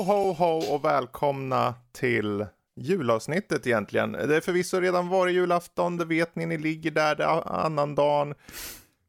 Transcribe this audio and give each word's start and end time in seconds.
Ho, 0.04 0.32
ho, 0.32 0.74
och 0.74 0.84
välkomna 0.84 1.74
till 1.92 2.46
julavsnittet 2.80 3.66
egentligen. 3.66 4.12
Det 4.12 4.36
är 4.36 4.40
förvisso 4.40 4.80
redan 4.80 5.08
varit 5.08 5.34
julafton, 5.34 5.96
det 5.96 6.04
vet 6.04 6.36
ni. 6.36 6.46
Ni 6.46 6.58
ligger 6.58 6.90
där 6.90 7.16
det 7.16 7.26
annan 7.26 7.94
dagen. 7.94 8.34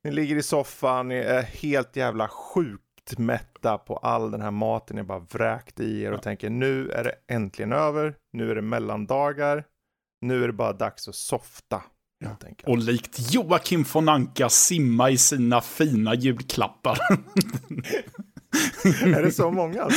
Ni 0.03 0.11
ligger 0.11 0.35
i 0.35 0.43
soffan, 0.43 1.07
ni 1.07 1.15
är 1.15 1.41
helt 1.41 1.95
jävla 1.95 2.27
sjukt 2.27 3.17
mätta 3.17 3.77
på 3.77 3.97
all 3.97 4.31
den 4.31 4.41
här 4.41 4.51
maten 4.51 4.95
ni 4.95 5.03
bara 5.03 5.19
vräkt 5.19 5.79
i 5.79 6.01
er 6.01 6.11
och 6.11 6.21
tänker 6.21 6.49
nu 6.49 6.89
är 6.89 7.03
det 7.03 7.15
äntligen 7.27 7.73
över. 7.73 8.15
Nu 8.33 8.51
är 8.51 8.55
det 8.55 8.61
mellandagar. 8.61 9.63
Nu 10.21 10.43
är 10.43 10.47
det 10.47 10.53
bara 10.53 10.73
dags 10.73 11.07
att 11.07 11.15
softa. 11.15 11.83
Enkelt. 12.25 12.67
Och 12.67 12.77
likt 12.77 13.33
Joakim 13.33 13.85
von 13.93 14.09
Anka 14.09 14.49
simma 14.49 15.09
i 15.09 15.17
sina 15.17 15.61
fina 15.61 16.15
julklappar. 16.15 16.97
är 19.17 19.23
det 19.23 19.31
så 19.31 19.51
många? 19.51 19.75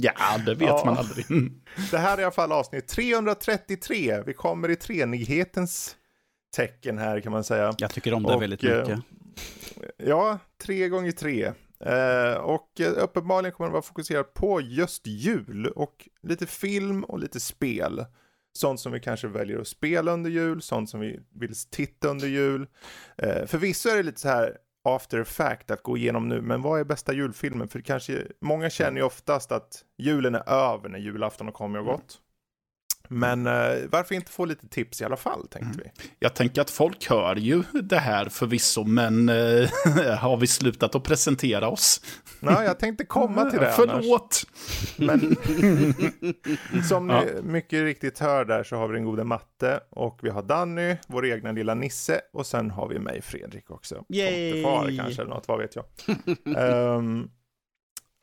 ja, 0.00 0.38
det 0.46 0.54
vet 0.54 0.68
Ja. 0.68 0.82
man 0.84 0.98
aldrig. 0.98 1.26
Det 1.90 1.98
här 1.98 2.16
är 2.16 2.20
i 2.20 2.24
alla 2.24 2.32
fall 2.32 2.52
avsnitt 2.52 2.88
333. 2.88 4.22
Vi 4.26 4.32
kommer 4.34 4.70
i 4.70 4.76
treenighetens 4.76 5.96
tecken 6.56 6.98
här 6.98 7.20
kan 7.20 7.32
man 7.32 7.44
säga. 7.44 7.74
Jag 7.78 7.90
tycker 7.90 8.14
om 8.14 8.22
det 8.22 8.34
Och, 8.34 8.42
väldigt 8.42 8.64
eh, 8.64 8.78
mycket. 8.78 8.98
Ja, 9.96 10.38
tre 10.62 10.88
gånger 10.88 11.12
tre. 11.12 11.52
Eh, 11.80 12.34
och 12.34 12.80
eh, 12.80 12.92
uppenbarligen 12.96 13.52
kommer 13.52 13.68
det 13.68 13.72
vara 13.72 13.82
fokuserat 13.82 14.34
på 14.34 14.60
just 14.60 15.06
jul 15.06 15.66
och 15.66 16.08
lite 16.22 16.46
film 16.46 17.04
och 17.04 17.18
lite 17.18 17.40
spel. 17.40 18.04
Sånt 18.52 18.80
som 18.80 18.92
vi 18.92 19.00
kanske 19.00 19.28
väljer 19.28 19.58
att 19.60 19.68
spela 19.68 20.12
under 20.12 20.30
jul, 20.30 20.62
sånt 20.62 20.90
som 20.90 21.00
vi 21.00 21.20
vill 21.34 21.54
titta 21.70 22.08
under 22.08 22.26
jul. 22.28 22.66
Eh, 23.18 23.46
förvisso 23.46 23.88
är 23.88 23.96
det 23.96 24.02
lite 24.02 24.20
så 24.20 24.28
här 24.28 24.56
after 24.86 25.24
fact 25.24 25.70
att 25.70 25.82
gå 25.82 25.96
igenom 25.96 26.28
nu, 26.28 26.40
men 26.40 26.62
vad 26.62 26.80
är 26.80 26.84
bästa 26.84 27.12
julfilmen? 27.12 27.68
För 27.68 27.80
kanske, 27.80 28.26
många 28.40 28.70
känner 28.70 28.96
ju 28.96 29.06
oftast 29.06 29.52
att 29.52 29.84
julen 29.98 30.34
är 30.34 30.48
över 30.48 30.88
när 30.88 30.98
julafton 30.98 31.46
har 31.46 31.52
kommit 31.52 31.80
och 31.80 31.86
gått. 31.86 32.20
Men 33.08 33.46
eh, 33.46 33.52
varför 33.90 34.14
inte 34.14 34.32
få 34.32 34.44
lite 34.44 34.68
tips 34.68 35.00
i 35.00 35.04
alla 35.04 35.16
fall, 35.16 35.48
tänkte 35.48 35.80
vi. 35.84 35.90
Jag 36.18 36.34
tänker 36.34 36.60
att 36.60 36.70
folk 36.70 37.08
hör 37.10 37.36
ju 37.36 37.62
det 37.82 37.98
här 37.98 38.28
förvisso, 38.28 38.84
men 38.84 39.28
eh, 39.28 39.34
har 40.18 40.36
vi 40.36 40.46
slutat 40.46 40.94
att 40.94 41.02
presentera 41.04 41.68
oss? 41.68 42.00
Nej, 42.40 42.64
jag 42.64 42.78
tänkte 42.78 43.04
komma 43.04 43.50
till 43.50 43.58
det. 43.60 43.72
Förlåt! 43.76 44.42
Men 44.96 45.36
som 46.88 47.10
Ja. 47.10 47.20
ni 47.20 47.42
mycket 47.42 47.82
riktigt 47.82 48.18
hör 48.18 48.44
där 48.44 48.64
så 48.64 48.76
har 48.76 48.88
vi 48.88 48.94
den 48.94 49.04
gode 49.04 49.24
Matte 49.24 49.80
och 49.90 50.18
vi 50.22 50.30
har 50.30 50.42
Danny, 50.42 50.96
vår 51.06 51.26
egna 51.26 51.52
lilla 51.52 51.74
Nisse 51.74 52.20
och 52.32 52.46
sen 52.46 52.70
har 52.70 52.88
vi 52.88 52.98
mig 52.98 53.22
Fredrik 53.22 53.70
också. 53.70 54.04
Yay! 54.08 54.52
Tomtefar 54.62 54.96
kanske 54.96 55.22
eller 55.22 55.34
något, 55.34 55.48
vad 55.48 55.58
vet 55.58 55.76
jag. 55.76 55.84
Ehm, 56.56 57.30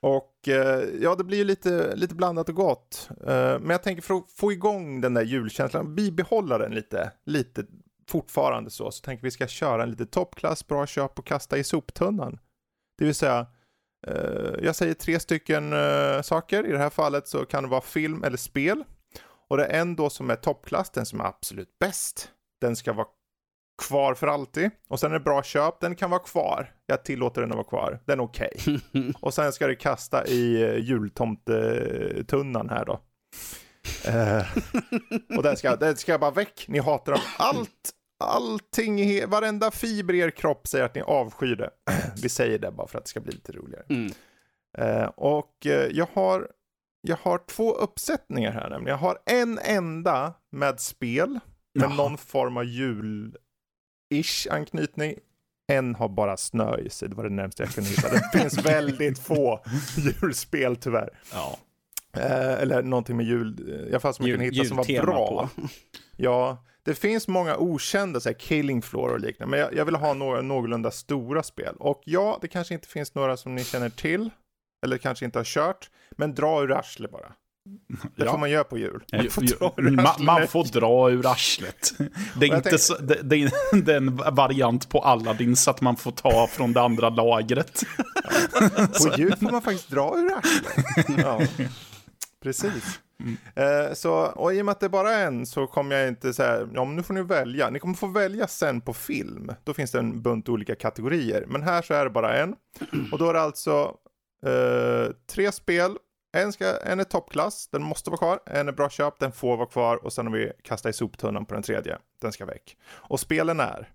och 0.02 0.30
Eh, 0.48 0.84
ja, 1.02 1.16
det 1.16 1.24
blir 1.24 1.38
ju 1.38 1.44
lite, 1.44 1.96
lite 1.96 2.16
blandat 2.16 2.50
och 2.50 2.56
gott. 2.56 3.10
Eh, 3.28 3.60
men 3.60 3.70
jag 3.70 3.84
tänker 3.84 4.02
för 4.02 4.14
att 4.14 4.32
få 4.32 4.52
igång 4.52 5.02
den 5.02 5.14
där 5.14 5.24
julkänslan, 5.24 5.96
bibehålla 5.96 6.58
den 6.58 6.76
lite, 6.76 7.12
lite 7.26 7.66
fortfarande 8.08 8.70
så, 8.70 8.92
så 8.92 9.02
tänker 9.02 9.24
vi 9.24 9.32
ska 9.32 9.48
köra 9.48 9.84
en 9.84 9.90
lite 9.90 10.06
toppklass, 10.06 10.68
bra 10.68 10.88
köp 10.88 11.20
och 11.20 11.26
kasta 11.26 11.58
i 11.58 11.64
soptunnan. 11.64 12.40
Det 12.98 13.06
vill 13.06 13.16
säga, 13.16 13.48
eh, 14.08 14.54
jag 14.64 14.76
säger 14.76 14.94
tre 14.94 15.20
stycken 15.20 15.74
saker. 16.24 16.68
I 16.68 16.72
det 16.72 16.78
här 16.78 16.90
fallet 16.90 17.28
så 17.28 17.46
kan 17.46 17.64
det 17.64 17.70
vara 17.70 17.82
film 17.82 18.24
eller 18.24 18.38
spel. 18.38 18.84
Och 19.48 19.58
det 19.58 19.66
är 19.66 19.82
en 19.82 19.96
då 19.96 20.10
som 20.10 20.30
är 20.30 20.36
toppklass, 20.36 20.90
den 20.90 21.06
som 21.06 21.22
är 21.22 21.26
absolut 21.26 21.80
bäst. 21.80 22.30
Den 22.62 22.76
ska 22.76 22.94
vara 22.94 23.08
kvar 23.88 24.14
för 24.14 24.28
alltid. 24.28 24.70
Och 24.90 25.00
sen 25.00 25.12
är 25.12 25.14
det 25.14 25.24
bra 25.24 25.44
köp, 25.44 25.80
den 25.80 25.96
kan 25.96 26.10
vara 26.10 26.20
kvar. 26.20 26.74
Jag 26.86 27.06
tillåter 27.06 27.42
den 27.42 27.52
att 27.52 27.56
vara 27.58 27.68
kvar, 27.68 28.00
den 28.06 28.20
är 28.20 28.24
okej. 28.24 28.52
och 29.22 29.34
sen 29.34 29.54
ska 29.54 29.68
det 29.68 29.76
kasta 29.76 30.28
i 30.28 30.64
eh, 30.64 30.78
jultomtetunnan 30.78 32.70
här 32.70 32.86
då. 32.86 33.00
Eh, 34.08 34.46
och 35.38 35.44
den 35.44 35.58
ska, 35.58 35.76
den 35.76 35.96
ska 35.96 36.18
bara 36.18 36.32
väck, 36.32 36.66
ni 36.68 36.80
hatar 36.80 37.12
dem. 37.12 37.22
Allt, 37.38 37.92
allting, 38.24 39.28
varenda 39.30 39.72
fiber 39.72 40.14
i 40.14 40.20
er 40.20 40.30
kropp 40.30 40.68
säger 40.68 40.86
att 40.86 40.96
ni 40.96 41.02
avskyr 41.02 41.56
det. 41.56 41.70
Vi 42.22 42.30
säger 42.30 42.60
det 42.60 42.72
bara 42.72 42.88
för 42.88 42.98
att 42.98 43.06
det 43.06 43.10
ska 43.10 43.20
bli 43.20 43.32
lite 43.32 43.52
roligare. 43.52 43.86
Mm. 43.90 44.12
Eh, 44.78 45.06
och 45.06 45.66
eh, 45.66 45.88
jag 45.92 46.08
har, 46.14 46.48
jag 47.02 47.18
har 47.22 47.38
två 47.48 47.74
uppsättningar 47.74 48.52
här 48.52 48.70
nämligen. 48.70 48.88
Jag 48.88 49.08
har 49.08 49.18
en 49.26 49.60
enda 49.60 50.34
med 50.52 50.80
spel, 50.80 51.30
med 51.30 51.90
Jaha. 51.90 51.96
någon 51.96 52.18
form 52.18 52.58
av 52.58 52.64
jul-ish 54.14 54.48
anknytning. 54.52 55.16
En 55.68 55.96
har 55.96 56.10
bara 56.10 56.38
snö 56.38 56.78
i 56.78 56.90
sig, 56.90 57.10
det 57.10 57.16
var 57.16 57.24
det 57.24 57.30
närmaste 57.30 57.64
jag 57.64 57.72
kunde 57.72 57.90
hitta. 57.90 58.10
Det 58.10 58.30
finns 58.40 58.66
väldigt 58.66 59.20
få 59.20 59.64
julspel 59.98 60.76
tyvärr. 60.76 61.10
Ja. 61.32 61.58
Eh, 62.18 62.54
eller 62.54 62.84
någonting 62.84 63.18
med 63.18 63.26
jul, 63.26 63.70
i 63.88 63.90
alla 63.90 64.00
fall 64.00 64.14
som 64.14 64.26
Jul, 64.26 64.38
kunde 64.38 64.56
hitta 64.56 64.68
som 64.68 64.78
var 64.78 65.02
bra. 65.02 65.50
på. 65.56 65.68
Ja, 66.18 66.66
det 66.84 66.96
finns 66.96 67.28
många 67.28 67.58
okända, 67.58 68.20
så 68.20 68.30
här 68.30 68.34
Killing 68.34 68.82
Floor 68.82 69.10
och 69.14 69.20
liknande, 69.20 69.52
men 69.52 69.60
jag, 69.60 69.76
jag 69.76 69.86
vill 69.86 69.96
ha 69.96 70.14
några 70.14 70.42
någorlunda 70.42 70.92
stora 70.92 71.44
spel. 71.44 71.76
Och 71.80 72.02
ja, 72.06 72.38
det 72.42 72.48
kanske 72.48 72.74
inte 72.74 72.88
finns 72.88 73.16
några 73.16 73.38
som 73.38 73.56
ni 73.56 73.64
känner 73.64 73.90
till, 73.90 74.30
eller 74.86 74.98
kanske 74.98 75.26
inte 75.26 75.40
har 75.40 75.44
kört, 75.44 75.90
men 76.12 76.36
dra 76.36 76.64
ur 76.64 76.72
arslet 76.72 77.12
bara. 77.12 77.34
Det 78.16 78.26
Ja. 78.26 78.32
får 78.32 78.38
man 78.38 78.50
göra 78.50 78.64
på 78.64 78.78
jul. 78.78 79.04
Man 79.14 79.30
får 79.30 79.44
Ju- 79.44 79.56
dra 79.56 79.74
ur 79.78 79.90
Ma- 79.92 80.02
arslet. 80.08 80.26
man 80.26 80.48
får 80.48 80.64
dra 80.64 81.10
ur 81.12 81.26
arslet. 81.32 81.94
Det 82.40 82.46
är, 82.46 82.56
inte 82.56 82.78
så, 82.78 82.98
det, 82.98 83.20
det, 83.24 83.36
är, 83.36 83.52
det 83.82 83.94
är 83.94 83.98
en 83.98 84.16
variant 84.36 84.90
på 84.90 85.00
Aladdin 85.00 85.56
så 85.56 85.72
att 85.72 85.82
man 85.82 85.96
får 85.96 86.12
ta 86.12 86.48
från 86.48 86.74
det 86.74 86.82
andra 86.82 87.10
lagret. 87.10 87.84
På 89.04 89.16
jul 89.18 89.36
får 89.36 89.52
man 89.52 89.62
faktiskt 89.62 89.90
dra 89.90 90.18
ur 90.18 90.32
arslet. 90.38 91.06
Ja, 91.18 91.42
precis. 92.44 93.00
Eh, 93.56 93.94
så, 93.94 94.12
och 94.14 94.54
i 94.54 94.62
och 94.62 94.66
med 94.66 94.72
att 94.72 94.80
det 94.80 94.90
bara 94.90 95.14
är 95.14 95.28
en 95.28 95.46
så 95.46 95.68
kommer 95.68 95.96
jag 95.96 96.08
inte 96.08 96.34
säga, 96.34 96.68
ja 96.74 96.86
men 96.86 96.96
nu 96.96 97.04
får 97.04 97.14
ni 97.14 97.22
välja. 97.24 97.70
Ni 97.70 97.80
kommer 97.80 97.96
få 97.96 98.08
välja 98.08 98.48
sen 98.48 98.82
på 98.82 98.94
film. 98.94 99.52
Då 99.64 99.74
finns 99.74 99.92
det 99.92 100.00
en 100.00 100.22
bunt 100.22 100.50
olika 100.50 100.76
kategorier. 100.76 101.46
Men 101.48 101.62
här 101.64 101.82
så 101.82 101.94
är 101.94 102.04
det 102.04 102.10
bara 102.10 102.38
en. 102.38 102.56
Och 103.12 103.18
då 103.20 103.30
är 103.30 103.34
det 103.34 103.42
alltså 103.42 103.94
eh, 104.46 105.12
tre 105.32 105.52
spel. 105.52 105.96
En, 106.36 106.54
ska, 106.54 106.78
en 106.78 107.00
är 107.00 107.04
toppklass, 107.04 107.68
den 107.68 107.84
måste 107.84 108.10
vara 108.10 108.18
kvar. 108.18 108.40
En 108.46 108.68
är 108.68 108.72
bra 108.72 108.90
köp, 108.90 109.20
den 109.20 109.32
får 109.32 109.58
vara 109.58 109.68
kvar. 109.68 110.06
Och 110.06 110.14
sen 110.14 110.28
har 110.28 110.34
vi 110.34 110.52
kastat 110.64 110.90
i 110.90 110.94
soptunnan 110.94 111.46
på 111.46 111.54
den 111.54 111.64
tredje. 111.64 111.98
Den 112.22 112.32
ska 112.32 112.46
väck. 112.46 112.78
Och 112.92 113.20
spelen 113.20 113.60
är 113.60 113.90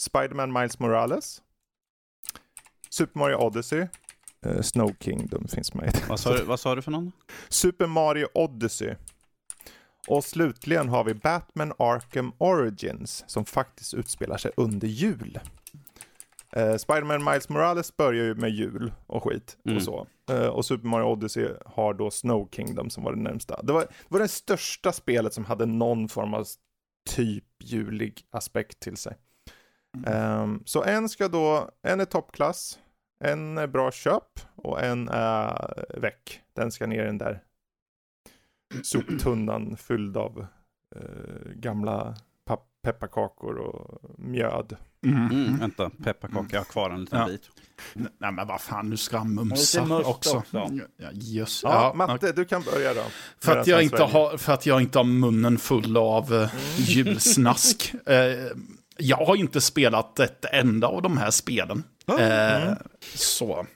Spider-Man 0.00 0.52
Miles 0.52 0.78
Morales. 0.78 1.42
Super 2.90 3.18
Mario 3.18 3.36
Odyssey. 3.36 3.86
Eh, 4.46 4.60
Snow 4.60 4.92
Kingdom 5.00 5.48
finns 5.48 5.74
med. 5.74 5.98
Vad 6.08 6.20
sa, 6.20 6.36
du, 6.36 6.44
vad 6.44 6.60
sa 6.60 6.74
du 6.74 6.82
för 6.82 6.90
någon? 6.90 7.12
Super 7.48 7.86
Mario 7.86 8.28
Odyssey. 8.34 8.94
Och 10.08 10.24
slutligen 10.24 10.88
har 10.88 11.04
vi 11.04 11.14
Batman 11.14 11.72
Arkham 11.78 12.32
Origins 12.38 13.24
som 13.26 13.44
faktiskt 13.44 13.94
utspelar 13.94 14.36
sig 14.36 14.50
under 14.56 14.88
jul. 14.88 15.40
Eh, 16.56 16.76
Spider-Man 16.76 17.24
Miles 17.24 17.48
Morales 17.48 17.96
börjar 17.96 18.24
ju 18.24 18.34
med 18.34 18.50
jul 18.50 18.92
och 19.06 19.24
skit 19.24 19.58
Mm. 19.64 19.76
och 19.76 19.82
så. 19.82 20.06
Eh, 20.30 20.46
och 20.46 20.64
Super 20.64 20.88
Mario 20.88 21.04
Odyssey 21.04 21.48
har 21.66 21.94
då 21.94 22.10
Snow 22.10 22.48
Kingdom 22.52 22.90
som 22.90 23.04
var 23.04 23.12
det 23.12 23.20
närmsta. 23.20 23.62
Det 23.62 23.72
var, 23.72 23.80
det 23.80 23.88
var 24.08 24.20
det 24.20 24.28
största 24.28 24.92
spelet 24.92 25.34
som 25.34 25.44
hade 25.44 25.66
någon 25.66 26.08
form 26.08 26.34
av 26.34 26.46
typ 27.10 27.44
julig 27.62 28.22
aspekt 28.30 28.80
till 28.80 28.96
sig. 28.96 29.16
Ehm, 30.06 30.62
så 30.64 30.82
en 30.84 31.08
ska 31.08 31.28
då, 31.28 31.70
en 31.82 32.00
är 32.00 32.04
toppklass, 32.04 32.78
en 33.24 33.58
är 33.58 33.66
bra 33.66 33.90
köp 33.90 34.40
och 34.56 34.82
en 34.82 35.08
är 35.08 35.84
väck. 36.00 36.40
Den 36.56 36.72
ska 36.72 36.86
ner 36.86 37.02
i 37.02 37.06
den 37.06 37.18
där 37.18 37.42
soptunnan 38.82 39.76
fylld 39.76 40.16
av 40.16 40.46
eh, 40.96 41.52
gamla 41.54 42.16
pepparkakor 42.82 43.56
och 43.58 44.00
mjöd. 44.18 44.76
Mm. 45.06 45.30
Mm, 45.30 45.58
vänta, 45.58 45.90
pepparkaka, 45.90 46.46
jag 46.50 46.60
har 46.60 46.64
kvar 46.64 46.90
en 46.90 47.00
liten 47.00 47.18
Ja. 47.20 47.26
bit. 47.26 47.42
Nej 47.94 48.32
men 48.32 48.46
vad 48.46 48.60
fan, 48.60 48.90
nu 48.90 48.96
ska 48.96 49.18
han 49.18 49.34
mumsa 49.34 49.82
också. 49.82 50.36
också. 50.36 50.42
Ja, 50.96 51.08
just, 51.12 51.62
Ja, 51.62 51.94
ja, 51.98 52.06
Matte, 52.06 52.32
du 52.32 52.44
kan 52.44 52.62
börja 52.62 52.94
då. 52.94 53.02
För 53.40 53.56
att, 53.56 53.66
jag 53.66 53.82
inte 53.82 54.02
har, 54.02 54.36
för 54.36 54.52
att 54.52 54.66
jag 54.66 54.80
inte 54.82 54.98
har 54.98 55.04
munnen 55.04 55.58
full 55.58 55.96
av 55.96 56.34
eh, 56.34 56.50
julsnask. 56.76 57.94
Eh, 58.06 58.50
jag 58.96 59.16
har 59.16 59.36
inte 59.36 59.60
spelat 59.60 60.18
ett 60.18 60.44
enda 60.52 60.86
av 60.86 61.02
de 61.02 61.16
här 61.18 61.30
spelen. 61.30 61.84
Eh, 62.18 62.72
så. 63.14 63.66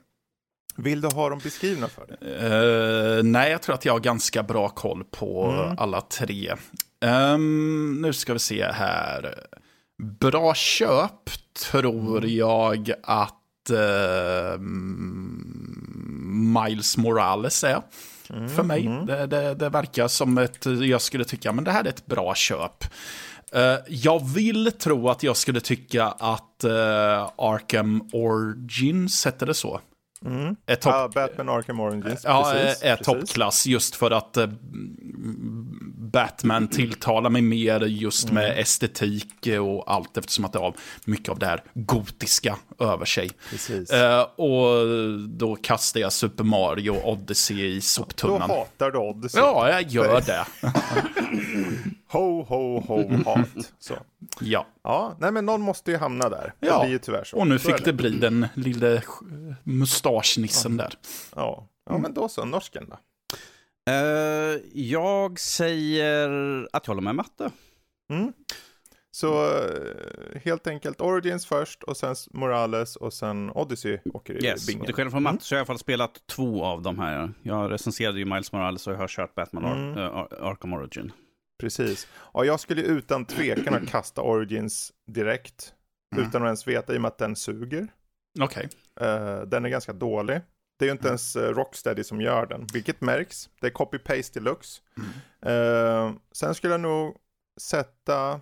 Vill 0.77 1.01
du 1.01 1.09
ha 1.09 1.29
dem 1.29 1.39
beskrivna 1.43 1.89
för 1.89 2.07
dig? 2.07 2.35
Eh, 2.37 3.23
nej, 3.25 3.51
jag 3.51 3.63
tror 3.63 3.75
att 3.75 3.85
jag 3.85 3.93
har 3.93 4.01
ganska 4.01 4.43
bra 4.43 4.69
koll 4.69 5.05
på 5.05 5.53
alla 5.79 6.01
tre. 6.01 6.55
Ehm, 7.01 7.99
nu 8.03 8.13
ska 8.13 8.33
vi 8.33 8.39
se 8.39 8.65
här. 8.65 9.35
Bra 9.99 10.55
köp 10.55 11.31
tror 11.71 12.27
jag 12.27 12.93
att 13.03 13.71
eh, 13.71 14.61
Miles 16.55 16.97
Morales 16.97 17.65
är. 17.65 17.83
För 18.57 18.63
mig. 18.63 18.83
Det, 19.07 19.27
det, 19.27 19.55
det 19.55 19.69
verkar 19.69 20.09
som 20.09 20.39
ett, 20.39 20.67
jag 20.67 21.03
skulle 21.03 21.25
tycka, 21.25 21.53
men 21.53 21.65
det 21.65 21.71
här 21.71 21.85
är 21.85 21.89
ett 21.89 22.07
bra 22.07 22.35
köp. 22.35 22.85
Eh, 23.53 23.77
jag 23.89 24.29
vill 24.35 24.73
tro 24.73 25.09
att 25.09 25.23
jag 25.23 25.37
skulle 25.37 25.61
tycka 25.61 26.05
att 26.05 26.65
uh, 26.65 26.71
Arkham 27.37 28.09
Origins, 28.13 29.25
hette 29.25 29.47
det 29.47 29.55
så? 29.55 29.81
Är 30.67 30.75
topp- 30.75 30.93
Ja, 30.95 31.11
Batman 31.15 31.49
Arkham 31.49 31.81
Origins. 31.81 32.21
Ja, 32.25 32.51
precis, 32.53 32.83
är 32.83 32.97
precis. 32.97 33.07
toppklass 33.07 33.67
just 33.67 33.97
för 33.97 34.11
att 34.11 34.37
eh, 34.37 34.47
Batman 36.13 36.69
tilltalar 36.69 37.31
mig 37.31 37.43
mer 37.43 37.81
just 37.81 38.33
med 38.33 38.45
Mm. 38.45 38.59
estetik 38.59 39.47
och 39.61 39.93
allt 39.93 40.17
eftersom 40.17 40.45
att 40.45 40.53
det 40.53 40.59
har 40.59 40.75
mycket 41.05 41.29
av 41.29 41.39
det 41.39 41.47
här 41.47 41.63
gotiska 41.75 42.57
över 42.79 43.05
sig. 43.05 43.31
Eh, 43.93 44.21
och 44.21 44.89
då 45.29 45.57
kastar 45.57 46.01
jag 46.01 46.13
Super 46.13 46.45
Mario 46.45 46.91
Odyssey 47.05 47.61
i 47.67 47.75
Då 47.75 47.81
soptunnan. 47.81 48.51
hatar 48.51 48.91
du 48.91 48.99
Odyssey. 48.99 49.41
Ja, 49.41 49.71
jag 49.71 49.83
gör 49.91 50.21
det. 50.21 50.47
Ho, 52.17 52.43
ho, 52.43 52.81
ho, 52.81 53.23
hat. 53.25 53.73
Så. 53.79 53.95
Ja. 54.41 54.67
Ja, 54.83 55.17
nej 55.21 55.33
men 55.33 55.47
någon 55.47 55.61
måste 55.61 55.91
ju 55.91 55.97
hamna 55.97 56.29
där. 56.29 56.53
Det 56.61 56.67
Ja. 56.67 56.81
blir 56.83 56.91
ju 56.93 56.99
tyvärr 56.99 57.25
så. 57.25 57.37
Och 57.37 57.47
nu 57.47 57.59
Så 57.59 57.69
fick 57.73 57.85
det 57.85 57.93
bli 57.93 58.11
den 58.11 58.47
lille 58.55 59.03
mustaschnissen 59.65 60.77
där. 60.77 60.95
Ja. 61.37 61.69
ja, 61.91 61.99
men 61.99 62.15
då 62.15 62.29
så. 62.29 62.45
Norsken 62.45 62.87
då? 62.91 62.97
Eh, 63.93 64.61
jag 64.75 65.41
säger 65.41 66.29
att 66.73 66.87
jag 66.87 66.95
håller 66.95 67.03
med 67.03 67.15
matte. 67.15 67.51
Mm. 68.13 68.33
Så 69.11 69.45
eh, 69.45 70.41
helt 70.45 70.67
enkelt 70.67 71.01
Origins 71.01 71.47
först 71.47 71.83
och 71.83 71.97
sen 71.97 72.15
Morales 72.31 72.97
och 72.97 73.13
sen 73.13 73.51
Odyssey 73.51 73.99
åker 74.15 74.35
i 74.35 74.45
Yes. 74.47 74.63
Och 74.63 74.73
bingen. 74.73 74.87
till 74.87 74.95
skillnad 74.95 75.13
från 75.13 75.23
matte 75.23 75.45
så 75.45 75.55
har 75.55 75.57
jag 75.57 75.61
i 75.61 75.61
alla 75.61 75.67
fall 75.67 75.79
spelat 75.79 76.27
två 76.27 76.65
av 76.65 76.83
de 76.83 76.99
här. 76.99 77.33
Jag 77.43 77.71
recenserade 77.73 78.19
ju 78.19 78.25
Miles 78.25 78.53
Morales 78.53 78.87
och 78.87 78.93
jag 78.93 78.99
har 78.99 79.09
kört 79.09 79.35
Batman 79.35 79.65
Mm. 79.65 79.99
eh, 79.99 80.05
Ar- 80.17 80.43
Arkham 80.51 80.73
Origin. 80.73 81.13
Precis. 81.59 82.09
Ja, 82.35 82.45
jag 82.45 82.61
skulle 82.61 82.83
utan 82.83 83.25
tvekan 83.25 83.75
ha 83.75 83.81
kasta 83.87 84.23
Origins 84.23 84.93
direkt. 85.07 85.75
Mm. 86.17 86.29
Utan 86.29 86.43
att 86.43 86.47
ens 86.47 86.69
veta 86.69 86.95
i 86.95 86.97
och 86.97 87.01
med 87.03 87.09
att 87.09 87.19
den 87.19 87.37
suger. 87.37 87.89
Okej. 88.41 88.69
Eh, 89.01 89.41
den 89.41 89.65
är 89.65 89.69
ganska 89.69 89.93
dålig. 89.93 90.41
Det 90.79 90.85
är 90.85 90.87
ju 90.87 90.91
Mm. 90.91 90.99
inte 90.99 91.09
ens 91.09 91.37
eh, 91.37 91.55
Rocksteady 91.55 92.05
som 92.05 92.21
gör 92.21 92.47
den, 92.47 92.67
vilket 92.73 93.01
märks. 93.01 93.51
Det 93.61 93.67
är 93.67 93.71
copy-paste 93.71 94.35
deluxe. 94.35 94.83
Mm. 94.97 95.13
Eh, 95.57 96.13
sen 96.33 96.55
skulle 96.55 96.73
jag 96.75 96.81
nog 96.81 97.17
sätta... 97.61 98.41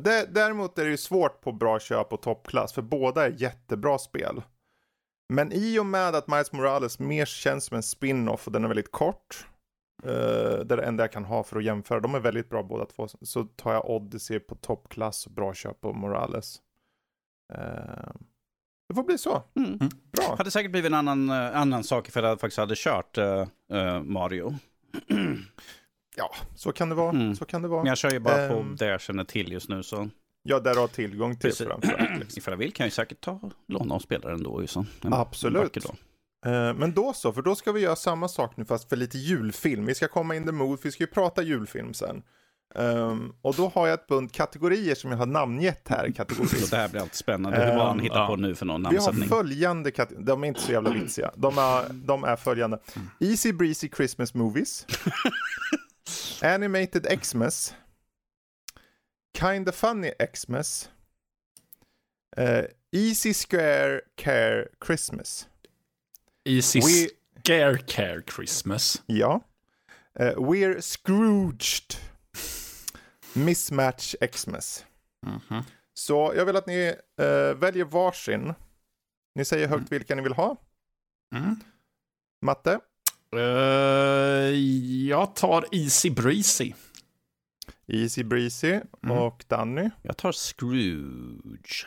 Det, 0.00 0.26
däremot 0.34 0.78
är 0.78 0.84
det 0.84 0.90
ju 0.90 0.96
svårt 0.96 1.40
på 1.40 1.52
bra 1.52 1.78
köp 1.80 2.12
och 2.12 2.22
toppklass, 2.22 2.72
för 2.72 2.82
båda 2.82 3.26
är 3.26 3.30
jättebra 3.30 3.98
spel. 3.98 4.42
Men 5.32 5.52
i 5.52 5.78
och 5.78 5.86
med 5.86 6.14
att 6.14 6.28
Miles 6.28 6.52
Morales 6.52 6.98
mer 6.98 7.24
känns 7.24 7.64
som 7.64 7.76
en 7.76 7.82
spin-off 7.82 8.46
och 8.46 8.52
den 8.52 8.64
är 8.64 8.68
väldigt 8.68 8.92
kort, 8.92 9.46
eh, 10.04 10.64
det 10.64 10.74
är 10.74 10.76
det 10.76 10.82
enda 10.82 11.02
jag 11.04 11.12
kan 11.12 11.24
ha 11.24 11.42
för 11.42 11.56
att 11.58 11.64
jämföra, 11.64 12.00
de 12.00 12.14
är 12.14 12.20
väldigt 12.20 12.48
bra 12.48 12.62
båda 12.62 12.84
två, 12.86 13.08
så 13.22 13.44
tar 13.44 13.72
jag 13.72 13.90
Odyssey 13.90 14.38
på 14.38 14.54
toppklass 14.54 15.26
och 15.26 15.32
bra 15.32 15.54
köp 15.54 15.80
på 15.80 15.92
Morales. 15.92 16.60
Eh, 17.52 18.10
det 18.88 18.94
får 18.94 19.02
bli 19.02 19.18
så. 19.18 19.42
Mm. 19.56 19.78
Bra. 20.12 20.34
Hade 20.38 20.50
säkert 20.50 20.70
blivit 20.72 20.88
en 20.88 20.94
annan, 20.94 21.30
eh, 21.30 21.56
annan 21.60 21.84
sak 21.84 22.08
ifall 22.08 22.24
jag 22.24 22.40
faktiskt 22.40 22.58
hade 22.58 22.74
kört 22.76 23.18
eh, 23.18 23.46
Mario. 24.02 24.54
Ja, 26.16 26.30
så 26.56 26.72
kan 26.72 26.88
det 26.88 26.94
vara. 26.94 27.10
Mm. 27.10 27.34
Så 27.36 27.44
kan 27.44 27.62
det 27.62 27.68
vara. 27.68 27.82
Men 27.82 27.88
jag 27.88 27.98
kör 27.98 28.10
ju 28.10 28.18
bara 28.18 28.48
på 28.48 28.54
Ehm. 28.54 28.76
det 28.76 28.86
jag 28.86 29.00
känner 29.00 29.24
till 29.24 29.52
just 29.52 29.68
nu. 29.68 29.82
Så 29.82 30.08
Ja, 30.42 30.60
där 30.60 30.74
du 30.74 30.80
har 30.80 30.88
tillgång 30.88 31.36
till 31.36 31.50
Precis. 31.50 31.66
framförallt. 31.66 32.18
Liksom. 32.20 32.26
ifall 32.38 32.52
jag 32.52 32.58
vill 32.58 32.72
kan 32.72 32.84
jag 32.84 32.88
ju 32.88 32.94
säkert 32.94 33.20
ta 33.20 33.40
låna 33.66 33.94
och 33.94 34.02
spela 34.02 34.28
den 34.28 34.42
då. 34.42 34.60
Ju, 34.60 34.66
så. 34.66 34.84
En, 35.02 35.12
Absolut. 35.12 35.86
Eh, 36.46 36.74
Men 36.74 36.92
då 36.94 37.12
så, 37.12 37.32
för 37.32 37.42
då 37.42 37.54
ska 37.56 37.72
vi 37.72 37.80
göra 37.80 37.96
samma 37.96 38.28
sak 38.28 38.56
nu 38.56 38.64
fast 38.64 38.88
för 38.88 38.96
lite 38.96 39.18
julfilm. 39.18 39.86
Vi 39.86 39.94
ska 39.94 40.08
komma 40.08 40.36
in 40.36 40.46
the 40.46 40.52
mood, 40.52 40.78
för 40.80 40.88
vi 40.88 40.92
ska 40.92 41.02
ju 41.02 41.10
prata 41.10 41.42
julfilm 41.42 41.94
sen. 41.94 42.22
Ehm, 42.74 43.32
och 43.42 43.54
då 43.54 43.68
har 43.68 43.86
jag 43.86 43.94
ett 43.94 44.06
bunt 44.06 44.32
kategorier 44.32 44.94
som 44.94 45.10
jag 45.10 45.18
har 45.18 45.26
namngett 45.26 45.88
här 45.88 46.06
Så 46.06 46.12
kategoriskt. 46.12 46.70
det 46.70 46.76
här 46.76 46.88
blir 46.88 47.00
alltid 47.00 47.16
spännande. 47.16 47.64
Hur 47.66 47.76
var 47.76 47.84
han 47.86 47.96
Ehm, 47.98 48.02
hittar 48.02 48.20
ja. 48.20 48.26
på 48.26 48.36
nu 48.36 48.54
för 48.54 48.66
någon 48.66 48.80
Vi 48.80 48.86
har 48.86 48.92
namnsättning? 48.92 49.28
följande 49.28 49.90
kategorier, 49.90 50.26
de 50.26 50.44
är 50.44 50.48
inte 50.48 50.60
så 50.60 50.72
jävla 50.72 50.90
vitsiga. 50.90 51.30
De 51.36 51.58
är, 51.58 51.92
de 51.92 52.24
är 52.24 52.36
följande. 52.36 52.78
Easy 53.20 53.52
Breezy 53.52 53.88
Christmas 53.96 54.34
Movies. 54.34 54.86
Animated 56.42 57.20
Xmas. 57.22 57.74
Kinda 59.38 59.72
Funny 59.72 60.10
Xmas. 60.34 60.90
eh, 62.36 62.64
Easy 62.92 63.34
Square 63.34 64.00
Care 64.16 64.66
Christmas. 64.86 65.46
Easy 66.56 66.80
We- 66.80 67.08
Scare 67.44 67.78
Care 67.78 68.22
Christmas. 68.36 69.02
Ja. 69.06 69.40
Eh, 70.20 70.34
we're 70.36 70.80
Scrooged. 70.80 71.96
Mismatch 73.32 74.14
Xmas. 74.32 74.84
Mhm. 75.26 75.62
Så 75.94 76.32
jag 76.36 76.44
vill 76.46 76.56
att 76.56 76.66
ni 76.66 76.94
eh, 77.20 77.54
väljer 77.54 77.84
varsin. 77.84 78.54
Ni 79.34 79.44
säger 79.44 79.68
högt 79.68 79.92
vilka 79.92 80.14
ni 80.14 80.22
vill 80.22 80.32
ha. 80.32 80.56
Mm. 81.34 81.56
Matte? 82.42 82.80
Eh, 83.36 83.40
jag 85.08 85.34
tar 85.36 85.64
Easy 85.72 86.10
Breezy. 86.10 86.72
Easy 87.86 88.24
Breezy 88.24 88.80
Mm. 89.02 89.18
och 89.18 89.44
Danny. 89.48 89.90
Jag 90.02 90.16
tar 90.16 90.32
Scrooge. 90.32 91.86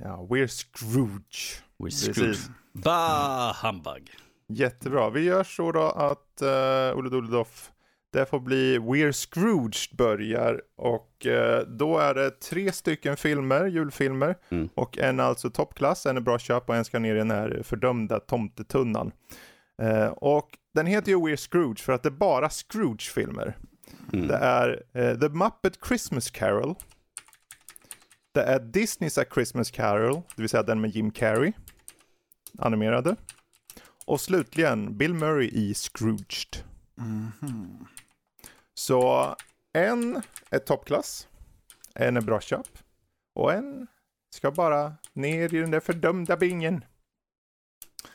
Ja, 0.00 0.26
We're 0.30 0.46
Scrooge. 0.46 1.62
We're 1.78 2.06
Precis. 2.06 2.50
Bah, 2.72 3.52
humbug. 3.62 4.10
Jättebra. 4.48 5.10
Vi 5.10 5.20
gör 5.24 5.44
så 5.44 5.72
då 5.72 5.82
att 5.82 6.42
uh, 6.42 6.98
Olle 6.98 7.10
Doledoff, 7.10 7.70
det 8.12 8.26
får 8.26 8.40
bli 8.40 8.78
We're 8.78 9.12
Scrooge 9.12 9.90
börjar 9.96 10.62
och 10.76 11.26
eh, 11.26 11.60
då 11.66 11.98
är 11.98 12.14
det 12.14 12.30
tre 12.30 12.72
stycken 12.72 13.16
filmer, 13.16 13.66
julfilmer 13.66 14.36
Mm. 14.50 14.68
och 14.74 14.98
en 14.98 15.20
alltså 15.20 15.50
toppklass, 15.50 16.06
en 16.06 16.16
är 16.16 16.20
bra 16.20 16.38
köp 16.38 16.68
och 16.68 16.76
en 16.76 16.84
ska 16.84 16.98
ner 16.98 17.14
i 17.14 17.18
den 17.18 17.30
här 17.30 17.60
fördömda 17.64 18.20
tomtetunnan. 18.20 19.12
Eh, 19.82 20.06
och 20.06 20.48
den 20.74 20.86
heter 20.86 21.10
ju 21.10 21.16
We're 21.16 21.36
Scrooge 21.50 21.78
för 21.78 21.92
att 21.92 22.02
det 22.02 22.08
är 22.08 22.10
bara 22.10 22.48
Scrooge-filmer. 22.48 23.56
Mm. 24.12 24.28
Det 24.28 24.36
är 24.36 24.82
eh, 24.92 25.18
The 25.18 25.28
Muppet 25.28 25.78
Christmas 25.88 26.30
Carol. 26.30 26.74
Det 28.34 28.42
är 28.42 28.60
Disney's 28.60 29.20
A 29.22 29.24
Christmas 29.34 29.70
Carol, 29.70 30.14
det 30.14 30.42
vill 30.42 30.48
säga 30.48 30.62
den 30.62 30.80
med 30.80 30.90
Jim 30.90 31.10
Carrey. 31.10 31.52
Animerade. 32.58 33.16
Och 34.04 34.20
slutligen 34.20 34.98
Bill 34.98 35.14
Murray 35.14 35.48
i 35.48 35.74
Scrooged. 35.74 36.64
Mhm. 36.94 37.86
Så 38.74 39.34
en 39.72 40.22
är 40.50 40.58
toppklass, 40.58 41.28
en 41.94 42.16
är 42.16 42.20
bra 42.20 42.40
köp 42.40 42.66
och 43.34 43.52
en 43.52 43.86
ska 44.34 44.50
bara 44.50 44.94
ner 45.12 45.54
i 45.54 45.58
den 45.58 45.70
där 45.70 45.80
fördömda 45.80 46.36
bingen. 46.36 46.84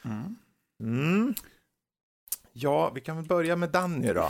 Mm. 0.05 0.35
Mm. 0.83 1.33
Ja, 2.53 2.91
vi 2.95 3.01
kan 3.01 3.15
väl 3.15 3.25
börja 3.25 3.55
med 3.55 3.69
Danny 3.69 4.13
då. 4.13 4.29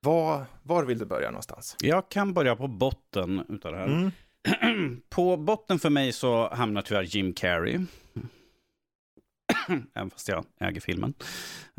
Var, 0.00 0.44
var 0.62 0.84
vill 0.84 0.98
du 0.98 1.04
börja 1.04 1.30
någonstans? 1.30 1.76
Jag 1.80 2.08
kan 2.08 2.34
börja 2.34 2.56
på 2.56 2.68
botten 2.68 3.44
utav 3.48 3.72
det 3.72 3.78
här. 3.78 3.86
Mm. 3.86 5.00
på 5.08 5.36
botten 5.36 5.78
för 5.78 5.90
mig 5.90 6.12
så 6.12 6.54
hamnar 6.54 6.82
tyvärr 6.82 7.02
Jim 7.02 7.32
Carrey. 7.32 7.80
Även 9.94 10.10
fast 10.10 10.28
jag 10.28 10.44
äger 10.60 10.80
filmen. 10.80 11.14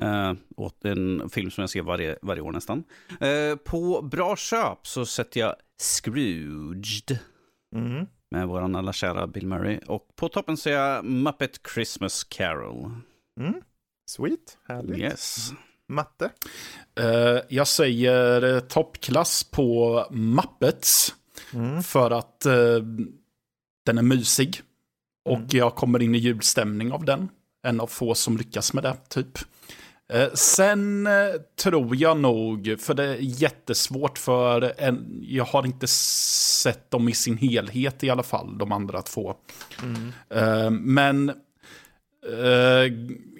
Uh, 0.01 0.33
och 0.57 0.85
en 0.85 1.29
film 1.29 1.51
som 1.51 1.61
jag 1.61 1.69
ser 1.69 1.81
varje, 1.81 2.17
varje 2.21 2.41
år 2.41 2.51
nästan. 2.51 2.83
Eh, 3.19 3.55
på 3.55 4.01
bra 4.01 4.35
köp 4.35 4.87
så 4.87 5.05
sätter 5.05 5.39
jag 5.39 5.55
Scrooged. 5.81 7.19
Mm. 7.75 8.05
Med 8.31 8.47
våran 8.47 8.75
alla 8.75 8.93
kära 8.93 9.27
Bill 9.27 9.47
Murray. 9.47 9.79
Och 9.87 10.07
på 10.15 10.29
toppen 10.29 10.57
ser 10.57 10.71
jag 10.73 11.05
Muppet 11.05 11.59
Christmas 11.73 12.23
Carol. 12.23 12.91
Mm. 13.39 13.53
Sweet, 14.09 14.57
härligt. 14.67 14.97
Yes. 14.97 15.51
Matte? 15.87 16.29
Eh, 16.99 17.39
jag 17.49 17.67
säger 17.67 18.53
eh, 18.55 18.59
toppklass 18.59 19.43
på 19.43 20.05
Muppets. 20.11 21.15
Mm. 21.53 21.83
För 21.83 22.11
att 22.11 22.45
eh, 22.45 22.77
den 23.85 23.97
är 23.97 24.01
mysig. 24.01 24.61
Och 25.25 25.37
Mm. 25.37 25.47
jag 25.51 25.75
kommer 25.75 26.01
in 26.01 26.15
i 26.15 26.17
julstämning 26.17 26.91
av 26.91 27.05
den. 27.05 27.29
En 27.63 27.79
av 27.79 27.87
få 27.87 28.15
som 28.15 28.37
lyckas 28.37 28.73
med 28.73 28.83
det, 28.83 28.95
typ. 29.09 29.39
Eh, 30.13 30.33
sen 30.33 31.07
eh, 31.07 31.13
tror 31.61 31.95
jag 31.95 32.17
nog, 32.17 32.75
för 32.79 32.93
det 32.93 33.03
är 33.03 33.17
jättesvårt 33.19 34.17
för 34.17 34.73
en, 34.77 35.19
jag 35.21 35.45
har 35.45 35.65
inte 35.65 35.87
sett 35.87 36.91
dem 36.91 37.09
i 37.09 37.13
sin 37.13 37.37
helhet 37.37 38.03
i 38.03 38.09
alla 38.09 38.23
fall, 38.23 38.57
de 38.57 38.71
andra 38.71 39.01
två. 39.01 39.35
Mm. 39.83 40.83
Men 40.83 41.31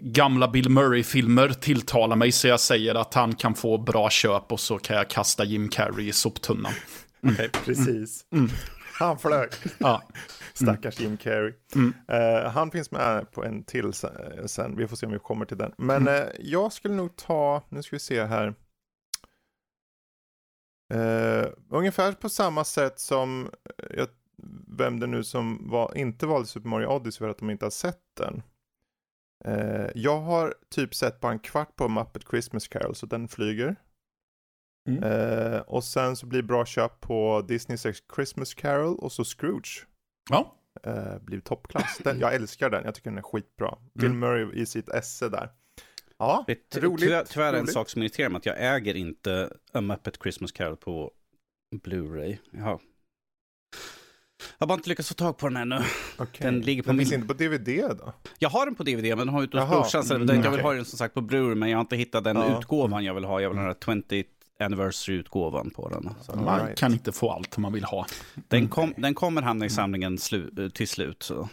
gamla 0.01 0.47
Bill 0.47 0.69
Murray-filmer 0.69 1.49
tilltalar 1.49 2.15
mig 2.15 2.31
så 2.31 2.47
jag 2.47 2.59
säger 2.59 2.95
att 2.95 3.13
han 3.13 3.35
kan 3.35 3.55
få 3.55 3.77
bra 3.77 4.09
köp 4.09 4.51
och 4.51 4.59
så 4.59 4.77
kan 4.77 4.97
jag 4.97 5.09
kasta 5.09 5.43
Jim 5.43 5.69
Carrey 5.69 6.07
i 6.07 6.11
soptunnan. 6.11 6.73
Okay. 7.21 7.49
Precis. 7.65 8.25
Han 9.01 9.19
flög. 9.19 9.49
Ja. 9.77 10.03
Stackars 10.53 10.99
Jim 10.99 11.17
Carrey. 11.17 11.53
Eh, 12.07 12.51
han 12.51 12.71
finns 12.71 12.91
med 12.91 13.31
på 13.31 13.43
en 13.43 13.63
till 13.63 13.93
sen, 13.93 14.47
sen. 14.47 14.75
Vi 14.75 14.87
får 14.87 14.95
se 14.95 15.05
om 15.05 15.11
vi 15.11 15.19
kommer 15.19 15.45
till 15.45 15.57
den. 15.57 15.73
Men 15.77 16.07
eh, 16.07 16.23
jag 16.39 16.73
skulle 16.73 16.93
nog 16.93 17.15
ta, 17.15 17.63
nu 17.69 17.83
ska 17.83 17.95
vi 17.95 17.99
se 17.99 18.23
här. 18.23 18.55
Eh, 20.93 21.47
ungefär 21.69 22.11
på 22.11 22.29
samma 22.29 22.63
sätt 22.63 22.99
som, 22.99 23.51
jag, 23.89 24.07
vem 24.77 24.99
det 24.99 25.07
nu 25.07 25.23
som 25.23 25.69
var, 25.69 25.97
inte 25.97 26.25
valde 26.25 26.47
Super 26.47 26.69
Mario 26.69 26.87
Odyssey 26.87 27.19
för 27.19 27.29
att 27.29 27.37
de 27.37 27.49
inte 27.49 27.65
har 27.65 27.71
sett 27.71 28.01
den. 28.17 28.43
Jag 29.95 30.19
har 30.19 30.55
typ 30.69 30.95
sett 30.95 31.19
bara 31.19 31.31
en 31.31 31.39
kvart 31.39 31.75
på 31.75 31.87
Muppet 31.87 32.23
Christmas 32.29 32.67
Carol, 32.67 32.95
så 32.95 33.05
den 33.05 33.27
flyger. 33.27 33.75
Mm. 34.89 35.03
Eh, 35.03 35.59
och 35.59 35.83
sen 35.83 36.15
så 36.15 36.25
blir 36.25 36.41
bra 36.41 36.65
köp 36.65 36.99
på 37.01 37.41
Disney's 37.41 38.01
Christmas 38.15 38.53
Carol 38.53 38.95
och 38.99 39.11
så 39.11 39.23
Scrooge. 39.23 39.85
Ja. 40.29 40.55
Eh, 40.83 41.19
blir 41.21 41.39
toppklass. 41.39 41.97
Den, 42.03 42.19
jag 42.19 42.35
älskar 42.35 42.69
den, 42.69 42.83
jag 42.85 42.95
tycker 42.95 43.09
den 43.09 43.17
är 43.17 43.21
skitbra. 43.23 43.77
Bill 43.93 44.05
Mm. 44.05 44.19
Murray 44.19 44.61
i 44.61 44.65
sitt 44.65 44.89
esse 44.89 45.29
där. 45.29 45.49
Ja, 46.17 46.43
Det 46.47 46.75
är 46.75 46.81
roligt. 46.81 46.99
tyvärr, 47.01 47.23
tyvärr 47.23 47.53
en 47.53 47.59
roligt. 47.61 47.73
sak 47.73 47.89
som 47.89 48.01
irriterar 48.01 48.29
mig, 48.29 48.37
att 48.37 48.45
jag 48.45 48.75
äger 48.75 48.95
inte 48.95 49.53
A 49.73 49.81
Muppet 49.81 50.17
Christmas 50.21 50.51
Carol 50.51 50.77
på 50.77 51.11
Blu-ray. 51.75 52.37
Jaha. 52.51 52.79
Jag 54.57 54.65
har 54.65 54.67
bara 54.67 54.73
inte 54.73 54.89
lyckats 54.89 55.09
få 55.09 55.15
tag 55.15 55.37
på 55.37 55.47
den 55.49 55.57
ännu. 55.57 55.79
Okej. 56.17 56.45
den 56.45 56.61
ligger 56.61 56.83
på 56.83 56.89
den 56.89 56.97
finns 56.97 57.11
min- 57.11 57.21
inte 57.21 57.33
på 57.35 57.43
DVD 57.43 57.97
då? 57.97 58.13
Jag 58.39 58.49
har 58.49 58.65
den 58.65 58.75
på 58.75 58.83
DVD, 58.83 59.03
men 59.05 59.17
den 59.17 59.29
har 59.29 59.43
ute 59.43 59.59
hos 59.59 59.69
brorsan. 59.91 60.21
mm, 60.21 60.27
Jag 60.27 60.35
vill 60.35 60.47
okej. 60.51 60.61
ha 60.63 60.73
den 60.73 60.85
som 60.85 60.97
sagt 60.97 61.13
på 61.13 61.21
Blu-ray, 61.21 61.55
men 61.55 61.69
jag 61.69 61.77
har 61.77 61.81
inte 61.81 61.95
hittat 61.95 62.23
den 62.23 62.37
Ja. 62.37 62.59
utgåvan 62.59 63.03
jag 63.03 63.13
vill 63.13 63.23
ha. 63.23 63.41
Jag 63.41 63.49
vill 63.49 63.57
ha 63.57 63.65
den 63.65 63.73
här 63.75 63.79
20th 63.81 64.27
anniversary-utgåvan 64.61 65.69
på 65.69 65.89
den. 65.89 66.09
Så. 66.21 66.35
Man 66.35 66.65
right. 66.65 66.79
kan 66.79 66.93
inte 66.93 67.11
få 67.11 67.31
allt 67.31 67.57
man 67.57 67.73
vill 67.73 67.83
ha. 67.83 68.05
Den, 68.47 68.69
kom, 68.69 68.93
den 68.97 69.13
kommer 69.13 69.41
hamna 69.41 69.65
i 69.65 69.69
samlingen 69.69 70.17
slu, 70.17 70.69
till 70.73 70.87
slut. 70.87 71.23
Så. 71.23 71.49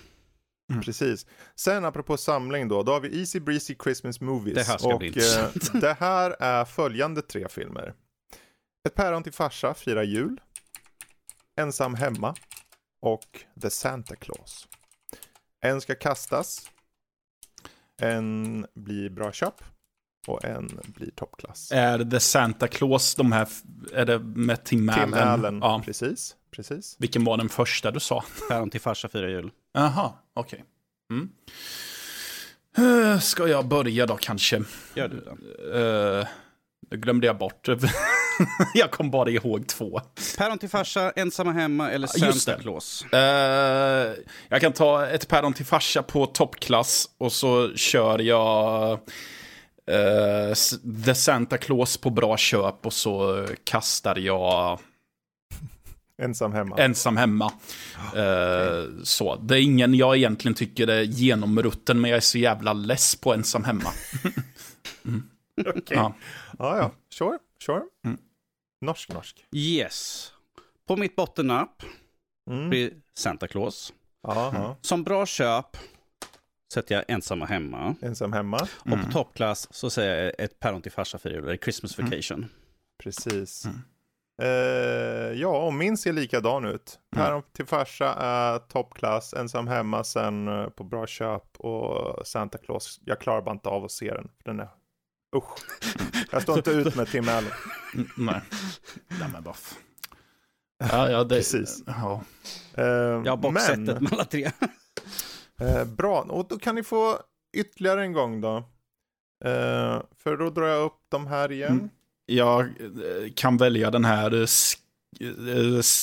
Precis. 0.84 1.26
Sen 1.54 1.84
apropå 1.84 2.16
samling 2.16 2.68
då, 2.68 2.82
då 2.82 2.92
har 2.92 3.00
vi 3.00 3.18
Easy 3.18 3.40
Breezy 3.40 3.76
Christmas 3.82 4.20
Movies. 4.20 4.54
Det 4.54 4.62
här 4.62 4.78
ska 4.78 4.92
och 4.92 4.98
bli 4.98 5.08
eh, 5.08 5.14
intressant. 5.14 5.80
det 5.80 5.96
här 6.00 6.36
är 6.40 6.64
följande 6.64 7.22
tre 7.22 7.48
filmer. 7.48 7.94
Ett 8.88 8.94
päron 8.94 9.22
till 9.22 9.32
farsa 9.32 9.74
firar 9.74 10.02
jul. 10.02 10.40
Ensam 11.56 11.94
hemma. 11.94 12.34
Och 13.00 13.44
The 13.62 13.70
Santa 13.70 14.16
Claus. 14.16 14.68
En 15.60 15.80
ska 15.80 15.94
kastas. 15.94 16.70
En 18.00 18.66
blir 18.74 19.10
bra 19.10 19.32
köp. 19.32 19.54
Och 20.28 20.44
en 20.44 20.80
blir 20.86 21.10
toppklass. 21.10 21.72
Är 21.72 21.98
det 21.98 22.20
Santa 22.20 22.68
Claus, 22.68 23.14
de 23.14 23.32
här, 23.32 23.48
är 23.94 24.04
det 24.06 24.18
med 24.18 24.64
Tim 24.64 24.88
Allen? 24.88 25.04
Tim 25.12 25.14
Allen, 25.14 25.58
Ja. 25.62 25.82
precis. 25.84 26.36
precis. 26.50 26.96
Vilken 26.98 27.24
var 27.24 27.36
den 27.36 27.48
första 27.48 27.90
du 27.90 28.00
sa? 28.00 28.24
Päron 28.48 28.70
till 28.70 28.80
farsa 28.80 29.08
firar 29.08 29.28
jul. 29.28 29.50
Jaha, 29.74 30.12
okej. 30.34 30.64
Mm. 31.12 31.28
Eh, 32.78 33.18
Ska 33.20 33.48
jag 33.48 33.68
börja 33.68 34.06
då 34.06 34.16
kanske? 34.16 34.62
Gör 34.94 35.08
du 35.08 35.20
det? 35.20 35.78
Uh, 35.78 36.26
det 36.90 36.96
glömde 36.96 37.26
jag 37.26 37.38
bort. 37.38 37.68
jag 38.74 38.90
kom 38.90 39.10
bara 39.10 39.30
ihåg 39.30 39.66
två. 39.66 40.00
Päron 40.38 40.58
till 40.58 40.68
farsa, 40.68 41.10
ensamma 41.10 41.52
hemma 41.52 41.90
eller 41.90 42.06
Santa 42.06 42.56
det. 42.56 42.62
Claus? 42.62 43.04
Eh, 43.12 44.14
jag 44.48 44.60
kan 44.60 44.72
ta 44.72 45.06
ett 45.06 45.28
päron 45.28 45.52
till 45.52 45.66
farsa 45.66 46.02
på 46.02 46.26
toppklass 46.26 47.08
och 47.18 47.32
så 47.32 47.74
kör 47.74 48.18
jag 48.18 48.98
S- 50.52 50.74
The 51.04 51.14
Santa 51.14 51.58
Claus 51.58 51.96
på 51.96 52.10
bra 52.10 52.36
köp 52.36 52.86
och 52.86 52.92
så 52.92 53.46
kastar 53.64 54.16
jag 54.18 54.78
Ensam 56.22 56.52
hemma. 56.52 56.76
ensam 56.78 57.16
hemma. 57.16 57.52
Eh, 58.16 58.84
så. 59.02 59.36
Det 59.36 59.54
är 59.58 59.62
ingen 59.62 59.94
jag 59.94 60.16
egentligen 60.16 60.54
tycker 60.54 60.86
är 60.86 61.02
genomrutten, 61.02 62.00
men 62.00 62.10
jag 62.10 62.16
är 62.16 62.20
så 62.20 62.38
jävla 62.38 62.72
less 62.72 63.16
på 63.16 63.34
ensam 63.34 63.64
hemma. 63.64 63.90
Okej. 65.66 65.82
Ja. 65.90 66.14
Ja, 66.58 66.76
ja. 66.76 66.90
Sure, 67.14 67.38
sure. 67.66 67.82
Mm. 68.04 68.18
Norsk, 68.80 69.08
norsk. 69.12 69.44
Yes. 69.52 70.32
På 70.88 70.96
mitt 70.96 71.16
bottennapp 71.16 71.82
Mm. 72.50 72.70
blir 72.70 72.90
Santa 73.18 73.48
Claus. 73.48 73.92
Ja. 74.22 74.76
Som 74.80 75.02
bra 75.04 75.26
köp 75.26 75.76
sätter 76.72 76.94
jag 76.94 77.04
ensamma 77.08 77.46
hemma. 77.46 77.94
Ensam 78.02 78.32
hemma. 78.32 78.68
Och 78.78 78.90
på 79.04 79.10
toppklass 79.12 79.68
så 79.70 79.90
säger 79.90 80.24
jag 80.24 80.32
ett 80.38 80.60
päron 80.60 80.82
till 80.82 80.92
farsa 80.92 81.18
firar 81.18 81.34
jul, 81.34 81.44
eller 81.44 81.56
Christmas 81.56 81.98
vacation. 81.98 82.46
Precis. 83.02 83.64
Mm. 83.64 83.78
Eh, 84.42 85.32
ja, 85.40 85.66
och 85.66 85.74
min 85.74 85.96
ser 85.96 86.12
likadan 86.12 86.64
ut. 86.64 86.98
Mm. 87.16 87.24
Päron 87.26 87.42
till 87.52 87.66
farsa 87.66 88.14
är 88.14 88.58
toppklass, 88.58 89.34
ensam 89.34 89.68
hemma 89.68 90.04
sen 90.04 90.48
eh, 90.48 90.68
på 90.68 90.84
bra 90.84 91.06
köp 91.06 91.56
och 91.56 92.26
Santa 92.26 92.58
Claus. 92.58 93.00
Jag 93.04 93.20
klarar 93.20 93.42
bara 93.42 93.52
inte 93.52 93.68
av 93.68 93.84
att 93.84 93.90
se 93.92 94.14
den. 94.14 94.28
Den 94.44 94.60
är, 94.60 94.68
usch. 95.36 95.50
Jag 96.32 96.42
står 96.42 96.56
inte 96.58 96.70
ut 96.70 96.96
med 96.96 97.08
Tim 97.08 97.28
Allen. 97.28 97.50
Mm, 97.94 98.08
Nej. 98.16 98.40
Nej, 99.20 99.28
men 99.32 99.42
bara... 99.42 99.54
f- 99.54 99.74
Ja, 100.92 101.10
ja, 101.10 101.24
det... 101.24 101.34
Precis. 101.36 101.82
Ja. 101.86 102.22
Eh, 102.74 102.84
Jag 102.86 103.26
har 103.32 103.36
boxsetet 103.36 103.78
men, 103.86 104.02
med 104.04 104.12
alla 104.12 104.24
tre. 104.24 104.50
Eh, 105.60 105.84
bra, 105.84 106.20
och 106.22 106.48
då 106.48 106.58
kan 106.58 106.74
ni 106.74 106.82
få 106.82 107.18
ytterligare 107.56 108.02
en 108.02 108.12
gång 108.12 108.40
då. 108.40 108.56
Eh, 109.44 110.02
för 110.22 110.36
då 110.36 110.50
drar 110.50 110.66
jag 110.66 110.84
upp 110.84 110.98
de 111.08 111.26
här 111.26 111.52
igen. 111.52 111.72
Mm. 111.72 111.88
Jag 112.26 112.60
eh, 112.60 113.32
kan 113.34 113.56
välja 113.56 113.90
den 113.90 114.04
här 114.04 114.34
eh, 114.34 114.36
sk- 114.44 114.78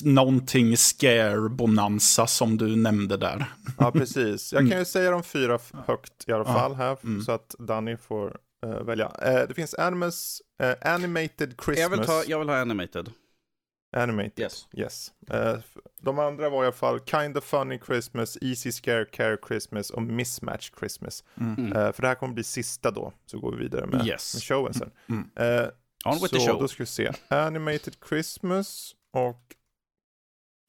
någonting 0.04 0.78
scare 0.78 1.50
bonanza 1.50 2.28
som 2.28 2.58
du 2.58 2.76
nämnde 2.76 3.18
där. 3.18 3.46
Ja, 3.80 3.92
precis. 3.92 4.54
Jag 4.54 4.70
kan 4.70 4.80
ju 4.80 4.86
säga 4.86 5.12
de 5.12 5.24
fyra 5.24 5.60
högt 5.88 6.24
i 6.28 6.32
alla 6.32 6.44
Ja. 6.48 6.54
fall 6.54 6.74
här, 6.76 6.98
Mm. 7.04 7.22
så 7.22 7.32
att 7.32 7.56
Danny 7.60 7.98
får 7.98 8.38
eh, 8.66 8.70
välja. 8.84 9.12
Eh, 9.22 9.48
det 9.48 9.54
finns 9.54 9.74
Animus, 9.74 10.42
eh, 10.64 10.94
Animated 10.94 11.54
Christmas. 11.66 11.78
Jag 11.80 11.90
vill, 11.90 12.00
ta, 12.00 12.24
jag 12.28 12.40
vill 12.40 12.50
ha 12.50 12.58
animated. 12.62 13.10
Animated, 13.96 14.40
Yes. 14.40 14.68
yes. 14.74 15.14
F- 15.30 15.78
de 16.02 16.20
andra 16.20 16.50
var 16.50 16.64
i 16.64 16.66
alla 16.68 16.72
fall 16.76 17.00
Kind 17.06 17.38
of 17.38 17.44
Funny 17.44 17.80
Christmas, 17.86 18.38
Easy 18.42 18.72
Scare 18.72 19.06
Care 19.06 19.38
Christmas 19.48 19.90
och 19.90 20.02
Mismatch 20.02 20.72
Christmas. 20.80 21.24
Mm. 21.40 21.74
Eh, 21.74 21.92
för 21.92 22.02
det 22.02 22.08
här 22.08 22.16
kommer 22.16 22.34
bli 22.34 22.44
sista 22.44 22.92
då, 22.92 23.14
så 23.26 23.40
går 23.40 23.52
vi 23.52 23.58
vidare 23.58 23.86
med, 23.86 24.08
Yes. 24.08 24.34
med 24.34 24.44
showen 24.44 24.74
sen. 24.74 24.92
Mm. 25.10 25.30
Eh, 25.36 25.68
On 26.06 26.14
with 26.14 26.26
så 26.26 26.40
the 26.40 26.48
show. 26.48 26.60
då 26.62 26.68
ska 26.68 26.84
vi 26.84 26.88
se. 26.88 27.12
Animated 27.28 27.96
Christmas 28.10 28.96
och 29.14 29.56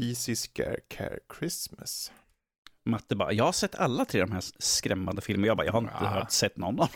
Easy 0.02 0.36
Scare 0.36 0.76
Care 0.88 1.18
Christmas. 1.38 2.12
Matte 2.84 3.16
bara, 3.16 3.32
jag 3.32 3.44
har 3.44 3.52
sett 3.52 3.74
alla 3.74 4.04
tre 4.04 4.20
de 4.20 4.32
här 4.32 4.44
skrämmande 4.58 5.22
filmerna. 5.22 5.46
Jag 5.46 5.56
bara, 5.56 5.64
jag 5.66 5.72
har 5.72 5.78
inte 5.80 5.92
Ja. 6.00 6.06
hört 6.06 6.30
sett 6.30 6.56
någon 6.56 6.68
av 6.68 6.76
dem. 6.76 6.88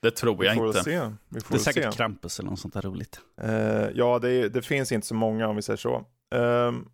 Det 0.00 0.10
tror 0.10 0.36
Vi 0.38 0.46
jag 0.46 0.56
får 0.56 0.66
inte. 0.66 0.82
se. 0.82 1.10
Vi 1.28 1.40
får 1.40 1.54
Det 1.54 1.60
är 1.60 1.64
säkert 1.64 1.92
se. 1.92 1.96
Krampus 1.96 2.38
eller 2.40 2.50
något 2.50 2.60
sånt 2.60 2.74
där 2.74 2.82
roligt. 2.82 3.20
Eh, 3.42 3.88
ja, 3.94 4.18
det, 4.18 4.30
är, 4.30 4.48
det 4.48 4.62
finns 4.62 4.92
inte 4.92 5.06
så 5.06 5.14
många 5.14 5.48
om 5.48 5.56
vi 5.56 5.62
säger 5.62 5.76
så. 5.76 6.04
Ehm, 6.34 6.88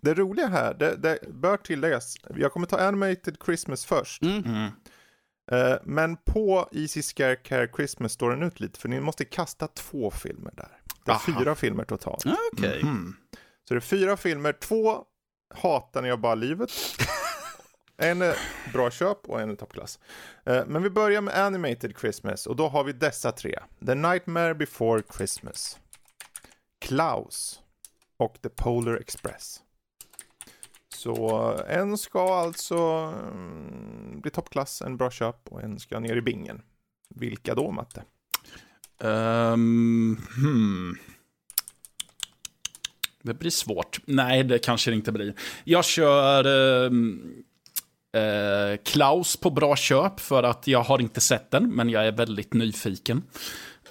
det 0.00 0.14
roliga 0.14 0.46
här, 0.46 0.74
det, 0.74 0.96
det 0.96 1.18
bör 1.28 1.56
tilläggas, 1.56 2.16
jag 2.36 2.52
kommer 2.52 2.66
ta 2.66 2.78
Animated 2.78 3.36
Christmas 3.44 3.84
först. 3.86 4.22
Mm. 4.22 4.44
Mm. 4.44 4.70
Eh, 5.52 5.76
men 5.84 6.16
på 6.16 6.68
Easy 6.72 7.02
Scare 7.02 7.36
Care 7.36 7.68
Christmas 7.76 8.12
står 8.12 8.30
den 8.30 8.42
ut 8.42 8.60
lite, 8.60 8.78
för 8.80 8.88
ni 8.88 9.00
måste 9.00 9.24
kasta 9.24 9.66
två 9.68 10.10
filmer 10.10 10.52
där. 10.56 10.80
Det 11.04 11.10
är 11.10 11.14
Aha. 11.14 11.40
fyra 11.40 11.54
filmer 11.54 11.84
totalt. 11.84 12.26
Ah, 12.26 12.36
Okej. 12.52 12.80
Mm. 12.82 13.16
Så 13.68 13.74
det 13.74 13.78
är 13.78 13.80
fyra 13.80 14.16
filmer, 14.16 14.52
två 14.52 15.04
hatar 15.54 16.02
ni 16.02 16.10
av 16.10 16.18
bara 16.18 16.34
livet. 16.34 16.70
En 18.00 18.22
är 18.22 18.36
bra 18.72 18.90
köp 18.90 19.28
och 19.28 19.40
en 19.40 19.50
är 19.50 19.54
toppklass. 19.54 19.98
Eh, 20.44 20.66
men 20.66 20.82
vi 20.82 20.90
börjar 20.90 21.20
med 21.20 21.38
Animated 21.38 21.94
Christmas 22.00 22.46
och 22.46 22.56
då 22.56 22.68
har 22.68 22.84
vi 22.84 22.92
dessa 22.92 23.32
tre. 23.32 23.58
The 23.86 23.94
Nightmare 23.94 24.54
Before 24.54 25.02
Christmas. 25.16 25.78
Klaus 26.78 27.60
och 28.16 28.38
The 28.42 28.48
Polar 28.48 28.96
Express. 28.96 29.62
Så 30.94 31.50
eh, 31.52 31.78
en 31.78 31.98
ska 31.98 32.34
alltså 32.34 32.78
mm, 32.78 34.20
bli 34.20 34.30
toppklass, 34.30 34.82
en 34.82 34.96
bra 34.96 35.10
köp 35.10 35.48
och 35.48 35.62
en 35.62 35.78
ska 35.78 36.00
ner 36.00 36.16
i 36.16 36.22
bingen. 36.22 36.62
Vilka 37.14 37.54
då, 37.54 37.70
Matte? 37.70 38.04
Um, 38.98 40.16
hmm. 40.36 40.98
Det 43.22 43.34
blir 43.34 43.50
svårt. 43.50 44.00
Nej, 44.04 44.44
det 44.44 44.58
kanske 44.58 44.90
det 44.90 44.94
inte 44.94 45.12
blir. 45.12 45.34
Jag 45.64 45.84
kör 45.84 46.44
ehm, 46.86 47.44
eh, 48.16 48.76
Klaus 48.84 49.36
på 49.36 49.50
bra 49.50 49.76
köp 49.76 50.20
för 50.20 50.42
att 50.42 50.66
jag 50.66 50.82
har 50.82 51.00
inte 51.00 51.20
sett 51.20 51.50
den, 51.50 51.74
men 51.74 51.90
jag 51.90 52.06
är 52.06 52.12
väldigt 52.12 52.54
nyfiken. 52.54 53.22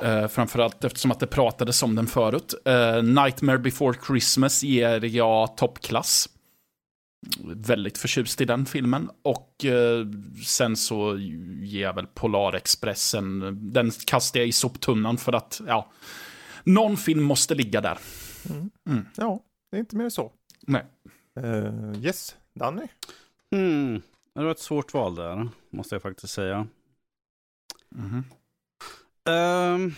Uh, 0.03 0.27
framförallt 0.27 0.83
eftersom 0.83 1.11
att 1.11 1.19
det 1.19 1.27
pratades 1.27 1.83
om 1.83 1.95
den 1.95 2.07
förut. 2.07 2.53
Eh, 2.65 3.03
Nightmare 3.03 3.57
before 3.57 3.97
Christmas 4.07 4.63
ger 4.63 5.05
jag 5.05 5.57
toppklass. 5.57 6.29
väldigt 7.45 7.97
förtjust 7.97 8.41
i 8.41 8.45
den 8.45 8.65
filmen. 8.65 9.09
Och 9.21 9.65
eh, 9.65 10.05
sen 10.45 10.75
så 10.75 11.17
ger 11.61 11.81
jag 11.81 11.93
väl 11.93 12.07
Polarexpressen, 12.07 13.57
den 13.73 13.91
kastar 13.91 14.39
jag 14.39 14.47
i 14.47 14.51
soptunnan 14.51 15.17
för 15.17 15.33
att, 15.33 15.61
ja, 15.67 15.91
någon 16.63 16.97
film 16.97 17.23
måste 17.23 17.55
ligga 17.55 17.81
där. 17.81 17.97
Mm. 18.49 19.05
Ja, 19.15 19.39
det 19.71 19.77
är 19.77 19.79
inte 19.79 19.95
mer 19.95 20.09
så. 20.09 20.31
Nej. 20.61 20.85
Uh, 21.39 22.05
yes, 22.05 22.35
Danny? 22.53 22.87
Mm. 23.57 24.01
Det 24.33 24.43
var 24.43 24.51
ett 24.51 24.59
svårt 24.59 24.93
val 24.93 25.15
där, 25.15 25.49
måste 25.69 25.95
jag 25.95 26.01
faktiskt 26.01 26.33
säga. 26.33 26.67
Mhm. 27.89 28.23
Ehm, 29.29 29.91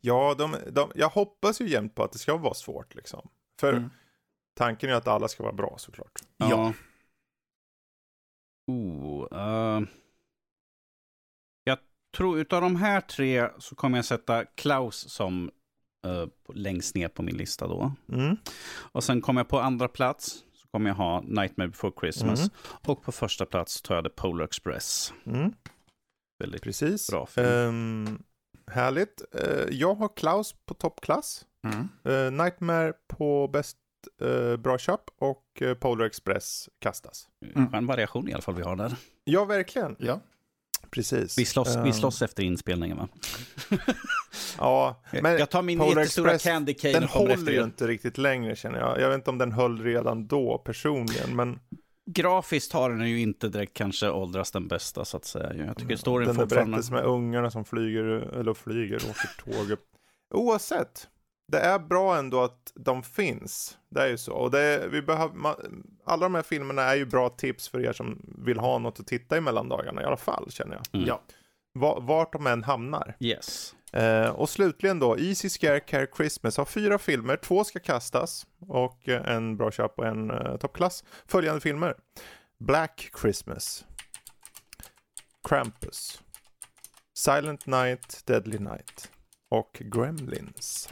Ja, 0.00 0.34
de, 0.38 0.56
de, 0.72 0.92
jag 0.94 1.08
hoppas 1.08 1.60
ju 1.60 1.68
jämt 1.68 1.94
på 1.94 2.02
att 2.04 2.12
det 2.12 2.18
ska 2.18 2.36
vara 2.36 2.54
svårt 2.54 2.94
liksom. 2.94 3.28
För 3.60 3.72
Mm. 3.72 3.90
tanken 4.54 4.90
är 4.90 4.94
att 4.94 5.08
alla 5.08 5.28
ska 5.28 5.42
vara 5.42 5.52
bra 5.52 5.74
såklart. 5.78 6.22
ja. 6.36 6.48
Ja. 6.50 6.72
Oh, 8.66 9.28
ehm. 9.32 9.86
jag 11.64 11.78
tror 12.16 12.38
utav 12.38 12.60
de 12.62 12.76
här 12.76 13.00
tre 13.00 13.48
så 13.58 13.74
kommer 13.74 13.98
jag 13.98 14.04
sätta 14.04 14.44
Klaus 14.44 15.08
som 15.10 15.50
på- 16.46 16.52
längst 16.52 16.94
ner 16.94 17.08
på 17.08 17.22
min 17.22 17.36
lista 17.36 17.66
då. 17.66 17.92
Mm. 18.12 18.36
Och 18.92 19.04
sen 19.04 19.20
kommer 19.20 19.40
jag 19.40 19.48
på 19.48 19.60
andra 19.60 19.88
plats 19.88 20.44
kommer 20.72 20.90
jag 20.90 20.94
ha 20.94 21.20
Nightmare 21.20 21.68
before 21.68 21.92
Christmas. 22.00 22.40
Mm. 22.40 22.50
Och 22.86 23.02
på 23.02 23.12
första 23.12 23.46
plats 23.46 23.82
tar 23.82 23.94
jag 23.94 24.04
The 24.04 24.10
Polar 24.10 24.44
Express. 24.44 25.12
Mm. 25.26 25.52
Väldigt 26.38 26.62
Precis. 26.62 27.10
bra 27.10 27.26
film. 27.26 27.46
Ehm, 27.46 28.22
härligt. 28.70 29.22
Eh, 29.34 29.64
jag 29.70 29.94
har 29.94 30.16
Klaus 30.16 30.54
på 30.66 30.74
toppklass. 30.74 31.46
Mm. 31.64 31.88
Uh, 32.08 32.30
Nightmare 32.44 32.92
på 33.06 33.48
bäst 33.48 33.76
eh, 34.22 34.56
bra 34.56 34.78
köp 34.78 35.00
och 35.18 35.44
uh, 35.62 35.74
Polar 35.74 36.06
Express 36.06 36.68
kastas. 36.78 37.28
Mm. 37.54 37.74
En 37.74 37.86
variation 37.86 38.28
i 38.28 38.32
alla 38.32 38.42
fall 38.42 38.54
vi 38.54 38.62
har 38.62 38.76
där. 38.76 38.96
Ja, 39.24 39.44
verkligen. 39.44 39.96
Ja. 39.98 40.20
Precis. 40.90 41.38
Vi 41.38 41.44
slåss, 41.44 41.76
vi 41.76 41.80
Ehm, 41.80 41.92
slåss 41.92 42.22
efter 42.22 42.42
inspelningen 42.42 42.96
va? 42.96 43.08
Ja, 44.58 45.02
men 45.22 45.38
jag 45.38 45.50
tar 45.50 45.62
min 45.62 45.78
Polar 45.78 46.00
jättestora 46.00 46.34
Express, 46.34 46.52
candy 46.52 46.74
cane 46.74 46.92
den 46.92 47.04
och 47.04 47.10
kommer 47.10 47.30
efter 47.30 47.38
håller 47.38 47.52
ju 47.52 47.64
inte 47.64 47.86
riktigt 47.86 48.18
längre 48.18 48.56
känner 48.56 48.78
jag. 48.78 49.00
Jag 49.00 49.08
vet 49.08 49.14
inte 49.14 49.30
om 49.30 49.38
den 49.38 49.52
höll 49.52 49.82
redan 49.82 50.26
då 50.26 50.58
personligen, 50.58 51.36
men 51.36 51.58
Grafiskt 52.10 52.72
har 52.72 52.90
den 52.90 53.08
ju 53.08 53.20
inte 53.20 53.48
direkt 53.48 53.74
kanske 53.74 54.10
åldras 54.10 54.50
den 54.50 54.68
bästa 54.68 55.04
så 55.04 55.16
att 55.16 55.24
säga. 55.24 55.66
Jag 55.66 55.76
tycker 55.76 55.96
storyn 55.96 56.26
den 56.26 56.36
fortfarande... 56.36 56.70
berättelsen 56.70 56.94
med 56.94 57.04
ungarna 57.04 57.50
som 57.50 57.64
flyger, 57.64 58.04
eller 58.04 58.54
flyger, 58.54 58.96
åker 58.96 59.52
tåg 59.52 59.70
upp. 59.70 59.84
Oavsett, 60.34 61.08
det 61.48 61.58
är 61.58 61.78
bra 61.78 62.16
ändå 62.18 62.42
att 62.42 62.72
de 62.74 63.02
finns. 63.02 63.78
Det 63.88 64.00
är 64.02 64.06
ju 64.06 64.18
så. 64.18 64.32
Och 64.32 64.50
det 64.50 64.60
är, 64.60 64.88
vi 64.88 65.02
behöver, 65.02 65.34
ma- 65.34 65.82
alla 66.04 66.22
de 66.26 66.34
här 66.34 66.42
filmerna 66.42 66.82
är 66.82 66.94
ju 66.96 67.06
bra 67.06 67.28
tips 67.28 67.68
för 67.68 67.80
er 67.84 67.92
som 67.92 68.34
vill 68.44 68.58
ha 68.58 68.78
något 68.78 69.00
att 69.00 69.06
titta 69.06 69.36
i 69.36 69.40
mellandagarna 69.40 70.02
i 70.02 70.04
alla 70.04 70.16
fall, 70.16 70.50
känner 70.50 70.74
jag. 70.76 70.84
Mm. 71.00 71.08
Ja. 71.08 71.20
Va- 71.74 71.98
vart 72.00 72.32
de 72.32 72.46
än 72.46 72.62
hamnar. 72.64 73.16
Yes. 73.20 73.74
Eh, 73.92 74.28
och 74.30 74.48
slutligen 74.48 74.98
då, 74.98 75.18
Easy 75.18 75.48
Scare 75.48 75.80
Care 75.80 76.06
Christmas 76.16 76.56
har 76.56 76.64
fyra 76.64 76.98
filmer, 76.98 77.36
två 77.36 77.64
ska 77.64 77.78
kastas 77.78 78.46
och 78.68 79.08
eh, 79.08 79.34
en 79.34 79.56
bra 79.56 79.70
köp 79.70 79.98
och 79.98 80.06
en 80.06 80.30
eh, 80.30 80.56
toppklass. 80.56 81.04
Följande 81.26 81.60
filmer. 81.60 81.94
Black 82.60 83.10
Christmas. 83.20 83.84
Krampus. 85.48 86.22
Silent 87.14 87.66
Night, 87.66 88.22
Deadly 88.26 88.58
Night. 88.58 89.10
Och 89.50 89.76
Gremlins. 89.80 90.88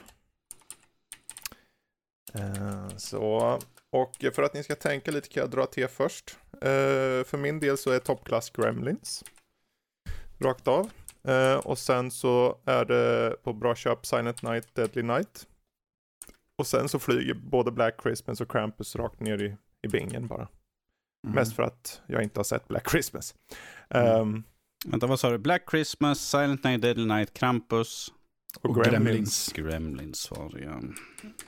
Eh, 2.34 2.88
så, 2.96 3.58
och 3.90 4.24
för 4.34 4.42
att 4.42 4.54
ni 4.54 4.62
ska 4.62 4.74
tänka 4.74 5.10
lite 5.10 5.28
kan 5.28 5.40
jag 5.40 5.50
dra 5.50 5.66
till 5.66 5.88
först. 5.88 6.38
Eh, 6.52 7.24
för 7.24 7.36
min 7.36 7.60
del 7.60 7.78
så 7.78 7.90
är 7.90 7.98
toppklass 7.98 8.50
Gremlins. 8.50 9.24
Rakt 10.38 10.68
av. 10.68 10.90
Eh, 11.28 11.56
och 11.56 11.78
sen 11.78 12.10
så 12.10 12.58
är 12.64 12.84
det 12.84 13.36
på 13.42 13.52
bra 13.52 13.74
köp 13.74 14.06
Silent 14.06 14.42
Night, 14.42 14.74
Deadly 14.74 15.02
Night. 15.02 15.46
Och 16.58 16.66
sen 16.66 16.88
så 16.88 16.98
flyger 16.98 17.34
både 17.34 17.70
Black 17.70 18.02
Christmas 18.02 18.40
och 18.40 18.50
Krampus 18.50 18.96
rakt 18.96 19.20
ner 19.20 19.42
i, 19.42 19.56
i 19.82 19.88
bingen 19.88 20.26
bara. 20.26 20.48
Mm. 21.26 21.34
Mest 21.34 21.56
för 21.56 21.62
att 21.62 22.00
jag 22.06 22.22
inte 22.22 22.38
har 22.38 22.44
sett 22.44 22.68
Black 22.68 22.90
Christmas. 22.90 23.34
Mm. 23.90 24.20
Ehm, 24.20 24.44
Vänta, 24.84 25.06
vad 25.06 25.20
sa 25.20 25.30
du? 25.30 25.38
Black 25.38 25.70
Christmas, 25.70 26.20
Silent 26.20 26.64
Night, 26.64 26.82
Deadly 26.82 27.06
Night, 27.06 27.34
Krampus, 27.34 28.12
och, 28.56 28.70
Och 28.70 28.84
Gremlins. 28.84 29.52
Gremlins. 29.52 30.30
Var 30.30 30.50
det 30.50 30.64
ja. 30.64 30.80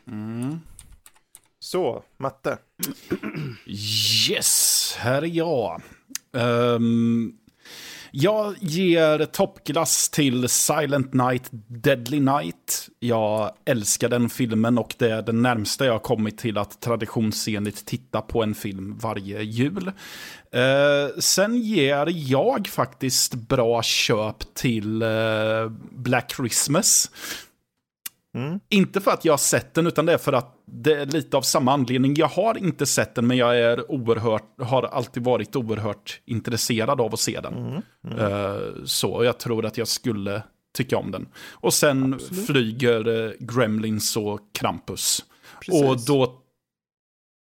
Mm. 0.06 0.58
Så, 1.60 2.04
matte. 2.16 2.58
Yes, 3.66 4.94
här 4.98 5.22
är 5.22 5.26
jag. 5.26 5.82
Ehm, 6.32 7.32
jag 8.10 8.54
ger 8.60 9.24
toppglass 9.24 10.08
till 10.08 10.48
Silent 10.48 11.14
Night, 11.14 11.48
Deadly 11.68 12.20
Night. 12.20 12.88
Jag 12.98 13.52
älskar 13.64 14.08
den 14.08 14.28
filmen 14.28 14.78
och 14.78 14.94
det 14.98 15.10
är 15.10 15.22
den 15.22 15.42
närmsta 15.42 15.86
jag 15.86 15.92
har 15.92 15.98
kommit 15.98 16.38
till 16.38 16.58
att 16.58 16.80
traditionsenligt 16.80 17.86
titta 17.86 18.20
på 18.20 18.42
en 18.42 18.54
film 18.54 18.98
varje 18.98 19.42
jul. 19.42 19.92
Eh, 20.52 21.18
sen 21.18 21.56
ger 21.56 22.08
jag 22.10 22.68
faktiskt 22.68 23.34
bra 23.34 23.82
köp 23.82 24.54
till 24.54 25.02
eh, 25.02 25.08
Black 25.90 26.34
Christmas. 26.36 27.10
Mm. 28.36 28.60
Inte 28.68 29.00
för 29.00 29.10
att 29.10 29.24
jag 29.24 29.32
har 29.32 29.38
sett 29.38 29.74
den, 29.74 29.86
utan 29.86 30.06
det 30.06 30.12
är 30.12 30.18
för 30.18 30.32
att 30.32 30.54
det 30.66 30.94
är 30.94 31.06
lite 31.06 31.36
av 31.36 31.42
samma 31.42 31.72
anledning. 31.72 32.14
Jag 32.14 32.28
har 32.28 32.58
inte 32.58 32.86
sett 32.86 33.14
den, 33.14 33.26
men 33.26 33.36
jag 33.36 33.58
är 33.58 33.90
oerhört, 33.90 34.62
har 34.62 34.82
alltid 34.82 35.24
varit 35.24 35.56
oerhört 35.56 36.20
intresserad 36.24 37.00
av 37.00 37.14
att 37.14 37.20
se 37.20 37.40
den. 37.40 37.54
Mm. 37.54 37.82
Mm. 38.06 38.18
Eh, 38.18 38.84
så 38.84 39.24
jag 39.24 39.38
tror 39.38 39.66
att 39.66 39.78
jag 39.78 39.88
skulle 39.88 40.42
tycka 40.76 40.98
om 40.98 41.10
den. 41.10 41.28
Och 41.50 41.74
sen 41.74 42.14
Absolut. 42.14 42.46
flyger 42.46 43.26
eh, 43.26 43.32
Gremlins 43.38 44.16
och 44.16 44.40
Krampus. 44.52 45.24
Precis. 45.60 45.84
Och 45.84 46.00
då 46.06 46.42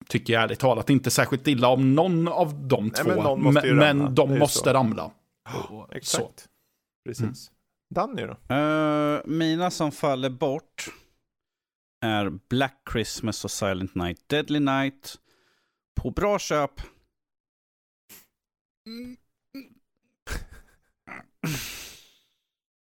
tycker 0.09 0.33
jag 0.33 0.43
ärligt 0.43 0.59
talat 0.59 0.91
inte 0.91 1.11
särskilt 1.11 1.49
illa 1.49 1.69
om 1.69 1.95
någon 1.95 2.29
av 2.29 2.69
de 2.69 2.91
två. 2.91 3.37
men 3.37 3.77
men 3.77 4.15
de 4.15 4.39
måste 4.39 4.73
ramla. 4.73 5.11
Och 5.69 5.97
Exakt. 5.97 6.41
så. 6.41 6.49
Precis. 7.09 7.51
Mm. 7.97 8.17
Danny 8.17 8.23
då? 8.49 8.55
Eh, 8.55 9.21
mina 9.25 9.71
som 9.71 9.93
faller 9.93 10.31
bort 10.31 10.89
är 12.01 12.31
Black 12.49 12.83
Christmas 12.93 13.45
och 13.45 13.51
Silent 13.51 13.95
Night, 13.95 14.29
Deadly 14.29 14.61
Night. 14.61 15.19
På 15.95 16.11
bra 16.11 16.39
köp. 16.39 16.81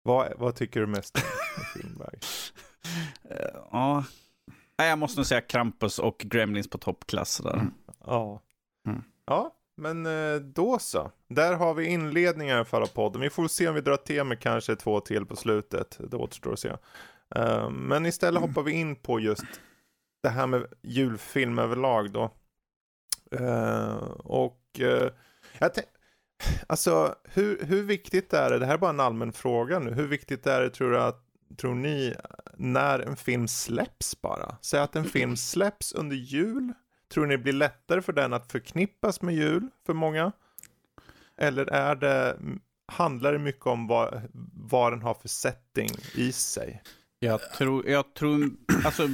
Vad, 0.03 0.33
vad 0.39 0.55
tycker 0.55 0.81
du 0.81 0.87
mest 0.87 1.19
om 1.85 2.03
Ja. 3.71 4.05
Nej, 4.79 4.89
jag 4.89 4.99
måste 4.99 5.19
nog 5.19 5.27
säga 5.27 5.41
Krampus 5.41 5.99
och 5.99 6.19
Gremlins 6.19 6.71
på 6.71 6.79
toppklass 6.79 7.39
där. 7.39 7.55
Mm. 7.55 7.75
Ja. 8.05 8.43
Mm. 8.87 9.03
Ja, 9.25 9.57
men 9.77 10.07
eh, 10.07 10.35
då 10.41 10.79
så. 10.79 11.11
Där 11.29 11.55
har 11.55 11.75
vi 11.75 11.87
inledningen 11.87 12.65
för 12.65 12.87
podden. 12.87 13.21
Vi 13.21 13.31
får 13.31 13.49
se 13.49 13.69
om 13.69 13.75
vi 13.75 13.81
drar 13.81 13.97
till 13.97 14.25
med 14.25 14.41
kanske 14.41 14.77
två 14.77 15.01
till 15.01 15.27
på 15.27 15.37
slutet. 15.37 15.99
Det 16.11 16.17
återstår 16.17 16.53
att 16.53 16.59
se. 16.59 16.73
Eh, 17.35 17.71
Men 17.71 18.07
istället 18.07 18.39
Mm. 18.39 18.49
hoppar 18.51 18.63
vi 18.63 18.73
in 18.73 18.97
på 18.97 19.21
just 19.21 19.45
det 20.23 20.29
här 20.29 20.47
med 20.47 20.67
julfilm 20.83 21.59
överlag 21.59 22.13
då. 22.13 22.31
Eh, 23.31 23.95
Och 24.25 24.59
jag 25.59 25.71
Alltså, 26.67 27.15
hur, 27.25 27.65
hur 27.65 27.83
viktigt 27.83 28.33
är 28.33 28.51
det, 28.51 28.59
det 28.59 28.67
här 28.67 28.75
är 28.75 28.79
bara 28.79 28.91
en 28.91 29.01
allmän 29.01 29.33
fråga 29.33 29.79
nu, 29.79 29.91
hur 29.95 30.07
viktigt 30.07 30.47
är 30.47 30.61
det 30.61 30.71
tror, 30.71 30.95
att, 30.97 31.25
tror 31.57 31.75
ni 31.75 32.15
när 32.57 32.99
en 32.99 33.17
film 33.17 33.49
släpps 33.49 34.21
bara? 34.21 34.57
Säg 34.61 34.81
att 34.81 34.97
en 34.97 35.05
film 35.05 35.37
släpps 35.37 35.93
under 35.93 36.17
jul, 36.17 36.73
tror 37.13 37.27
ni 37.27 37.37
det 37.37 37.43
blir 37.43 37.53
lättare 37.53 38.03
för 38.03 38.13
den 38.13 38.33
att 38.33 38.53
förknippas 38.53 39.23
med 39.23 39.35
jul 39.35 39.69
för 39.87 39.95
många? 39.95 40.33
Eller 41.37 41.67
är 41.67 41.95
det, 41.95 42.39
handlar 42.93 43.33
det 43.33 43.39
mycket 43.39 43.67
om 43.67 43.87
vad, 43.87 44.23
vad 44.55 44.93
den 44.93 45.03
har 45.03 45.15
för 45.15 45.29
setting 45.29 45.91
i 46.15 46.33
sig? 46.33 46.83
Jag 47.19 47.53
tror, 47.53 47.89
jag 47.89 48.15
tror, 48.15 48.51
alltså 48.85 49.09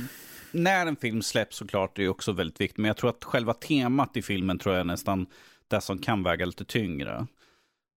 när 0.52 0.86
en 0.86 0.96
film 0.96 1.22
släpps 1.22 1.56
såklart 1.56 1.98
är 1.98 2.02
det 2.02 2.08
också 2.08 2.32
väldigt 2.32 2.60
viktigt. 2.60 2.78
Men 2.78 2.88
jag 2.88 2.96
tror 2.96 3.10
att 3.10 3.24
själva 3.24 3.54
temat 3.54 4.16
i 4.16 4.22
filmen 4.22 4.58
tror 4.58 4.74
jag 4.74 4.80
är 4.80 4.84
nästan 4.84 5.26
det 5.68 5.80
som 5.80 5.98
kan 5.98 6.22
väga 6.22 6.46
lite 6.46 6.64
tyngre. 6.64 7.26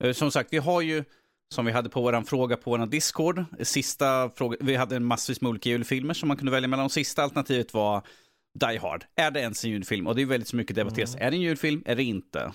Eh, 0.03 0.13
som 0.13 0.31
sagt, 0.31 0.53
vi 0.53 0.57
har 0.57 0.81
ju, 0.81 1.03
som 1.53 1.65
vi 1.65 1.71
hade 1.71 1.89
på 1.89 2.01
vår 2.01 2.21
fråga 2.21 2.57
på 2.57 2.69
vår 2.71 2.85
Discord, 2.85 3.43
sista 3.61 4.29
fråga, 4.29 4.57
vi 4.59 4.75
hade 4.75 4.95
en 4.95 5.05
massvis 5.05 5.41
med 5.41 5.49
olika 5.49 5.69
julfilmer 5.69 6.13
som 6.13 6.27
man 6.27 6.37
kunde 6.37 6.51
välja 6.51 6.67
mellan. 6.67 6.85
Och 6.85 6.91
sista 6.91 7.23
alternativet 7.23 7.73
var 7.73 8.03
Die 8.59 8.77
Hard. 8.77 9.05
Är 9.15 9.31
det 9.31 9.39
ens 9.39 9.63
en 9.65 9.71
julfilm? 9.71 10.07
Och 10.07 10.15
det 10.15 10.21
är 10.21 10.25
väldigt 10.25 10.47
så 10.49 10.55
mycket 10.55 10.75
debatteras. 10.75 11.15
Är 11.15 11.31
det 11.31 11.37
en 11.37 11.41
julfilm? 11.41 11.83
Är 11.85 11.95
det 11.95 12.03
inte? 12.03 12.51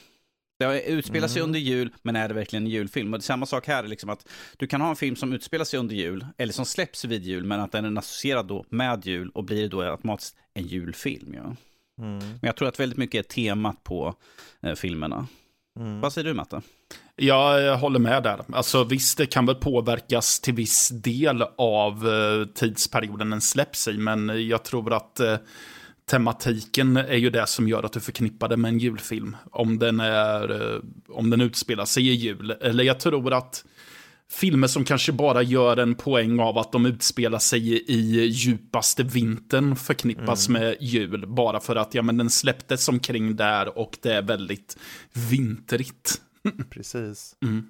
Det 0.58 0.82
utspelar 0.82 1.28
sig 1.28 1.38
Mm. 1.40 1.48
under 1.48 1.58
jul, 1.60 1.92
men 2.02 2.16
är 2.16 2.28
det 2.28 2.34
verkligen 2.34 2.64
en 2.64 2.70
julfilm? 2.70 3.14
Och 3.14 3.18
är 3.18 3.22
samma 3.22 3.46
sak 3.46 3.66
här, 3.66 3.82
liksom 3.86 4.10
att 4.10 4.28
du 4.56 4.66
kan 4.66 4.80
ha 4.80 4.90
en 4.90 4.96
film 4.96 5.16
som 5.16 5.32
utspelar 5.32 5.64
sig 5.64 5.78
under 5.78 5.94
jul, 5.94 6.26
eller 6.38 6.52
som 6.52 6.64
släpps 6.64 7.04
vid 7.04 7.24
jul, 7.24 7.44
men 7.44 7.60
att 7.60 7.72
den 7.72 7.84
är 7.96 7.98
associerad 7.98 8.46
då 8.46 8.64
med 8.68 9.06
jul 9.06 9.30
och 9.34 9.44
blir 9.44 9.68
då 9.68 9.82
automatiskt 9.82 10.36
en 10.54 10.66
julfilm. 10.66 11.34
Ja. 11.34 11.56
Mm. 12.04 12.18
Men 12.18 12.38
jag 12.40 12.56
tror 12.56 12.68
att 12.68 12.80
väldigt 12.80 12.98
mycket 12.98 13.26
är 13.26 13.28
temat 13.34 13.84
på 13.84 14.14
eh, 14.62 14.74
filmerna. 14.74 15.26
Mm. 15.80 16.00
Vad 16.00 16.12
säger 16.12 16.24
du 16.24 16.34
Matte? 16.34 16.62
Ja, 17.16 17.60
jag 17.60 17.76
håller 17.76 17.98
med 17.98 18.22
där. 18.22 18.44
Alltså 18.52 18.84
visst, 18.84 19.18
det 19.18 19.26
kan 19.26 19.46
väl 19.46 19.54
påverkas 19.56 20.40
till 20.40 20.54
viss 20.54 20.88
del 20.88 21.42
av 21.58 22.08
eh, 22.08 22.46
tidsperioden 22.54 23.30
den 23.30 23.40
släpps 23.40 23.88
i, 23.88 23.98
men 23.98 24.48
jag 24.48 24.64
tror 24.64 24.92
att 24.92 25.20
eh, 25.20 25.36
tematiken 26.10 26.96
är 26.96 27.16
ju 27.16 27.30
det 27.30 27.46
som 27.46 27.68
gör 27.68 27.82
att 27.82 27.92
du 27.92 28.00
förknippar 28.00 28.48
det 28.48 28.56
med 28.56 28.68
en 28.68 28.78
julfilm. 28.78 29.36
Om 29.50 29.78
den, 29.78 30.00
är, 30.00 30.74
eh, 30.74 30.80
om 31.08 31.30
den 31.30 31.40
utspelar 31.40 31.84
sig 31.84 32.08
i 32.08 32.12
jul. 32.12 32.50
Eller 32.50 32.84
jag 32.84 33.00
tror 33.00 33.34
att 33.34 33.64
filmer 34.30 34.66
som 34.66 34.84
kanske 34.84 35.12
bara 35.12 35.42
gör 35.42 35.76
en 35.76 35.94
poäng 35.94 36.40
av 36.40 36.58
att 36.58 36.72
de 36.72 36.86
utspelar 36.86 37.38
sig 37.38 37.72
i, 37.92 38.26
djupaste 38.26 39.02
vintern 39.02 39.76
förknippas 39.76 40.48
med 40.48 40.76
jul. 40.80 41.26
Bara 41.26 41.60
för 41.60 41.76
att 41.76 41.94
ja, 41.94 42.02
men 42.02 42.16
den 42.16 42.30
släpptes 42.30 42.88
omkring 42.88 43.36
där 43.36 43.78
och 43.78 43.98
det 44.02 44.12
är 44.12 44.22
väldigt 44.22 44.78
vintrigt. 45.30 46.20
Precis. 46.70 47.36
Mm. 47.42 47.66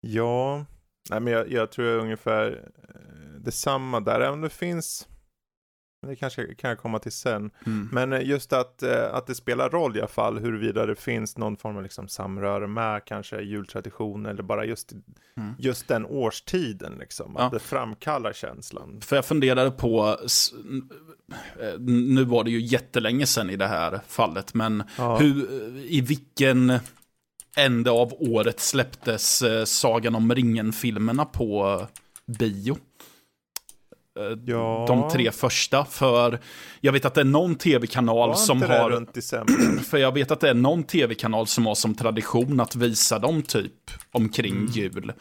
Ja, 0.00 0.66
Nej, 1.10 1.20
men 1.20 1.32
jag, 1.32 1.52
jag 1.52 1.70
tror 1.70 1.86
jag 1.86 1.96
är 1.96 2.00
ungefär 2.00 2.70
eh, 2.88 3.40
detsamma 3.40 4.00
där. 4.00 4.20
Även 4.20 4.32
om 4.32 4.40
det 4.40 4.50
finns, 4.50 5.08
men 6.06 6.14
det 6.14 6.16
kanske 6.16 6.54
kan 6.54 6.70
jag 6.70 6.78
komma 6.78 6.98
till 6.98 7.12
sen. 7.12 7.50
Mm. 7.66 7.88
Men 7.92 8.12
eh, 8.12 8.28
just 8.28 8.52
att, 8.52 8.82
eh, 8.82 9.14
att 9.14 9.26
det 9.26 9.34
spelar 9.34 9.70
roll 9.70 9.96
i 9.96 10.00
alla 10.00 10.08
fall 10.08 10.38
huruvida 10.38 10.86
det 10.86 10.96
finns 10.96 11.38
någon 11.38 11.56
form 11.56 11.76
av 11.76 11.82
liksom 11.82 12.08
samröre 12.08 12.66
med 12.66 13.04
kanske 13.04 13.40
jultradition 13.42 14.26
eller 14.26 14.42
bara 14.42 14.64
just, 14.64 14.92
Mm. 15.36 15.54
just 15.58 15.88
den 15.88 16.06
årstiden 16.06 16.92
liksom. 17.00 17.34
Ja. 17.38 17.44
Att 17.44 17.52
det 17.52 17.58
framkallar 17.58 18.32
känslan. 18.32 19.00
För 19.00 19.16
jag 19.16 19.24
funderade 19.24 19.70
på, 19.70 20.16
nu 21.78 22.24
var 22.24 22.44
det 22.44 22.50
ju 22.50 22.60
jättelänge 22.60 23.26
sedan 23.26 23.50
i 23.50 23.56
det 23.56 23.66
här 23.66 24.00
fallet, 24.08 24.54
men 24.54 24.82
Ja. 24.98 25.16
hur, 25.16 25.46
i 25.86 26.00
vilken 26.00 26.72
ände 27.56 27.90
av 27.90 28.12
året 28.18 28.60
släpptes 28.60 29.42
eh, 29.42 29.64
Sagan 29.64 30.14
om 30.14 30.34
ringen-filmerna 30.34 31.24
på 31.24 31.86
bio? 32.26 32.76
Eh, 34.16 34.38
Ja. 34.44 34.84
De 34.88 35.10
tre 35.10 35.30
första, 35.32 35.84
för 35.84 36.38
jag 36.80 36.92
vet 36.92 37.04
att 37.04 37.14
det 37.14 37.20
är 37.20 37.24
någon 37.24 37.54
tv-kanal 37.54 38.36
som 38.36 38.62
har... 38.62 39.06
För 39.84 39.98
jag 39.98 40.12
vet 40.14 40.30
att 40.30 40.40
det 40.40 40.50
är 40.50 40.54
någon 40.54 40.82
tv-kanal 40.82 41.46
som 41.46 41.66
har 41.66 41.74
som 41.74 41.94
tradition 41.94 42.60
att 42.60 42.76
visa 42.76 43.18
dem 43.18 43.42
typ 43.42 43.72
omkring 44.12 44.52
Mm. 44.56 44.66
jul. 44.66 45.12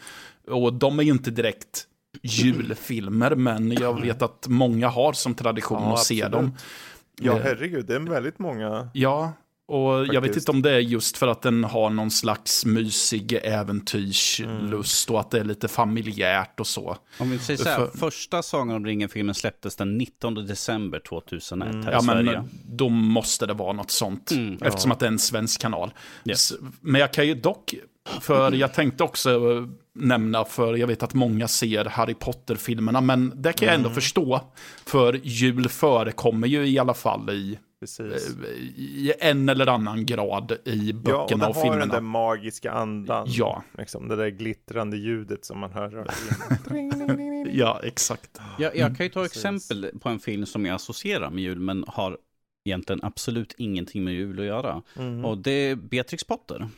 Och 0.52 0.74
de 0.74 1.00
är 1.00 1.04
ju 1.04 1.12
inte 1.12 1.32
direkt 1.32 1.84
julfilmer, 2.22 3.36
men 3.36 3.72
jag 3.72 4.02
vet 4.02 4.22
att 4.22 4.46
många 4.50 4.88
har 4.90 5.14
som 5.14 5.34
tradition 5.36 5.82
Ja, 5.84 5.94
att 5.94 6.00
se 6.04 6.24
absolut. 6.24 6.32
dem. 6.32 6.58
Ja, 7.22 7.32
Eh, 7.34 7.40
herregud, 7.44 7.86
det 7.86 7.96
är 7.96 8.00
väldigt 8.00 8.40
många. 8.40 8.90
Ja, 8.94 9.34
och 9.68 9.92
jag 10.00 10.06
vet 10.08 10.16
Faktiskt. 10.16 10.38
inte 10.38 10.52
om 10.52 10.62
det 10.62 10.72
är 10.72 10.80
just 10.80 11.18
för 11.18 11.28
att 11.28 11.42
den 11.42 11.64
har 11.64 11.90
någon 11.90 12.12
slags 12.12 12.66
mysig 12.66 13.40
äventyrslust 13.44 15.10
och 15.10 15.20
att 15.20 15.32
det 15.32 15.40
är 15.40 15.44
lite 15.44 15.68
familjärt 15.68 16.60
och 16.60 16.68
så. 16.68 16.98
Om 17.20 17.30
vi 17.32 17.40
säger 17.40 17.58
så 17.64 17.70
här, 17.70 17.76
För- 17.86 17.98
första 17.98 18.42
Sagan 18.44 18.76
om 18.76 18.86
ringen-filmen 18.86 19.36
släpptes 19.36 19.76
den 19.76 19.98
19 19.98 20.34
december 20.36 21.00
2001 21.00 21.68
här 21.68 21.80
Mm. 21.80 21.88
Ja, 21.94 22.00
i 22.04 22.06
men 22.06 22.26
Sverige. 22.26 22.44
då 22.66 22.90
måste 22.90 23.46
det 23.46 23.54
vara 23.54 23.74
något 23.74 23.92
sånt. 23.92 24.32
Mm, 24.32 24.58
eftersom 24.62 24.92
att 24.92 25.00
det 25.00 25.06
är 25.06 25.12
en 25.12 25.20
svensk 25.20 25.62
kanal. 25.62 25.94
Ja. 26.24 26.34
S- 26.34 26.54
Men 26.82 27.02
jag 27.02 27.14
kan 27.14 27.28
ju 27.28 27.34
dock, 27.36 27.76
för 28.22 28.52
jag 28.52 28.74
tänkte 28.74 29.04
också 29.04 29.30
eh, 29.52 29.66
nämna, 29.96 30.46
för 30.46 30.76
jag 30.76 30.88
vet 30.88 31.04
att 31.04 31.14
många 31.14 31.48
ser 31.48 31.86
Harry 31.86 32.14
Potter-filmerna, 32.14 33.02
men 33.02 33.32
det 33.42 33.54
kan 33.54 33.66
jag 33.66 33.76
ändå 33.76 33.88
Mm. 33.90 33.96
förstå. 33.96 34.42
För 34.86 35.20
jul 35.24 35.70
förekommer 35.70 36.48
ju 36.48 36.68
i 36.68 36.80
alla 36.80 36.94
fall 36.94 37.30
i, 37.30 37.60
Precis. 37.88 38.38
eh, 38.38 38.50
i 38.78 39.14
en 39.20 39.50
eller 39.50 39.68
annan 39.68 40.06
grad 40.06 40.52
i 40.66 40.92
Ja, 40.92 40.96
och 40.96 41.02
böckerna 41.02 41.44
det 41.46 41.50
och 41.50 41.56
har 41.56 41.64
den 41.64 41.80
där 41.80 41.86
filmerna. 41.86 42.02
magiska 42.02 42.72
andan. 42.72 43.28
Ja. 43.30 43.64
Liksom, 43.78 44.08
det 44.08 44.16
där 44.16 44.28
glittrande 44.30 44.98
ljudet 44.98 45.46
som 45.46 45.60
man 45.60 45.72
hör. 45.72 46.08
Ja, 47.54 47.80
exakt. 47.84 48.40
Jag, 48.60 48.76
jag 48.78 48.98
kan 48.98 49.06
ju 49.06 49.10
ta 49.12 49.22
Precis. 49.22 49.38
exempel 49.38 49.92
på 50.00 50.10
en 50.10 50.20
film 50.20 50.46
som 50.46 50.66
jag 50.66 50.76
associerar 50.76 51.30
med 51.30 51.44
jul, 51.44 51.60
men 51.60 51.86
har 51.88 52.18
egentligen 52.66 53.00
absolut 53.04 53.54
ingenting 53.58 54.04
med 54.04 54.14
jul 54.14 54.40
att 54.40 54.46
göra. 54.46 54.82
Mm. 54.98 55.26
Och 55.26 55.38
det 55.38 55.52
är 55.52 55.76
Beatrix 55.76 56.24
Potter. 56.24 56.70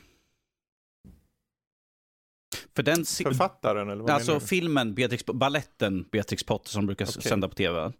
För 2.75 2.83
den... 2.83 3.05
Författaren 3.05 3.89
eller 3.89 4.01
vad 4.01 4.09
Alltså 4.11 4.31
menar 4.31 4.39
du? 4.41 4.47
filmen, 4.47 4.93
Beatrix, 4.93 5.25
balletten 5.25 6.05
Beatrix 6.11 6.43
Potter 6.43 6.69
som 6.69 6.85
brukar 6.85 7.05
Okej. 7.05 7.21
sända 7.21 7.47
på 7.49 7.55
tv. 7.55 7.91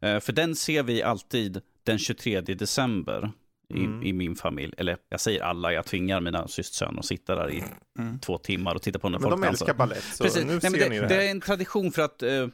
Eh, 0.00 0.20
för 0.20 0.32
den 0.32 0.56
ser 0.56 0.82
vi 0.82 1.02
alltid 1.02 1.60
den 1.84 1.98
23 1.98 2.40
december 2.40 3.32
i, 3.74 3.84
Mm. 3.84 4.02
i 4.02 4.12
min 4.12 4.36
familj. 4.36 4.74
Eller 4.76 4.96
jag 5.08 5.20
säger 5.20 5.42
alla, 5.42 5.72
jag 5.72 5.84
tvingar 5.84 6.20
mina 6.20 6.48
systersöner 6.48 6.98
att 6.98 7.04
sitta 7.06 7.34
där 7.34 7.50
i 7.52 7.64
Mm. 7.98 8.18
två 8.18 8.38
timmar 8.38 8.74
och 8.74 8.82
titta 8.82 8.98
på 8.98 9.08
när 9.08 9.18
Men 9.18 9.30
folk 9.30 9.42
de 9.42 9.48
älskar 9.48 9.74
balett, 9.74 10.02
så 10.04 10.24
Precis. 10.24 10.44
nu 10.44 10.52
Nej, 10.52 10.60
ser 10.60 10.70
det, 10.70 10.88
ni 10.88 11.00
det, 11.00 11.06
det 11.06 11.14
här. 11.14 11.22
är 11.22 11.30
en 11.30 11.40
tradition 11.40 11.92
för 11.92 12.02
att... 12.02 12.22
eh, 12.22 12.46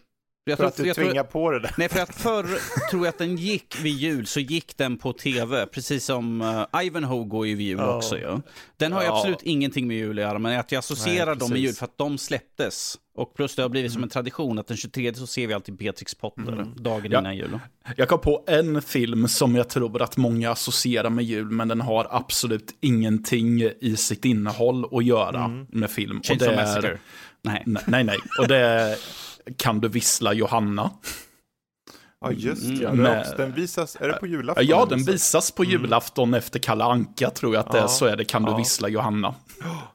jag 0.45 0.59
För 0.59 0.71
tror, 0.71 0.89
att 0.89 0.97
du 0.97 1.05
tvingar 1.05 1.25
på 1.25 1.51
det 1.51 1.61
där. 1.61 1.75
Nej, 1.79 1.89
för 1.89 2.01
att 2.01 2.15
förr 2.15 2.47
tror 2.91 3.05
jag 3.07 3.09
att 3.13 3.19
den 3.19 3.37
gick 3.37 3.77
vid 3.83 3.93
jul, 3.97 4.27
så 4.27 4.41
gick 4.41 4.77
den 4.77 4.97
på 4.99 5.13
tv. 5.13 5.67
Precis 5.67 6.05
som 6.05 6.41
uh, 6.43 6.83
Ivanhoe 6.85 7.25
går 7.25 7.47
ju 7.47 7.55
vid 7.55 7.67
jul 7.67 7.79
Ja. 7.79 7.97
också. 7.97 8.19
Ja. 8.19 8.41
Den 8.77 8.93
har 8.93 9.01
ju 9.01 9.07
Ja. 9.07 9.17
absolerar 9.17 9.39
ingenting 9.43 9.87
med 9.89 9.97
jul 9.97 10.19
att 10.19 10.23
göra, 10.25 10.39
men 10.39 10.59
att 10.61 10.73
jag 10.73 10.79
associerar 10.79 11.27
Nej, 11.27 11.37
dem 11.37 11.51
med 11.51 11.61
jul 11.61 11.73
för 11.75 11.85
att 11.85 11.99
de 11.99 12.19
släpptes. 12.19 12.99
Och 13.17 13.35
plus 13.35 13.57
det 13.57 13.63
har 13.63 13.69
blivit 13.69 13.93
som 13.93 14.03
en 14.03 14.09
tradition 14.09 14.59
att 14.59 14.67
den 14.67 14.77
23 14.77 15.15
så 15.15 15.27
ser 15.27 15.47
vi 15.47 15.55
alltid 15.55 15.77
Beatrix 15.77 16.15
Potter, 16.15 16.67
dagen 16.77 17.07
Ja. 17.11 17.19
innan 17.19 17.37
jul. 17.37 17.59
Jag 17.97 18.09
kom 18.09 18.21
på 18.21 18.45
en 18.47 18.83
film 18.83 19.29
som 19.29 19.55
jag 19.55 19.69
tror 19.69 20.03
att 20.03 20.17
många 20.17 20.51
associerar 20.51 21.11
med 21.11 21.25
jul, 21.25 21.51
men 21.51 21.69
den 21.69 21.81
har 21.81 22.07
absolut 22.11 22.77
ingenting 22.81 23.63
i 23.81 23.97
sitt 23.97 24.25
innehåll 24.25 24.85
att 24.99 25.05
göra 25.05 25.67
med 25.69 25.91
film. 25.91 26.23
Chainsaw 26.23 26.57
Massacre. 26.63 26.99
Nej. 27.43 27.63
Nej, 27.67 27.83
nej, 27.87 28.05
nej. 28.05 28.19
Och 28.39 28.49
det 28.49 28.57
är 28.57 28.97
Kan 29.57 29.81
du 29.81 29.89
vissla 29.89 30.33
Johanna? 30.33 30.91
Ja, 32.21 32.33
just 32.33 32.63
det. 32.63 32.69
Mm. 32.69 32.83
Ja, 32.83 32.93
Med- 32.93 33.35
Den 33.37 33.53
visas, 33.55 33.97
är 34.01 34.09
det 34.09 34.15
på 34.15 34.27
julafton? 34.27 34.67
Ja, 34.67 34.87
den 34.91 35.05
visas 35.05 35.51
på 35.51 35.65
julafton 35.65 36.35
efter 36.35 36.59
Kalle 36.59 36.85
Anka 36.85 37.31
tror 37.31 37.55
jag 37.55 37.61
att 37.67 37.73
det 37.73 37.79
är. 37.79 37.83
Ja. 37.83 37.89
Så 37.89 38.07
är 38.07 38.17
det 38.17 38.25
Kan 38.25 38.43
du 38.43 38.51
Ja. 38.51 38.57
vissla 38.57 38.89
Johanna? 38.89 39.35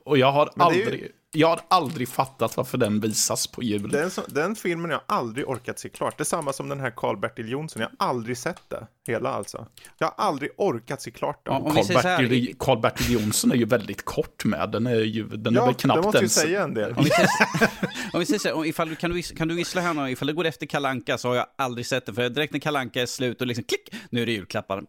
Och 0.04 0.18
jag 0.18 0.32
har, 0.32 0.46
är 0.46 0.50
ju- 0.74 0.84
aldrig, 0.84 1.12
jag 1.36 1.48
har 1.48 1.62
aldrig 1.68 2.08
fattat 2.10 2.58
varför 2.58 2.78
den 2.78 3.00
visas 3.00 3.48
på 3.48 3.64
jul. 3.64 3.90
Den, 3.92 4.12
den 4.28 4.56
filmen 4.56 4.86
har 4.86 4.92
jag 4.92 5.02
aldrig 5.18 5.48
orkat 5.50 5.80
se 5.80 5.90
klart. 5.90 6.18
Det 6.18 6.22
är 6.22 6.26
samma 6.26 6.54
som 6.54 6.70
den 6.70 6.80
här 6.80 6.92
Karl-Bertil 6.92 7.50
Jonsson. 7.52 7.82
Jag 7.82 7.90
har 8.00 8.08
aldrig 8.10 8.38
sett 8.38 8.70
det. 8.70 8.88
Hela 9.08 9.30
alltså. 9.30 9.68
Jag 9.98 10.08
har 10.08 10.26
aldrig 10.26 10.52
orkat 10.58 11.02
se 11.02 11.12
klart 11.12 11.46
den. 11.46 11.54
Här- 11.54 11.62
Karl-Bertil 11.62 12.56
Karl-Bertil 12.60 13.14
Jonsson 13.14 13.52
är 13.52 13.56
ju 13.56 13.66
väldigt 13.66 14.06
kort 14.06 14.46
med. 14.46 14.70
Den 14.72 14.88
är 14.88 14.96
ju 14.96 15.28
den 15.28 15.54
är 15.54 15.60
Ja, 15.60 15.66
väl 15.66 15.74
det 15.74 15.80
knappt 15.82 16.04
måste 16.04 16.18
ju 16.18 16.22
ens... 16.22 16.34
säga 16.34 16.64
en 16.64 16.74
del. 16.74 16.94
Om 16.94 17.04
vi 17.04 17.10
säger, 17.10 17.30
om 18.14 18.20
vi 18.20 18.26
säger 18.26 18.40
så 18.40 18.48
här, 18.58 18.66
ifall 18.66 18.90
du, 18.90 18.96
kan, 18.96 19.12
du, 19.12 19.22
kan 19.22 19.48
du 19.48 19.56
vissla 19.56 19.82
henne, 19.82 20.12
ifall 20.12 20.28
det 20.28 20.34
går 20.34 20.46
efter 20.46 20.66
Kalanka 20.66 21.18
så 21.18 21.28
har 21.28 21.36
jag 21.36 21.46
aldrig 21.58 21.86
sett 21.86 22.06
det. 22.06 22.14
För 22.14 22.30
direkt 22.30 22.54
när 22.54 22.60
Kalanka 22.60 23.02
är 23.02 23.06
slut 23.06 23.42
och 23.42 23.48
liksom 23.48 23.64
klick, 23.64 23.90
nu 24.10 24.22
är 24.22 24.26
det 24.26 24.32
julklappar. 24.32 24.84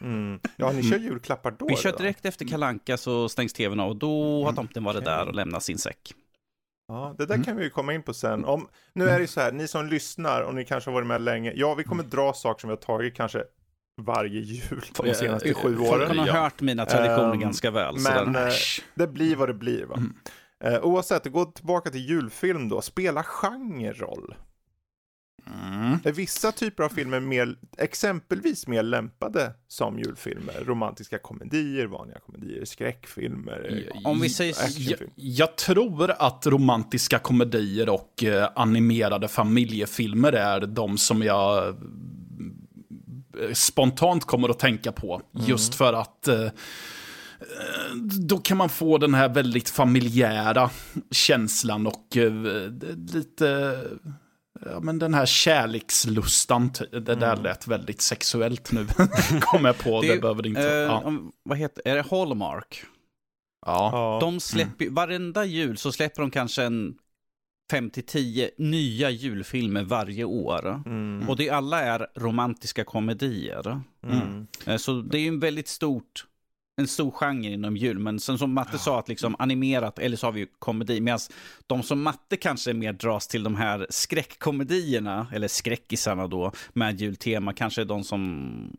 Mm. 0.00 0.40
Ja, 0.56 0.72
ni 0.72 0.82
kör 0.90 0.98
julklappar 0.98 1.50
då? 1.58 1.66
Vi 1.66 1.76
kör 1.76 1.96
direkt 1.96 2.24
efter 2.24 2.44
Kalanka 2.44 2.96
så 2.96 3.28
stängs 3.28 3.52
tvn 3.52 3.80
av 3.80 3.88
och 3.88 3.96
då 3.96 4.44
har 4.44 4.52
tomten 4.52 4.84
varit 4.84 4.96
Okej. 5.02 5.12
där 5.12 5.28
och 5.28 5.34
lämnat 5.34 5.62
sin 5.62 5.78
säck. 5.78 6.12
Ja, 6.88 7.14
det 7.18 7.26
där 7.26 7.42
kan 7.44 7.56
vi 7.56 7.64
ju 7.64 7.70
komma 7.70 7.94
in 7.94 8.02
på 8.02 8.14
sen. 8.14 8.44
Om, 8.44 8.68
nu 8.94 9.08
är 9.08 9.14
det 9.14 9.20
ju 9.20 9.26
så 9.26 9.40
här, 9.40 9.52
ni 9.52 9.68
som 9.68 9.86
lyssnar 9.86 10.42
och 10.42 10.54
ni 10.54 10.64
kanske 10.64 10.90
har 10.90 10.94
varit 10.94 11.06
med 11.06 11.20
länge. 11.22 11.52
Ja, 11.56 11.74
vi 11.74 11.84
kommer 11.84 12.02
dra 12.02 12.32
saker 12.32 12.60
som 12.60 12.68
vi 12.68 12.72
har 12.76 12.82
tagit 12.82 13.14
kanske 13.14 13.44
varje 14.02 14.40
jul 14.40 14.82
de 15.02 15.14
senaste 15.14 15.54
sju 15.54 15.76
Folk 15.76 15.80
åren. 15.92 16.08
har 16.08 16.14
nog 16.14 16.26
Ja. 16.28 16.32
hört 16.32 16.60
mina 16.60 16.86
traditioner 16.86 17.32
Ehm, 17.34 17.40
ganska 17.40 17.70
väl. 17.70 17.98
så 18.00 18.10
Men 18.10 18.32
den- 18.32 18.46
eh, 18.46 18.52
det 18.94 19.06
blir 19.06 19.36
vad 19.36 19.48
det 19.48 19.54
blir 19.54 19.84
va. 19.86 19.98
Eh, 20.64 20.80
oavsett, 20.84 21.26
gå 21.32 21.44
tillbaka 21.44 21.90
till 21.90 22.08
julfilm 22.08 22.68
då. 22.68 22.80
Spelar 22.82 23.22
genre 23.22 23.92
roll? 23.92 24.34
Mm. 25.46 25.98
Är 26.04 26.12
vissa 26.12 26.52
typer 26.52 26.82
av 26.82 26.88
filmer 26.88 27.20
mer, 27.20 27.56
exempelvis 27.78 28.66
mer 28.66 28.82
lämpade 28.82 29.52
som 29.68 29.98
julfilmer? 29.98 30.64
Romantiska 30.64 31.18
komedier, 31.18 31.86
vanliga 31.86 32.18
komedier, 32.18 32.64
skräckfilmer, 32.64 33.88
eh, 33.94 34.00
Om 34.10 34.20
vi 34.20 34.28
säger- 34.28 34.56
Jag, 34.90 34.98
jag 35.14 35.56
tror 35.56 36.10
att 36.18 36.46
romantiska 36.46 37.18
komedier 37.18 37.88
och 37.88 38.24
eh, 38.24 38.48
animerade 38.54 39.28
familjefilmer 39.28 40.32
är 40.32 40.60
de 40.60 40.98
som 40.98 41.22
jag 41.22 41.68
eh, 41.68 43.52
spontant 43.52 44.24
kommer 44.24 44.48
att 44.48 44.58
tänka 44.58 44.92
på. 44.92 45.22
Just 45.46 45.74
för 45.74 45.92
att 45.92 46.28
eh, 46.28 46.42
eh, 46.44 46.50
då 48.28 48.38
kan 48.38 48.56
man 48.56 48.68
få 48.68 48.98
den 48.98 49.14
här 49.14 49.28
väldigt 49.28 49.68
familjära 49.70 50.70
känslan 51.10 51.86
och 51.86 52.16
eh, 52.16 52.32
lite... 53.12 53.80
Ja, 54.64 54.80
men 54.80 54.98
den 54.98 55.14
här 55.14 55.26
kärlekslustan, 55.26 56.70
det 56.90 57.14
där 57.14 57.36
lät 57.36 57.66
väldigt 57.66 58.00
sexuellt 58.00 58.72
nu. 58.72 58.86
Kom 59.40 59.64
jag 59.64 59.78
på, 59.78 60.00
det, 60.00 60.14
Det 60.14 60.20
behöver 60.20 60.42
det 60.42 60.48
inte... 60.48 60.70
Eh, 60.70 60.76
ja. 60.76 61.02
om, 61.04 61.32
vad 61.42 61.58
heter 61.58 61.82
är 61.84 61.96
det? 61.96 62.04
Hallmark. 62.10 62.84
Ja. 63.66 64.18
De 64.20 64.40
släpper, 64.40 64.90
varenda 64.90 65.44
jul 65.44 65.76
så 65.76 65.92
släpper 65.92 66.22
de 66.22 66.30
kanske 66.30 66.62
en 66.62 66.94
5 67.70 67.90
till 67.90 68.06
10 68.06 68.50
nya 68.58 69.10
julfilmer 69.10 69.82
varje 69.82 70.24
år. 70.24 70.82
Mm. 70.86 71.28
Och 71.28 71.36
det 71.36 71.50
alla 71.50 71.80
är 71.80 72.06
romantiska 72.14 72.84
komedier. 72.84 73.80
Mm. 74.06 74.46
Eh, 74.66 74.76
Så 74.76 75.00
det 75.00 75.18
är 75.18 75.22
ju 75.22 75.28
en 75.28 75.40
väldigt 75.40 75.68
stort, 75.68 76.26
en 76.76 76.88
stor 76.88 77.10
genre 77.10 77.48
inom 77.48 77.76
jul. 77.76 77.98
Men 77.98 78.20
sen 78.20 78.38
som 78.38 78.54
Matte 78.54 78.78
sa, 78.78 78.98
att 78.98 79.08
liksom 79.08 79.36
animerat, 79.38 79.98
eller 79.98 80.16
så 80.16 80.26
har 80.26 80.32
vi 80.32 80.40
ju 80.40 80.46
komedi. 80.58 81.00
Medan 81.00 81.18
de 81.66 81.82
som 81.82 82.02
Matte 82.02 82.36
kanske 82.36 82.72
mer 82.72 82.92
dras 82.92 83.28
till 83.28 83.42
de 83.42 83.54
här 83.54 83.86
skräckkomedierna, 83.90 85.26
eller 85.32 85.48
skräckisarna 85.48 86.26
då, 86.26 86.52
med 86.72 87.00
jultema, 87.00 87.52
kanske 87.52 87.80
är 87.80 87.84
de 87.84 88.04
som 88.04 88.76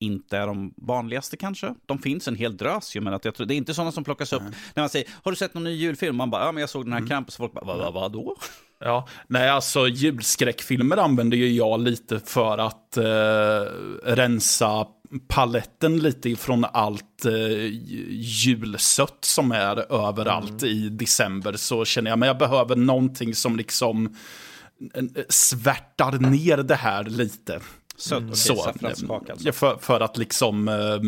inte 0.00 0.38
är 0.38 0.46
de 0.46 0.74
vanligaste 0.76 1.36
kanske. 1.36 1.74
De 1.86 1.98
finns 1.98 2.28
en 2.28 2.36
hel 2.36 2.56
drös 2.56 2.96
ju, 2.96 3.00
men 3.00 3.14
att 3.14 3.24
jag 3.24 3.34
tror, 3.34 3.46
det 3.46 3.54
är 3.54 3.56
inte 3.56 3.74
sådana 3.74 3.92
som 3.92 4.04
plockas 4.04 4.32
upp. 4.32 4.42
När 4.74 4.82
man 4.82 4.88
säger, 4.88 5.08
har 5.22 5.32
du 5.32 5.36
sett 5.36 5.54
någon 5.54 5.64
ny 5.64 5.70
julfilm? 5.70 6.16
Man 6.16 6.30
bara, 6.30 6.44
ja 6.44 6.52
men 6.52 6.60
jag 6.60 6.70
såg 6.70 6.84
den 6.84 6.92
här 6.92 7.06
Krampus. 7.06 7.36
Folk 7.36 7.52
bara, 7.52 7.64
vad, 7.64 7.78
vad, 7.78 7.92
vadå? 7.92 8.36
Ja, 8.78 9.08
nej 9.26 9.48
alltså 9.48 9.88
julskräckfilmer 9.88 10.96
använder 10.96 11.36
ju 11.36 11.52
jag 11.52 11.80
lite 11.80 12.20
för 12.20 12.58
att 12.58 12.96
eh, 12.96 13.60
rensa 14.04 14.86
paletten 15.28 15.98
lite 15.98 16.30
ifrån 16.30 16.64
allt 16.64 17.24
eh, 17.24 17.32
julsött 18.10 19.18
som 19.24 19.52
är 19.52 19.92
överallt 20.08 20.62
i 20.62 20.88
december. 20.88 21.52
Så 21.52 21.84
känner 21.84 22.10
jag, 22.10 22.18
men 22.18 22.26
jag 22.26 22.38
behöver 22.38 22.76
någonting 22.76 23.34
som 23.34 23.56
liksom 23.56 24.16
eh, 24.94 25.04
svärtar 25.28 26.12
ner 26.12 26.56
det 26.56 26.74
här 26.74 27.04
lite. 27.04 27.60
Sött, 27.96 28.22
okej, 28.22 28.36
Så, 28.36 28.56
saffranskaka 28.56 29.32
alltså. 29.32 29.46
ja, 29.46 29.52
för, 29.52 29.76
för 29.76 30.00
att 30.00 30.16
liksom... 30.18 30.68
eh, 30.68 31.00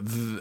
v- 0.00 0.40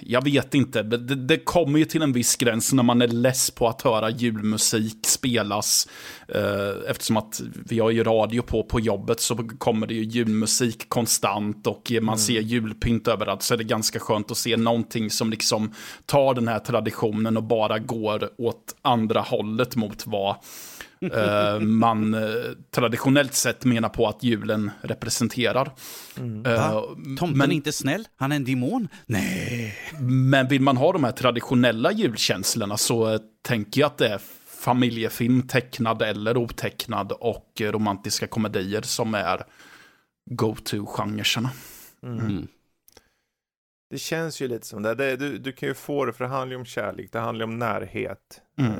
jag 0.00 0.24
vet 0.24 0.54
inte, 0.54 0.82
det, 0.82 1.14
det 1.14 1.38
kommer 1.38 1.78
ju 1.78 1.84
till 1.84 2.02
en 2.02 2.12
viss 2.12 2.36
gräns 2.36 2.72
när 2.72 2.82
man 2.82 3.02
är 3.02 3.08
less 3.08 3.50
på 3.50 3.68
att 3.68 3.82
höra 3.82 4.10
julmusik 4.10 4.98
spelas. 5.06 5.88
Eh, 6.28 6.90
eftersom 6.90 7.16
att 7.16 7.40
vi 7.68 7.78
har 7.78 7.90
ju 7.90 8.04
radio 8.04 8.42
på 8.42 8.62
på 8.64 8.80
jobbet 8.80 9.20
så 9.20 9.36
kommer 9.58 9.86
det 9.86 9.94
ju 9.94 10.02
julmusik 10.04 10.88
konstant 10.88 11.66
och 11.66 11.92
man 12.02 12.18
ser 12.18 12.40
julpynt 12.40 13.08
överallt. 13.08 13.42
Så 13.42 13.54
är 13.54 13.58
det 13.58 13.64
ganska 13.64 13.98
skönt 14.00 14.30
att 14.30 14.36
se 14.36 14.56
någonting 14.56 15.10
som 15.10 15.30
liksom 15.30 15.74
tar 16.06 16.34
den 16.34 16.48
här 16.48 16.58
traditionen 16.58 17.36
och 17.36 17.42
bara 17.42 17.78
går 17.78 18.30
åt 18.38 18.74
andra 18.82 19.20
hållet 19.20 19.76
mot 19.76 20.06
vad 20.06 20.30
eh, 20.30 20.36
man 21.60 22.14
eh, 22.14 22.20
traditionellt 22.70 23.34
sett 23.34 23.64
menar 23.64 23.88
på 23.88 24.08
att 24.08 24.22
julen 24.22 24.70
representerar. 24.82 25.72
Eh, 26.16 26.52
Va? 26.52 26.82
Tomten 27.18 27.38
men- 27.38 27.50
är 27.50 27.54
inte 27.54 27.72
snäll? 27.72 28.08
Han 28.16 28.32
är 28.32 28.36
en 28.36 28.44
demon? 28.44 28.88
Nej. 29.06 29.74
Men 30.00 30.48
vill 30.48 30.60
man 30.62 30.76
ha 30.76 30.92
de 30.92 31.04
här 31.04 31.12
traditionella 31.12 31.92
julkänslorna 31.92 32.76
så 32.76 33.12
eh, 33.14 33.20
tänker 33.42 33.80
jag 33.80 33.86
att 33.86 33.98
det 33.98 34.08
är 34.08 34.20
familjefilm, 34.46 35.42
tecknad 35.48 36.02
eller 36.02 36.36
otecknad 36.36 37.12
och 37.12 37.60
eh, 37.60 37.72
romantiska 37.72 38.26
komedier 38.26 38.82
som 38.82 39.14
är 39.14 39.44
go-to-genrerna. 40.30 41.50
Mm. 42.02 42.46
Det 43.90 43.98
känns 43.98 44.42
ju 44.42 44.48
lite 44.48 44.66
som 44.66 44.82
det. 44.82 44.94
det 44.94 45.16
du, 45.16 45.38
du 45.38 45.52
kan 45.52 45.68
ju 45.68 45.74
få 45.74 46.04
det, 46.04 46.12
för 46.12 46.24
det 46.24 46.30
handlar 46.30 46.54
ju 46.54 46.58
om 46.58 46.64
kärlek, 46.64 47.12
det 47.12 47.18
handlar 47.18 47.44
om 47.44 47.58
närhet. 47.58 48.40
Mm. 48.58 48.72
Eh, 48.72 48.78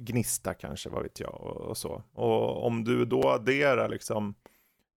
gnista 0.00 0.54
kanske, 0.54 0.88
vad 0.88 1.02
vet 1.02 1.20
jag, 1.20 1.34
och, 1.34 1.56
och 1.56 1.76
så. 1.76 2.02
Och 2.12 2.66
om 2.66 2.84
du 2.84 3.04
då 3.04 3.28
adderar 3.30 3.88
liksom 3.88 4.34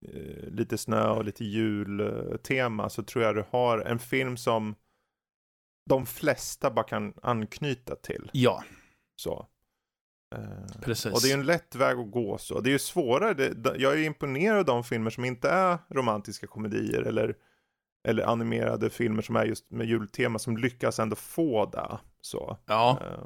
eh, 0.08 0.50
lite 0.50 0.78
snö 0.78 1.10
och 1.10 1.26
lite 1.26 1.46
jultema 1.46 2.90
så 2.90 3.04
tror 3.04 3.24
jag 3.24 3.36
du 3.36 3.46
har 3.50 3.80
en 3.80 4.00
film 4.00 4.38
som 4.38 4.76
de 5.90 6.06
flesta 6.06 6.72
bara 6.72 6.86
kan 6.86 7.14
anknyta 7.22 7.96
till. 7.96 8.30
Ja, 8.34 8.64
Så. 9.16 9.48
Eh, 10.36 10.82
precis. 10.82 11.14
och 11.14 11.20
det 11.22 11.30
är 11.30 11.34
en 11.34 11.46
lätt 11.46 11.76
väg 11.76 11.98
att 12.00 12.12
gå 12.12 12.38
så. 12.38 12.60
Det 12.60 12.70
är 12.70 12.72
ju 12.72 12.80
svårare. 12.80 13.34
Det, 13.34 13.76
jag 13.78 13.94
är 13.94 13.98
ju 13.98 14.06
imponerad 14.06 14.58
av 14.58 14.66
de 14.66 14.84
filmer 14.84 15.10
som 15.10 15.26
inte 15.26 15.50
är 15.50 15.78
romantiska 15.90 16.48
komedier 16.48 17.02
eller, 17.02 17.36
eller 18.08 18.24
animerade 18.24 18.90
filmer 18.90 19.22
som 19.22 19.36
är 19.36 19.46
just 19.46 19.72
med 19.72 19.88
jultema 19.88 20.40
som 20.40 20.58
lyckas 20.58 21.00
ändå 21.00 21.16
få 21.16 21.66
det. 21.66 22.00
Så. 22.22 22.58
Ja, 22.66 23.00
Eh, 23.02 23.26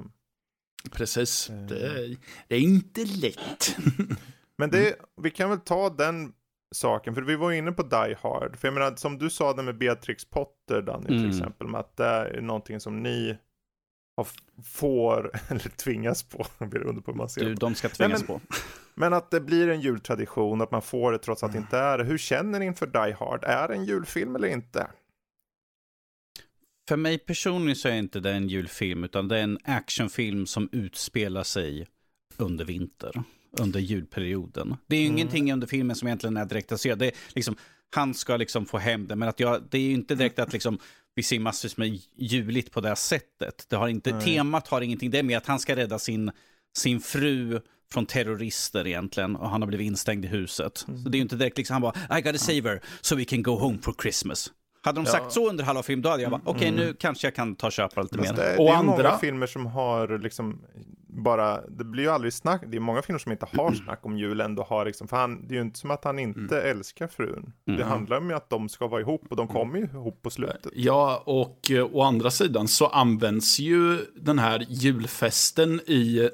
precis. 0.91 1.49
Eh. 1.49 1.55
Det, 1.55 1.85
är- 1.87 2.17
det 2.47 2.55
är 2.55 2.59
inte 2.59 3.05
lätt. 3.05 3.77
Men 4.57 4.69
det, 4.69 4.95
vi 5.21 5.31
kan 5.31 5.49
väl 5.49 5.59
ta 5.59 5.89
den 5.89 6.33
saken, 6.75 7.15
för 7.15 7.21
vi 7.21 7.35
var 7.35 7.51
inne 7.51 7.71
på 7.71 7.83
Die 7.83 8.15
Hard. 8.21 8.57
För 8.57 8.67
jag 8.67 8.73
menar, 8.73 8.95
som 8.95 9.17
du 9.17 9.29
sa 9.29 9.53
det 9.53 9.63
med 9.63 9.77
Beatrix 9.77 10.25
Potter, 10.29 10.81
Danny, 10.81 11.05
till 11.07 11.17
Mm. 11.17 11.29
exempel, 11.29 11.67
med 11.67 11.79
att 11.79 11.97
det 11.97 12.05
är 12.05 12.41
någonting 12.41 12.79
som 12.79 13.03
ni 13.03 13.37
har, 14.17 14.27
får, 14.65 15.31
eller 15.47 15.69
tvingas 15.69 16.23
på, 16.23 16.45
beroende 16.65 17.01
på 17.01 17.11
hur 17.11 17.17
man 17.17 17.29
ser 17.29 17.45
Du, 17.45 17.53
de 17.55 17.75
ska 17.75 17.89
tvingas 17.89 18.19
men- 18.19 18.27
på. 18.27 18.41
Men 18.95 19.13
att 19.13 19.31
det 19.31 19.41
blir 19.41 19.67
en 19.69 19.81
jultradition, 19.81 20.61
att 20.61 20.71
man 20.71 20.81
får 20.81 21.11
det 21.11 21.17
trots 21.17 21.43
att 21.43 21.51
det 21.51 21.57
inte 21.57 21.77
är 21.77 21.97
det. 21.97 22.03
Hur 22.03 22.17
känner 22.17 22.59
ni 22.59 22.65
inför 22.65 22.87
Die 22.87 23.13
Hard? 23.19 23.43
Är 23.43 23.67
det 23.67 23.73
en 23.73 23.85
julfilm 23.85 24.35
eller 24.35 24.47
inte? 24.47 24.87
För 26.89 26.97
mig 26.97 27.17
personligen 27.17 27.75
så 27.75 27.87
är 27.87 27.95
inte 27.95 28.19
det 28.19 28.31
en 28.31 28.47
julfilm, 28.47 29.03
utan 29.03 29.27
det 29.27 29.37
är 29.37 29.43
en 29.43 29.57
actionfilm 29.63 30.45
som 30.45 30.69
utspelar 30.71 31.43
sig 31.43 31.87
under 32.37 32.65
vinter, 32.65 33.23
under 33.51 33.79
julperioden. 33.79 34.75
Det 34.87 34.95
är 34.95 34.99
ju 34.99 35.05
ingenting 35.05 35.53
under 35.53 35.67
filmen 35.67 35.95
som 35.95 36.07
egentligen 36.07 36.37
är 36.37 36.45
direkt 36.45 36.71
att 36.71 36.81
se. 36.81 36.95
Det 36.95 37.05
är 37.05 37.11
liksom, 37.35 37.55
han 37.89 38.13
ska 38.13 38.37
liksom 38.37 38.65
få 38.65 38.77
hem 38.77 39.07
det, 39.07 39.15
men 39.15 39.29
att 39.29 39.39
jag, 39.39 39.63
det 39.69 39.77
är 39.77 39.81
ju 39.81 39.91
inte 39.91 40.15
direkt 40.15 40.39
att 40.39 40.53
liksom, 40.53 40.79
vi 41.15 41.23
ser 41.23 41.39
massvis 41.39 41.77
med 41.77 41.99
juligt 42.15 42.71
på 42.71 42.81
det 42.81 42.87
här 42.87 42.95
sättet. 42.95 43.65
Det 43.69 43.75
har 43.75 43.87
inte, 43.87 44.21
temat 44.21 44.67
har 44.67 44.81
ingenting, 44.81 45.11
det 45.11 45.19
är 45.19 45.23
mer 45.23 45.37
att 45.37 45.47
han 45.47 45.59
ska 45.59 45.75
rädda 45.75 45.99
sin, 45.99 46.31
sin 46.77 46.99
fru 46.99 47.61
från 47.91 48.05
terrorister 48.05 48.87
egentligen 48.87 49.35
och 49.35 49.49
han 49.49 49.61
har 49.61 49.67
blivit 49.67 49.87
instängd 49.87 50.25
i 50.25 50.27
huset. 50.27 50.77
Så 50.77 50.91
det 50.91 51.15
är 51.15 51.19
ju 51.19 51.23
inte 51.23 51.35
direkt 51.35 51.57
liksom, 51.57 51.73
han 51.73 51.81
bara 51.81 52.19
I 52.19 52.21
gotta 52.21 52.37
save 52.37 52.69
her 52.69 52.81
so 53.01 53.15
we 53.15 53.25
can 53.25 53.43
go 53.43 53.51
home 53.51 53.77
for 53.81 53.95
Christmas. 54.01 54.51
Hade 54.81 54.97
de 54.97 55.05
Ja. 55.05 55.11
sagt 55.11 55.31
så 55.31 55.49
under 55.49 55.63
halva 55.63 55.83
filmen, 55.83 56.01
då 56.01 56.09
hade 56.09 56.21
jag 56.23 56.31
bara, 56.31 56.41
okej 56.45 56.71
nu 56.71 56.93
kanske 56.99 57.27
jag 57.27 57.35
kan 57.35 57.55
ta 57.55 57.67
och 57.67 57.73
köpa 57.73 58.01
lite 58.01 58.17
Fast 58.17 58.31
mer. 58.31 58.37
det, 58.43 58.57
Och 58.57 58.65
det 58.65 58.71
är 58.71 58.83
många 58.83 58.97
andra- 58.97 59.17
filmer 59.17 59.47
som 59.47 59.65
har 59.65 60.19
liksom 60.19 60.61
bara, 61.11 61.61
det 61.67 61.83
blir 61.83 62.03
ju 62.03 62.09
aldrig 62.09 62.33
snack, 62.33 62.61
det 62.67 62.77
är 62.77 62.81
många 62.81 63.01
filmer 63.01 63.19
som 63.19 63.31
inte 63.31 63.47
har 63.57 63.73
snack 63.73 63.99
om 64.05 64.17
jul 64.17 64.41
ändå 64.41 64.63
har 64.63 64.85
liksom, 64.85 65.07
för 65.07 65.17
han, 65.17 65.47
det 65.47 65.53
är 65.53 65.55
ju 65.55 65.61
inte 65.61 65.79
som 65.79 65.91
att 65.91 66.03
han 66.03 66.19
inte 66.19 66.61
älskar 66.61 67.07
frun. 67.07 67.51
Det 67.65 67.71
Mm. 67.71 67.87
handlar 67.87 68.17
om 68.17 68.31
att 68.35 68.49
de 68.49 68.69
ska 68.69 68.87
vara 68.87 69.01
ihop 69.01 69.21
och 69.29 69.35
de 69.35 69.47
kommer 69.47 69.79
ju 69.79 69.85
ihop 69.85 70.21
på 70.21 70.29
slutet. 70.29 70.67
Ja, 70.75 71.23
och 71.25 71.71
eh, 71.71 71.85
å 71.91 72.01
andra 72.01 72.31
sidan 72.31 72.67
så 72.67 72.87
används 72.87 73.59
ju 73.59 73.97
den 74.15 74.39
här 74.39 74.65
julfesten 74.69 75.79
i 75.79 76.29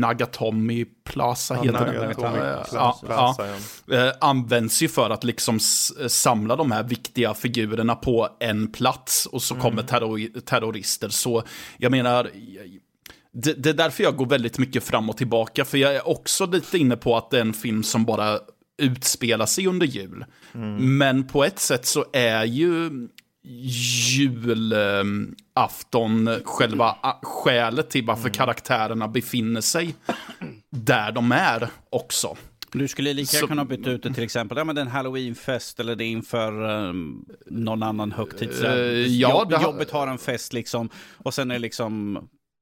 Nagatomi 0.00 0.84
Plaza, 1.04 1.54
Ja, 1.54 1.62
heter 1.62 1.84
den. 1.86 1.94
Nagatomi 1.94 2.38
Ja, 2.38 2.64
Plaza, 2.70 2.76
ja, 2.76 3.00
Plaza, 3.06 3.46
ja. 3.86 4.06
eh, 4.06 4.12
används 4.20 4.82
ju 4.82 4.88
för 4.88 5.10
att 5.10 5.24
liksom 5.24 5.56
s- 5.56 6.12
samla 6.22 6.56
de 6.56 6.70
här 6.72 6.82
viktiga 6.82 7.34
figurerna 7.34 7.94
på 7.94 8.28
en 8.40 8.72
plats 8.72 9.26
och 9.26 9.42
så 9.42 9.54
kommer 9.54 9.82
terror 9.82 10.40
terrorister. 10.40 11.08
Så 11.08 11.42
jag 11.78 11.90
menar, 11.90 12.30
det, 13.32 13.52
det 13.52 13.70
är 13.70 13.74
därför 13.74 14.02
jag 14.02 14.16
går 14.16 14.26
väldigt 14.26 14.58
mycket 14.58 14.84
fram 14.84 15.10
och 15.10 15.16
tillbaka, 15.16 15.64
för 15.64 15.78
jag 15.78 15.94
är 15.94 16.08
också 16.08 16.46
lite 16.46 16.78
inne 16.78 16.96
på 16.96 17.16
att 17.16 17.30
det 17.30 17.36
är 17.36 17.40
en 17.40 17.52
film 17.52 17.82
som 17.82 18.04
bara 18.04 18.38
utspelar 18.82 19.46
sig 19.46 19.66
under 19.66 19.86
jul. 19.86 20.24
Men 20.78 21.26
på 21.26 21.44
ett 21.44 21.58
sätt 21.58 21.86
så 21.86 22.04
är 22.12 22.44
ju 22.44 22.90
julafton 25.54 26.30
själva 26.44 26.96
skälet 27.22 27.90
till 27.90 28.04
varför 28.06 28.28
karaktärerna 28.28 29.08
befinner 29.08 29.60
sig 29.60 29.94
där 30.70 31.12
de 31.12 31.32
är 31.32 31.68
också. 31.90 32.36
Du 32.72 32.88
skulle 32.88 33.12
lika 33.12 33.36
Så- 33.38 33.46
kunna 33.46 33.64
byta 33.64 33.90
ut 33.90 34.02
det 34.02 34.14
till 34.14 34.24
exempel, 34.24 34.58
ja 34.58 34.64
men 34.64 34.74
det 34.74 34.80
är 34.80 34.84
en 34.86 34.90
halloweenfest 34.92 35.80
eller 35.80 35.96
det 35.96 36.04
är 36.04 36.08
inför 36.08 36.62
um, 36.88 37.24
någon 37.46 37.82
annan 37.82 38.12
högtid. 38.12 38.52
Så 38.52 38.66
Eh, 38.66 38.72
ja, 39.06 39.30
Jobb, 39.40 39.50
det 39.50 39.62
Jobbet 39.62 39.90
har 39.90 40.06
en 40.06 40.18
fest 40.18 40.52
liksom, 40.52 40.88
och 41.18 41.34
sen 41.34 41.50
är 41.50 41.54
det 41.54 41.58
liksom 41.60 42.18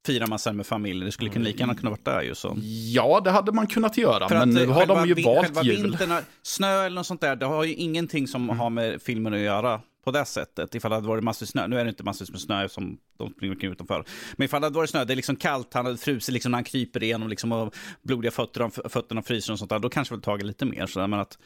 fira 0.06 0.26
man 0.26 0.38
sen 0.38 0.56
med 0.56 0.66
familjen. 0.66 1.06
Det 1.06 1.12
skulle 1.12 1.30
kunna 1.30 1.44
lika 1.44 1.58
gärna 1.58 1.74
kunna 1.74 1.90
varit 1.90 2.04
där 2.04 2.22
ju 2.22 2.34
så. 2.34 2.56
Ja, 2.94 3.20
det 3.24 3.30
hade 3.30 3.52
man 3.52 3.66
kunnat 3.66 3.98
göra, 3.98 4.28
För 4.28 4.38
men 4.38 4.50
nu 4.50 4.62
eh, 4.62 4.70
har 4.70 4.86
de 4.86 5.08
ju 5.08 5.14
valt 5.14 5.64
jul. 5.64 5.78
Mm. 5.78 5.90
Vintern, 5.90 6.24
snö 6.42 6.86
eller 6.86 6.94
något 6.96 7.06
sånt 7.06 7.20
där, 7.20 7.36
det 7.36 7.46
har 7.46 7.64
ju 7.64 7.74
ingenting 7.74 8.28
som 8.28 8.48
har 8.48 8.70
med 8.70 9.02
filmen 9.02 9.34
att 9.34 9.40
göra 9.40 9.80
på 10.04 10.10
det 10.10 10.24
sättet. 10.24 10.74
Ifall 10.74 10.90
det 10.90 10.94
hade 10.94 11.08
varit 11.08 11.24
massvis 11.24 11.50
snö, 11.50 11.66
nu 11.66 11.78
är 11.78 11.84
det 11.84 11.90
inte 11.90 12.04
massvis 12.04 12.30
med 12.30 12.40
snö 12.40 12.68
som 12.68 12.98
de 13.18 13.30
springer 13.30 13.54
omkring 13.54 13.72
utanför. 13.72 14.04
Men 14.36 14.44
ifall 14.44 14.60
det 14.60 14.66
hade 14.66 14.76
varit 14.76 14.90
snö, 14.90 15.04
det 15.04 15.14
är 15.14 15.16
liksom 15.16 15.36
kallt, 15.36 15.74
han 15.74 15.86
hade 15.86 15.98
frusit 15.98 16.32
liksom 16.32 16.52
när 16.52 16.56
han 16.56 16.64
kryper 16.64 17.02
igenom 17.02 17.28
liksom 17.28 17.52
och 17.52 17.74
blodiga 18.02 18.30
fötter, 18.30 18.62
och 18.62 18.92
fötterna 18.92 19.22
fryser 19.22 19.52
och 19.52 19.58
sånt 19.58 19.70
där, 19.70 19.78
då 19.78 19.88
kanske 19.88 20.14
väl 20.14 20.22
tagit 20.22 20.46
lite 20.46 20.64
mer. 20.64 20.86
Så 20.86 21.00
där, 21.00 21.06
men 21.06 21.20
att 21.20 21.38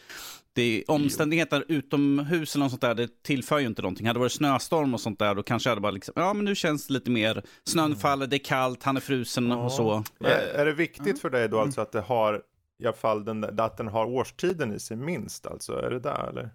det 0.53 0.63
är 0.63 0.91
omständigheter 0.91 1.65
utomhus 1.69 2.55
eller 2.55 2.65
något 2.65 2.71
sånt 2.71 2.81
där, 2.81 2.95
det 2.95 3.23
tillför 3.23 3.59
ju 3.59 3.67
inte 3.67 3.83
någonting. 3.83 4.07
Hade 4.07 4.19
det 4.19 4.21
varit 4.21 4.33
snöstorm 4.33 4.95
och 4.95 5.01
sånt 5.01 5.19
där, 5.19 5.35
då 5.35 5.43
kanske 5.43 5.69
jag 5.69 5.71
hade 5.71 5.81
bara 5.81 5.93
liksom, 5.93 6.13
ja 6.17 6.35
men 6.35 6.45
nu 6.45 6.55
känns 6.55 6.87
det 6.87 6.93
lite 6.93 7.11
mer, 7.11 7.43
snön 7.65 7.97
faller, 7.97 8.27
det 8.27 8.37
är 8.37 8.45
kallt, 8.45 8.83
han 8.83 8.97
är 8.97 9.01
frusen 9.01 9.53
och 9.53 9.73
så. 9.73 10.05
Är, 10.21 10.31
är 10.31 10.67
det 10.67 10.73
viktigt 10.73 11.21
för 11.21 11.31
dig 11.31 11.49
då 11.49 11.61
alltså 11.61 11.81
att 11.81 11.93
det 11.93 12.01
har, 12.01 12.43
i 12.79 12.87
alla 12.87 12.97
fall 12.97 13.25
den, 13.25 13.61
att 13.61 13.77
den 13.77 13.89
har 13.89 14.07
årstiden 14.07 14.73
i 14.73 14.81
sig 14.81 14.97
minst 14.97 15.47
alltså? 15.47 15.73
Är 15.73 15.91
det 15.91 16.01
där 16.01 16.29
eller? 16.29 16.51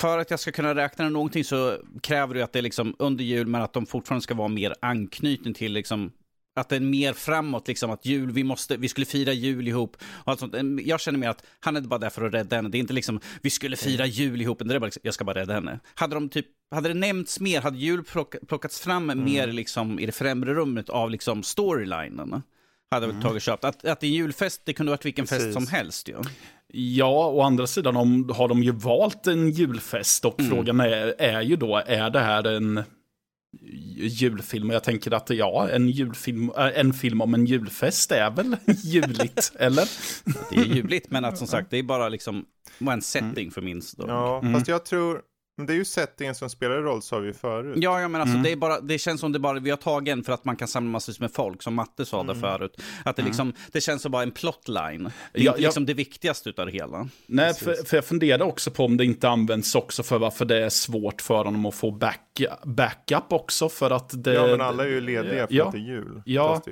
För 0.00 0.18
att 0.18 0.30
jag 0.30 0.40
ska 0.40 0.52
kunna 0.52 0.74
räkna 0.74 1.08
någonting 1.08 1.44
så 1.44 1.78
kräver 2.02 2.34
det 2.34 2.42
att 2.42 2.52
det 2.52 2.58
är 2.58 2.62
liksom 2.62 2.96
under 2.98 3.24
jul 3.24 3.46
men 3.46 3.62
att 3.62 3.72
de 3.72 3.86
fortfarande 3.86 4.22
ska 4.22 4.34
vara 4.34 4.48
mer 4.48 4.74
anknytning 4.80 5.54
till 5.54 5.72
liksom 5.72 6.12
att 6.56 6.68
det 6.68 6.76
är 6.76 6.80
mer 6.80 7.12
framåt, 7.12 7.68
liksom 7.68 7.90
att 7.90 8.06
jul, 8.06 8.32
vi, 8.32 8.44
måste, 8.44 8.76
vi 8.76 8.88
skulle 8.88 9.06
fira 9.06 9.32
jul 9.32 9.68
ihop. 9.68 9.96
Och 10.02 10.28
allt 10.28 10.40
sånt. 10.40 10.54
Jag 10.84 11.00
känner 11.00 11.18
mer 11.18 11.28
att 11.28 11.44
han 11.60 11.76
är 11.76 11.80
bara 11.80 11.98
där 11.98 12.10
för 12.10 12.26
att 12.26 12.34
rädda 12.34 12.56
henne. 12.56 12.68
Det 12.68 12.78
är 12.78 12.80
inte 12.80 12.92
liksom, 12.92 13.20
vi 13.42 13.50
skulle 13.50 13.76
fira 13.76 14.06
jul 14.06 14.42
ihop. 14.42 14.58
Det 14.64 14.74
är 14.74 14.78
bara 14.78 14.84
liksom, 14.86 15.00
jag 15.04 15.14
ska 15.14 15.24
bara 15.24 15.40
rädda 15.40 15.54
henne. 15.54 15.80
Hade, 15.94 16.14
de 16.14 16.28
typ, 16.28 16.46
hade 16.70 16.88
det 16.88 16.94
nämnts 16.94 17.40
mer, 17.40 17.60
hade 17.60 17.78
jul 17.78 18.04
plock, 18.04 18.34
plockats 18.48 18.80
fram 18.80 19.10
mm. 19.10 19.24
mer 19.24 19.46
liksom, 19.46 19.98
i 19.98 20.06
det 20.06 20.12
främre 20.12 20.54
rummet 20.54 20.88
av 20.88 21.10
liksom, 21.10 21.42
storylinen, 21.42 22.42
hade 22.90 23.06
väl 23.06 23.16
mm. 23.16 23.22
tagit 23.22 23.42
köpt. 23.42 23.64
Att, 23.64 23.84
att 23.84 24.02
en 24.02 24.12
julfest, 24.12 24.62
det 24.64 24.72
kunde 24.72 24.90
varit 24.90 25.04
vilken 25.04 25.26
Precis. 25.26 25.44
fest 25.44 25.54
som 25.54 25.66
helst 25.66 26.08
ju. 26.08 26.12
Ja. 26.12 26.22
Ja, 26.72 27.28
å 27.28 27.40
andra 27.42 27.66
sidan 27.66 27.96
har 28.30 28.48
de 28.48 28.62
ju 28.62 28.72
valt 28.72 29.26
en 29.26 29.50
julfest 29.50 30.24
och 30.24 30.40
mm. 30.40 30.50
frågan 30.50 30.80
är, 30.80 31.14
är 31.18 31.42
ju 31.42 31.56
då, 31.56 31.82
är 31.86 32.10
det 32.10 32.20
här 32.20 32.46
en 32.46 32.82
julfilm. 33.98 34.68
Och 34.68 34.74
jag 34.74 34.84
tänker 34.84 35.10
att 35.14 35.30
ja, 35.30 35.68
en, 35.68 35.88
julfilm, 35.88 36.52
äh, 36.56 36.80
en 36.80 36.92
film 36.92 37.20
om 37.20 37.34
en 37.34 37.46
julfest 37.46 38.12
är 38.12 38.30
väl 38.30 38.56
juligt, 38.66 39.52
eller? 39.58 39.88
Det 40.50 40.56
är 40.56 40.74
juligt, 40.76 41.10
men 41.10 41.24
att 41.24 41.38
som 41.38 41.46
sagt, 41.46 41.70
det 41.70 41.78
är 41.78 41.82
bara 41.82 42.08
liksom 42.08 42.44
en 42.78 43.02
setting 43.02 43.44
mm. 43.44 43.50
för 43.50 43.60
minst. 43.60 43.98
Då. 43.98 44.04
Ja, 44.08 44.38
mm. 44.38 44.54
fast 44.54 44.68
jag 44.68 44.84
tror, 44.84 45.20
men 45.60 45.66
det 45.66 45.72
är 45.72 45.76
ju 45.76 45.84
settingen 45.84 46.34
som 46.34 46.50
spelar 46.50 46.76
roll, 46.76 47.02
sa 47.02 47.18
vi 47.18 47.32
förut. 47.32 47.76
Ja, 47.80 48.00
ja 48.00 48.08
men 48.08 48.20
alltså 48.20 48.32
mm. 48.32 48.42
det, 48.42 48.52
är 48.52 48.56
bara, 48.56 48.80
det 48.80 48.98
känns 48.98 49.20
som 49.20 49.32
det 49.32 49.38
bara, 49.38 49.60
vi 49.60 49.70
har 49.70 49.76
tagit 49.76 50.12
en 50.12 50.24
för 50.24 50.32
att 50.32 50.44
man 50.44 50.56
kan 50.56 50.68
samla 50.68 50.90
massor 50.90 51.16
med 51.20 51.32
folk, 51.32 51.62
som 51.62 51.74
Matte 51.74 52.04
sa 52.04 52.20
mm. 52.20 52.40
förut. 52.40 52.80
Att 53.04 53.16
det, 53.16 53.22
mm. 53.22 53.30
liksom, 53.30 53.52
det 53.72 53.80
känns 53.80 54.02
som 54.02 54.12
bara 54.12 54.22
en 54.22 54.30
plotline. 54.30 55.10
Det 55.32 55.40
är 55.40 55.44
ja, 55.44 55.50
inte 55.50 55.62
liksom 55.62 55.86
det 55.86 55.94
viktigaste 55.94 56.48
utav 56.48 56.66
det 56.66 56.72
hela. 56.72 57.08
Nej, 57.26 57.54
för, 57.54 57.74
för, 57.86 57.96
jag 57.96 58.04
funderar 58.04 58.44
också 58.44 58.70
på 58.70 58.84
om 58.84 58.96
det 58.96 59.04
inte 59.04 59.28
används 59.28 59.74
också 59.74 60.02
för 60.02 60.18
varför 60.18 60.44
det 60.44 60.64
är 60.64 60.68
svårt 60.68 61.22
för 61.22 61.44
honom 61.44 61.66
att 61.66 61.74
få 61.74 61.90
back, 61.90 62.40
backup 62.64 63.32
också. 63.32 63.68
För 63.68 63.90
att 63.90 64.24
det, 64.24 64.34
ja, 64.34 64.46
men 64.46 64.60
alla 64.60 64.84
är 64.84 64.88
ju 64.88 65.00
lediga 65.00 65.46
för 65.46 65.54
ja, 65.54 65.66
att 65.66 65.72
det 65.72 65.78
är 65.78 65.80
jul. 65.80 66.22
Ja, 66.24 66.62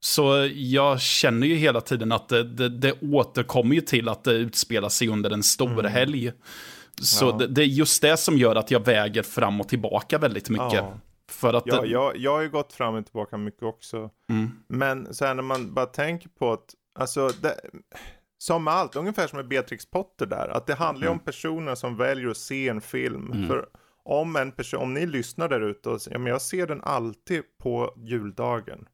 så 0.00 0.50
jag 0.54 1.00
känner 1.00 1.46
ju 1.46 1.54
hela 1.54 1.80
tiden 1.80 2.12
att 2.12 2.28
det, 2.28 2.42
det, 2.42 2.68
det 2.68 2.92
återkommer 3.02 3.74
ju 3.74 3.80
till 3.80 4.08
att 4.08 4.24
det 4.24 4.32
utspelar 4.32 4.88
sig 4.88 5.08
under 5.08 5.30
en 5.30 5.42
stor 5.42 5.78
mm. 5.78 5.92
helg. 5.92 6.32
Så 7.02 7.24
ja. 7.24 7.32
det, 7.32 7.46
det, 7.46 7.62
är 7.62 7.66
just 7.66 8.02
det 8.02 8.16
som 8.16 8.38
gör 8.38 8.56
att 8.56 8.70
jag 8.70 8.84
väger 8.84 9.22
fram 9.22 9.60
och 9.60 9.68
tillbaka 9.68 10.18
väldigt 10.18 10.50
mycket. 10.50 10.72
Ja. 10.72 10.98
För 11.28 11.54
att 11.54 11.62
ja, 11.66 11.84
jag, 11.84 12.16
jag 12.16 12.32
har 12.32 12.42
ju 12.42 12.50
gått 12.50 12.72
fram 12.72 12.94
och 12.94 13.04
tillbaka 13.04 13.36
mycket 13.36 13.62
också. 13.62 14.10
Mm. 14.30 14.50
Men 14.68 15.14
så 15.14 15.24
här 15.24 15.34
när 15.34 15.42
man 15.42 15.74
bara 15.74 15.86
tänker 15.86 16.28
på 16.28 16.52
att, 16.52 16.74
alltså, 16.98 17.30
det, 17.42 17.60
som 18.38 18.64
med 18.64 18.74
allt, 18.74 18.96
ungefär 18.96 19.26
som 19.26 19.36
med 19.36 19.48
Beatrix 19.48 19.90
Potter 19.90 20.26
där, 20.26 20.48
att 20.48 20.66
det 20.66 20.74
handlar 20.74 21.06
mm. 21.06 21.18
om 21.18 21.24
personer 21.24 21.74
som 21.74 21.96
väljer 21.96 22.28
att 22.28 22.36
se 22.36 22.68
en 22.68 22.80
film. 22.80 23.32
Mm. 23.32 23.48
För 23.48 23.68
om 24.04 24.36
en 24.36 24.52
person, 24.52 24.82
om 24.82 24.94
ni 24.94 25.06
lyssnar 25.06 25.48
där 25.48 25.60
ute 25.60 25.88
och 25.88 26.00
ja 26.10 26.18
men 26.18 26.32
jag 26.32 26.42
ser 26.42 26.66
den 26.66 26.80
alltid 26.82 27.42
på 27.58 27.94
juldagen. 27.96 28.88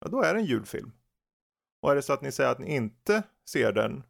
Ja, 0.00 0.08
då 0.08 0.22
är 0.22 0.34
det 0.34 0.40
en 0.40 0.46
julfilm. 0.46 0.92
Och 1.82 1.90
är 1.90 1.94
det 1.94 2.02
så 2.02 2.12
att 2.12 2.22
ni 2.22 2.32
säger 2.32 2.50
att 2.50 2.58
ni 2.58 2.74
inte 2.74 3.22
ser 3.48 3.72
den 3.72 4.02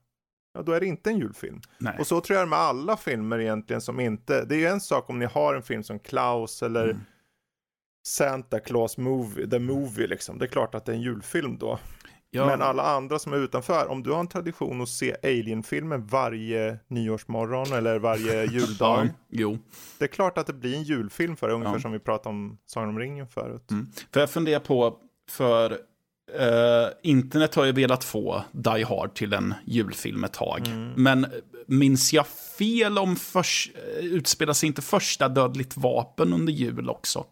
ja 0.56 0.62
då 0.62 0.72
är 0.72 0.80
det 0.80 0.86
inte 0.86 1.10
en 1.10 1.18
julfilm. 1.18 1.60
Nej. 1.78 1.96
Och 1.98 2.06
så 2.06 2.20
tror 2.20 2.38
jag 2.38 2.48
med 2.48 2.58
alla 2.58 2.96
filmer 2.96 3.38
egentligen 3.38 3.80
som 3.80 4.00
inte, 4.00 4.44
det 4.44 4.54
är 4.54 4.58
ju 4.58 4.66
en 4.66 4.80
sak 4.80 5.10
om 5.10 5.18
ni 5.18 5.26
har 5.26 5.54
en 5.54 5.62
film 5.62 5.82
som 5.82 5.98
Klaus 5.98 6.62
eller 6.62 6.84
mm. 6.84 7.00
Santa 8.06 8.60
Claus 8.60 8.98
movie, 8.98 9.50
The 9.50 9.58
Movie 9.58 10.06
liksom. 10.06 10.38
Det 10.38 10.44
är 10.44 10.48
klart 10.48 10.74
att 10.74 10.84
det 10.84 10.92
är 10.92 10.96
en 10.96 11.02
julfilm 11.02 11.58
då. 11.58 11.78
Ja. 12.30 12.46
Men 12.46 12.62
alla 12.62 12.82
andra 12.82 13.18
som 13.18 13.32
är 13.32 13.36
utanför, 13.36 13.86
om 13.86 14.02
du 14.02 14.10
har 14.10 14.20
en 14.20 14.28
tradition 14.28 14.80
att 14.80 14.88
se 14.88 15.16
Alien-filmen 15.22 16.06
varje 16.06 16.78
nyårsmorgon 16.88 17.72
eller 17.72 17.98
varje 17.98 18.44
juldag. 18.52 19.06
ja, 19.06 19.08
jo. 19.28 19.58
Det 19.98 20.04
är 20.04 20.08
klart 20.08 20.38
att 20.38 20.46
det 20.46 20.52
blir 20.52 20.76
en 20.76 20.82
julfilm 20.82 21.36
för 21.36 21.48
det, 21.48 21.54
ungefär 21.54 21.74
ja. 21.74 21.80
som 21.80 21.92
vi 21.92 21.98
pratade 21.98 22.28
om 22.28 22.58
Sagan 22.66 22.88
om 22.88 22.98
ringen 22.98 23.28
förut. 23.28 23.70
Mm. 23.70 23.86
För 24.12 24.20
jag 24.20 24.30
funderar 24.30 24.60
på, 24.60 24.96
för 25.30 25.78
Uh, 26.34 26.88
internet 27.02 27.54
har 27.54 27.64
ju 27.64 27.72
velat 27.72 28.04
få 28.04 28.44
Die 28.52 28.84
Hard 28.84 29.14
till 29.14 29.32
en 29.32 29.54
julfilm 29.64 30.24
ett 30.24 30.32
tag. 30.32 30.68
Mm. 30.68 30.92
Men 30.96 31.26
minns 31.66 32.12
jag 32.12 32.26
fel 32.58 32.98
om 32.98 33.16
förs 33.16 33.70
utspelar 34.00 34.52
sig 34.52 34.66
inte 34.66 34.82
första 34.82 35.28
Dödligt 35.28 35.76
Vapen 35.76 36.32
under 36.32 36.52
jul 36.52 36.90
också? 36.90 37.24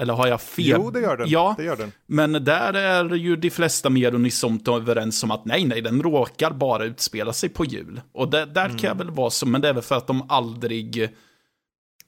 Eller 0.00 0.14
har 0.14 0.26
jag 0.26 0.40
fel? 0.40 0.64
Jo, 0.64 0.90
det 0.90 1.00
gör 1.00 1.16
den. 1.16 1.28
Ja, 1.28 1.54
det 1.58 1.64
gör 1.64 1.76
den. 1.76 1.92
men 2.06 2.32
där 2.32 2.72
är 2.72 3.14
ju 3.14 3.36
de 3.36 3.50
flesta 3.50 3.90
mer 3.90 4.14
unisont 4.14 4.68
överens 4.68 5.22
om 5.22 5.30
att 5.30 5.44
nej, 5.44 5.64
nej, 5.64 5.80
den 5.80 6.02
råkar 6.02 6.50
bara 6.50 6.84
utspela 6.84 7.32
sig 7.32 7.48
på 7.48 7.64
jul. 7.64 8.00
Och 8.12 8.30
det, 8.30 8.44
där 8.44 8.64
mm. 8.64 8.78
kan 8.78 8.88
jag 8.88 8.94
väl 8.94 9.10
vara 9.10 9.30
så, 9.30 9.46
men 9.46 9.60
det 9.60 9.68
är 9.68 9.72
väl 9.72 9.82
för 9.82 9.94
att 9.94 10.06
de 10.06 10.30
aldrig 10.30 11.08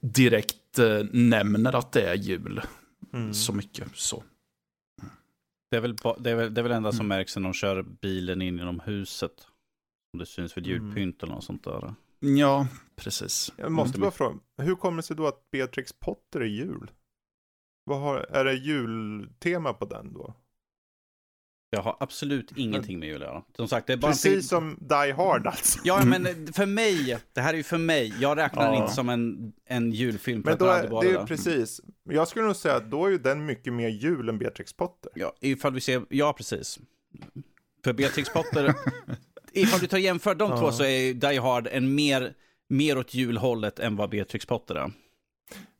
direkt 0.01 0.79
eh, 0.79 1.03
nämner 1.11 1.75
att 1.75 1.91
det 1.91 2.09
är 2.09 2.15
jul. 2.15 2.61
Mm. 3.13 3.33
Så 3.33 3.53
mycket 3.53 3.87
så. 3.93 4.23
Det 5.71 5.77
är 5.77 5.81
väl, 5.81 5.95
det 6.19 6.31
är 6.31 6.35
väl, 6.35 6.53
det 6.53 6.61
är 6.61 6.63
väl 6.63 6.71
enda 6.71 6.91
som 6.91 7.05
mm. 7.05 7.17
märks 7.17 7.35
när 7.35 7.43
de 7.43 7.53
kör 7.53 7.83
bilen 7.83 8.41
in 8.41 8.57
genom 8.57 8.79
huset. 8.79 9.47
Om 10.13 10.19
det 10.19 10.25
syns 10.25 10.57
vid 10.57 10.67
mm. 10.67 10.85
julpynt 10.85 11.23
eller 11.23 11.33
något 11.33 11.43
sånt 11.43 11.63
där. 11.63 11.95
Ja, 12.19 12.67
precis. 12.95 13.53
Jag 13.57 13.71
måste 13.71 13.99
bara 13.99 14.11
fråga, 14.11 14.39
hur 14.57 14.75
kommer 14.75 14.97
det 14.97 15.03
sig 15.03 15.15
då 15.15 15.27
att 15.27 15.51
Beatrix 15.51 15.93
Potter 15.93 16.39
är 16.41 16.45
jul? 16.45 16.91
Vad 17.83 17.99
har, 17.99 18.17
är 18.17 18.45
det 18.45 18.53
jultema 18.53 19.73
på 19.73 19.85
den 19.85 20.13
då? 20.13 20.33
Jag 21.69 21.81
har 21.81 21.97
absolut 21.99 22.51
ingenting 22.55 22.99
med 22.99 23.09
jul 23.09 23.23
att 23.23 23.29
göra. 23.29 23.43
Som 23.55 23.67
sagt, 23.67 23.87
det 23.87 23.93
är 23.93 23.97
bara 23.97 24.11
Precis 24.11 24.47
som 24.49 24.77
Die 24.79 25.11
Hard 25.11 25.47
alltså. 25.47 25.79
Ja, 25.83 26.05
men 26.05 26.47
för 26.53 26.65
mig, 26.65 27.17
det 27.33 27.41
här 27.41 27.53
är 27.53 27.57
ju 27.57 27.63
för 27.63 27.77
mig. 27.77 28.13
Jag 28.19 28.37
räknar 28.37 28.73
ja. 28.73 28.81
inte 28.81 28.93
som 28.93 29.09
en, 29.09 29.53
en 29.65 29.91
julfilm. 29.91 30.41
Men 30.45 30.57
då 30.57 30.65
är, 30.65 31.01
det 31.01 31.07
är 31.07 31.19
ju 31.19 31.25
precis. 31.25 31.81
Jag 32.09 32.27
skulle 32.27 32.45
nog 32.45 32.55
säga 32.55 32.75
att 32.75 32.91
då 32.91 33.05
är 33.05 33.09
ju 33.09 33.17
den 33.17 33.45
mycket 33.45 33.73
mer 33.73 33.89
jul 33.89 34.29
än 34.29 34.37
Beatrix 34.37 34.73
Potter. 34.73 35.11
Ja, 35.15 35.33
ifall 35.41 35.73
vi 35.73 35.81
ser, 35.81 36.05
ja 36.09 36.33
precis. 36.33 36.79
För 37.83 37.93
Beatrix 37.93 38.33
Potter, 38.33 38.73
ifall 39.53 39.79
du 39.79 39.87
tar 39.87 39.97
jämför 39.97 40.35
de 40.35 40.49
ja. 40.51 40.57
två 40.57 40.71
så 40.71 40.83
är 40.83 41.13
Die 41.13 41.37
Hard 41.37 41.67
en 41.71 41.95
mer, 41.95 42.33
mer 42.69 42.97
åt 42.97 43.13
julhållet 43.13 43.79
än 43.79 43.95
vad 43.95 44.09
Beatrix 44.09 44.45
Potter 44.45 44.75
är. 44.75 44.91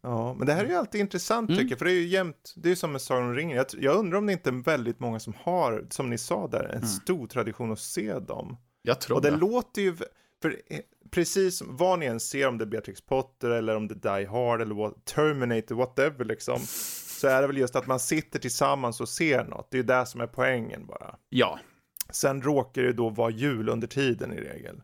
Ja, 0.06 0.34
men 0.34 0.48
det 0.48 0.54
här 0.54 0.66
är 0.66 0.70
ju 0.70 0.76
alltid 0.76 1.02
intressant 1.02 1.50
mm. 1.50 1.60
tycker 1.60 1.72
jag, 1.72 1.80
för 1.80 1.86
det 1.86 1.92
är 1.92 1.96
ju 1.96 2.08
jämt, 2.08 2.54
det 2.56 2.68
är 2.68 2.70
ju 2.70 2.76
som 2.76 2.92
med 2.92 3.02
Sagan 3.02 3.24
om 3.24 3.34
ringen. 3.34 3.58
Jag, 3.58 3.66
jag, 3.80 3.96
undrar 3.96 4.18
om 4.18 4.26
det 4.26 4.34
inte 4.34 4.50
är 4.50 4.64
väldigt 4.64 5.00
många 5.00 5.20
som 5.20 5.34
har, 5.38 5.86
som 5.90 6.10
ni 6.10 6.18
sa 6.18 6.48
där, 6.48 6.64
en 6.64 6.76
mm. 6.76 6.88
stor 6.88 7.28
tradition 7.28 7.72
att 7.72 7.80
se 7.80 8.20
dem. 8.20 8.58
Jag 8.82 9.02
tror 9.02 9.18
Och 9.18 9.24
det, 9.24 9.30
det. 9.30 9.38
låter 9.38 9.82
ju, 9.82 9.96
för 10.42 10.62
eh, 10.68 10.80
precis 11.12 11.62
vad 11.66 12.00
ni 12.00 12.06
än 12.06 12.20
ser, 12.20 12.48
om 12.48 12.58
det 12.58 12.64
är 12.64 12.68
Beatrix 12.68 13.02
Potter 13.02 13.50
eller 13.50 13.76
om 13.76 13.88
det 13.88 14.06
är 14.06 14.20
Die 14.20 14.26
Hard 14.26 14.62
eller 14.62 14.76
what, 14.76 15.06
Terminator, 15.06 15.76
whatever 15.76 16.26
liksom, 16.26 16.60
så 17.20 17.28
är 17.28 17.42
det 17.42 17.48
väl 17.48 17.58
just 17.58 17.76
att 17.76 17.88
man 17.88 18.00
sitter 18.00 18.40
tillsammans 18.40 19.02
och 19.02 19.10
ser 19.10 19.44
något. 19.44 19.72
Det 19.72 19.78
är 19.78 19.82
ju 19.82 19.88
det 19.88 20.06
som 20.06 20.22
är 20.22 20.28
poängen 20.28 20.86
bara. 20.86 21.16
Ja. 21.30 21.60
Sen 22.10 22.42
råkar 22.42 22.82
det 22.82 22.94
då 22.94 23.10
vara 23.10 23.30
jul 23.30 23.70
under 23.70 23.88
tiden 23.88 24.34
i 24.34 24.38
regel. 24.38 24.82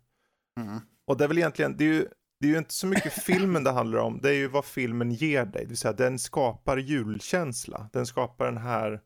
Mm. 0.60 0.80
Och 1.08 1.18
det 1.18 1.24
är 1.24 1.28
väl 1.28 1.38
egentligen, 1.38 1.78
det 1.78 1.84
är 1.84 1.94
ju 1.94 2.08
det 2.42 2.48
är 2.48 2.52
ju 2.52 2.58
inte 2.58 2.74
så 2.74 2.88
mycket 2.88 3.14
filmen 3.14 3.64
det 3.64 3.72
handlar 3.72 4.00
om, 4.00 4.20
det 4.22 4.30
är 4.30 4.34
ju 4.34 4.48
vad 4.48 4.66
filmen 4.66 5.12
ger 5.12 5.46
dig. 5.46 5.62
Det 5.62 5.68
vill 5.68 5.78
säga 5.78 5.94
den 5.94 6.20
skapar 6.20 6.78
julkänsla. 6.78 7.90
Den 7.94 8.06
skapar 8.06 8.46
den 8.46 8.58
här 8.58 9.02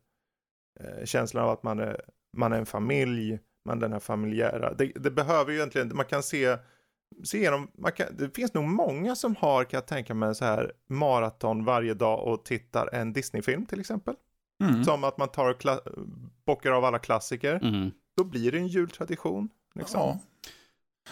eh, 0.80 1.04
känslan 1.04 1.44
av 1.44 1.50
att 1.50 1.62
man 1.62 1.78
är, 1.78 2.00
man 2.36 2.52
är 2.52 2.58
en 2.58 2.66
familj, 2.66 3.38
man 3.64 3.78
är 3.78 3.80
den 3.80 3.92
här 3.92 4.00
familjära. 4.00 4.74
Det, 4.74 4.92
det 4.94 5.10
behöver 5.10 5.52
ju 5.52 5.56
egentligen, 5.56 5.96
man 5.96 6.04
kan 6.04 6.22
se, 6.22 6.56
se 7.24 7.38
igenom, 7.38 7.70
man 7.78 7.92
kan, 7.92 8.06
det 8.16 8.36
finns 8.36 8.54
nog 8.54 8.64
många 8.64 9.16
som 9.16 9.36
har, 9.36 9.64
kan 9.64 9.78
jag 9.78 9.86
tänka 9.86 10.14
mig, 10.14 10.34
så 10.34 10.44
här 10.44 10.72
maraton 10.88 11.64
varje 11.64 11.94
dag 11.94 12.26
och 12.26 12.44
tittar 12.44 12.94
en 12.94 13.12
Disney-film 13.12 13.66
till 13.66 13.80
exempel. 13.80 14.14
Mm. 14.64 14.84
Som 14.84 15.04
att 15.04 15.18
man 15.18 15.28
tar 15.28 15.56
bockar 16.46 16.72
av 16.72 16.84
alla 16.84 16.98
klassiker. 16.98 17.60
Mm. 17.62 17.90
Då 18.16 18.24
blir 18.24 18.52
det 18.52 18.58
en 18.58 18.68
jultradition. 18.68 19.48
Liksom. 19.74 20.00
Ja. 20.00 20.18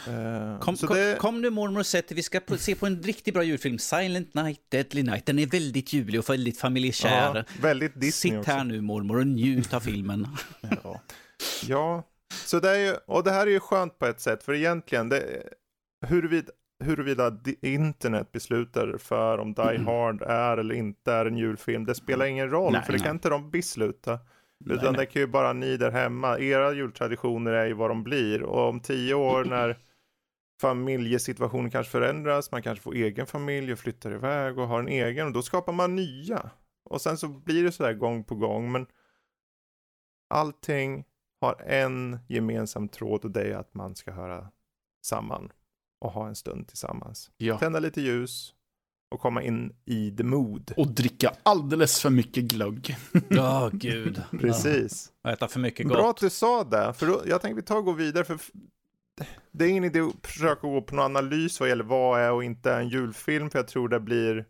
Uh, 0.09 0.59
kom, 0.59 0.76
kom, 0.76 0.96
det... 0.96 1.16
kom, 1.18 1.42
nu 1.42 1.50
mormor 1.50 1.80
och 1.80 1.87
sätt 1.87 2.12
vi 2.12 2.22
ska 2.22 2.40
på, 2.40 2.57
se 2.57 2.74
på 2.74 2.87
en 2.87 3.02
riktigt 3.02 3.35
bra 3.35 3.42
julfilm. 3.42 3.78
Silent 3.78 4.35
Night, 4.35 4.61
Deadly 4.68 5.02
Night. 5.02 5.26
Den 5.26 5.38
är 5.38 5.46
väldigt 5.46 5.92
julig 5.92 6.20
och 6.20 6.30
väldigt 6.30 6.59
familjär. 6.59 7.35
Ja, 7.35 7.44
väldigt 7.61 8.00
Disney 8.00 8.38
Sitt 8.38 8.46
här 8.46 8.64
nu 8.64 8.80
mormor 8.80 9.18
och 9.18 9.26
njut 9.26 9.74
av 9.74 9.80
filmen. 9.80 10.26
ja. 10.85 11.00
ja, 11.66 12.02
så 12.44 12.61
det 12.61 12.70
är 12.70 12.78
ju, 12.78 12.94
och 13.07 13.24
det 13.24 13.30
här 13.30 13.46
är 13.46 13.50
ju 13.50 13.61
skönt 13.61 13.98
på 13.98 14.07
ett 14.07 14.20
sätt. 14.20 14.42
För 14.42 14.54
egentligen, 14.54 15.09
det, 15.09 15.42
huruvida, 16.07 16.52
huruvida 16.85 17.38
internet 17.62 18.33
beslutar 18.33 18.96
för 18.98 19.38
om 19.38 19.54
Die. 19.54 19.79
Hard 19.87 20.23
är 20.23 20.56
eller 20.56 20.75
inte 20.75 21.12
är 21.12 21.27
en 21.27 21.37
julfilm, 21.37 21.85
det 21.85 21.94
spelar 21.94 22.27
ingen 22.27 22.50
roll. 22.50 22.73
Nej, 22.73 22.83
för 22.83 22.92
det 22.92 22.98
nej. 22.98 23.06
kan 23.06 23.16
inte 23.16 23.29
de 23.29 23.50
besluta. 23.50 24.19
Utan 24.67 24.92
nej, 24.92 24.96
det 24.96 25.06
kan 25.06 25.23
ju 25.23 25.27
bara 25.27 25.52
ni 25.52 25.77
där 25.77 25.90
hemma. 25.90 26.38
Era 26.38 26.73
jultraditioner 26.73 27.52
är 27.52 27.67
ju 27.67 27.73
vad 27.73 27.90
de 27.90 28.02
blir. 28.02 28.42
Och 28.42 28.69
om 28.69 28.81
tio 28.81 29.15
år 29.15 29.44
när 29.44 29.79
familjesituationen 30.60 31.71
kanske 31.71 31.90
förändras, 31.90 32.52
man 32.52 32.62
kanske 32.62 32.83
får 32.83 32.94
egen 32.94 33.27
familj 33.27 33.73
och 33.73 33.79
flyttar 33.79 34.12
iväg 34.12 34.58
och 34.58 34.69
har 34.69 34.79
en 34.79 34.88
egen. 34.88 35.27
Och 35.27 35.33
då 35.33 35.42
skapar 35.42 35.73
man 35.73 35.96
nya. 35.96 36.50
Och 36.85 37.00
sen 37.00 37.19
så 37.19 37.29
blir 37.29 37.65
det 37.65 37.73
sådär 37.73 37.92
gång 37.92 38.25
på 38.25 38.35
gång. 38.35 38.73
Men 38.73 38.87
allting 40.31 41.04
har 41.40 41.62
en 41.67 42.19
gemensam 42.29 42.88
tråd 42.88 43.25
och 43.25 43.31
det 43.31 43.42
är 43.42 43.56
att 43.56 43.75
man 43.75 43.94
ska 43.96 44.12
höra 44.12 44.50
samman 45.04 45.52
och 46.00 46.10
ha 46.10 46.29
en 46.29 46.35
stund 46.35 46.69
tillsammans. 46.69 47.31
Ja. 47.37 47.58
Tända 47.58 47.79
lite 47.81 48.00
ljus 48.00 48.54
och 49.15 49.21
komma 49.21 49.42
in 49.42 49.73
i 49.85 50.10
the 50.17 50.23
mood. 50.25 50.73
Och 50.77 50.88
dricka 50.88 51.33
alldeles 51.42 52.00
för 52.00 52.10
mycket 52.10 52.44
glögg. 52.44 52.96
Ja, 53.29 53.71
gud. 53.73 54.23
Precis. 54.40 55.10
Och 55.25 55.31
äta 55.31 55.48
för 55.48 55.60
mycket 55.60 55.88
Bra 55.88 56.02
gott. 56.02 56.10
att 56.10 56.21
du 56.21 56.31
sa 56.31 56.65
det, 56.65 56.94
för 56.96 57.06
då, 57.06 57.23
jag 57.27 57.42
tänkte 57.42 57.56
vi 57.56 57.62
tar 57.62 57.77
och 57.77 57.85
går 57.85 57.94
vidare. 57.94 58.25
För 58.25 58.38
det 59.52 59.65
är 59.65 59.69
ingen 59.69 59.85
idé 59.85 60.00
att 60.00 60.27
försöka 60.27 60.67
gå 60.67 60.83
på 60.83 60.94
någon 60.94 61.04
analys 61.04 61.60
vad 61.60 61.69
gäller 61.69 61.85
vad 61.85 62.21
är 62.21 62.33
och 62.33 62.44
inte 62.44 62.71
är 62.71 62.81
en 62.81 62.88
julfilm, 62.88 63.50
för 63.50 63.58
jag 63.58 63.69
tror 63.69 63.88
det 63.88 64.00
blir... 64.00 64.44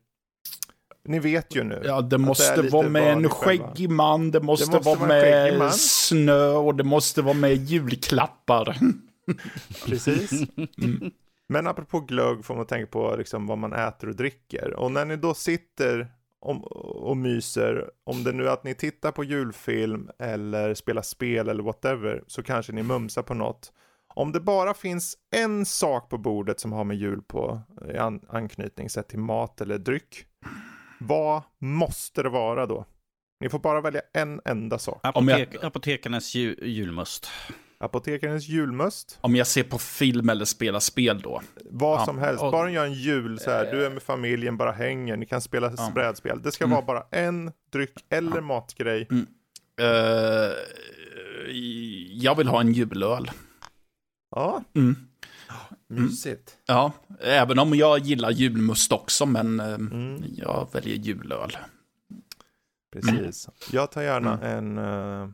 Ni 1.09 1.19
vet 1.19 1.57
ju 1.57 1.65
nu. 1.65 1.83
Ja, 1.85 2.01
det 2.01 2.09
det 2.09 2.19
måste 2.19 2.63
lite 2.63 2.73
vara 2.75 2.89
med 2.89 3.13
en 3.13 3.29
skäggig 3.29 3.91
man, 3.91 4.31
det 4.31 4.41
måste, 4.41 4.71
måste 4.71 4.89
vara 4.89 4.99
vara 4.99 5.09
med 5.09 5.75
snö 5.75 6.49
och 6.49 6.75
det 6.75 6.85
måste 6.85 7.23
vara 7.23 7.35
med 7.35 7.57
julklappar. 7.57 8.79
Precis. 9.87 10.31
Men 11.55 11.67
apropå 11.67 12.01
glögg 12.01 12.45
får 12.45 12.57
man 12.57 12.67
tänka 12.67 12.87
på 12.87 13.17
liksom 13.17 13.47
vad 13.47 13.59
man 13.59 13.73
äter 13.73 14.09
och 14.09 14.17
dricker. 14.17 14.75
Och 14.75 14.93
när 14.93 15.05
ni 15.05 15.17
då 15.17 15.35
sitter 15.35 16.09
om, 16.41 16.63
och 16.65 17.17
myser, 17.17 17.91
om 18.05 18.25
det 18.25 18.33
nu 18.33 18.47
är 18.47 18.53
att 18.53 18.65
ni 18.65 18.75
tittar 18.75 19.13
på 19.13 19.25
julfilm 19.25 20.11
eller 20.19 20.75
spelar 20.75 21.03
spel 21.03 21.49
eller 21.49 21.63
whatever, 21.63 22.25
så 22.27 22.43
kanske 22.43 22.73
ni 22.73 22.83
mumsar 22.83 23.23
på 23.23 23.35
något. 23.35 23.73
Om 24.15 24.33
det 24.33 24.41
bara 24.41 24.75
finns 24.75 25.17
en 25.37 25.67
sak 25.67 26.11
på 26.11 26.19
bordet 26.19 26.61
som 26.61 26.73
har 26.73 26.85
med 26.85 26.97
jul 26.97 27.23
på 27.23 27.61
i 27.95 27.97
an, 27.97 28.21
anknytning 28.29 28.91
sett 28.91 29.09
till 29.09 29.19
mat 29.19 29.61
eller 29.61 29.79
dryck, 29.79 30.27
vad 31.01 31.43
måste 31.59 32.23
det 32.23 32.29
vara 32.29 32.67
då? 32.67 32.85
Ni 33.41 33.49
får 33.49 33.59
bara 33.59 33.81
välja 33.81 34.01
en 34.13 34.41
enda 34.45 34.79
sak. 34.79 35.01
Apotek, 35.03 35.65
Apotekarnas 35.65 36.35
ju, 36.35 36.57
julmust. 36.63 37.31
Apotekarens 37.85 38.49
julmust, 38.49 39.19
Om 39.21 39.37
jag 39.37 39.47
ser 39.47 39.63
på 39.63 39.79
film 39.79 40.29
eller 40.29 40.45
spelar 40.45 40.81
spel 40.81 41.21
då. 41.21 41.43
Vad 41.71 42.01
Ja, 42.01 42.05
som 42.07 42.19
helst, 42.19 42.43
och- 42.43 42.53
bara 42.53 42.71
gör 42.71 42.85
en 42.85 42.93
jul 42.95 43.39
så 43.39 43.51
här, 43.51 43.73
du 43.73 43.87
är 43.87 43.91
med 43.91 44.03
familjen, 44.03 44.57
bara 44.57 44.73
hänger, 44.73 45.17
ni 45.17 45.27
kan 45.27 45.41
spela 45.41 45.73
Ja. 45.77 45.91
brädspel. 45.95 46.43
Det 46.43 46.53
ska 46.53 46.65
Mm. 46.65 46.75
vara 46.75 46.85
bara 46.87 47.05
en 47.11 47.53
dryck 47.73 48.05
eller 48.09 48.41
matgrej. 48.41 49.09
Eh, 49.81 50.53
jag 52.11 52.35
vill 52.37 52.49
ha 52.49 52.61
en 52.61 52.73
julöl. 52.73 53.31
Ja, 54.31 54.63
Mm. 54.75 54.97
mysigt. 55.87 56.57
Ja, 56.67 56.93
även 57.21 57.59
om 57.59 57.75
jag 57.75 57.99
gillar 57.99 58.31
julmust 58.31 58.93
också, 58.93 59.27
men 59.27 59.61
eh, 59.61 59.67
Mm, 59.75 60.25
jag 60.37 60.69
väljer 60.73 60.97
julöl. 60.97 61.57
precis. 62.93 63.49
Jag 63.73 63.91
tar 63.91 64.03
gärna 64.03 64.39
Mm. 64.39 64.77
en, 64.79 64.79
eh, 65.23 65.29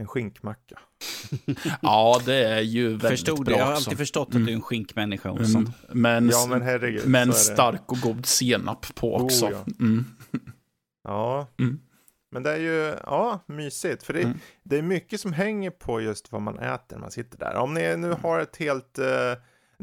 en 0.00 0.06
skinkmacka. 0.06 0.78
Ja, 1.82 2.20
det 2.26 2.44
är 2.44 2.60
ju 2.60 2.88
väldigt 2.88 3.10
Förstod 3.10 3.38
det. 3.38 3.44
bra 3.44 3.58
Jag 3.58 3.64
har 3.64 3.72
också. 3.72 3.84
alltid 3.90 3.98
förstått 3.98 4.28
att 4.28 4.34
Mm. 4.34 4.46
du 4.46 4.52
är 4.52 4.56
en 4.56 4.62
skinkmänniska, 4.62 5.30
Olsson. 5.30 5.62
Mm. 5.90 6.02
Men, 6.02 6.28
Ja, 6.28 6.46
men 6.48 6.62
herregud. 6.62 7.06
men 7.08 7.28
det. 7.28 7.34
stark 7.34 7.82
och 7.92 7.98
god 8.02 8.26
senap 8.26 8.94
på 8.94 9.16
Oh, 9.16 9.22
också. 9.24 9.50
ja. 9.50 9.64
Mm. 9.80 10.04
Ja, 11.04 11.46
Mm. 11.58 11.80
men 12.32 12.42
det 12.42 12.50
är 12.52 12.56
ju, 12.58 12.94
ja, 13.06 13.40
mysigt. 13.46 14.02
För 14.02 14.12
det, 14.12 14.22
Mm. 14.22 14.38
det 14.62 14.78
är 14.78 14.82
mycket 14.82 15.20
som 15.20 15.32
hänger 15.32 15.70
på 15.70 16.00
just 16.00 16.32
vad 16.32 16.42
man 16.42 16.58
äter 16.58 16.96
när 16.96 16.98
man 16.98 17.10
sitter 17.10 17.38
där. 17.38 17.54
Om 17.54 17.74
ni 17.74 17.96
nu 17.96 18.12
har 18.22 18.40
ett 18.40 18.56
helt, 18.56 18.98
eh, 18.98 19.30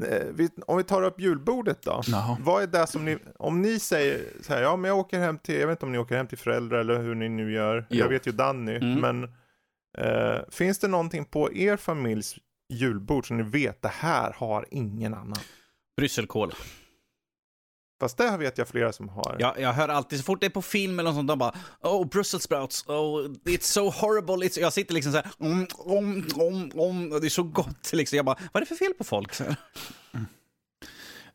eh, 0.09 0.23
vi, 0.33 0.49
om 0.67 0.77
vi 0.77 0.83
tar 0.83 1.03
upp 1.03 1.21
julbordet 1.21 1.81
då. 1.81 2.01
Jaha. 2.07 2.37
Vad 2.39 2.63
är 2.63 2.67
det 2.67 2.87
som 2.87 3.05
ni, 3.05 3.17
om 3.39 3.61
ni 3.61 3.79
säger 3.79 4.19
så 4.41 4.53
här, 4.53 4.61
ja 4.61 4.75
men 4.75 4.89
jag 4.89 4.97
åker 4.97 5.19
hem 5.19 5.37
till, 5.37 5.59
jag 5.59 5.67
vet 5.67 5.75
inte 5.77 5.85
om 5.85 5.91
ni 5.91 5.97
åker 5.97 6.17
hem 6.17 6.27
till 6.27 6.37
föräldrar 6.37 6.79
eller 6.79 7.01
hur 7.01 7.15
ni 7.15 7.29
nu 7.29 7.51
gör. 7.51 7.87
Jo. 7.89 7.97
Jag 7.99 8.09
vet 8.09 8.27
ju 8.27 8.31
Danny, 8.31 8.75
Mm. 8.75 8.99
men 9.01 9.31
eh, 9.97 10.39
finns 10.49 10.79
det 10.79 10.87
någonting 10.87 11.25
på 11.25 11.53
er 11.53 11.77
familjs 11.77 12.35
julbord 12.73 13.27
som 13.27 13.37
ni 13.37 13.43
vet, 13.43 13.81
det 13.81 13.87
här 13.93 14.33
har 14.37 14.65
ingen 14.71 15.13
annan? 15.13 15.37
Brysselkål. 15.97 16.53
Fast 17.99 18.17
det 18.17 18.37
vet 18.37 18.57
jag 18.57 18.67
flera 18.67 18.93
som 18.93 19.09
har. 19.09 19.35
Jag, 19.39 19.59
jag 19.59 19.73
hör 19.73 19.89
alltid, 19.89 20.19
så 20.19 20.23
fort 20.25 20.39
det 20.41 20.45
är 20.45 20.49
på 20.49 20.61
film 20.61 20.99
eller 20.99 21.09
något 21.09 21.17
sånt, 21.17 21.27
de 21.27 21.39
bara 21.39 21.55
Oh, 21.81 22.07
Brussels 22.07 22.43
sprouts, 22.43 22.85
oh, 22.87 23.25
it's 23.45 23.61
so 23.61 23.89
horrible. 23.89 24.33
It's... 24.47 24.59
Jag 24.59 24.73
sitter 24.73 24.93
liksom 24.93 25.11
så 25.11 25.17
här, 25.17 25.31
om, 25.37 25.67
om, 25.77 26.25
om, 26.35 26.71
om, 26.75 27.11
och 27.11 27.21
det 27.21 27.27
är 27.27 27.29
så 27.29 27.43
gott 27.43 27.93
liksom. 27.93 28.15
Jag 28.15 28.25
bara, 28.25 28.37
vad 28.53 28.55
är 28.61 28.65
det 28.65 28.75
för 28.75 28.85
fel 28.85 28.93
på 28.93 29.03
folk? 29.03 29.33
Så. 29.33 29.43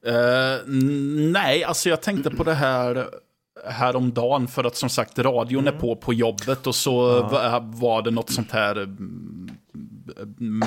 Eh, 0.06 0.54
n- 0.54 1.32
nej, 1.32 1.64
alltså 1.64 1.88
jag 1.88 2.02
tänkte 2.02 2.30
på 2.30 2.44
det 2.44 2.54
här 2.54 3.10
häromdagen 3.70 4.48
för 4.48 4.64
att 4.64 4.76
som 4.76 4.88
sagt 4.88 5.18
radion 5.18 5.66
är 5.68 5.72
på 5.72 5.96
på 5.96 6.14
jobbet 6.14 6.66
och 6.66 6.74
så 6.74 7.22
va- 7.22 7.60
var 7.64 8.02
det 8.02 8.10
något 8.10 8.30
sånt 8.30 8.50
här 8.50 8.76
mm, 8.76 9.50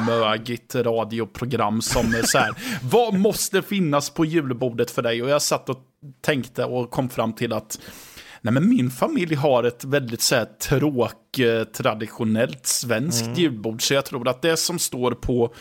mögigt 0.08 0.76
radioprogram 0.76 1.82
som 1.82 2.14
så 2.24 2.38
här, 2.38 2.54
vad 2.92 3.14
måste 3.14 3.62
finnas 3.62 4.10
på 4.10 4.26
julbordet 4.26 4.92
för 4.92 5.02
dig? 5.02 5.24
Och 5.24 5.30
jag 5.30 5.42
satt 5.42 5.70
och 5.70 5.80
tänkte 6.22 6.66
och 6.66 6.92
kom 6.92 7.10
fram 7.10 7.34
till 7.34 7.54
att 7.54 7.80
Nej 8.42 8.54
men 8.54 8.70
min 8.70 8.92
familj 8.92 9.36
har 9.36 9.64
ett 9.64 9.84
väldigt 9.86 10.22
så 10.22 10.36
här 10.36 10.46
tråk, 10.46 11.40
eh, 11.40 11.64
traditionellt 11.64 12.66
svenskt 12.66 13.38
julbord. 13.38 13.88
Så 13.88 13.94
jag 13.94 14.06
tror 14.06 14.28
att 14.28 14.42
det 14.42 14.58
som 14.58 14.80
står 14.80 15.12
på 15.12 15.54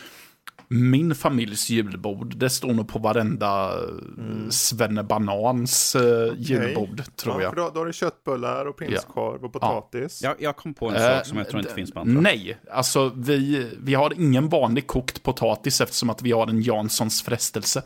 min 0.68 1.14
familjs 1.14 1.70
julbord, 1.70 2.36
det 2.36 2.50
står 2.50 2.72
nog 2.72 2.88
på 2.88 2.98
varenda 2.98 3.72
mm. 4.18 4.50
svennebanans 4.50 5.96
eh, 5.96 6.32
julbord, 6.36 7.02
tror 7.16 7.34
ja, 7.34 7.42
jag. 7.42 7.50
För 7.50 7.56
då, 7.56 7.70
då 7.74 7.80
har 7.80 7.86
du 7.86 7.92
köttbullar 7.92 8.66
och 8.66 8.76
prinskorv 8.76 9.44
och 9.44 9.52
potatis. 9.52 10.22
Jag, 10.22 10.34
jag 10.38 10.56
kom 10.56 10.74
på 10.74 10.88
en 10.88 10.94
Eh, 10.94 11.16
sak 11.16 11.26
som 11.26 11.38
jag 11.38 11.48
tror 11.48 11.60
inte 11.60 11.74
finns 11.74 11.92
på 11.92 12.00
andra. 12.00 12.20
Nej, 12.20 12.58
alltså 12.70 13.12
vi, 13.16 13.70
vi 13.78 13.94
har 13.94 14.12
ingen 14.20 14.48
vanlig 14.48 14.86
kokt 14.86 15.22
potatis 15.22 15.80
eftersom 15.80 16.10
att 16.10 16.22
vi 16.22 16.32
har 16.32 16.46
en 16.46 16.62
Janssons 16.62 17.22
frestelse. 17.22 17.82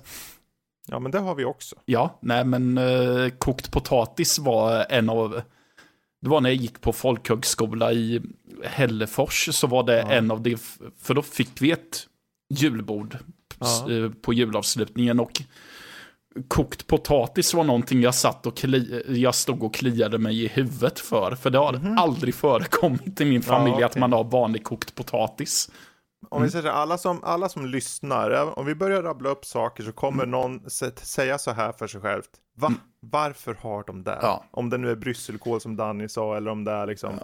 Ja, 0.91 0.99
men 0.99 1.12
det 1.12 1.18
har 1.18 1.35
vi 1.35 1.45
också. 1.45 1.76
Ja, 1.85 2.18
nej 2.22 2.45
men 2.45 2.79
eh, 2.79 3.29
kokt 3.39 3.70
potatis 3.70 4.39
var 4.39 4.87
en 4.91 5.09
av... 5.09 5.41
Det 6.20 6.29
var 6.29 6.41
när 6.41 6.51
jag 6.51 6.57
gick 6.57 6.81
på 6.81 6.93
folkhögskola 6.93 7.93
i 7.93 8.22
Hällefors 8.64 9.49
så 9.53 9.66
var 9.66 9.83
det 9.83 10.01
en 10.01 10.31
av 10.31 10.43
de... 10.43 10.57
För 11.03 11.14
då 11.14 11.22
fick 11.22 11.62
vi 11.62 11.70
ett 11.70 12.07
julbord 12.51 13.18
Ja. 13.59 13.90
eh, 13.92 14.11
på 14.11 14.32
julavslutningen 14.32 15.20
och 15.20 15.42
kokt 16.49 16.86
potatis 16.86 17.55
var 17.55 17.64
någonting 17.64 18.01
jag 18.03 18.14
satt 18.14 18.46
och 18.46 18.57
kli, 18.57 19.03
jag 19.09 19.34
stod 19.34 19.62
och 19.62 19.74
kliade 19.74 20.18
mig 20.18 20.44
i 20.44 20.49
huvudet 20.49 20.99
för. 21.01 21.34
För 21.34 21.51
det 21.51 21.59
har 21.59 21.94
aldrig 21.99 22.34
förekommit 22.34 23.20
i 23.20 23.24
min 23.24 23.42
familj 23.42 23.72
att 23.74 23.78
Mhm. 23.80 23.84
okej. 23.86 24.01
man 24.01 24.12
har 24.12 24.24
vanlig 24.24 24.64
kokt 24.64 24.94
potatis. 24.94 25.70
Om 26.30 26.36
Mm. 26.36 26.46
vi 26.46 26.51
säger 26.53 26.62
så 26.62 26.68
här, 26.68 26.74
alla 26.76 26.99
som, 26.99 27.24
alla 27.24 27.49
som 27.49 27.66
lyssnar, 27.66 28.30
även 28.30 28.53
om 28.53 28.66
vi 28.66 28.74
börjar 28.74 29.03
rabbla 29.03 29.30
upp 29.30 29.44
saker 29.44 29.82
så 29.84 29.92
kommer 29.92 30.22
Mm. 30.22 30.30
någon 30.30 30.61
sä- 30.61 31.01
säga 31.05 31.38
så 31.38 31.51
här 31.51 31.72
för 31.72 31.86
sig 31.86 32.01
självt. 32.01 32.30
Va? 32.57 32.72
Varför 33.01 33.55
har 33.61 33.84
de 33.86 34.03
det? 34.03 34.18
Ja. 34.22 34.44
Om 34.51 34.70
det 34.70 34.78
nu 34.78 34.90
är 34.90 34.96
brysselkål 34.96 35.61
som 35.61 35.76
Danny 35.76 36.09
sa 36.09 36.36
eller 36.36 36.51
om 36.51 36.64
det 36.64 36.72
är 36.72 36.86
liksom 36.86 37.14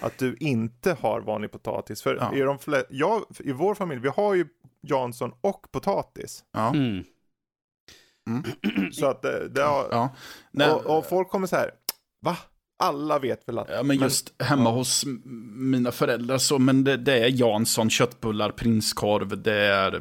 att 0.00 0.18
du 0.18 0.36
inte 0.40 0.96
har 1.00 1.20
vanlig 1.20 1.50
potatis. 1.52 2.02
För 2.02 2.16
Ja. 2.20 2.34
i, 2.36 2.40
de 2.40 2.58
flä- 2.58 2.84
jag, 2.90 3.22
i 3.38 3.52
vår 3.52 3.74
familj, 3.74 4.00
vi 4.00 4.08
har 4.08 4.34
ju 4.34 4.46
Jansson 4.82 5.32
och 5.40 5.66
potatis. 5.72 6.44
Ja. 6.52 6.68
Mm. 6.74 7.04
Så 8.92 9.06
att 9.06 9.22
det, 9.22 9.48
det 9.48 9.62
har, 9.62 9.88
Ja. 9.90 10.14
Nej, 10.50 10.70
och, 10.70 10.98
och 10.98 11.06
folk 11.06 11.28
kommer 11.28 11.46
så 11.46 11.56
här, 11.56 11.70
va? 12.20 12.36
Alla 12.82 13.18
vet 13.18 13.48
väl 13.48 13.58
att... 13.58 13.68
Ja, 13.70 13.82
men 13.82 13.96
just 13.96 14.42
hemma 14.42 14.70
hos 14.70 15.04
m- 15.04 15.22
mina 15.70 15.92
föräldrar 15.92 16.38
så, 16.38 16.58
men 16.58 16.84
det, 16.84 16.96
det 16.96 17.18
är 17.24 17.28
Jansson, 17.40 17.90
köttbullar, 17.90 18.50
prinskorv, 18.50 19.42
det 19.42 19.54
är... 19.54 19.92
Har 19.92 20.00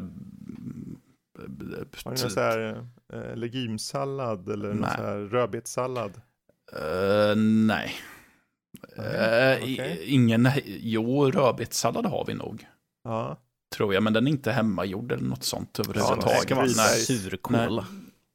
ni 2.11 2.21
någon 2.21 2.29
så 2.31 2.39
här 2.39 2.85
eh, 3.13 3.35
legimsallad 3.35 4.49
eller 4.49 4.67
någon 4.67 4.77
Nej. 4.77 4.91
så 4.97 5.03
här 5.03 5.17
rödbetssallad? 5.17 6.21
Eh, 6.73 7.35
nej. 7.35 7.93
Eh, 8.97 9.69
i- 9.69 9.75
okej. 9.75 10.03
Ingen, 10.05 10.47
jo, 10.65 11.31
rödbetssallad 11.31 12.05
har 12.05 12.25
vi 12.25 12.33
nog, 12.33 12.65
Ja. 13.03 13.37
Tror 13.75 13.93
jag, 13.93 14.03
men 14.03 14.13
den 14.13 14.27
är 14.27 14.31
inte 14.31 14.51
hemmagjord 14.51 15.11
eller 15.11 15.23
något 15.23 15.43
sånt 15.43 15.79
överhuvudtaget. 15.79 16.51
vara 16.51 16.65
Nej. 16.65 16.99
surkål. 17.01 17.77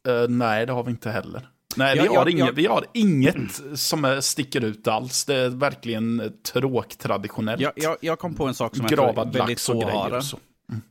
Eh, 0.08 0.28
nej, 0.28 0.66
det 0.66 0.72
har 0.72 0.82
vi 0.84 0.90
inte 0.90 1.10
heller. 1.10 1.48
Nej, 1.76 1.96
Ja, 1.96 2.02
vi, 2.02 2.08
har 2.08 2.14
jag- 2.14 2.30
inget, 2.30 2.46
jag- 2.46 2.52
vi 2.52 2.66
har 2.66 2.84
inget 2.94 3.60
som 3.74 4.04
är, 4.04 4.20
sticker 4.20 4.64
ut 4.64 4.88
alls. 4.88 5.24
Det 5.24 5.34
är 5.34 5.48
verkligen 5.48 6.32
tråktraditionellt. 6.52 7.60
Jag, 7.62 7.72
jag, 7.76 7.96
jag 8.00 8.18
kom 8.18 8.34
på 8.34 8.46
en 8.46 8.54
sak 8.54 8.76
som 8.76 8.82
jag 8.82 8.90
tror 8.90 9.02
är 9.08 9.12
Gravad 9.12 9.26
väldigt 9.32 9.48
lax 9.48 9.68
och 9.68 9.74
få 9.74 9.80
grejer. 9.80 9.94
har. 9.94 10.16
och 10.16 10.24
så. 10.24 10.38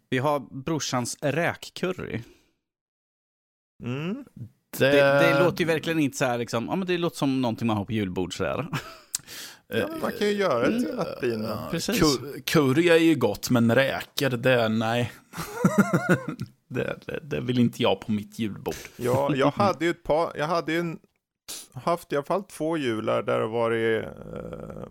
Vi 0.09 0.17
har 0.17 0.39
brorsans 0.39 1.17
räkcurry. 1.21 2.21
Mm. 3.83 4.25
Det, 4.77 4.91
Det, 4.91 5.19
det 5.19 5.43
låter 5.43 5.59
ju 5.59 5.65
verkligen 5.65 5.99
inte 5.99 6.17
så 6.17 6.25
här 6.25 6.37
liksom, 6.37 6.65
ja 6.69 6.75
men 6.75 6.87
det 6.87 6.97
låter 6.97 7.17
som 7.17 7.41
någonting 7.41 7.67
man 7.67 7.77
har 7.77 7.85
på 7.85 7.91
julbord 7.93 8.37
sådär. 8.37 8.67
Ja, 9.67 9.87
man 10.01 10.11
kan 10.11 10.27
ju 10.27 10.33
göra 10.33 10.69
det 10.69 10.79
till 10.79 10.99
att 10.99 11.19
bli 11.19 11.33
en... 11.33 11.47
Precis. 11.71 12.01
Ku- 12.01 12.41
Curry 12.45 12.89
är 12.89 12.95
ju 12.97 13.15
gott, 13.15 13.49
men 13.49 13.75
räkor, 13.75 14.29
det 14.29 14.69
nej. 14.69 15.11
det, 16.67 16.99
det, 17.05 17.19
det 17.23 17.39
vill 17.41 17.59
inte 17.59 17.81
jag 17.83 18.01
på 18.01 18.11
mitt 18.11 18.39
julbord. 18.39 18.75
Ja, 18.95 19.35
jag 19.35 19.51
hade 19.51 19.85
ju 19.85 19.91
ett 19.91 20.03
par, 20.03 20.31
jag 20.37 20.45
hade 20.47 20.71
ju 20.73 20.79
en, 20.79 20.99
haft 21.73 22.13
i 22.13 22.15
alla 22.15 22.25
fall 22.25 22.43
två 22.43 22.77
jular 22.77 23.23
där 23.23 23.39
det 23.39 23.47
varit 23.47 24.05
uh, 24.05 24.83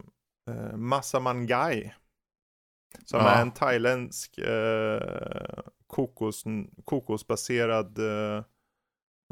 uh, 0.51 0.77
Massa 0.77 1.21
Mangai. 1.21 1.95
Som 3.05 3.21
Ja. 3.21 3.31
är 3.31 3.43
en 3.43 3.51
thailändsk 3.53 4.39
eh, 4.39 5.59
kokos, 5.87 6.45
kokosbaserad 6.85 7.99
eh, 7.99 8.43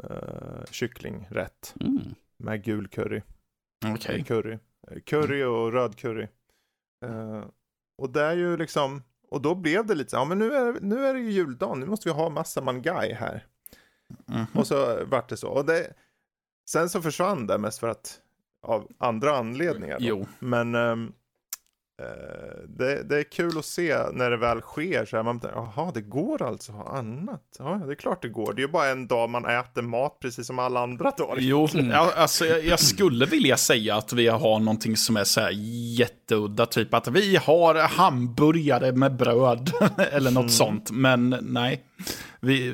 uh, 0.09 0.65
kycklingrätt 0.71 1.75
Mm. 1.81 1.99
med 2.37 2.63
gul 2.63 2.87
curry. 2.87 3.21
Okej. 3.93 4.23
Curry. 4.27 4.57
Eh, 4.91 4.99
Curry 4.99 5.43
och 5.43 5.71
röd 5.73 5.95
curry. 5.97 6.27
Eh, 7.05 7.45
och 7.97 8.09
det 8.09 8.21
är 8.21 8.35
ju 8.35 8.57
liksom, 8.57 9.03
och 9.29 9.41
då 9.41 9.55
blev 9.55 9.85
det 9.85 9.95
lite 9.95 10.09
så, 10.09 10.15
ja 10.15 10.25
men 10.25 10.39
nu 10.39 10.53
är, 10.53 10.81
nu 10.81 11.05
är 11.05 11.13
det 11.13 11.19
ju 11.19 11.31
juldagen, 11.31 11.79
nu 11.79 11.85
måste 11.85 12.09
vi 12.09 12.13
ha 12.13 12.29
massa 12.29 12.61
mangai 12.61 13.13
här. 13.13 13.47
Mhm. 14.25 14.45
Och 14.55 14.67
så 14.67 15.05
vart 15.05 15.29
det 15.29 15.37
så. 15.37 15.49
Och 15.49 15.65
det, 15.65 15.93
sen 16.69 16.89
så 16.89 17.01
försvann 17.01 17.47
det 17.47 17.57
mest 17.57 17.79
för 17.79 17.87
att, 17.87 18.21
av 18.61 18.91
andra 18.97 19.37
anledningar. 19.37 19.99
då. 19.99 20.05
Jo. 20.05 20.25
Men 20.39 20.75
eh, 20.75 20.95
det, 22.67 23.03
det 23.03 23.19
är 23.19 23.23
kul 23.23 23.57
att 23.57 23.65
se 23.65 23.97
när 24.13 24.29
det 24.29 24.37
väl 24.37 24.61
sker 24.61 25.05
så 25.05 25.15
här, 25.15 25.23
man 25.23 25.41
jaha 25.43 25.91
det 25.93 26.01
går 26.01 26.41
alltså 26.41 26.71
att 26.71 26.77
ha 26.77 26.97
annat. 26.97 27.41
Ja, 27.59 27.81
det 27.85 27.93
är 27.93 27.95
klart 27.95 28.21
det 28.21 28.29
går. 28.29 28.53
Det 28.53 28.61
är 28.61 28.65
ju 28.65 28.71
bara 28.71 28.87
en 28.87 29.07
dag 29.07 29.29
man 29.29 29.45
äter 29.45 29.81
mat 29.81 30.19
precis 30.19 30.47
som 30.47 30.59
alla 30.59 30.79
andra 30.83 31.11
dagar. 31.17 31.37
Jo, 31.39 31.67
ja, 31.73 32.13
alltså, 32.15 32.45
jag, 32.45 32.65
jag 32.65 32.79
skulle 32.79 33.25
vilja 33.25 33.57
säga 33.57 33.95
att 33.95 34.13
vi 34.13 34.27
har 34.27 34.59
någonting 34.59 34.97
som 34.97 35.17
är 35.17 35.23
så 35.23 35.41
här 35.41 35.51
jätteudda, 35.99 36.65
typ 36.65 36.93
att 36.93 37.07
vi 37.07 37.35
har 37.35 37.75
hamburgare 37.75 38.91
med 38.91 39.15
bröd 39.15 39.71
eller 40.11 40.31
något 40.31 40.51
sånt, 40.51 40.91
men 40.91 41.37
nej. 41.41 41.83
Vi, 42.39 42.73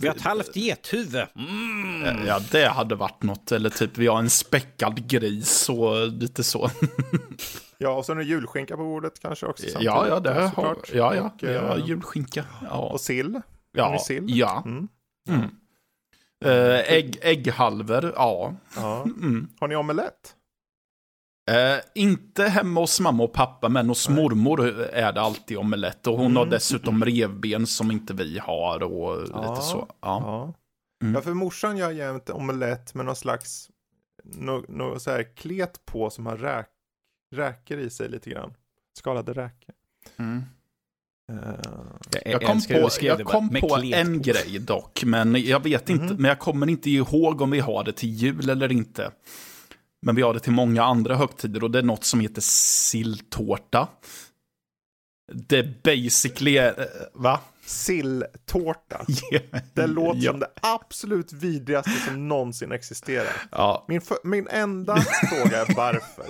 Vi 0.00 0.06
har 0.08 0.14
ett 0.14 0.20
halvt 0.22 0.56
gethuvud. 0.56 1.26
Mm. 1.36 2.26
ja, 2.26 2.40
det 2.50 2.68
hade 2.68 2.94
varit 2.94 3.22
något, 3.22 3.52
eller 3.52 3.70
typ 3.70 3.98
vi 3.98 4.06
har 4.06 4.18
en 4.18 4.30
späckad 4.30 5.08
gris 5.08 5.68
och 5.68 6.08
lite 6.08 6.44
så. 6.44 6.70
Ja, 7.82 7.90
och 7.90 8.04
så 8.04 8.12
är 8.12 8.20
julskinka 8.20 8.76
på 8.76 8.82
bordet 8.82 9.20
kanske 9.20 9.46
också. 9.46 9.66
Ja, 9.66 9.72
samtidigt, 9.72 10.08
ja, 10.08 10.20
det 10.20 10.32
har, 10.32 10.48
såklart. 10.48 10.90
ja, 10.94 11.14
ja, 11.14 11.30
Och, 11.60 11.68
har 11.68 11.78
eh, 11.78 11.86
julskinka. 11.86 12.44
Ja, 12.62 12.78
Och 12.78 13.00
sill. 13.00 13.34
Har 13.34 13.42
ja, 13.72 13.92
ni 13.92 13.98
sill? 13.98 14.24
ja. 14.28 14.62
Mm. 14.66 14.88
Mm. 15.28 15.50
Eh, 16.44 16.92
ägg, 16.92 17.18
ägghalvor, 17.22 18.12
ja. 18.16 18.54
ja. 18.76 19.02
Mm. 19.02 19.48
Har 19.60 19.68
ni 19.68 19.76
omelett? 19.76 20.34
Eh, 21.50 21.78
inte 21.94 22.44
hemma 22.44 22.80
hos 22.80 23.00
mamma 23.00 23.22
och 23.24 23.32
pappa, 23.32 23.68
men 23.68 23.88
hos 23.88 24.08
mormor 24.08 24.66
är 24.80 25.12
det 25.12 25.20
alltid 25.20 25.56
omelett. 25.58 26.06
Och 26.06 26.18
hon 26.18 26.36
har 26.36 26.42
Mm. 26.42 26.50
dessutom 26.50 27.04
revben 27.04 27.66
som 27.66 27.90
inte 27.90 28.14
vi 28.14 28.38
har 28.38 28.82
och 28.82 29.28
Ja. 29.32 29.50
lite 29.50 29.62
så. 29.66 29.86
Ja. 29.88 29.94
Ja. 30.00 30.54
Mm. 31.02 31.14
Ja, 31.14 31.20
för 31.20 31.34
morsan 31.34 31.76
gör 31.76 31.90
jämt 31.90 32.30
omelett 32.30 32.94
med 32.94 33.06
någon 33.06 33.16
slags, 33.16 33.70
något 34.24 34.68
nå, 34.68 34.98
så 34.98 35.10
här 35.10 35.36
klet 35.36 35.84
på 35.86 36.10
som 36.10 36.26
har 36.26 36.36
räk, 36.36 36.66
räkor 37.34 37.78
i 37.78 37.90
sig 37.90 38.08
lite 38.08 38.30
grann. 38.30 38.54
Skalade 38.98 39.32
räkor. 39.32 39.74
Mm. 40.18 40.42
Eh, 41.32 42.30
Jag 42.32 42.42
kom 42.42 42.60
på, 42.62 42.88
jag 43.00 43.24
kom 43.24 43.48
på 43.60 43.76
en 43.94 44.22
grej 44.22 44.58
dock, 44.58 45.04
men 45.04 45.34
jag 45.44 45.62
vet 45.62 45.90
inte, 45.90 46.04
Mhm. 46.04 46.16
men 46.16 46.28
jag 46.28 46.38
kommer 46.38 46.68
inte 46.68 46.90
ihåg 46.90 47.40
om 47.40 47.50
vi 47.50 47.60
har 47.60 47.84
det 47.84 47.92
till 47.92 48.08
jul 48.10 48.50
eller 48.50 48.72
inte. 48.72 49.10
Men 50.02 50.14
vi 50.14 50.22
har 50.22 50.34
det 50.34 50.40
till 50.40 50.52
många 50.52 50.84
andra 50.84 51.16
högtider 51.16 51.64
och 51.64 51.70
det 51.70 51.78
är 51.78 51.82
något 51.82 52.04
som 52.04 52.20
heter 52.20 52.42
silltårta. 52.44 53.88
Det 55.32 55.58
är 55.58 55.74
basically, 55.84 56.56
eh, 56.58 56.72
va? 57.14 57.40
Silltårta. 57.64 59.06
Det 59.74 59.86
låter 59.86 60.20
ja. 60.20 60.30
som 60.30 60.40
det 60.40 60.50
absolut 60.62 61.32
vidrigaste 61.32 61.90
som 61.90 62.28
någonsin 62.28 62.72
existerar. 62.72 63.32
Ja, 63.50 63.84
Min, 63.88 64.00
min 64.24 64.48
enda 64.48 64.96
fråga 65.00 65.60
är 65.60 65.74
varför. 65.76 66.26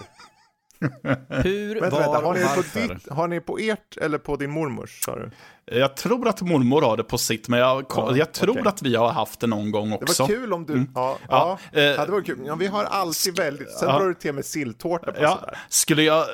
Hur, 1.42 1.80
Vänta, 1.80 1.96
var 1.96 2.00
vänta, 2.00 2.26
har, 2.26 2.34
ni 2.34 2.40
på 2.40 2.48
varför? 2.56 2.94
ditt, 2.94 3.08
har 3.08 3.28
ni 3.28 3.40
på 3.40 3.58
ert 3.58 3.96
eller 3.96 4.18
på 4.18 4.36
din 4.36 4.50
mormors? 4.50 5.04
Sa 5.04 5.16
du? 5.16 5.30
Jag 5.70 5.96
tror 5.96 6.28
att 6.28 6.40
mormor 6.42 6.82
har 6.82 6.96
det 6.96 7.04
på 7.04 7.18
sitt, 7.18 7.48
men 7.48 7.60
jag, 7.60 7.84
Ja, 7.88 8.16
jag 8.16 8.32
tror 8.32 8.50
okej. 8.50 8.62
att 8.66 8.82
vi 8.82 8.94
har 8.96 9.12
haft 9.12 9.40
det 9.40 9.46
någon 9.46 9.70
gång 9.70 9.90
Det 9.90 9.96
också. 9.96 10.22
var 10.22 10.28
kul 10.28 10.52
om 10.52 10.66
du... 10.66 10.86
Ja, 10.94 11.18
ja, 11.28 11.58
Ja, 11.72 11.80
eh, 11.80 11.98
hade 11.98 12.12
varit 12.12 12.26
kul. 12.26 12.38
Ja, 12.46 12.54
vi 12.54 12.66
har 12.66 12.84
alltid 12.84 13.36
väldigt... 13.36 13.70
Sen 13.70 13.88
ja. 13.88 13.98
drar 13.98 14.08
du 14.08 14.14
till 14.14 14.32
med 14.32 14.44
silltårta 14.44 15.12
på 15.12 15.22
Ja, 15.22 15.38
sådär. 15.40 15.58
skulle 15.68 16.02
jag... 16.02 16.24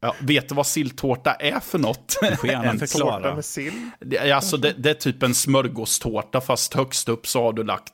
Ja, 0.00 0.14
vet 0.20 0.48
du 0.48 0.54
vad 0.54 0.66
silltårta 0.66 1.34
är 1.34 1.60
för 1.60 1.78
något? 1.78 2.16
Du 2.22 2.36
får 2.36 2.48
gärna 2.48 2.64
En 2.70 2.78
Tårta 2.78 2.86
förklara. 2.86 3.34
med 3.34 3.44
sill. 3.44 3.90
Det, 4.00 4.16
är 4.18 4.34
alltså, 4.34 4.56
det, 4.56 4.74
det 4.78 4.90
är 4.90 4.94
typ 4.94 5.22
en 5.22 5.34
smörgåstårta, 5.34 6.40
fast 6.40 6.74
högst 6.74 7.08
upp 7.08 7.26
så 7.26 7.42
har 7.42 7.52
du 7.52 7.64
lagt 7.64 7.92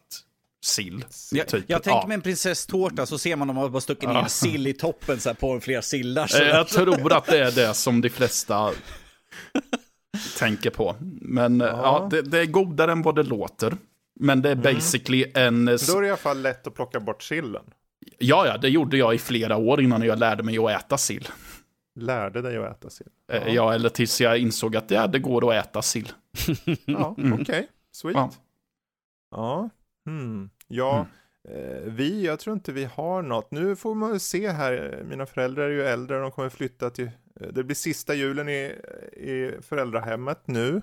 sill. 0.65 1.05
Jag, 1.31 1.49
Typ. 1.49 1.65
jag 1.67 1.83
tänker 1.83 2.01
Ja. 2.01 2.07
mig 2.07 2.15
en 2.15 2.21
prinsesstårta 2.21 3.07
så 3.07 3.19
ser 3.19 3.37
man 3.37 3.51
om 3.51 3.57
man 3.57 3.73
bara 3.73 3.81
stuckit 3.81 4.09
ner 4.09 4.17
en 4.17 4.29
sill 4.29 4.67
i 4.67 4.73
toppen 4.73 5.21
så 5.21 5.29
här 5.29 5.35
på 5.35 5.61
flera 5.61 5.83
sillar. 5.83 6.27
Så 6.27 6.43
Eh, 6.43 6.49
Jag 6.49 6.69
tror 6.69 7.13
att 7.13 7.27
det 7.27 7.39
är 7.39 7.51
det 7.51 7.75
som 7.75 8.01
de 8.01 8.09
flesta 8.11 8.71
tänker 10.39 10.71
på. 10.71 10.97
Men 11.21 11.61
ja. 11.61 11.67
ja 11.67 12.09
det, 12.11 12.23
det 12.23 12.39
är 12.39 12.47
godare 12.47 12.93
än 12.93 13.03
vad 13.03 13.15
det 13.15 13.23
låter. 13.23 13.77
Men 14.21 14.43
det 14.43 14.51
är 14.51 14.55
basically 14.55 15.33
en... 15.35 15.65
Men 15.65 15.79
Då 15.89 15.97
är 15.97 16.01
det 16.01 16.07
i 16.07 16.11
alla 16.11 16.17
fall 16.17 16.43
lätt 16.43 16.67
att 16.67 16.75
plocka 16.75 17.01
bort 17.01 17.23
sillen. 17.23 17.65
Ja, 18.19 18.47
ja, 18.47 18.59
det 18.59 18.69
gjorde 18.69 18.97
jag 18.97 19.15
i 19.15 19.19
flera 19.19 19.57
år 19.57 19.81
innan 19.81 20.03
jag 20.03 20.19
lärde 20.19 20.43
mig 20.43 20.59
att 20.59 20.71
äta 20.71 20.99
sill. 20.99 21.29
Lärde 21.95 22.43
dig 22.43 22.57
att 22.57 22.77
äta 22.77 22.91
sill. 22.91 23.07
Ja. 23.27 23.49
ja, 23.49 23.75
eller 23.75 23.89
tills 23.89 24.21
jag 24.21 24.39
insåg 24.39 24.77
att 24.77 24.91
ja, 24.91 25.07
det 25.07 25.19
går 25.19 25.51
att 25.51 25.67
äta 25.67 25.83
sill. 25.83 26.13
Ja, 26.85 27.17
okej. 27.41 27.69
Sweet. 27.93 28.17
Ja. 28.17 28.31
Ja. 29.31 29.71
Hmm. 30.07 30.51
Ja, 30.69 31.07
eh, 31.49 31.83
vi, 31.85 32.25
jag 32.27 32.39
tror 32.39 32.55
inte 32.55 32.73
vi 32.73 32.85
har 32.85 33.23
något. 33.23 33.51
Nu 33.51 33.77
får 33.77 33.95
man 33.95 34.21
se 34.21 34.49
här, 34.49 35.03
mina 35.09 35.27
föräldrar 35.27 35.65
är 35.65 35.71
ju 35.71 35.83
äldre, 35.83 36.21
de 36.21 36.31
kommer 36.31 36.49
flytta 36.49 36.91
till, 36.91 37.07
eh, 37.07 37.13
Eh, 37.43 37.49
det 37.53 37.65
blir 37.65 37.75
sista 37.75 38.15
julen 38.15 38.49
i, 38.49 38.79
eh, 38.89 39.23
i 39.23 39.59
föräldrahemmet 39.63 40.43
nu. 40.47 40.83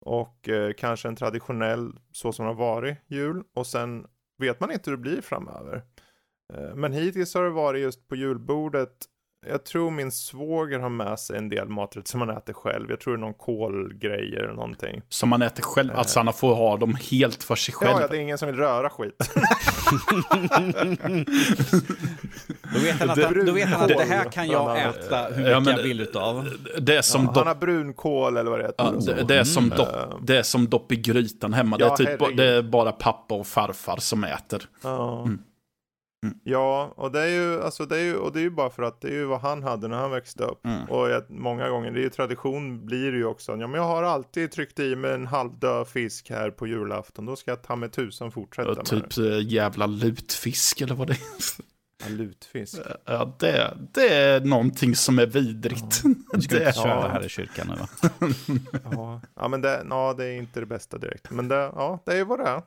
Och 0.00 0.48
eh, 0.48 0.72
kanske 0.72 1.08
en 1.08 1.16
traditionell, 1.16 1.98
så 2.12 2.32
som 2.32 2.44
det 2.44 2.50
har 2.50 2.56
varit, 2.56 2.98
jul. 3.06 3.44
Och 3.54 3.66
sen 3.66 4.06
vet 4.38 4.60
man 4.60 4.70
inte 4.70 4.90
hur 4.90 4.96
det 4.96 5.02
blir 5.02 5.20
framöver. 5.20 5.82
Eh, 6.54 6.74
men 6.74 6.92
hittills 6.92 7.34
har 7.34 7.44
det 7.44 7.50
varit 7.50 7.82
just 7.82 8.08
på 8.08 8.16
julbordet 8.16 9.06
jag 9.48 9.64
tror 9.64 9.90
min 9.90 10.12
svåger 10.12 10.78
har 10.78 10.88
med 10.88 11.18
sig 11.18 11.38
en 11.38 11.48
del 11.48 11.68
maträtter 11.68 12.08
som 12.08 12.20
han 12.20 12.30
äter 12.30 12.52
själv. 12.52 12.90
Jag 12.90 13.00
tror 13.00 13.16
det 13.16 13.18
är 13.18 13.20
någon 13.20 13.34
kålgrej 13.34 14.36
eller 14.36 14.52
någonting. 14.52 15.02
Som 15.08 15.28
man 15.28 15.42
äter 15.42 15.62
själv, 15.62 15.90
alltså 15.96 16.20
han 16.20 16.32
får 16.32 16.54
ha 16.54 16.76
dem 16.76 16.96
helt 17.10 17.42
för 17.44 17.54
sig 17.56 17.74
själv. 17.74 17.90
Ja, 17.90 18.00
ja, 18.00 18.08
det 18.08 18.16
är 18.16 18.20
ingen 18.20 18.38
som 18.38 18.46
vill 18.48 18.56
röra 18.56 18.90
skit. 18.90 19.30
Då 22.74 22.80
vet 22.80 23.00
han 23.00 23.10
att, 23.10 23.16
Det- 23.16 23.24
han, 23.24 23.46
då 23.46 23.52
vet 23.52 23.68
han 23.68 23.82
att 23.82 23.88
det 23.88 24.04
här 24.04 24.24
kan 24.24 24.48
jag 24.48 24.78
äta 24.82 25.22
hur 25.24 25.36
mycket 25.36 25.50
Ja, 25.50 25.60
men- 25.60 25.76
jag 25.76 25.82
vill 25.82 26.00
utav. 26.00 26.48
Det 26.80 26.96
är 26.96 27.02
som 27.02 27.24
Ja, 27.24 27.32
han 27.34 27.46
har 27.46 27.54
brunkål 27.54 28.36
eller 28.36 28.50
vad 28.50 28.60
det 28.60 28.66
heter. 28.66 28.84
ja, 28.84 29.14
det, 29.14 29.22
det, 29.22 29.38
är 29.38 29.44
som 29.44 29.64
Mm. 29.64 29.76
dopp, 29.78 29.88
det 30.22 30.36
är 30.36 30.42
som 30.42 30.68
dopp 30.68 30.92
i 30.92 30.96
grytan 30.96 31.52
hemma. 31.52 31.76
Ja, 31.80 31.96
det, 31.98 32.04
är 32.12 32.16
typ, 32.16 32.36
det 32.36 32.44
är 32.44 32.62
bara 32.62 32.92
pappa 32.92 33.34
och 33.34 33.46
farfar 33.46 33.96
som 33.96 34.24
äter. 34.24 34.62
Ja. 34.82 35.22
Mm. 35.22 35.38
Mm. 36.24 36.38
Ja, 36.44 36.92
och 36.96 37.12
det 37.12 37.20
är 37.20 37.26
ju, 37.28 37.62
alltså 37.62 37.86
det 37.86 37.96
är 37.98 38.02
ju, 38.04 38.16
och 38.16 38.32
det 38.32 38.38
är 38.38 38.42
ju 38.42 38.50
bara 38.50 38.70
för 38.70 38.82
att 38.82 39.00
det 39.00 39.08
är 39.08 39.12
ju 39.12 39.24
vad 39.24 39.40
han 39.40 39.62
hade 39.62 39.88
när 39.88 39.96
han 39.96 40.10
växte 40.10 40.44
upp. 40.44 40.64
Mm. 40.66 40.84
Och 40.90 41.10
jag, 41.10 41.30
många 41.30 41.68
gånger, 41.68 41.90
det 41.90 42.00
är 42.00 42.02
ju 42.02 42.10
tradition 42.10 42.86
blir 42.86 43.12
det 43.12 43.18
ju 43.18 43.24
också. 43.24 43.52
Ja, 43.52 43.66
men 43.66 43.74
jag 43.74 43.82
har 43.88 44.02
alltid 44.02 44.52
tryckt 44.52 44.78
i 44.78 44.96
mig 44.96 45.14
en 45.14 45.26
halvdöd 45.26 45.88
fisk 45.88 46.30
här 46.30 46.50
på 46.50 46.66
julafton. 46.66 47.26
Då 47.26 47.36
ska 47.36 47.50
jag 47.50 47.62
ta 47.62 47.76
med 47.76 47.92
tusen 47.92 48.30
fortsätta 48.30 48.68
Ja, 48.68 48.74
med 48.76 48.86
typ 49.10 49.18
eh, 49.18 49.52
jävla 49.52 49.86
lutfisk 49.86 50.80
eller 50.80 50.94
vad 50.94 51.06
det 51.06 51.12
är. 51.12 51.18
Ja, 52.04 52.08
lutfisk. 52.10 52.78
Ja, 53.04 53.36
det, 53.38 53.76
det 53.94 54.08
är 54.14 54.40
någonting 54.40 54.96
som 54.96 55.18
är 55.18 55.26
vidrigt. 55.26 56.02
Du 56.32 56.40
ska 56.42 56.54
Det- 56.58 56.66
inte 56.66 56.78
köra 56.80 56.88
ja. 56.88 57.08
här 57.08 57.24
i 57.24 57.28
kyrkan 57.28 57.66
nu 57.68 57.74
va? 57.74 57.88
Ja, 58.92 59.20
ja 59.36 59.48
men 59.48 59.60
det, 59.60 59.86
ja, 59.90 60.14
det 60.18 60.24
är 60.24 60.32
inte 60.32 60.60
det 60.60 60.66
bästa 60.66 60.98
direkt. 60.98 61.30
Men 61.30 61.48
det, 61.48 61.54
ja, 61.54 62.02
det 62.06 62.12
är 62.12 62.16
ju 62.16 62.24
vad 62.24 62.38
det 62.38 62.44
är. 62.46 62.62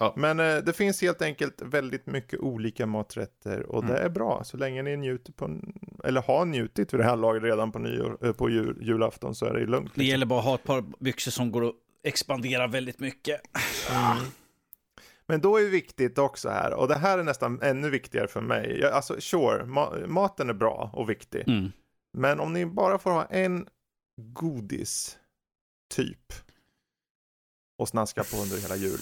Ja. 0.00 0.12
Men 0.16 0.40
eh, 0.40 0.56
det 0.58 0.72
finns 0.72 1.02
helt 1.02 1.22
enkelt 1.22 1.62
väldigt 1.62 2.06
mycket 2.06 2.40
olika 2.40 2.86
maträtter 2.86 3.62
och 3.66 3.84
det 3.84 3.92
Mm. 3.92 4.04
är 4.04 4.08
bra. 4.08 4.44
Så 4.44 4.56
länge 4.56 4.82
ni 4.82 4.96
njuter 4.96 5.32
på, 5.32 5.60
eller 6.04 6.22
har 6.22 6.44
njutit 6.44 6.92
vid 6.94 7.00
det 7.00 7.04
här 7.04 7.16
laget 7.16 7.42
redan 7.42 7.72
på, 7.72 7.78
nyår, 7.78 8.26
eh, 8.26 8.32
på 8.32 8.50
jul, 8.50 8.78
julafton 8.82 9.34
så 9.34 9.46
är 9.46 9.54
det 9.54 9.66
lugnt. 9.66 9.90
Det 9.94 10.00
liksom. 10.00 10.10
gäller 10.10 10.26
bara 10.26 10.38
att 10.38 10.44
ha 10.44 10.54
ett 10.54 10.64
par 10.64 10.84
byxor 11.04 11.30
som 11.30 11.52
går 11.52 11.68
att 11.68 11.74
expandera 12.02 12.66
väldigt 12.66 13.00
mycket. 13.00 13.40
Men 15.26 15.40
då 15.40 15.56
är 15.56 15.62
det 15.62 15.68
viktigt 15.68 16.18
också 16.18 16.48
här, 16.48 16.74
och 16.74 16.88
det 16.88 16.94
här 16.98 17.18
är 17.18 17.22
nästan 17.22 17.60
ännu 17.62 17.90
viktigare 17.90 18.28
för 18.28 18.40
mig. 18.40 18.78
Jag, 18.80 18.92
alltså 18.92 19.20
sure, 19.20 19.62
ma- 19.64 20.06
maten 20.06 20.48
är 20.50 20.54
bra 20.54 20.90
och 20.92 21.10
viktig. 21.10 21.48
Mm. 21.48 21.72
Men 22.12 22.40
om 22.40 22.52
ni 22.52 22.66
bara 22.66 22.98
får 22.98 23.10
ha 23.10 23.24
en 23.24 23.66
godis, 24.20 25.18
typ, 25.94 26.32
och 27.78 27.88
snaska 27.88 28.24
på 28.24 28.36
under 28.36 28.56
hela 28.62 28.76
jul. 28.76 29.00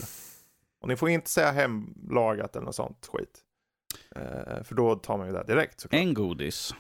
Och 0.81 0.89
ni 0.89 0.97
får 0.97 1.09
inte 1.11 1.31
säga 1.31 1.51
hemlagat 1.51 2.57
eller 2.57 2.67
något 2.67 2.75
sånt 2.75 3.09
skit. 3.13 3.41
Eh, 4.17 4.63
för 4.63 4.75
då 4.75 4.95
tar 4.95 5.19
man 5.19 5.27
ju 5.27 5.33
det 5.33 5.45
direkt 5.47 5.81
såklart. 5.81 6.01
En 6.01 6.15
godis. 6.15 6.75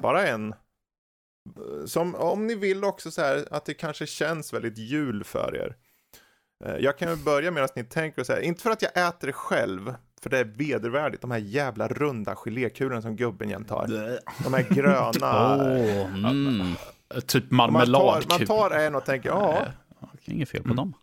Bara 0.00 0.26
en. 0.26 0.54
Som, 1.86 2.14
om 2.14 2.46
ni 2.46 2.54
vill 2.54 2.84
också 2.84 3.10
så 3.10 3.22
här 3.22 3.48
att 3.50 3.64
det 3.64 3.74
kanske 3.74 4.06
känns 4.06 4.52
väldigt 4.52 4.78
jul 4.78 5.24
för 5.24 5.56
er. 5.56 5.76
Eh, 6.64 6.76
jag 6.76 6.98
kan 6.98 7.10
ju 7.10 7.16
börja 7.16 7.50
medan 7.50 7.68
ni 7.76 7.84
tänker 7.84 8.24
så 8.24 8.32
här, 8.32 8.40
inte 8.40 8.62
för 8.62 8.70
att 8.70 8.82
jag 8.82 9.08
äter 9.08 9.26
det 9.26 9.32
själv, 9.32 9.94
för 10.22 10.30
det 10.30 10.38
är 10.38 10.44
vedervärdigt, 10.44 11.22
de 11.22 11.30
här 11.30 11.38
jävla 11.38 11.88
runda 11.88 12.34
gelékulorna 12.36 13.02
som 13.02 13.16
gubben 13.16 13.48
jämt 13.48 13.70
har. 13.70 13.86
De 14.44 14.54
här 14.54 14.74
gröna. 14.74 15.56
Åh, 15.56 16.30
mm. 16.30 16.74
Typ 17.26 17.50
man, 17.50 17.66
tar, 17.66 17.72
marmeladkul. 17.72 18.38
man 18.38 18.46
tar 18.46 18.70
en 18.70 18.94
och 18.94 19.04
tänker, 19.04 19.28
ja, 19.28 19.66
Inget 20.24 20.48
fel 20.48 20.62
på 20.62 20.74
dem. 20.74 20.94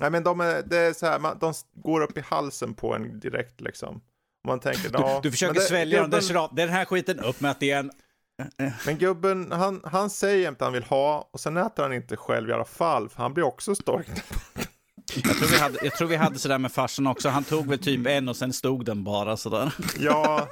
Nej 0.00 0.10
men 0.10 0.24
de 0.24 0.40
är, 0.40 0.62
det 0.62 0.76
är 0.78 0.92
så 0.92 1.06
här, 1.06 1.18
man, 1.18 1.38
de 1.40 1.52
går 1.74 2.00
upp 2.00 2.18
i 2.18 2.20
halsen 2.20 2.74
på 2.74 2.94
en 2.94 3.20
direkt 3.20 3.60
liksom. 3.60 4.00
Man 4.46 4.60
tänker, 4.60 4.90
ja, 4.92 5.20
Du 5.22 5.30
försöker 5.30 5.54
det- 5.54 5.60
svälja 5.60 6.00
den, 6.02 6.10
gubben- 6.20 6.34
där, 6.34 6.48
den 6.56 6.68
här 6.68 6.84
skiten 6.84 7.20
upp 7.20 7.40
med 7.40 7.50
att 7.50 7.60
det 7.60 7.70
är 7.70 7.78
en... 7.78 7.90
Men 8.86 8.98
gubben, 8.98 9.52
han, 9.52 9.80
han 9.84 10.10
säger 10.10 10.48
inte 10.48 10.64
han 10.64 10.72
vill 10.72 10.82
ha 10.84 11.28
och 11.32 11.40
sen 11.40 11.56
äter 11.56 11.82
han 11.82 11.92
inte 11.92 12.16
själv 12.16 12.50
i 12.50 12.52
alla 12.52 12.64
fall, 12.64 13.08
för 13.08 13.22
han 13.22 13.34
blir 13.34 13.44
också 13.44 13.74
stork. 13.74 14.08
Jag 15.14 15.36
tror 15.38 15.48
vi 15.48 15.58
hade, 15.58 15.78
jag 15.82 15.92
tror 15.94 16.08
vi 16.08 16.16
hade 16.16 16.38
sådär 16.38 16.58
med 16.58 16.72
farsan 16.72 17.06
också. 17.06 17.28
Han 17.28 17.44
tog 17.44 17.66
väl 17.66 17.78
typ 17.78 18.06
en 18.06 18.28
och 18.28 18.36
sen 18.36 18.52
stod 18.52 18.84
den 18.84 19.04
bara 19.04 19.36
sådär. 19.36 19.74
Ja, 19.98 20.48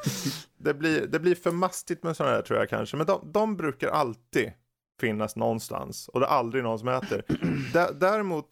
det 0.59 0.75
blir, 0.75 1.07
det 1.07 1.19
blir 1.21 1.35
för 1.35 1.51
mastigt 1.51 2.03
med 2.03 2.17
sådana 2.17 2.35
där 2.35 2.43
tror 2.43 2.59
jag 2.59 2.69
kanske. 2.69 2.97
Men 2.97 3.07
de, 3.07 3.33
de 3.33 3.57
brukar 3.57 3.89
alltid 3.89 4.53
finnas 5.01 5.37
någonstans 5.37 6.09
och 6.09 6.21
det 6.21 6.27
är 6.27 6.31
aldrig 6.31 6.63
någon 6.65 6.79
som 6.79 6.89
äter. 6.89 7.23
Dä- 7.73 7.93
Däremot, 8.01 8.47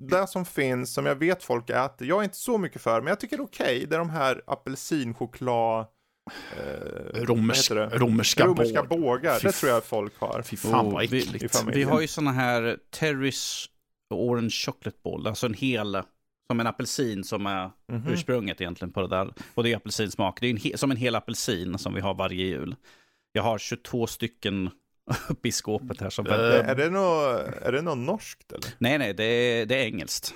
det 0.00 0.26
som 0.26 0.44
finns, 0.44 0.94
som 0.94 1.06
jag 1.06 1.14
vet 1.14 1.42
folk 1.42 1.70
äter, 1.70 2.08
jag 2.08 2.18
är 2.20 2.24
inte 2.24 2.36
så 2.36 2.58
mycket 2.58 2.82
för, 2.82 3.00
men 3.00 3.08
jag 3.08 3.20
tycker 3.20 3.36
det 3.36 3.40
är 3.40 3.44
okej, 3.44 3.86
det 3.88 3.94
är 3.94 3.98
de 3.98 4.10
här 4.10 4.42
apelsinchoklad, 4.46 5.86
eh, 6.56 7.22
Romers, 7.22 7.70
vad 7.70 7.78
heter 7.78 7.90
det? 7.96 7.98
romerska, 8.04 8.46
romerska 8.46 8.82
båg. 8.82 9.00
bågar. 9.00 9.38
Fy 9.38 9.46
Det 9.46 9.52
tror 9.52 9.72
jag 9.72 9.84
folk 9.84 10.12
har. 10.20 10.42
Fy 10.42 10.56
fan 10.56 10.86
Oh, 10.86 10.92
vad 10.92 11.08
vi- 11.10 11.18
äckligt. 11.22 11.44
i 11.44 11.48
familjen. 11.48 11.78
Vi 11.88 11.92
har 11.94 12.00
ju 12.00 12.06
såna 12.06 12.32
här 12.32 12.78
Terry's 12.92 13.66
Orange 14.14 14.50
Chocolate 14.50 14.98
Ball, 15.04 15.26
alltså 15.26 15.46
en 15.46 15.54
hel, 15.54 16.02
som 16.46 16.60
en 16.60 16.66
apelsin 16.66 17.24
som 17.24 17.46
är 17.46 17.70
Mhm. 17.92 18.08
ursprunget 18.12 18.60
egentligen 18.60 18.92
på 18.92 19.00
det 19.00 19.08
där. 19.08 19.32
Och 19.54 19.62
det 19.64 19.72
är 19.72 19.76
apelsinsmak. 19.76 20.40
Det 20.40 20.46
är 20.46 20.72
en 20.72 20.78
som 20.78 20.90
en 20.90 20.96
hel 20.96 21.14
apelsin 21.14 21.78
som 21.78 21.94
vi 21.94 22.00
har 22.00 22.14
varje 22.14 22.46
jul. 22.46 22.76
Jag 23.32 23.42
har 23.42 23.58
22 23.58 24.06
stycken 24.06 24.70
uppe 25.28 25.48
i 25.48 25.52
skåpet 25.52 26.00
här 26.00 26.10
som 26.10 26.26
Eh, 26.26 26.32
Är, 26.34 26.74
det 26.74 26.90
något, 26.90 27.46
är 27.62 27.72
det 27.72 27.82
något 27.82 27.98
norskt 27.98 28.52
eller? 28.52 28.66
Nej, 28.78 28.98
nej, 28.98 29.14
det 29.14 29.24
är, 29.24 29.66
det 29.66 29.74
är 29.76 29.84
engelskt. 29.84 30.34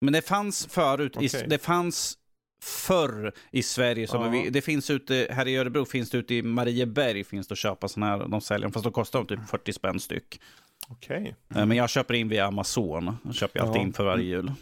Men 0.00 0.12
det 0.12 0.22
fanns 0.22 0.66
förut, 0.66 1.16
i, 1.20 1.28
Okej. 1.28 1.44
det 1.48 1.58
fanns 1.58 2.18
förr 2.62 3.32
i 3.50 3.62
Sverige. 3.62 4.06
Som 4.06 4.22
Ja. 4.22 4.28
vi, 4.28 4.50
det 4.50 4.60
finns 4.60 4.90
ute, 4.90 5.26
här 5.30 5.48
i 5.48 5.56
Örebro 5.56 5.84
finns 5.84 6.10
det 6.10 6.18
ute 6.18 6.34
i 6.34 6.42
Marieberg 6.42 7.24
finns 7.24 7.48
det 7.48 7.52
att 7.52 7.58
köpa 7.58 7.88
sådana 7.88 8.16
här, 8.16 8.28
de 8.28 8.40
säljer 8.40 8.68
fast 8.68 8.84
de 8.84 8.92
kostar 8.92 9.24
typ 9.24 9.48
40 9.48 9.72
spänn 9.72 10.00
styck. 10.00 10.40
Okej. 10.88 11.34
Eh, 11.54 11.66
Men 11.66 11.76
jag 11.76 11.90
köper 11.90 12.14
in 12.14 12.28
via 12.28 12.46
Amazon, 12.46 13.16
jag 13.24 13.34
köper 13.34 13.60
alltid 13.60 13.76
Ja. 13.80 13.82
in 13.82 13.92
för 13.92 14.04
varje 14.04 14.24
jul. 14.24 14.52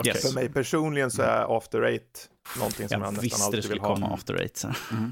Okej. 0.00 0.12
Yes. 0.12 0.22
För 0.22 0.34
mig 0.34 0.48
personligen 0.48 1.10
så 1.10 1.22
är 1.22 1.56
after 1.56 1.82
eight 1.82 2.30
någonting 2.56 2.88
som 2.88 3.00
jag, 3.00 3.06
Jag 3.06 3.12
nästan 3.12 3.22
visste 3.22 3.38
det 3.40 3.44
alltid 3.46 3.64
skulle 3.64 3.74
vill 3.80 3.88
ha. 3.88 3.94
komma 3.94 4.06
after 4.14 4.34
eight. 4.40 4.56
Så. 4.56 4.68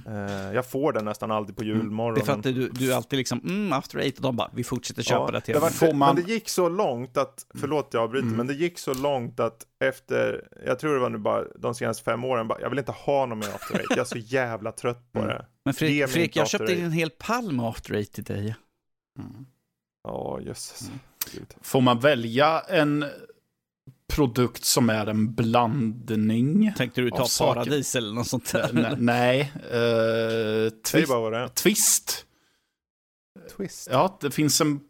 Eh, 0.06 0.52
jag 0.54 0.66
får 0.66 0.92
den 0.92 1.04
nästan 1.04 1.30
alltid 1.30 1.56
på 1.56 1.64
julmorgon. 1.64 2.14
Det 2.14 2.20
är 2.20 2.24
för 2.24 2.32
att 2.32 2.42
du, 2.42 2.68
du 2.68 2.92
är 2.92 2.96
alltid 2.96 3.16
liksom, 3.16 3.40
mm, 3.44 3.72
after 3.72 3.98
eight, 3.98 4.16
och 4.16 4.22
de 4.22 4.36
bara, 4.36 4.50
vi 4.54 4.64
fortsätter 4.64 5.02
köpa 5.02 5.30
det 5.30 5.40
till 5.40 5.54
det 5.54 5.60
var, 5.60 5.70
Får 5.70 5.92
man- 5.92 6.14
Men 6.14 6.24
det 6.24 6.32
gick 6.32 6.48
så 6.48 6.68
långt 6.68 7.16
att, 7.16 7.46
förlåt 7.60 7.88
jag 7.92 8.02
avbryter, 8.02 8.24
Mm. 8.26 8.36
men 8.36 8.46
det 8.46 8.54
gick 8.54 8.78
så 8.78 8.94
långt 8.94 9.40
att 9.40 9.66
efter, 9.84 10.48
jag 10.66 10.78
tror 10.78 10.94
det 10.94 11.00
var 11.00 11.10
nu 11.10 11.18
bara 11.18 11.44
de 11.58 11.74
senaste 11.74 12.04
fem 12.04 12.24
åren, 12.24 12.48
bara, 12.48 12.60
jag 12.60 12.70
vill 12.70 12.78
inte 12.78 12.92
ha 12.92 13.26
någon 13.26 13.38
mer 13.38 13.48
after 13.54 13.74
eight. 13.78 13.86
Jag 13.90 13.98
är 13.98 14.04
så 14.04 14.18
jävla 14.18 14.72
trött 14.72 15.12
på 15.12 15.18
Mm. 15.18 15.30
det. 15.30 15.46
Men 15.64 15.74
Fredrik, 15.74 16.08
Fredrik 16.10 16.36
jag 16.36 16.48
köpte 16.48 16.74
en 16.74 16.92
hel 16.92 17.10
pall 17.10 17.52
med 17.52 17.66
after 17.66 17.94
eight 17.94 18.12
till 18.12 18.24
dig. 18.24 18.54
Ja, 20.04 20.40
jösses. 20.40 20.86
Mm. 20.88 20.98
Gud. 21.34 21.54
Får 21.62 21.80
man 21.80 22.00
välja 22.00 22.60
en 22.60 23.04
produkt 24.12 24.64
som 24.64 24.90
är 24.90 25.06
en 25.06 25.34
blandning? 25.34 26.72
Tänkte 26.76 27.00
du 27.00 27.10
ta 27.10 27.26
saker. 27.26 27.54
paradis 27.60 27.94
eller 27.96 28.12
något 28.12 28.26
sånt 28.28 28.52
där? 28.52 28.70
N- 28.86 28.96
nej, 28.98 29.52
uh, 29.56 29.60
Säg 29.70 30.70
twist, 30.92 31.08
bara 31.08 31.20
vad 31.20 31.32
det 31.32 31.38
är. 31.38 31.48
twist. 31.48 32.26
Twist. 33.56 33.88
Ja, 33.92 34.18
det 34.20 34.30
finns 34.30 34.60
en 34.60 34.80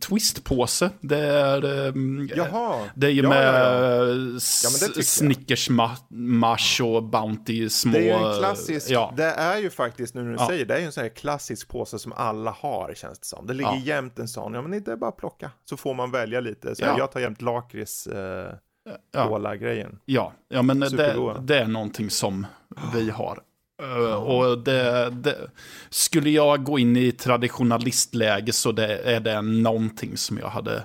twistpåse. 0.00 0.90
Det 1.00 1.18
är, 1.18 1.64
um, 1.88 2.28
Jaha. 2.36 2.88
det 2.94 3.06
är 3.06 3.10
Ja, 3.10 3.28
med 3.28 3.46
ja, 3.46 3.52
ja, 3.52 4.06
Ja, 4.06 4.06
men 4.06 4.80
det 4.80 4.86
tycker 4.86 4.98
jag. 4.98 5.04
Snickers 5.04 5.70
ma- 5.70 5.96
Mars 6.10 6.80
och 6.80 7.02
Bounty 7.04 7.68
små. 7.68 7.92
Det 7.92 7.98
är 7.98 8.02
ju 8.20 8.26
en 8.32 8.38
klassisk, 8.38 8.90
Ja, 8.90 9.12
det 9.16 9.24
är 9.24 9.58
ju 9.58 9.70
faktiskt 9.70 10.14
nu 10.14 10.22
när 10.22 10.30
du 10.30 10.36
Ja. 10.38 10.46
säger 10.46 10.64
det, 10.66 10.74
är 10.74 10.78
ju 10.78 10.84
en 10.86 10.92
sån 10.92 11.02
här 11.02 11.10
klassisk 11.10 11.68
påse 11.68 11.98
som 11.98 12.12
alla 12.12 12.50
har 12.50 12.94
känns 12.96 13.18
det 13.18 13.26
som. 13.26 13.46
Det 13.46 13.54
ligger 13.54 13.70
Ja. 13.70 13.78
jämt 13.84 14.18
en 14.18 14.28
sån, 14.28 14.54
ja 14.54 14.62
men 14.62 14.70
det 14.84 14.92
är 14.92 14.96
bara 14.96 15.10
att 15.10 15.16
plocka. 15.16 15.50
Så 15.64 15.76
får 15.76 15.94
man 15.94 16.10
välja 16.10 16.40
lite. 16.40 16.74
Så 16.74 16.82
Ja. 16.84 16.94
Jag 16.98 17.12
tar 17.12 17.20
jämt 17.20 17.42
lakrits, 17.42 18.06
eh, 18.06 18.52
ja, 19.12 19.28
cola-grejen. 19.28 19.98
ja, 20.04 20.32
ja, 20.48 20.62
men 20.62 20.80
det, 20.80 20.88
det 21.42 21.58
är 21.58 21.66
någonting 21.68 22.10
som 22.10 22.46
vi 22.94 23.10
har. 23.10 23.38
Eh, 23.82 24.14
och 24.14 24.58
det, 24.58 25.10
det, 25.10 25.50
skulle 25.90 26.30
jag 26.30 26.64
gå 26.64 26.78
in 26.78 26.96
i 26.96 27.12
traditionalistläge 27.12 28.52
så 28.52 28.72
det, 28.72 28.96
är 28.98 29.20
det 29.20 29.42
någonting 29.42 30.16
som 30.16 30.38
jag 30.38 30.48
hade 30.48 30.84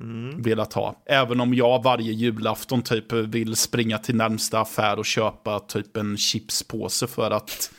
Mm. 0.00 0.42
velat 0.42 0.72
ha. 0.72 1.02
Även 1.06 1.40
om 1.40 1.54
jag 1.54 1.82
varje 1.82 2.12
julafton 2.12 2.82
typ 2.82 3.12
vill 3.12 3.56
springa 3.56 3.98
till 3.98 4.16
närmsta 4.16 4.60
affär 4.60 4.98
och 4.98 5.04
köpa 5.06 5.60
typ 5.60 5.96
en 5.96 6.16
chipspåse 6.16 7.06
för 7.06 7.30
att 7.30 7.70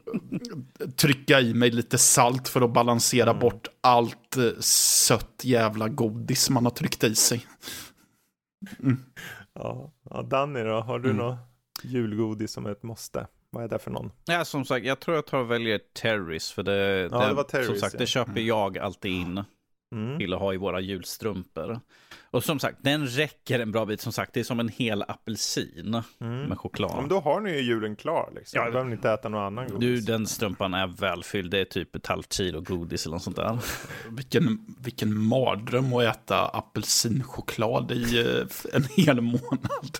trycka 0.96 1.40
i 1.40 1.54
mig 1.54 1.70
lite 1.70 1.98
salt 1.98 2.48
för 2.48 2.60
att 2.60 2.72
balansera 2.72 3.30
Mm. 3.30 3.40
bort 3.40 3.68
allt 3.80 4.36
eh, 4.36 4.60
sött 4.60 5.40
jävla 5.42 5.88
godis 5.88 6.50
man 6.50 6.64
har 6.64 6.70
tryckt 6.70 7.04
i 7.04 7.14
sig. 7.14 7.46
Ja. 9.54 9.92
ja, 10.10 10.22
Danny 10.22 10.60
då, 10.62 10.80
har 10.80 10.98
du 10.98 11.10
Mm. 11.10 11.26
något 11.26 11.38
julgodis 11.82 12.52
som 12.52 12.66
är 12.66 12.70
ett 12.70 12.82
måste? 12.82 13.26
Vad 13.52 13.64
är 13.64 13.68
det 13.68 13.78
för 13.78 13.90
någon? 13.90 14.10
Ja, 14.24 14.44
som 14.44 14.64
sagt, 14.64 14.86
jag 14.86 15.00
tror 15.00 15.14
jag 15.16 15.26
tar 15.26 15.38
och 15.38 15.50
väljer 15.50 15.80
Terrys. 16.02 16.52
För 16.52 16.62
det, 16.62 17.08
Ja, 17.12 17.28
det 17.28 17.34
var 17.34 17.42
Terrys, 17.44 17.66
som 17.66 17.76
sagt, 17.76 17.94
ja. 17.94 17.98
det 17.98 18.06
köper 18.06 18.40
jag 18.40 18.78
alltid 18.78 19.12
in 19.12 19.44
Mm. 19.94 20.32
att 20.32 20.40
ha 20.40 20.54
i 20.54 20.56
våra 20.56 20.80
julstrumpor. 20.80 21.80
Och 22.30 22.44
som 22.44 22.58
sagt, 22.58 22.78
den 22.80 23.06
räcker 23.06 23.60
en 23.60 23.72
bra 23.72 23.86
bit. 23.86 24.00
Som 24.00 24.12
sagt, 24.12 24.34
det 24.34 24.40
är 24.40 24.44
som 24.44 24.60
en 24.60 24.68
hel 24.68 25.02
apelsin 25.02 26.02
Mm. 26.20 26.42
med 26.42 26.58
choklad. 26.58 26.90
Ja, 26.94 27.00
men 27.00 27.08
då 27.08 27.20
har 27.20 27.40
ni 27.40 27.50
ju 27.50 27.60
julen 27.60 27.96
klar 27.96 28.32
liksom. 28.34 28.58
Ja, 28.58 28.64
Då 28.64 28.70
behöver 28.72 28.90
ni 28.90 28.96
inte 28.96 29.10
äta 29.10 29.28
någon 29.28 29.42
annan 29.42 29.66
Du, 29.66 29.72
godis. 29.72 30.06
den 30.06 30.26
strumpan 30.26 30.74
är 30.74 30.86
välfylld. 30.86 31.50
Det 31.50 31.58
är 31.58 31.64
typ 31.64 31.96
ett 31.96 32.06
halvt 32.06 32.32
kilo 32.32 32.60
godis 32.60 33.06
eller 33.06 33.14
något 33.16 33.22
sånt 33.22 33.36
där. 33.36 33.58
Vilken, 34.10 34.74
vilken 34.78 35.18
mardröm 35.18 35.92
att 35.92 36.02
äta 36.04 36.46
apelsinchoklad 36.48 37.92
i 37.92 38.20
eh, 38.20 38.74
en 38.76 38.84
hel 38.96 39.20
månad. 39.20 39.98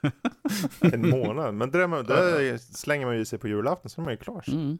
En 0.92 1.10
månad. 1.10 1.54
Men 1.54 1.70
det, 1.70 1.78
där, 1.78 2.58
slänger 2.58 3.06
man 3.06 3.16
ju 3.16 3.24
sig 3.24 3.38
på 3.38 3.48
julafton 3.48 3.90
så 3.90 4.00
är 4.00 4.04
man 4.04 4.12
ju 4.12 4.16
klar. 4.16 4.44
Mm. 4.48 4.78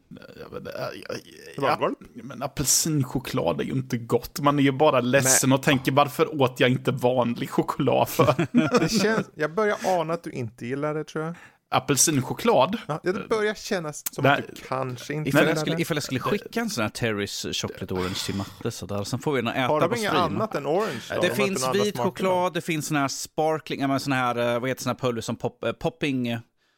Det 1.55 1.61
var 1.61 1.77
ja, 1.79 1.91
men 2.13 2.43
apelsinchoklad 2.43 3.61
är 3.61 3.65
ju 3.65 3.71
inte 3.71 3.97
gott. 3.97 4.39
Man 4.39 4.59
är 4.59 4.63
ju 4.63 4.71
bara 4.71 5.01
ledsen 5.01 5.51
och 5.51 5.63
tänker 5.63 5.91
varför 5.91 6.41
åt 6.41 6.59
jag 6.59 6.69
inte 6.69 6.91
vanlig 6.91 7.49
choklad 7.49 8.09
för? 8.09 8.47
Det 8.79 8.89
känns, 8.89 9.29
jag 9.35 9.53
börjar 9.53 9.77
ana 9.85 10.13
att 10.13 10.23
du 10.23 10.31
inte 10.31 10.65
gillar 10.65 10.93
det 10.93 11.03
tror 11.03 11.25
jag. 11.25 11.35
Apelsinchoklad? 11.69 12.77
Ja, 12.87 12.99
det 13.03 13.29
börjar 13.29 13.53
kännas 13.53 14.03
som 14.11 14.23
Nej. 14.23 14.31
att 14.33 14.55
du 14.55 14.61
kanske 14.67 15.13
inte 15.13 15.29
Ifall, 15.29 15.47
jag 15.47 15.57
skulle, 15.57 15.81
ifall 15.81 15.97
jag 15.97 16.03
skulle 16.03 16.19
skicka 16.19 16.59
en 16.59 16.69
sån 16.69 16.81
här 16.81 16.89
Terrys 16.89 17.45
Chocolate 17.53 17.93
Orange 17.93 18.15
till 18.25 18.35
Matte 18.35 18.71
sådär. 18.71 19.03
Sen 19.03 19.19
får 19.19 19.33
vi 19.33 19.41
nog 19.41 19.53
äta 19.53 19.67
Har 19.67 19.81
de 19.81 19.95
inget 19.95 20.13
annat 20.13 20.55
än 20.55 20.65
orange 20.65 21.01
då? 21.15 21.21
Det 21.21 21.27
De 21.27 21.35
finns 21.35 21.69
vit 21.73 21.97
choklad, 21.97 22.53
det 22.53 22.61
finns 22.61 22.87
sån 22.87 22.97
här 22.97 23.07
sparkling, 23.07 23.87
men 23.87 23.99
sån 23.99 24.13
här, 24.13 24.35
eh, 24.53 24.59
vad 24.59 24.69
heter 24.69 24.83
sån 24.83 24.89
här 24.89 24.97
pulver 24.97 25.21
som 25.21 25.35
pop, 25.35 25.63
eh, 25.63 25.71
popping, 25.71 26.27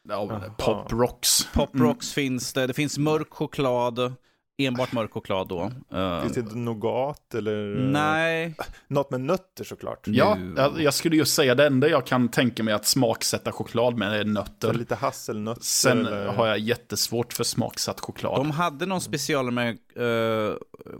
Ja, 0.08 0.40
Pop 0.58 0.92
Rocks. 0.92 1.48
pop 1.52 1.70
rocks 1.74 2.12
finns 2.12 2.52
det, 2.52 2.66
det 2.66 2.74
finns 2.74 2.98
mörk 2.98 3.28
choklad, 3.30 4.14
enbart 4.66 4.92
mörk 4.92 5.12
choklad 5.12 5.48
då. 5.48 5.72
Eh, 5.92 6.20
Finns 6.22 6.34
det 6.34 6.40
inte 6.40 6.54
nougat 6.56 7.34
eller? 7.34 7.74
nej, 7.92 8.54
Något 8.88 9.10
med 9.10 9.20
nötter 9.20 9.64
såklart. 9.64 10.06
Ja, 10.08 10.38
jag, 10.78 10.94
skulle 10.94 11.16
ju 11.16 11.24
säga 11.24 11.54
det 11.54 11.66
enda 11.66 11.88
jag 11.88 12.06
kan 12.06 12.28
tänka 12.28 12.62
mig 12.62 12.74
att 12.74 12.86
smaksätta 12.86 13.52
choklad 13.52 13.96
med 13.96 14.12
är 14.20 14.22
Så 14.22 14.28
nötter. 14.28 14.74
lite 14.74 14.94
hasselnötter 14.94 15.62
Sen 15.62 16.06
eller? 16.06 16.26
har 16.26 16.46
jag 16.46 16.58
jättesvårt 16.58 17.32
för 17.32 17.44
smaksatt 17.44 18.00
choklad. 18.00 18.36
de 18.36 18.50
hade 18.50 18.86
någon 18.86 19.00
special 19.00 19.50
med, 19.50 19.68
eh, 19.96 20.54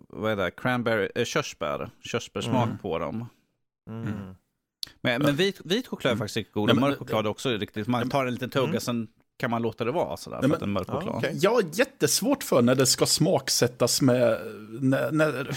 vad 0.08 0.32
är 0.32 0.36
det, 0.36 0.50
cranberry, 0.50 1.08
uh, 1.18 1.24
körsbär, 1.24 1.90
körsbärssmak 2.04 2.66
Mm. 2.66 2.78
på 2.78 2.98
dem. 2.98 3.26
Mm. 3.88 4.34
Men, 5.00 5.22
men 5.22 5.36
vit, 5.36 5.60
vit 5.64 5.86
choklad 5.86 6.12
är 6.12 6.16
faktiskt 6.16 6.36
riktigt 6.36 6.54
god, 6.54 6.70
och 6.70 6.76
mörk 6.76 6.98
choklad 6.98 7.26
är 7.26 7.30
också 7.30 7.48
riktigt, 7.50 7.86
man 7.86 8.08
tar 8.10 8.26
en 8.26 8.32
liten 8.32 8.50
tugga, 8.50 8.68
Mm. 8.68 8.80
sen 8.80 9.08
kan 9.40 9.50
man 9.50 9.62
låta 9.62 9.84
det 9.84 9.92
vara 9.92 10.16
sådär, 10.16 10.38
Nej, 10.42 10.48
för 10.48 10.54
att 10.56 10.60
men- 10.60 10.68
en 10.68 10.72
mörk 10.72 10.86
Ja, 10.88 10.94
choklad. 11.00 11.14
okej. 11.16 11.38
Jag 11.42 11.50
har 11.50 11.64
jättesvårt 11.72 12.42
för 12.44 12.62
när 12.62 12.74
det 12.74 12.86
ska 12.86 13.06
smaksättas 13.06 14.02
med... 14.02 14.38
När, 14.80 15.10
när 15.12 15.56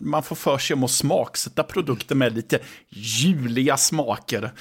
man 0.00 0.22
får 0.22 0.36
för 0.36 0.58
sig 0.58 0.74
om 0.74 0.84
att 0.84 0.90
smaksätta 0.90 1.62
produkter 1.62 2.14
med 2.14 2.34
lite 2.34 2.58
juliga 2.88 3.76
smaker. 3.76 4.52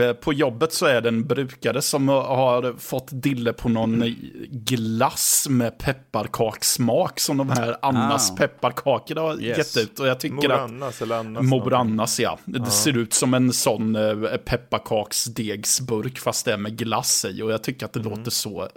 Eh, 0.00 0.12
På 0.12 0.32
jobbet 0.32 0.72
så 0.72 0.86
är 0.86 1.00
det 1.00 1.08
en 1.08 1.26
brukare 1.26 1.82
som 1.82 2.08
har 2.08 2.74
fått 2.78 3.08
dille 3.12 3.52
på 3.52 3.68
någon 3.68 4.04
glass 4.50 5.46
med 5.50 5.78
pepparkakssmak 5.78 7.20
som 7.20 7.36
de 7.36 7.50
här 7.50 7.76
Annas 7.82 8.30
Ah. 8.30 8.36
pepparkakor 8.36 9.16
har 9.16 9.40
Yes. 9.42 9.58
gett 9.76 9.84
ut. 9.84 10.00
Och 10.00 10.06
jag 10.06 10.20
tycker 10.20 10.36
att 10.50 10.70
Morannas 10.70 11.02
eller 11.02 11.18
Annas. 11.18 11.42
Mor 11.42 11.74
Annas, 11.74 12.20
ja. 12.20 12.38
Det 12.44 12.66
ser 12.70 12.96
ut 12.96 13.12
som 13.12 13.34
en 13.34 13.52
sån 13.52 13.96
eh, 13.96 14.36
pepparkaksdegsburk 14.36 16.18
fast 16.18 16.44
det 16.44 16.52
är 16.52 16.56
med 16.56 16.76
glass 16.78 17.24
i. 17.24 17.42
Och 17.42 17.52
jag 17.52 17.62
tycker 17.64 17.86
att 17.86 17.92
det 17.92 18.00
Mm. 18.00 18.18
låter 18.18 18.30
så 18.30 18.62
eh, 18.62 18.68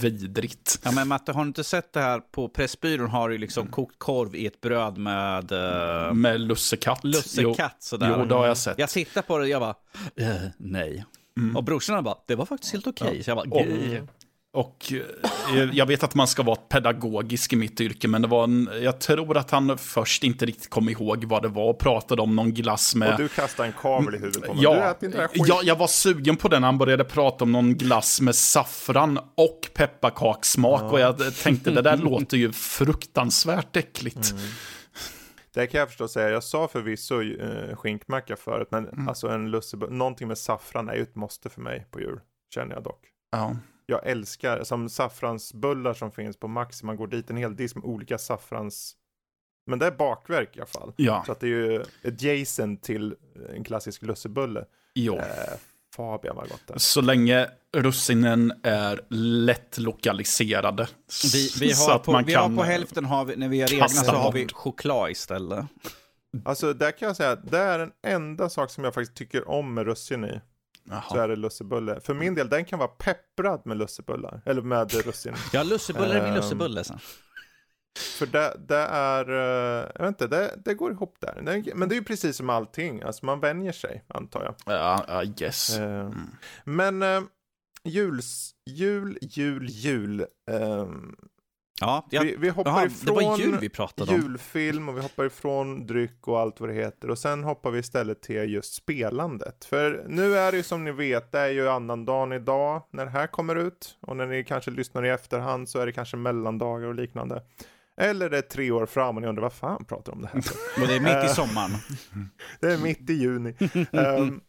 vidrigt. 0.00 0.80
Ja, 0.84 0.90
men 0.90 1.08
Matte, 1.08 1.32
har 1.32 1.42
du 1.42 1.48
inte 1.48 1.64
sett 1.64 1.92
det 1.92 2.00
här? 2.00 2.20
På 2.20 2.48
Pressbyrån 2.48 3.10
har 3.10 3.28
du 3.28 3.38
liksom 3.38 3.66
kokt 3.66 3.98
korv 3.98 4.34
i 4.36 4.46
ett 4.46 4.60
bröd 4.60 4.98
med 4.98 5.52
uh, 5.52 6.12
Med 6.14 6.40
lussekatt. 6.40 7.04
lussekatt. 7.04 7.76
Sådär. 7.78 8.14
Jo, 8.18 8.24
det 8.24 8.34
har 8.34 8.46
jag 8.46 8.56
sett. 8.56 8.78
Jag 8.78 8.88
tittar 8.88 9.22
på 9.22 9.38
det 9.38 9.42
och 9.44 9.48
jag 9.48 9.60
bara, 9.60 9.74
eh, 10.18 10.36
nej. 10.56 11.04
Och 11.54 11.64
brorsorna 11.64 12.02
bara, 12.02 12.16
det 12.26 12.34
var 12.34 12.46
faktiskt 12.46 12.72
helt 12.72 12.86
okej. 12.86 13.22
Så 13.22 13.30
jag 13.30 13.36
bara, 13.36 13.50
Och-. 13.50 14.08
Och 14.52 14.92
eh, 14.92 15.68
jag 15.72 15.86
vet 15.86 16.02
att 16.02 16.14
man 16.14 16.26
ska 16.26 16.42
vara 16.42 16.56
pedagogisk 16.56 17.52
i 17.52 17.56
mitt 17.56 17.80
yrke, 17.80 18.08
men 18.08 18.22
det 18.22 18.28
var 18.28 18.44
en, 18.44 18.68
jag 18.82 19.00
tror 19.00 19.36
att 19.36 19.50
han 19.50 19.78
först 19.78 20.24
inte 20.24 20.46
riktigt 20.46 20.70
kom 20.70 20.88
ihåg 20.88 21.24
vad 21.24 21.42
det 21.42 21.48
var 21.48 21.70
och 21.70 21.78
pratade 21.78 22.22
om 22.22 22.36
någon 22.36 22.54
glass 22.54 22.94
med... 22.94 23.12
Och 23.12 23.18
du 23.18 23.28
kastade 23.28 23.68
en 23.68 23.72
kabel 23.72 24.14
i 24.14 24.18
huvudet 24.18 24.46
på 24.46 24.54
mig. 24.54 24.62
Ja, 24.62 24.96
ja, 25.34 25.60
jag 25.64 25.76
var 25.76 25.86
sugen 25.86 26.36
på 26.36 26.48
den. 26.48 26.62
Han 26.62 26.78
började 26.78 27.04
prata 27.04 27.44
om 27.44 27.52
någon 27.52 27.74
glass 27.74 28.20
med 28.20 28.34
saffran 28.34 29.18
och 29.34 29.68
pepparkakssmak. 29.74 30.92
Och 30.92 31.00
jag 31.00 31.34
tänkte, 31.34 31.70
det 31.70 31.82
där 31.82 31.96
låter 32.10 32.36
ju 32.36 32.52
fruktansvärt 32.52 33.76
äckligt. 33.76 34.30
Mm. 34.30 34.42
Det 35.58 35.66
kan 35.66 35.78
jag 35.78 35.88
förstå 35.88 36.08
säga. 36.08 36.30
Jag 36.30 36.44
sa 36.44 36.68
förvisso 36.68 37.20
uh, 37.22 37.76
skinkmacka 37.76 38.36
förut, 38.36 38.68
men 38.70 38.88
Mm. 38.88 39.08
alltså 39.08 39.28
en 39.28 39.50
lussebulle, 39.50 39.92
någonting 39.92 40.28
med 40.28 40.38
saffran 40.38 40.88
är 40.88 40.94
ju 40.94 41.02
ett 41.02 41.14
måste 41.14 41.48
för 41.48 41.60
mig 41.60 41.86
på 41.90 42.00
jul. 42.00 42.20
Känner 42.54 42.74
jag 42.74 42.82
dock. 42.82 43.06
Ja. 43.30 43.56
Jag 43.86 44.06
älskar, 44.06 44.64
som 44.64 44.88
saffransbullar 44.88 45.94
som 45.94 46.10
finns 46.12 46.36
på 46.36 46.48
Maxi, 46.48 46.86
man 46.86 46.96
går 46.96 47.06
dit 47.06 47.30
en 47.30 47.36
hel 47.36 47.56
disk 47.56 47.76
med 47.76 47.84
olika 47.84 48.18
saffrans... 48.18 48.96
Men 49.66 49.78
det 49.78 49.86
är 49.86 49.90
bakverk 49.90 50.56
i 50.56 50.60
alla 50.60 50.66
fall. 50.66 50.92
Ja, 50.96 51.22
Så 51.26 51.32
att 51.32 51.40
det 51.40 51.46
är 51.46 51.48
ju 51.48 51.84
adjacent 52.04 52.82
till 52.82 53.16
en 53.56 53.64
klassisk 53.64 54.02
lussebulle. 54.02 54.64
jo. 54.94 55.16
Eh, 55.16 55.22
Fabian 55.98 56.36
vad 56.36 56.48
gott 56.48 56.62
det. 56.66 56.78
Så 56.78 57.00
länge 57.00 57.48
russinen 57.76 58.52
är 58.62 59.00
lätt 59.46 59.78
lokaliserade. 59.78 60.88
Vi, 61.32 61.50
vi, 61.60 61.74
så 61.74 61.90
har, 61.90 61.96
att 61.96 62.02
på, 62.02 62.12
man 62.12 62.24
vi 62.24 62.32
kan, 62.32 62.50
har 62.56 62.62
på 62.64 62.70
hälften, 62.70 63.04
har 63.04 63.24
vi, 63.24 63.36
när 63.36 63.48
vi 63.48 63.60
har 63.60 63.74
egna 63.74 63.88
så 63.88 64.12
har 64.12 64.32
vi 64.32 64.46
choklad 64.52 65.10
istället. 65.10 65.64
Alltså 66.44 66.72
där 66.72 66.90
kan 66.90 67.06
jag 67.08 67.16
säga 67.16 67.30
att 67.30 67.50
det 67.50 67.58
är 67.58 67.78
den 67.78 67.90
enda 68.06 68.48
sak 68.50 68.70
som 68.70 68.84
jag 68.84 68.94
faktiskt 68.94 69.16
tycker 69.16 69.48
om 69.48 69.74
med 69.74 69.86
russin 69.86 70.24
i. 70.24 70.28
Så 70.88 70.94
Jaha. 71.10 71.24
är 71.24 71.28
det 71.28 71.36
lussebulle. 71.36 72.00
För 72.00 72.14
min 72.14 72.34
del, 72.34 72.48
den 72.48 72.64
kan 72.64 72.78
vara 72.78 72.88
pepprad 72.88 73.62
med 73.64 73.76
lussebullar. 73.76 74.42
Eller 74.46 74.62
med 74.62 74.92
russin. 75.06 75.34
Ja, 75.52 75.62
lussebulle 75.62 76.14
är 76.14 76.22
min 76.22 76.30
Ehm, 76.30 76.34
lussebulle. 76.36 76.84
sen. 76.84 76.98
För 78.18 78.26
det, 78.26 78.56
det 78.68 78.76
är, 78.90 79.28
eh, 79.30 79.90
jag 79.94 80.00
vet 80.04 80.08
inte, 80.08 80.26
det, 80.26 80.54
det 80.64 80.74
går 80.74 80.92
ihop 80.92 81.16
där. 81.20 81.62
Men 81.74 81.88
det 81.88 81.94
är 81.94 81.98
ju 81.98 82.04
precis 82.04 82.36
som 82.36 82.50
allting, 82.50 83.02
alltså 83.02 83.26
man 83.26 83.40
vänjer 83.40 83.72
sig, 83.72 84.04
antar 84.08 84.44
jag. 84.44 84.74
Ja, 84.74 85.22
I 85.22 85.26
guess. 85.26 85.78
Eh, 85.78 86.10
Men 86.64 87.02
eh, 87.02 87.20
juls, 87.84 88.54
jul, 88.66 89.18
jul, 89.20 89.66
jul. 89.70 90.26
ehm, 90.50 91.16
Ja, 91.80 92.06
jag, 92.10 92.22
vi, 92.22 92.36
vi 92.36 92.48
hoppar 92.48 92.80
det 92.80 92.86
ifrån 92.86 93.36
jul 93.36 93.58
vi 93.60 93.70
julfilm 94.14 94.88
och 94.88 94.96
vi 94.96 95.00
hoppar 95.00 95.24
ifrån 95.24 95.86
dryck 95.86 96.28
och 96.28 96.40
allt 96.40 96.60
vad 96.60 96.68
det 96.68 96.74
heter. 96.74 97.10
Och 97.10 97.18
sen 97.18 97.44
hoppar 97.44 97.70
vi 97.70 97.78
istället 97.78 98.22
till 98.22 98.50
just 98.52 98.74
spelandet. 98.74 99.64
För 99.64 100.04
nu 100.08 100.36
är 100.36 100.50
det 100.50 100.56
ju 100.56 100.62
som 100.62 100.84
ni 100.84 100.92
vet, 100.92 101.32
det 101.32 101.38
är 101.38 101.48
ju 101.48 101.68
annandagen 101.68 102.32
idag 102.32 102.82
när 102.90 103.04
det 103.04 103.10
här 103.10 103.26
kommer 103.26 103.56
ut. 103.56 103.98
Och 104.00 104.16
när 104.16 104.26
ni 104.26 104.44
kanske 104.44 104.70
lyssnar 104.70 105.04
i 105.04 105.08
efterhand 105.08 105.68
så 105.68 105.78
är 105.78 105.86
det 105.86 105.92
kanske 105.92 106.16
mellandagar 106.16 106.88
och 106.88 106.94
liknande. 106.94 107.42
Eller 108.00 108.30
det 108.30 108.38
är 108.38 108.42
tre 108.42 108.70
år 108.70 108.86
fram 108.86 109.16
och 109.16 109.22
ni 109.22 109.28
undrar 109.28 109.42
vad 109.42 109.52
fan 109.52 109.84
pratar 109.84 110.12
om 110.12 110.22
det 110.22 110.28
här 110.28 110.42
och 110.82 110.88
det 110.88 110.96
är 110.96 111.00
mitt 111.00 111.24
i 111.24 111.26
Eh, 111.26 111.32
sommaren. 111.32 111.70
Det 112.60 112.72
är 112.72 112.78
mitt 112.78 113.10
i 113.10 113.12
juni. 113.12 113.54
Ehm, 113.92 114.40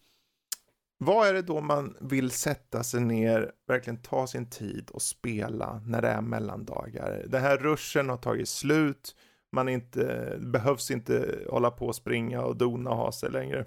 vad 0.98 1.28
är 1.28 1.34
det 1.34 1.42
då 1.42 1.62
man 1.62 1.98
vill 2.02 2.32
sätta 2.32 2.84
sig 2.84 3.02
ner, 3.02 3.52
verkligen 3.68 4.02
ta 4.02 4.28
sin 4.28 4.50
tid 4.50 4.90
och 4.90 5.02
spela 5.02 5.82
när 5.86 6.02
det 6.02 6.08
är 6.08 6.22
mellandagar? 6.22 7.26
Den 7.28 7.42
här 7.42 7.58
ruschen 7.58 8.10
har 8.10 8.18
tagit 8.18 8.50
slut, 8.50 9.16
man 9.52 9.70
inte, 9.70 10.36
behövs 10.40 10.92
inte 10.92 11.40
hålla 11.50 11.72
på 11.72 11.88
och 11.88 11.96
springa 11.96 12.42
och 12.42 12.58
dona 12.58 12.90
och 12.90 12.98
ha 12.98 13.12
sig 13.12 13.32
längre. 13.32 13.66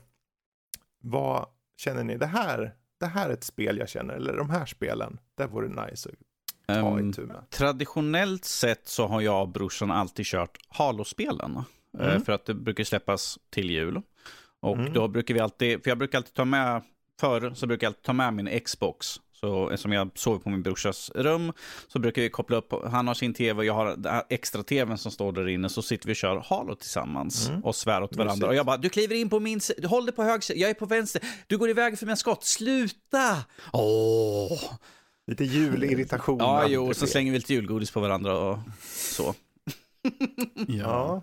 Vad 1.01 1.47
känner 1.77 2.05
ni? 2.05 2.17
Det 2.17 2.27
här, 2.27 2.75
det 3.01 3.07
här 3.07 3.29
är 3.29 3.33
ett 3.33 3.45
spel 3.45 3.79
jag 3.79 3.89
känner, 3.89 4.15
eller 4.15 4.37
de 4.37 4.51
här 4.51 4.67
spelen, 4.67 5.19
det 5.35 5.47
vore 5.47 5.69
nice 5.69 6.09
att 6.09 6.15
med. 6.67 7.51
Traditionellt 7.51 8.45
sett 8.45 8.89
så 8.89 9.07
har 9.07 9.21
jag 9.21 9.43
och 9.43 9.49
brorsan 9.49 9.91
alltid 9.91 10.27
kört 10.27 10.59
Halo-spelen. 10.69 11.57
Eh, 11.57 11.63
Mm. 12.09 12.23
För 12.25 12.33
att 12.33 12.45
det 12.47 12.55
brukar 12.55 12.85
släppas 12.85 13.39
till 13.51 13.71
jul. 13.71 14.03
Och 14.61 14.77
Mm. 14.77 14.93
då 14.93 15.09
brukar 15.09 15.35
vi 15.35 15.41
alltid, 15.41 15.83
för 15.83 15.91
jag 15.91 15.99
brukar 15.99 16.19
alltid 16.19 16.35
ta 16.35 16.45
med, 16.45 16.83
förr 17.21 17.53
så 17.55 17.67
brukar 17.67 17.85
jag 17.87 17.91
alltid 17.91 18.03
ta 18.03 18.13
med 18.13 18.35
min 18.35 18.61
Xbox. 18.61 19.07
Så 19.33 19.69
eftersom 19.71 19.93
jag 19.93 20.11
sover 20.15 20.39
på 20.39 20.51
min 20.51 20.63
brorsas 20.63 21.11
rum 21.15 21.53
så 21.89 21.99
brukar 21.99 22.23
vi 22.23 22.31
koppla 22.31 22.57
upp, 22.57 22.73
han 22.91 23.07
har 23.09 23.15
sin 23.15 23.35
tv 23.35 23.59
och 23.59 23.65
jag 23.65 23.75
har 23.75 24.25
extra 24.29 24.63
tvn 24.63 24.99
som 24.99 25.13
står 25.13 25.33
där 25.33 25.49
inne. 25.49 25.69
Så 25.69 25.83
sitter 25.83 26.07
vi 26.07 26.13
och 26.13 26.17
kör 26.17 26.37
Halo 26.49 26.75
tillsammans 26.75 27.49
Mm. 27.49 27.65
och 27.65 27.77
svär 27.77 28.03
åt 28.03 28.17
varandra. 28.17 28.47
Och 28.49 28.55
jag 28.55 28.67
bara, 28.67 28.77
du 28.77 28.89
kliver 28.89 29.15
in 29.15 29.31
på 29.31 29.41
min 29.41 29.61
sida, 29.61 29.89
håll 29.89 30.07
dig 30.07 30.15
på 30.15 30.23
höger 30.23 30.55
jag 30.57 30.71
är 30.71 30.75
på 30.75 30.87
vänster, 30.87 31.23
du 31.47 31.59
går 31.59 31.71
iväg 31.71 31.99
för 31.99 32.07
mina 32.07 32.17
skott, 32.17 32.45
sluta! 32.45 33.37
Åh! 33.73 34.61
Lite 35.27 35.45
julirritation. 35.45 36.39
Ja, 36.39 36.69
jo, 36.69 36.89
så 36.89 36.95
sker. 36.95 37.07
slänger 37.07 37.33
vi 37.33 37.39
lite 37.39 37.55
julgodis 37.55 37.91
på 37.91 38.01
varandra 38.01 38.39
och 38.39 38.59
så. 38.85 39.35
Ja. 39.35 39.35
Ja, 40.69 41.23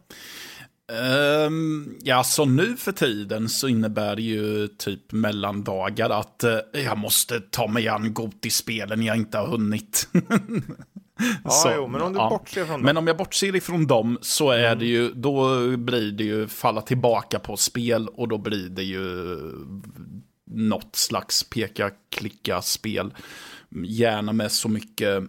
Ehm, 0.91 1.97
ja, 2.03 2.23
så 2.23 2.45
nu 2.45 2.77
för 2.77 2.91
tiden 2.91 3.49
så 3.49 3.67
innebär 3.67 4.15
det 4.15 4.21
ju 4.21 4.67
typ 4.67 5.11
mellandagar 5.11 6.09
att 6.09 6.43
eh, 6.43 6.57
jag 6.71 6.97
måste 6.97 7.39
ta 7.39 7.67
mig 7.67 7.87
an 7.87 8.13
Gotispelen 8.13 9.03
jag 9.03 9.17
inte 9.17 9.37
har 9.37 9.47
hunnit. 9.47 10.09
ja 11.43 11.49
Så, 11.49 11.71
jo, 11.75 11.87
men 11.87 12.01
om 12.01 12.13
du 12.13 12.19
ja. 12.19 12.29
bortser 12.29 12.65
från 12.65 12.81
Men 12.81 12.97
om 12.97 13.07
jag 13.07 13.17
bortser 13.17 13.55
ifrån 13.55 13.87
dem 13.87 14.17
så 14.21 14.51
är 14.51 14.75
det 14.75 14.85
ju, 14.85 15.13
då 15.13 15.67
blir 15.77 16.11
det 16.11 16.23
ju 16.23 16.47
falla 16.47 16.81
tillbaka 16.81 17.39
på 17.39 17.57
spel 17.57 18.07
och 18.07 18.27
då 18.27 18.37
blir 18.37 18.69
det 18.69 18.83
ju 18.83 19.37
något 20.51 20.95
slags 20.95 21.43
peka-klicka-spel. 21.43 23.13
Gärna 23.85 24.33
med 24.33 24.51
så 24.51 24.69
mycket 24.69 25.23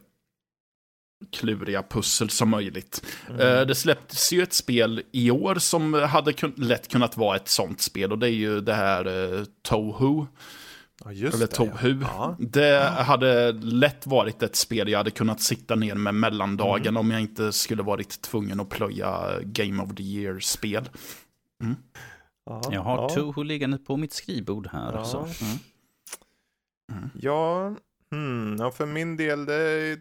kluriga 1.33 1.83
pussel 1.83 2.31
som 2.31 2.49
möjligt. 2.51 3.07
Eh, 3.29 3.37
Det 3.61 3.75
släpptes 3.75 4.33
ju 4.33 4.43
ett 4.43 4.53
spel 4.53 5.03
i 5.13 5.31
år 5.31 5.55
som 5.55 5.95
hade 5.95 6.33
kun 6.33 6.53
lätt 6.57 6.89
kunnat 6.89 7.17
vara 7.17 7.37
ett 7.37 7.49
sånt 7.49 7.81
spel 7.81 8.13
och 8.13 8.19
det 8.19 8.27
är 8.27 8.31
ju 8.35 8.61
det 8.61 8.75
här 8.75 9.35
eh, 9.39 9.45
Toho. 9.63 10.27
Ja, 11.05 11.13
just 11.13 11.35
Eller 11.35 11.47
det. 11.47 11.53
Tohu. 11.53 11.99
Ja. 12.03 12.37
Det 12.39 12.81
hade 12.83 13.53
lätt 13.53 14.07
varit 14.07 14.43
ett 14.43 14.57
spel 14.57 14.89
jag 14.89 14.99
hade 14.99 15.11
kunnat 15.11 15.41
sitta 15.41 15.75
ner 15.75 15.95
med 15.95 16.15
mellandagen 16.15 16.87
Mm. 16.87 16.97
om 16.97 17.11
jag 17.11 17.21
inte 17.21 17.53
skulle 17.53 17.83
varit 17.83 18.23
tvungen 18.23 18.61
att 18.61 18.69
plöja 18.69 19.41
Game 19.43 19.83
of 19.83 19.95
the 19.95 20.03
Year-spel. 20.03 20.89
Ja, 22.47 22.63
Jag 22.73 22.81
har 22.81 22.97
ja. 22.97 23.09
Toho 23.09 23.43
liggande 23.43 23.79
på 23.79 23.97
mitt 23.97 24.13
skrivbord 24.13 24.67
här. 24.73 24.93
Ja. 24.93 25.05
Så. 25.05 25.19
Mm. 25.19 27.11
Ja, 27.21 27.75
hmm, 28.11 28.57
ja, 28.59 28.71
för 28.71 28.87
min 28.87 29.17
del, 29.17 29.47
det 29.47 29.55
är... 29.55 30.01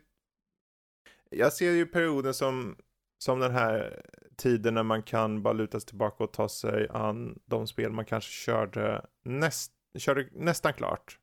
Jag 1.30 1.53
ser 1.53 1.72
ju 1.72 1.86
perioden 1.86 2.34
som, 2.34 2.76
som 3.18 3.39
den 3.39 3.51
här 3.51 4.01
tiden 4.38 4.74
när 4.74 4.84
man 4.84 5.03
kan 5.03 5.43
bara 5.43 5.53
luta 5.53 5.80
sig 5.80 5.88
tillbaka 5.88 6.24
och 6.24 6.34
ta 6.34 6.49
sig 6.49 6.88
an 6.89 7.39
de 7.45 7.68
spel 7.68 7.91
man 7.91 8.05
kanske 8.05 8.32
körde, 8.32 9.05
näst, 9.24 9.72
körde 9.97 10.28
nästan 10.32 10.74
klart. 10.74 11.20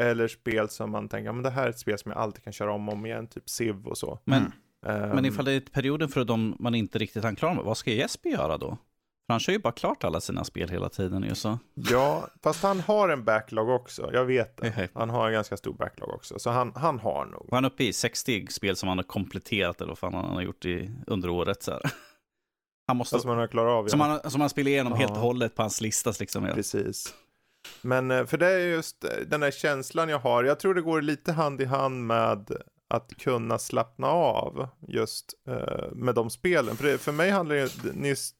Eller 0.00 0.28
spel 0.28 0.68
som 0.68 0.90
man 0.90 1.08
tänker, 1.08 1.32
men 1.32 1.42
det 1.42 1.50
här 1.50 1.66
är 1.66 1.70
ett 1.70 1.78
spel 1.78 1.98
som 1.98 2.10
jag 2.10 2.20
alltid 2.20 2.44
kan 2.44 2.52
köra 2.52 2.72
om 2.72 2.88
och 2.88 2.94
om 2.94 3.06
igen, 3.06 3.26
typ 3.26 3.48
Civ 3.48 3.86
och 3.86 3.98
så. 3.98 4.18
Men. 4.24 4.52
Ehm, 4.86 5.08
men 5.08 5.24
ifall 5.24 5.44
det 5.44 5.52
är 5.52 5.60
perioden 5.60 6.08
för 6.08 6.24
de 6.24 6.56
man 6.58 6.74
inte 6.74 6.98
riktigt 6.98 7.22
kan 7.22 7.36
klara 7.36 7.54
med, 7.54 7.64
vad 7.64 7.76
ska 7.76 7.90
Jesper 7.90 8.30
göra 8.30 8.58
då? 8.58 8.78
För 9.26 9.32
han 9.34 9.40
kör 9.40 9.52
ju 9.52 9.58
bara 9.58 9.72
klart 9.72 10.04
alla 10.04 10.20
sina 10.20 10.44
spel 10.44 10.68
hela 10.68 10.88
tiden 10.88 11.22
ju 11.22 11.34
så. 11.34 11.58
Ja, 11.74 12.28
fast 12.42 12.62
han 12.62 12.80
har 12.80 13.08
en 13.08 13.24
backlog 13.24 13.68
också, 13.68 14.10
jag 14.12 14.24
vet 14.24 14.56
det. 14.56 14.88
Han 14.94 15.10
har 15.10 15.26
en 15.26 15.32
ganska 15.32 15.56
stor 15.56 15.72
backlog 15.74 16.10
också, 16.10 16.38
så 16.38 16.50
han, 16.50 16.72
han 16.76 16.98
har 16.98 17.24
nog. 17.26 17.46
Var 17.50 17.56
han 17.56 17.64
uppe 17.64 17.84
i 17.84 17.92
60 17.92 18.46
spel 18.50 18.76
som 18.76 18.88
han 18.88 18.98
har 18.98 19.02
kompletterat 19.02 19.80
eller 19.80 19.88
vad 19.88 19.98
fan 19.98 20.14
han 20.14 20.24
har 20.34 20.42
gjort 20.42 20.64
i, 20.64 20.90
under 21.06 21.28
året 21.28 21.62
så 21.62 21.70
här. 21.72 21.80
Han 22.86 22.96
måste, 22.96 23.20
Som 23.20 23.30
han 23.30 23.38
har 23.38 23.46
klarat 23.46 23.70
av. 23.72 23.84
ja. 23.84 23.88
som, 23.88 24.00
han, 24.00 24.30
som 24.30 24.40
han 24.40 24.50
spelar 24.50 24.70
igenom 24.70 24.92
helt 24.92 25.10
Ja. 25.10 25.16
och 25.16 25.22
hållet 25.22 25.54
på 25.54 25.62
hans 25.62 25.80
lista 25.80 26.12
liksom. 26.20 26.44
Ja. 26.44 26.54
Precis. 26.54 27.14
Men 27.82 28.10
eh, 28.10 28.26
för 28.26 28.38
det 28.38 28.46
är 28.46 28.58
just 28.58 29.04
eh, 29.04 29.10
den 29.26 29.40
där 29.40 29.50
känslan 29.50 30.08
jag 30.08 30.18
har. 30.18 30.44
Jag 30.44 30.58
tror 30.60 30.74
det 30.74 30.82
går 30.82 31.02
lite 31.02 31.32
hand 31.32 31.60
i 31.60 31.64
hand 31.64 32.06
med 32.06 32.50
att 32.90 33.12
kunna 33.18 33.58
slappna 33.58 34.06
av 34.06 34.68
just 34.88 35.34
eh, 35.48 35.92
med 35.92 36.14
de 36.14 36.30
spelen. 36.30 36.76
För, 36.76 36.84
det, 36.86 36.98
för 36.98 37.12
mig 37.12 37.30
handlar 37.30 37.56
det 37.56 37.92
nyss, 37.94 38.34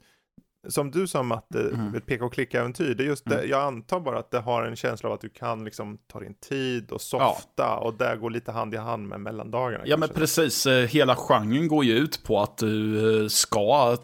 som 0.69 0.91
du 0.91 1.07
sa 1.07 1.23
Matte, 1.23 1.71
Mm. 1.75 1.95
ett 1.95 2.07
peka 2.07 2.25
och 2.25 2.33
klicka-äventyr, 2.33 2.95
det 2.95 3.03
är 3.05 3.07
just 3.07 3.25
det, 3.25 3.35
Mm. 3.39 3.51
jag 3.51 3.63
antar 3.63 4.01
bara 4.01 4.19
att 4.19 4.31
det 4.31 4.41
har 4.41 4.63
en 4.63 4.77
känsla 4.77 5.09
av 5.09 5.15
att 5.15 5.21
du 5.21 5.29
kan 5.29 5.65
liksom 5.65 5.99
ta 6.13 6.21
din 6.21 6.35
tid 6.35 6.91
och 6.91 7.01
softa 7.01 7.77
och 7.77 7.95
det 7.95 8.17
går 8.21 8.31
lite 8.31 8.53
hand 8.53 8.75
i 8.75 8.77
hand 8.77 9.09
med 9.09 9.21
mellandagarna. 9.21 9.85
Ja 9.87 9.97
men 9.97 10.09
kanske. 10.09 10.21
precis, 10.21 10.67
Eh, 10.67 10.87
hela 10.89 11.17
genren 11.17 11.69
går 11.69 11.85
ju 11.85 11.93
ut 11.99 12.23
på 12.25 12.41
att 12.41 12.59
du 12.59 13.23
eh, 13.23 13.29
ska 13.29 13.97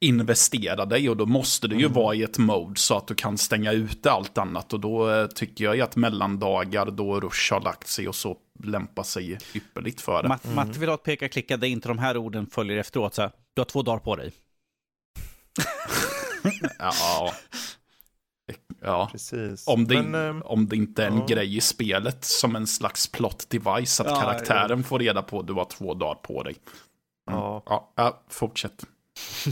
investera 0.00 0.84
dig 0.84 1.08
och 1.10 1.16
då 1.16 1.26
måste 1.26 1.68
du 1.68 1.76
ju 1.76 1.88
vara 1.88 2.14
i 2.14 2.22
ett 2.22 2.38
mode 2.38 2.76
så 2.80 2.96
att 2.96 3.06
du 3.06 3.14
kan 3.14 3.38
stänga 3.38 3.72
ute 3.72 4.10
allt 4.10 4.38
annat 4.38 4.72
och 4.72 4.80
då 4.80 5.10
eh, 5.10 5.26
tycker 5.26 5.64
jag 5.64 5.76
ju 5.76 5.82
att 5.82 5.96
mellandagar 5.96 6.86
då 6.90 7.20
Rush 7.20 7.52
har 7.54 7.60
lagt 7.60 7.86
sig 7.86 8.08
och 8.08 8.14
så 8.14 8.36
lämpar 8.64 9.02
sig 9.02 9.38
ypperligt 9.54 10.00
för 10.00 10.22
det. 10.22 10.28
Matt, 10.28 10.54
Matte 10.54 10.78
vill 10.78 10.88
ha 10.88 10.94
ett 10.94 11.02
peka-klicka 11.02 11.56
där 11.56 11.68
inte 11.68 11.88
de 11.88 11.98
här 11.98 12.16
orden 12.16 12.46
följer 12.46 12.78
efteråt. 12.78 13.14
Så 13.14 13.22
här, 13.22 13.30
du 13.54 13.60
har 13.60 13.66
två 13.66 13.82
dagar 13.82 13.98
på 13.98 14.16
dig. 14.16 14.32
Ja. 16.78 17.32
Ja. 18.80 19.08
Precis. 19.12 19.66
Om 19.66 19.86
det, 19.86 20.02
men, 20.02 20.14
ehm, 20.14 20.42
om 20.42 20.66
det 20.68 20.76
inte 20.76 21.02
är 21.04 21.06
en 21.08 21.18
ja. 21.18 21.26
grej 21.26 21.56
i 21.56 21.60
spelet 21.60 22.24
som 22.24 22.56
en 22.56 22.66
slags 22.66 23.12
plot 23.12 23.50
device 23.50 24.00
att 24.00 24.06
Ja, 24.06 24.20
karaktären 24.20 24.84
får 24.84 24.98
reda 24.98 25.22
på 25.22 25.40
att 25.40 25.46
du 25.46 25.52
har 25.52 25.64
två 25.64 25.94
dagar 25.94 26.14
på 26.14 26.42
dig. 26.42 26.56
Mm. 27.30 27.40
ja, 27.40 27.62
Ja, 27.66 27.92
ja, 27.94 28.22
fortsätt. 28.28 28.84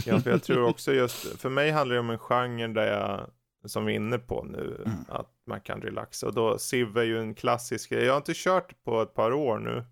ja, 0.05 0.19
för 0.19 0.29
jag 0.29 0.43
tror 0.43 0.63
också 0.63 0.93
just, 0.93 1.41
för 1.41 1.49
mig 1.49 1.71
handlar 1.71 1.93
det 1.93 1.99
om 1.99 2.09
en 2.09 2.19
genre 2.19 2.67
där 2.67 2.87
jag, 2.91 3.27
som 3.69 3.85
vi 3.85 3.91
är 3.93 3.95
inne 3.95 4.17
på 4.19 4.43
nu, 4.43 4.81
Mm. 4.85 4.97
att 5.09 5.29
man 5.47 5.61
kan 5.61 5.81
relaxa. 5.81 6.27
Och 6.27 6.33
då, 6.33 6.57
Civ 6.59 6.97
är 6.97 7.03
ju 7.03 7.19
en 7.19 7.35
klassisk 7.35 7.89
grej. 7.89 8.03
Jag 8.03 8.13
har 8.13 8.17
inte 8.17 8.33
kört 8.35 8.83
på 8.83 9.01
ett 9.01 9.13
par 9.13 9.33
år 9.33 9.59
nu. 9.59 9.83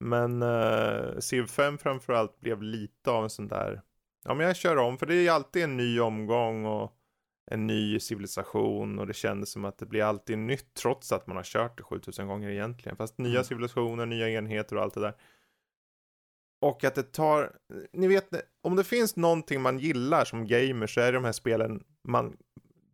Men 0.00 0.42
uh, 0.42 1.18
Civ 1.18 1.46
5 1.46 1.78
framförallt 1.78 2.40
blev 2.40 2.62
lite 2.62 3.10
av 3.10 3.24
en 3.24 3.30
sån 3.30 3.48
där, 3.48 3.82
ja 4.24 4.34
men 4.34 4.46
jag 4.46 4.56
kör 4.56 4.76
om, 4.76 4.98
för 4.98 5.06
det 5.06 5.14
är 5.14 5.30
alltid 5.30 5.62
en 5.64 5.76
ny 5.76 6.00
omgång 6.00 6.66
och 6.66 6.92
en 7.50 7.66
ny 7.66 8.00
civilisation 8.00 8.98
och 8.98 9.06
det 9.06 9.14
kändes 9.14 9.50
som 9.52 9.64
att 9.64 9.78
det 9.78 9.86
blir 9.86 10.02
alltid 10.04 10.38
nytt 10.38 10.74
trots 10.74 11.12
att 11.12 11.26
man 11.26 11.36
har 11.36 11.44
kört 11.44 11.76
det 11.76 11.82
7000 11.82 12.26
gånger 12.26 12.50
egentligen. 12.50 12.96
Fast 12.96 13.18
nya 13.18 13.30
Mm. 13.32 13.44
civilisationer, 13.44 14.06
nya 14.06 14.28
enheter 14.30 14.76
och 14.76 14.82
allt 14.82 14.94
det 14.94 15.00
där. 15.00 15.14
Och 16.60 16.84
att 16.84 16.94
det 16.94 17.12
tar, 17.12 17.52
ni 17.92 18.06
vet, 18.08 18.28
om 18.62 18.76
det 18.76 18.84
finns 18.84 19.16
någonting 19.16 19.60
man 19.62 19.78
gillar 19.78 20.24
som 20.24 20.46
gamer 20.46 20.86
så 20.86 21.00
är 21.00 21.04
det 21.12 21.18
de 21.18 21.24
här 21.24 21.32
spelen 21.32 21.84
man 22.08 22.36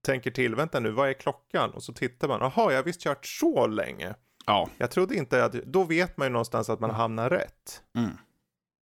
tänker 0.02 0.30
till, 0.30 0.54
vänta 0.54 0.80
nu, 0.80 0.90
vad 0.90 1.08
är 1.08 1.12
klockan? 1.12 1.70
Och 1.70 1.82
så 1.82 1.92
tittar 1.92 2.28
man, 2.28 2.40
jaha, 2.40 2.72
jag 2.72 2.78
har 2.78 2.84
visst 2.84 3.00
kört 3.00 3.26
så 3.26 3.66
länge. 3.66 4.14
Ja. 4.46 4.68
Jag 4.78 4.90
trodde 4.90 5.14
inte 5.14 5.44
att, 5.44 5.52
då 5.52 5.84
vet 5.84 6.16
man 6.16 6.26
ju 6.26 6.32
någonstans 6.32 6.70
att 6.70 6.80
man 6.80 6.90
hamnar 6.90 7.30
rätt. 7.30 7.82
Mm. 7.98 8.10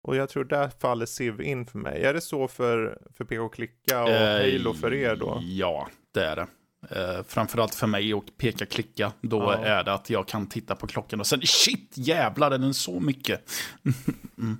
Och 0.01 0.15
jag 0.15 0.29
tror 0.29 0.43
där 0.43 0.69
faller 0.81 1.05
Civ 1.05 1.41
in 1.41 1.65
för 1.65 1.79
mig. 1.79 2.03
Är 2.03 2.13
det 2.13 2.21
så 2.21 2.47
för, 2.47 2.97
för 3.17 3.25
PK 3.25 3.49
Klicka 3.49 4.03
och 4.03 4.09
Eh, 4.09 4.51
Halo 4.57 4.73
för 4.73 4.93
er 4.93 5.15
då? 5.15 5.39
Ja, 5.43 5.89
det 6.13 6.25
är 6.25 6.35
det. 6.35 6.47
Eh, 6.91 7.23
framförallt 7.27 7.75
för 7.75 7.87
mig 7.87 8.13
och 8.13 8.25
peka 8.37 8.65
klicka. 8.65 9.11
Då 9.21 9.37
Ja. 9.37 9.55
är 9.55 9.83
det 9.83 9.93
att 9.93 10.09
jag 10.09 10.27
kan 10.27 10.47
titta 10.47 10.75
på 10.75 10.87
klockan 10.87 11.19
och 11.19 11.27
sen 11.27 11.41
shit 11.43 11.91
jävlar 11.93 12.51
är 12.51 12.57
den 12.57 12.73
så 12.73 12.99
mycket. 12.99 13.51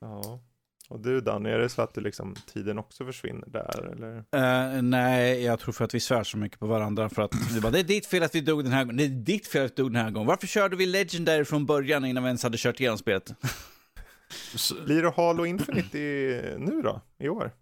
Ja. 0.00 0.40
Och 0.88 1.00
du 1.00 1.20
Danny, 1.20 1.50
är 1.50 1.58
det 1.58 1.68
så 1.68 1.82
att 1.82 1.94
du 1.94 2.00
liksom, 2.00 2.34
tiden 2.52 2.78
också 2.78 3.04
försvinner 3.04 3.48
där 3.48 3.92
eller? 3.92 4.16
Eh, 4.76 4.82
nej, 4.82 5.42
jag 5.44 5.58
tror 5.60 5.72
för 5.72 5.84
att 5.84 5.94
vi 5.94 6.00
svär 6.00 6.24
så 6.24 6.38
mycket 6.38 6.58
på 6.58 6.66
varandra. 6.66 7.08
För 7.08 7.22
att 7.22 7.34
vi 7.54 7.60
bara, 7.60 7.72
det 7.72 7.78
är 7.80 7.84
ditt 7.84 8.06
fel 8.06 8.22
att 8.22 8.34
vi 8.34 8.40
dog 8.40 8.64
den 8.64 8.72
här 8.72 8.84
gången. 8.84 8.96
Det 8.96 9.04
är 9.04 9.08
ditt 9.08 9.46
fel 9.46 9.64
att 9.64 9.70
vi 9.72 9.82
dog 9.82 9.92
den 9.92 10.02
här 10.02 10.10
gången. 10.10 10.26
Varför 10.26 10.46
körde 10.46 10.76
vi 10.76 10.86
Legendary 10.86 11.44
från 11.44 11.66
början 11.66 12.04
innan 12.04 12.22
vi 12.22 12.26
ens 12.26 12.42
hade 12.42 12.58
kört 12.58 12.80
igenom 12.80 12.98
spelet? 12.98 13.34
Så, 14.54 14.74
Blir 14.74 15.02
det 15.02 15.10
Halo 15.16 15.46
Infinite 15.46 15.98
i, 15.98 16.42
nu 16.58 16.82
då, 16.82 17.00
i 17.18 17.28
år? 17.28 17.52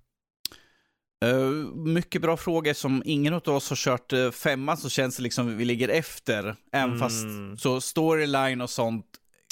Eh, 1.24 1.36
mycket 1.74 2.22
bra 2.22 2.36
frågor 2.36 2.72
som 2.72 3.02
ingen 3.04 3.34
av 3.34 3.48
oss 3.48 3.68
har 3.68 3.76
kört 3.76 4.12
uh, 4.12 4.30
femman 4.30 4.76
så 4.76 4.88
känns 4.88 5.16
det 5.16 5.22
liksom 5.22 5.56
vi 5.56 5.64
ligger 5.64 5.88
efter. 5.88 6.56
Även 6.72 6.88
Mm. 6.88 6.98
fast 6.98 7.26
så 7.62 7.80
storyline 7.80 8.60
och 8.60 8.70
sånt 8.70 9.06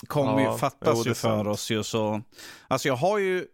kommer 0.07 0.43
Ja, 0.43 0.53
ju 0.53 0.59
fattas 0.59 0.95
jo, 0.97 0.99
ju 1.05 1.15
för 1.15 1.15
sant. 1.15 1.49
oss 1.49 1.71
ju 1.71 1.83
så. 1.83 2.23
Alltså 2.69 2.89
jag 2.89 2.97
har 2.97 3.19
ju 3.19 3.47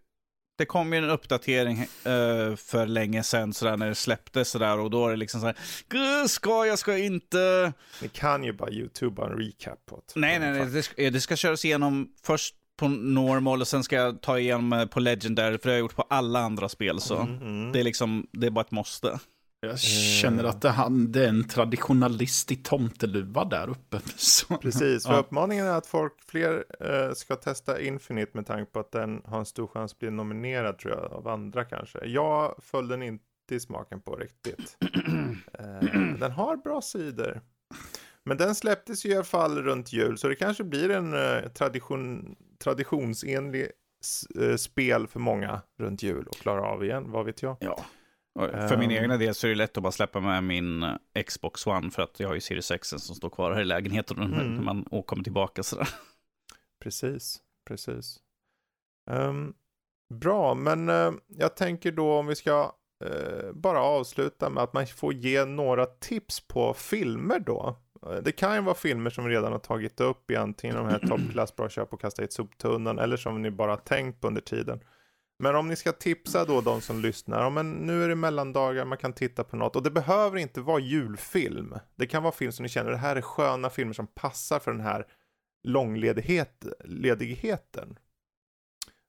det 0.59 0.67
kom 0.67 0.93
ju 0.93 0.99
en 0.99 1.11
uppdatering 1.11 1.79
eh, 1.81 2.57
för 2.57 2.87
länge 2.87 3.23
sedan 3.23 3.53
sådär 3.53 3.77
när 3.77 3.89
det 3.89 3.95
släpptes 3.95 4.49
sådär 4.51 4.79
och 4.79 4.91
då 4.91 5.07
är 5.07 5.11
det 5.11 5.17
liksom 5.17 5.41
såhär 5.41 5.57
"Gud, 5.89 6.31
ska 6.31 6.67
jag, 6.67 6.79
ska 6.79 6.91
jag 6.93 7.07
inte? 7.07 7.73
Ni 8.03 8.09
kan 8.09 8.45
ju 8.45 8.53
bara 8.53 8.71
youtuba 8.71 9.27
en 9.31 9.39
recap 9.39 9.87
på 9.87 9.97
det. 9.97 10.21
Nej, 10.21 10.39
nej, 10.39 10.53
nej, 10.53 10.67
det 10.67 10.83
ska, 10.83 11.11
det 11.11 11.21
ska 11.21 11.37
köras 11.37 11.65
igenom 11.65 12.09
först 12.23 12.55
på 12.77 12.89
normal 12.89 13.61
och 13.61 13.69
sen 13.69 13.85
ska 13.85 13.97
jag 13.97 14.21
ta 14.21 14.39
igenom 14.39 14.73
eh, 14.73 14.87
på 14.87 15.01
legendary 15.01 15.59
för 15.59 15.69
det 15.69 15.73
har 15.73 15.75
jag 15.75 15.81
gjort 15.81 15.97
på 15.97 16.03
alla 16.03 16.39
andra 16.41 16.69
spel 16.69 17.01
så. 17.01 17.17
Mm, 17.19 17.37
mm. 17.43 17.73
Det 17.73 17.81
är 17.81 17.85
liksom, 17.85 18.27
det 18.33 18.47
är 18.47 18.51
bara 18.51 18.61
ett 18.61 18.71
måste. 18.71 19.21
jag 19.61 19.79
känner 19.81 20.45
att 20.45 20.61
det, 20.63 20.71
han, 20.71 21.13
det 21.13 21.25
är 21.25 21.29
en 21.29 21.49
traditionalist 21.49 22.53
i 22.53 22.57
tomteluva 22.57 23.45
där 23.45 23.69
uppe. 23.71 24.01
Så, 24.17 24.57
Precis, 24.57 25.07
för 25.07 25.13
Ja. 25.13 25.19
uppmaningen 25.19 25.67
är 25.67 25.71
att 25.77 25.87
folk 25.87 26.13
fler 26.27 26.65
eh, 26.81 27.15
ska 27.15 27.37
testa 27.37 27.81
Infinite 27.81 28.31
med 28.35 28.47
tanke 28.47 28.73
på 28.73 28.81
att 28.81 28.93
den 28.93 29.23
har 29.25 29.39
en 29.39 29.47
stor 29.47 29.67
chans 29.67 29.93
att 29.93 29.99
bli 29.99 30.11
nominerad 30.11 30.79
tror 30.79 30.95
jag 30.95 31.13
av 31.13 31.29
andra 31.29 31.65
kanske. 31.65 31.99
Jag 32.07 32.55
föll 32.63 32.89
den 32.89 33.03
inte 33.03 33.25
i 33.51 33.61
smaken 33.61 34.01
på 34.01 34.17
riktigt. 34.17 34.77
eh, 35.59 35.91
den 36.21 36.33
har 36.33 36.57
bra 36.57 36.83
sidor. 36.83 37.41
Men 38.25 38.37
den 38.37 38.55
släpptes 38.55 39.05
ju 39.07 39.11
i 39.11 39.15
alla 39.15 39.25
fall 39.25 39.63
runt 39.63 39.93
jul 39.93 40.19
så 40.19 40.29
det 40.29 40.35
kanske 40.35 40.65
blir 40.65 40.91
en 40.91 41.15
eh, 41.15 41.49
tradition, 41.55 42.37
traditionsenlig 42.63 43.69
eh, 44.41 44.57
spel 44.57 45.07
för 45.07 45.21
många 45.21 45.61
runt 45.79 46.03
jul 46.03 46.27
och 46.27 46.35
klara 46.37 46.63
av 46.63 46.85
igen, 46.85 47.11
vad 47.11 47.25
vet 47.27 47.43
jag. 47.43 47.57
Ja. 47.61 47.85
För 48.69 48.77
min 48.77 48.91
Ehm. 48.91 49.03
egna 49.03 49.17
del 49.17 49.35
så 49.35 49.47
är 49.47 49.49
det 49.49 49.55
lätt 49.57 49.77
att 49.77 49.83
bara 49.83 49.93
släppa 49.93 50.21
med 50.21 50.45
min 50.45 50.83
eh, 50.83 51.23
Xbox 51.27 51.67
One 51.67 51.91
för 51.91 52.03
att 52.03 52.21
jag 52.21 52.29
har 52.29 52.35
ju 52.35 52.41
Series 52.41 52.71
X 52.71 52.89
som 52.89 53.15
står 53.17 53.31
kvar 53.31 53.53
här 53.53 53.61
i 53.61 53.65
lägenheten 53.65 54.23
Mm. 54.23 54.55
när 54.55 54.63
man 54.63 54.87
å- 54.91 55.03
kommer 55.03 55.23
tillbaka 55.25 55.63
sådär. 55.63 55.89
Precis, 56.83 57.41
precis. 57.67 58.17
Ehm, 59.11 59.55
bra, 60.15 60.55
men 60.55 60.89
eh, 60.89 61.13
jag 61.29 61.57
tänker 61.57 61.93
då 61.93 62.13
om 62.13 62.27
vi 62.27 62.35
ska 62.37 62.73
eh, 63.05 63.53
bara 63.53 63.81
avsluta 63.83 64.51
med 64.51 64.63
att 64.63 64.73
man 64.73 64.87
får 64.87 65.13
ge 65.15 65.45
några 65.45 65.87
tips 65.87 66.41
på 66.41 66.75
filmer 66.75 67.39
då. 67.39 67.77
Eh, 68.07 68.17
Det 68.23 68.33
kan 68.33 68.55
ju 68.55 68.61
vara 68.61 68.75
filmer 68.75 69.11
som 69.11 69.25
vi 69.25 69.31
redan 69.35 69.53
har 69.53 69.59
tagit 69.59 70.01
upp 70.01 70.31
i 70.31 70.37
antingen 70.37 70.77
de 70.77 70.87
här 70.87 70.99
toppklass, 71.09 71.57
bra 71.57 71.69
köp 71.69 71.93
och 71.93 72.01
kasta 72.01 72.25
i 72.25 72.29
soptunnan 72.31 72.99
eller 72.99 73.17
som 73.17 73.43
ni 73.43 73.51
bara 73.51 73.71
har 73.73 73.77
tänkt 73.77 74.21
på 74.21 74.27
under 74.27 74.41
tiden. 74.41 74.81
Men 75.39 75.57
om 75.57 75.69
ni 75.69 75.77
ska 75.77 75.93
tipsa 75.93 76.45
då 76.45 76.61
de 76.61 76.81
som 76.81 77.01
lyssnar, 77.01 77.43
ja, 77.43 77.51
men 77.51 77.73
nu 77.73 78.05
är 78.05 78.09
det 78.09 78.15
mellandagar, 78.15 78.85
man 78.85 78.99
kan 78.99 79.13
titta 79.13 79.45
på 79.45 79.57
något 79.57 79.77
och 79.77 79.83
det 79.83 79.91
behöver 79.91 80.37
inte 80.39 80.61
vara 80.61 80.81
julfilm. 80.81 81.75
Det 81.97 82.07
kan 82.07 82.23
vara 82.23 82.33
film 82.33 82.53
som 82.53 82.63
ni 82.63 82.69
känner, 82.69 82.91
det 82.91 82.97
här 82.97 83.17
är 83.17 83.21
sköna 83.21 83.71
filmer 83.71 83.93
som 83.93 84.07
passar 84.07 84.59
för 84.59 84.71
den 84.71 84.81
här 84.81 85.07
långledighet, 85.63 86.67
ledigheten. 86.85 87.99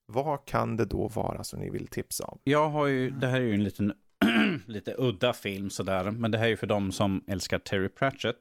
Vad 0.06 0.46
kan 0.46 0.78
det 0.78 0.86
då 0.86 1.08
vara 1.08 1.44
som 1.44 1.60
ni 1.60 1.70
vill 1.70 1.88
tipsa 1.88 2.26
om? 2.26 2.40
Jag 2.44 2.70
har 2.70 2.88
ju, 2.88 3.10
det 3.10 3.28
här 3.28 3.38
är 3.42 3.46
ju 3.46 3.54
en 3.54 3.64
liten, 3.64 3.94
lite 4.66 4.96
udda 4.98 5.34
film 5.34 5.70
sådär, 5.70 6.12
men 6.12 6.32
det 6.32 6.38
här 6.38 6.46
är 6.46 6.50
ju 6.50 6.58
för 6.58 6.68
de 6.68 6.92
som 6.92 7.24
älskar 7.28 7.60
Terry 7.60 7.90
Pratchett. 7.90 8.38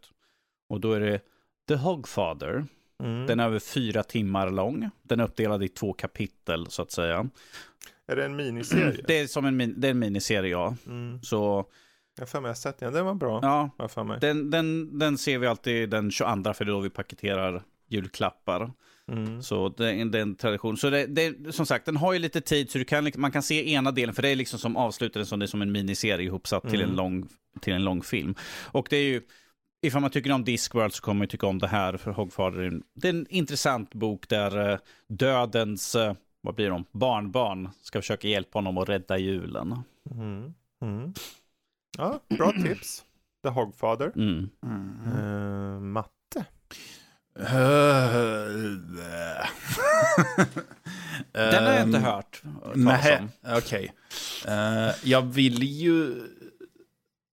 Och 0.72 0.80
då 0.80 0.92
är 0.92 1.00
det 1.00 1.20
The 1.68 1.74
Hogfather. 1.74 2.64
Mm. 3.02 3.26
Den 3.26 3.40
är 3.40 3.44
över 3.46 3.58
fyra 3.58 4.02
timmar 4.02 4.50
lång. 4.50 4.90
Den 5.02 5.20
är 5.20 5.24
uppdelad 5.24 5.62
i 5.62 5.68
två 5.68 5.92
kapitel 5.92 6.66
så 6.70 6.82
att 6.82 6.90
säga. 6.90 7.28
Är 8.06 8.16
det 8.16 8.24
en 8.24 8.36
miniserie? 8.36 9.04
Det 9.06 9.18
är 9.18 9.26
som 9.26 9.44
en, 9.44 9.56
min- 9.56 9.74
det 9.80 9.88
är 9.88 9.90
en 9.90 9.98
miniserie 9.98 10.50
ja. 10.50 10.76
Mm. 10.86 11.22
Så 11.22 11.64
Jag 12.16 12.22
har 12.22 12.26
för 12.26 12.40
mig 12.40 12.48
jag 12.48 12.58
sett 12.58 12.78
den, 12.78 12.92
den 12.92 13.04
var 13.06 13.14
bra. 13.14 13.70
ja, 13.78 13.88
för 13.88 14.04
mig. 14.04 14.18
den, 14.20 14.50
den, 14.50 14.98
den 14.98 15.18
ser 15.18 15.38
vi 15.38 15.46
alltid 15.46 15.90
den 15.90 16.10
22 16.10 16.54
för 16.54 16.64
det 16.64 16.70
är 16.70 16.72
då 16.74 16.80
vi 16.80 16.90
paketerar 16.90 17.62
julklappar. 17.88 18.72
Mm. 19.12 19.42
Så 19.42 19.68
det, 19.68 19.86
är- 19.92 20.16
en 20.16 20.34
tradition. 20.34 20.76
Så 20.76 20.90
det, 20.90 21.06
det, 21.06 21.52
som 21.52 21.66
sagt, 21.66 21.86
den 21.86 21.96
har 21.96 22.12
ju 22.12 22.18
lite 22.18 22.40
tid 22.40 22.70
så 22.70 22.78
du 22.78 22.84
kan, 22.84 23.10
man 23.16 23.32
kan 23.32 23.42
se 23.42 23.72
ena 23.72 23.90
delen, 23.90 24.14
för 24.14 24.22
det 24.22 24.28
är 24.28 24.36
liksom 24.36 24.58
som 24.58 24.76
avslutaren 24.76 25.26
som 25.26 25.38
det 25.38 25.44
är 25.44 25.46
som 25.46 25.62
en 25.62 25.72
miniserie 25.72 26.26
ihopsatt 26.26 26.62
till, 26.70 26.80
en 26.80 26.84
Mm. 26.84 26.96
lång, 26.96 27.28
till 27.60 27.72
en 27.72 27.84
lång 27.84 28.02
film. 28.02 28.34
Och 28.72 28.86
det 28.90 28.96
är 28.96 29.04
ju, 29.04 29.22
ifall 29.82 30.00
man 30.02 30.10
tycker 30.10 30.32
om 30.32 30.44
Discworld 30.44 30.94
så 30.94 31.02
kommer 31.02 31.18
man 31.18 31.22
ju 31.24 31.28
tycka 31.28 31.46
om 31.46 31.58
det 31.58 31.66
här, 31.66 31.96
för 31.96 32.10
Hogfather 32.10 32.80
det 32.94 33.08
är 33.08 33.12
en 33.12 33.26
intressant 33.30 33.94
bok 33.94 34.28
där 34.28 34.70
eh, 34.72 34.78
dödens, 35.08 35.94
eh, 35.94 36.14
vad 36.40 36.54
blir 36.54 36.70
de, 36.70 36.84
barnbarn 36.92 37.68
ska 37.82 38.00
försöka 38.00 38.28
hjälpa 38.28 38.58
honom 38.58 38.78
att 38.78 38.88
rädda 38.88 39.18
julen. 39.18 39.78
Mm. 40.10 40.54
Mm. 40.82 41.12
Ja, 41.98 42.20
bra 42.28 42.52
tips. 42.62 43.04
The 43.42 43.48
Hogfather. 43.48 44.12
Mm. 44.16 44.50
Eh, 45.06 45.80
matte. 45.80 46.44
Den 51.32 51.64
har 51.64 51.72
jag 51.72 51.82
inte 51.82 51.98
Ehm, 51.98 52.04
hört 52.04 52.42
okej. 53.58 53.92
Eh, 54.48 54.90
jag 55.04 55.22
vill 55.22 55.62
ju 55.62 56.14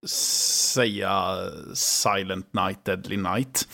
säga 0.08 1.38
Silent 1.74 2.54
Night, 2.54 2.86
Deadly 2.86 3.18
Night. 3.18 3.68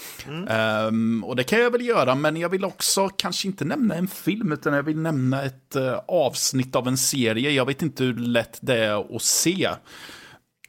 Um, 0.87 1.23
och 1.23 1.35
det 1.35 1.43
kan 1.43 1.59
jag 1.59 1.71
väl 1.71 1.85
göra, 1.85 2.15
men 2.15 2.37
jag 2.37 2.49
vill 2.49 2.65
också 2.65 3.09
kanske 3.09 3.47
inte 3.47 3.65
nämna 3.65 3.95
en 3.95 4.07
film, 4.07 4.51
utan 4.51 4.73
jag 4.73 4.83
vill 4.83 4.97
nämna 4.97 5.43
ett 5.43 5.75
uh, 5.75 5.99
avsnitt 6.07 6.75
av 6.75 6.87
en 6.87 6.97
serie. 6.97 7.51
Jag 7.51 7.65
vet 7.65 7.81
inte 7.81 8.03
hur 8.03 8.13
lätt 8.13 8.59
det 8.61 8.77
är 8.77 9.15
att 9.15 9.21
se 9.21 9.69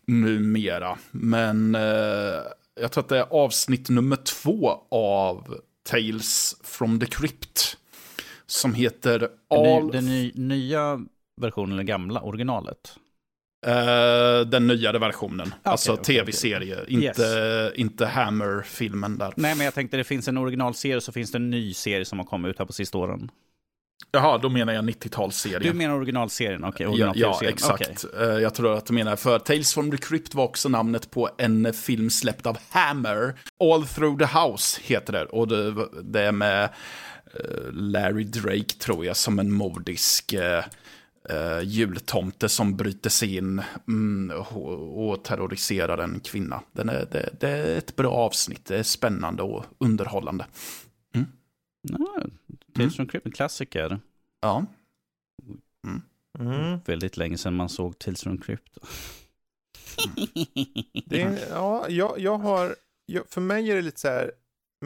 numera, 0.07 0.99
men 1.11 1.75
uh, 1.75 2.43
jag 2.81 2.93
tror 2.93 3.05
att 3.05 3.09
det 3.09 3.19
är 3.19 3.27
avsnitt 3.31 3.89
nummer 3.89 4.17
två 4.17 4.87
av 4.91 5.55
Tales 5.89 6.57
from 6.65 7.01
the 7.01 7.07
Crypt. 7.07 7.77
Som 8.47 8.75
heter 8.75 9.29
All... 9.51 9.91
Den, 9.91 10.07
ny, 10.07 10.31
den 10.33 10.49
ny, 10.49 10.57
nya 10.57 11.01
versionen, 11.41 11.73
eller 11.73 11.83
gamla, 11.83 12.21
originalet? 12.21 12.97
Uh, 13.67 14.47
den 14.47 14.67
nyare 14.67 14.99
versionen. 14.99 15.47
Okay, 15.47 15.59
alltså 15.63 15.93
okay, 15.93 16.05
tv-serie, 16.05 16.83
okay. 16.83 16.95
inte, 16.95 17.23
yes. 17.23 17.75
inte 17.75 18.07
Hammer-filmen 18.07 19.19
där. 19.19 19.33
Nej, 19.37 19.55
men 19.55 19.65
jag 19.65 19.75
tänkte 19.75 19.97
det 19.97 20.05
finns 20.05 20.29
en 20.29 20.39
originalserie 20.39 21.01
så 21.01 21.13
finns 21.13 21.33
det 21.33 21.39
en 21.39 21.51
ny 21.51 21.75
serie 21.75 22.05
som 22.05 22.19
har 22.19 22.27
kommit 22.27 22.51
ut 22.51 22.59
här 22.59 22.67
på 22.67 22.73
sista 22.73 22.99
åren. 22.99 23.31
Jaha, 24.13 24.39
då 24.39 24.49
menar 24.49 24.73
jag 24.73 24.85
90-talsserien. 24.85 25.61
Du 25.61 25.73
menar 25.73 25.95
originalserien? 25.95 26.65
Okay, 26.65 26.87
ja, 26.97 27.13
ja, 27.17 27.41
exakt. 27.43 28.05
Okay. 28.05 28.27
Uh, 28.27 28.43
jag 28.43 28.55
tror 28.55 28.77
att 28.77 28.87
du 28.87 28.93
menar, 28.93 29.17
för 29.17 29.39
Tales 29.39 29.75
from 29.75 29.91
the 29.91 29.97
Crypt 29.97 30.35
var 30.35 30.45
också 30.45 30.69
namnet 30.69 31.11
på 31.11 31.31
en 31.39 31.73
film 31.73 32.11
släppt 32.11 32.47
av 32.47 32.59
Hammer. 32.71 33.35
All 33.61 33.87
through 33.87 34.19
the 34.19 34.39
house 34.39 34.81
heter 34.85 35.13
det. 35.13 35.25
Och 35.25 35.49
det, 35.49 35.89
det 36.03 36.21
är 36.21 36.33
med 36.33 36.65
uh, 36.65 37.73
Larry 37.73 38.25
Drake, 38.25 38.75
tror 38.79 39.07
jag, 39.07 39.17
som 39.17 39.39
en 39.39 39.53
modisk 39.53 40.35
uh, 40.35 40.65
uh, 41.31 41.63
jultomte 41.63 42.49
som 42.49 42.77
bryter 42.77 43.11
sig 43.11 43.37
in 43.37 43.63
mm, 43.89 44.39
och, 44.39 45.09
och 45.09 45.25
terroriserar 45.25 45.99
en 45.99 46.21
kvinna. 46.21 46.63
Den 46.73 46.89
är, 46.89 47.09
det, 47.13 47.31
det, 47.41 47.49
är 47.49 47.79
ett 47.79 47.97
bra 47.97 48.13
avsnitt, 48.13 48.65
det 48.65 48.79
är 48.79 48.83
spännande 48.83 49.43
och 49.43 49.65
underhållande. 49.79 50.47
Mm. 51.15 51.27
Ja, 51.83 52.23
Tales 52.75 52.97
from 52.97 53.07
Crypt, 53.07 53.27
en 53.27 53.33
klassiker. 53.33 54.01
Ja. 54.41 54.67
Mm. 55.87 56.03
Mm. 56.39 56.81
Väldigt 56.87 57.17
länge 57.17 57.39
sedan 57.39 57.55
man 57.55 57.69
såg 57.69 57.99
Tales 57.99 58.23
from 58.23 58.39
Crypt. 58.39 58.79
Det 61.07 61.49
ja, 61.51 61.89
jag, 61.89 62.19
jag 62.19 62.39
har, 62.39 62.77
jag, 63.07 63.29
för 63.29 63.41
mig 63.41 63.71
är 63.71 63.77
det 63.77 63.83
lite 63.83 64.01
så 64.01 64.09
här, 64.09 64.33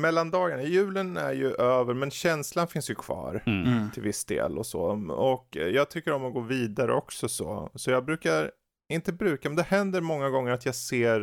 mellandagarna, 0.00 0.62
julen 0.62 1.16
är 1.16 1.32
ju 1.32 1.54
över 1.54 1.94
men 1.94 2.10
känslan 2.10 2.68
finns 2.68 2.90
ju 2.90 2.94
kvar 2.94 3.42
mm. 3.46 3.72
mm. 3.72 3.90
till 3.90 4.02
viss 4.02 4.24
del 4.24 4.58
och 4.58 4.66
så. 4.66 4.82
Och 5.12 5.56
jag 5.56 5.90
tycker 5.90 6.12
om 6.12 6.24
att 6.24 6.34
gå 6.34 6.40
vidare 6.40 6.92
också 6.94 7.28
så. 7.28 7.70
Så 7.74 7.90
jag 7.90 8.04
brukar, 8.04 8.50
inte 8.88 9.12
brukar, 9.12 9.50
men 9.50 9.56
det 9.56 9.62
händer 9.62 10.00
många 10.00 10.30
gånger 10.30 10.52
att 10.52 10.66
jag 10.66 10.74
ser, 10.74 11.20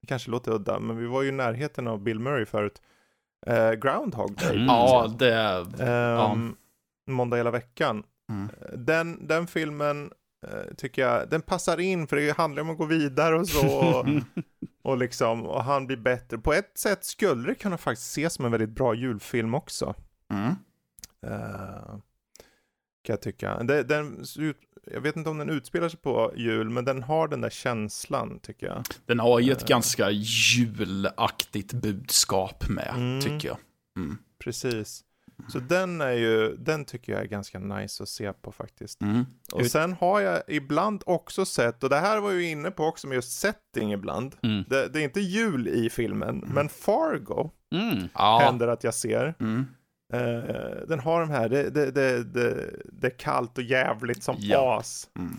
det 0.00 0.06
kanske 0.06 0.30
låter 0.30 0.52
udda, 0.52 0.80
men 0.80 0.96
vi 0.96 1.06
var 1.06 1.22
ju 1.22 1.28
i 1.28 1.32
närheten 1.32 1.88
av 1.88 2.02
Bill 2.02 2.18
Murray 2.18 2.46
förut. 2.46 2.82
Eh, 3.46 3.72
Groundhog 3.72 4.36
Day. 4.36 4.56
Mm. 4.56 4.66
Ja, 4.66 5.14
det... 5.18 5.58
Um, 5.58 5.76
ja. 5.86 6.36
Måndag 7.06 7.36
hela 7.36 7.50
veckan. 7.50 8.02
Mm. 8.30 8.48
Den, 8.84 9.26
den 9.26 9.46
filmen 9.46 10.10
eh, 10.46 10.74
tycker 10.76 11.02
jag, 11.02 11.28
den 11.28 11.42
passar 11.42 11.80
in 11.80 12.06
för 12.06 12.16
det 12.16 12.36
handlar 12.36 12.62
om 12.62 12.70
att 12.70 12.78
gå 12.78 12.84
vidare 12.84 13.38
och 13.38 13.48
så. 13.48 14.06
Och, 14.82 14.98
liksom, 14.98 15.46
och 15.46 15.64
han 15.64 15.86
blir 15.86 15.96
bättre. 15.96 16.38
På 16.38 16.52
ett 16.52 16.78
sätt 16.78 17.04
skulle 17.04 17.48
det 17.48 17.54
kunna 17.54 17.78
faktiskt 17.78 18.10
ses 18.10 18.34
som 18.34 18.44
en 18.44 18.50
väldigt 18.50 18.70
bra 18.70 18.94
julfilm 18.94 19.54
också. 19.54 19.94
Mm. 20.30 20.48
Uh, 21.26 21.98
kan 23.02 23.12
jag 23.12 23.20
tycka. 23.20 23.62
Den, 23.62 23.86
den, 23.86 24.24
jag 24.86 25.00
vet 25.00 25.16
inte 25.16 25.30
om 25.30 25.38
den 25.38 25.50
utspelar 25.50 25.88
sig 25.88 26.00
på 26.00 26.32
jul, 26.36 26.70
men 26.70 26.84
den 26.84 27.02
har 27.02 27.28
den 27.28 27.40
där 27.40 27.50
känslan 27.50 28.38
tycker 28.38 28.66
jag. 28.66 28.84
Den 29.06 29.18
har 29.18 29.40
ju 29.40 29.52
ett 29.52 29.62
uh, 29.62 29.68
ganska 29.68 30.10
julaktigt 30.10 31.72
budskap 31.72 32.68
med, 32.68 32.94
mm, 32.96 33.20
tycker 33.20 33.48
jag. 33.48 33.58
Mm. 33.96 34.18
Precis. 34.38 35.04
Så 35.48 35.58
den 35.58 36.00
är 36.00 36.12
ju, 36.12 36.56
den 36.56 36.84
tycker 36.84 37.12
jag 37.12 37.22
är 37.22 37.26
ganska 37.26 37.58
nice 37.58 38.02
att 38.02 38.08
se 38.08 38.32
på 38.32 38.52
faktiskt. 38.52 39.02
Mm. 39.02 39.26
Och 39.52 39.66
sen 39.66 39.92
har 39.92 40.20
jag 40.20 40.42
ibland 40.48 41.02
också 41.06 41.44
sett, 41.44 41.84
och 41.84 41.90
det 41.90 41.96
här 41.96 42.20
var 42.20 42.30
ju 42.30 42.48
inne 42.48 42.70
på 42.70 42.84
också 42.84 43.06
med 43.06 43.14
just 43.14 43.40
setting 43.40 43.92
ibland. 43.92 44.36
Mm. 44.42 44.64
Det, 44.68 44.88
det, 44.88 45.00
är 45.00 45.04
inte 45.04 45.20
jul 45.20 45.68
i 45.68 45.90
filmen, 45.90 46.42
mm. 46.42 46.48
men 46.54 46.68
Fargo 46.68 47.50
mm. 47.74 48.08
händer 48.14 48.68
att 48.68 48.84
jag 48.84 48.94
ser. 48.94 49.34
Uh, 50.14 50.86
den 50.88 51.00
har 51.00 51.20
de 51.20 51.30
här, 51.30 51.48
det, 51.48 51.70
det, 51.70 51.90
det, 51.90 52.24
det, 52.92 53.06
är 53.06 53.18
kallt 53.18 53.58
och 53.58 53.64
jävligt 53.64 54.22
som 54.22 54.36
ja. 54.38 54.78
as. 54.78 55.08
Mm. 55.18 55.36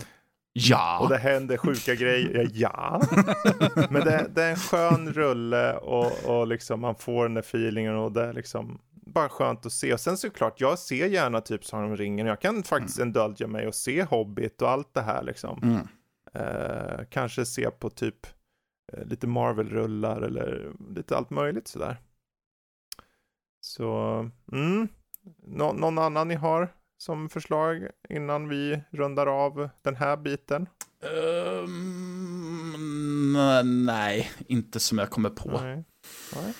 Ja. 0.56 0.98
Och 1.00 1.08
det 1.08 1.18
händer 1.18 1.56
sjuka 1.56 1.94
grejer. 1.94 2.50
Ja. 2.52 3.02
Men 3.90 4.04
det, 4.04 4.26
det, 4.34 4.42
är 4.42 4.50
en 4.50 4.56
skön 4.56 5.12
rulle 5.12 5.76
och, 5.76 6.24
och 6.24 6.46
liksom 6.46 6.80
man 6.80 6.94
får 6.94 7.22
den 7.22 7.34
där 7.34 7.42
feelingen 7.42 7.96
och 7.96 8.12
det 8.12 8.22
är 8.22 8.32
liksom 8.32 8.80
bara 9.06 9.28
skönt 9.28 9.66
att 9.66 9.72
se. 9.72 9.92
Och 9.92 10.00
sen 10.00 10.16
såklart, 10.16 10.60
jag 10.60 10.78
ser 10.78 11.06
gärna 11.06 11.40
typ 11.40 11.64
Sagan 11.64 11.84
om 11.84 11.96
ringen. 11.96 12.26
Jag 12.26 12.40
kan 12.40 12.62
faktiskt 12.62 12.98
mm. 12.98 13.08
indulga 13.08 13.46
mig 13.46 13.66
och 13.66 13.74
se 13.74 14.02
Hobbit 14.02 14.62
och 14.62 14.70
allt 14.70 14.94
det 14.94 15.02
här 15.02 15.22
liksom. 15.22 15.62
Mm. 15.62 15.88
Eh, 16.34 17.00
kanske 17.10 17.46
se 17.46 17.70
på 17.70 17.90
typ 17.90 18.26
eh, 18.92 19.04
lite 19.04 19.26
Marvel-rullar 19.26 20.20
eller 20.20 20.72
lite 20.94 21.16
allt 21.16 21.30
möjligt 21.30 21.68
sådär. 21.68 21.96
Så, 23.60 24.18
mm. 24.52 24.88
Nå 25.46 25.72
någon 25.72 25.98
annan 25.98 26.28
ni 26.28 26.34
har 26.34 26.68
som 26.98 27.28
förslag 27.28 27.88
innan 28.08 28.48
vi 28.48 28.82
rundar 28.90 29.26
av 29.26 29.68
den 29.82 29.96
här 29.96 30.16
biten? 30.16 30.68
Um, 31.62 31.76
nej, 33.86 34.30
inte 34.46 34.80
som 34.80 34.98
jag 34.98 35.10
kommer 35.10 35.30
på. 35.30 35.60
Nej. 35.60 35.84
nej. 36.34 36.54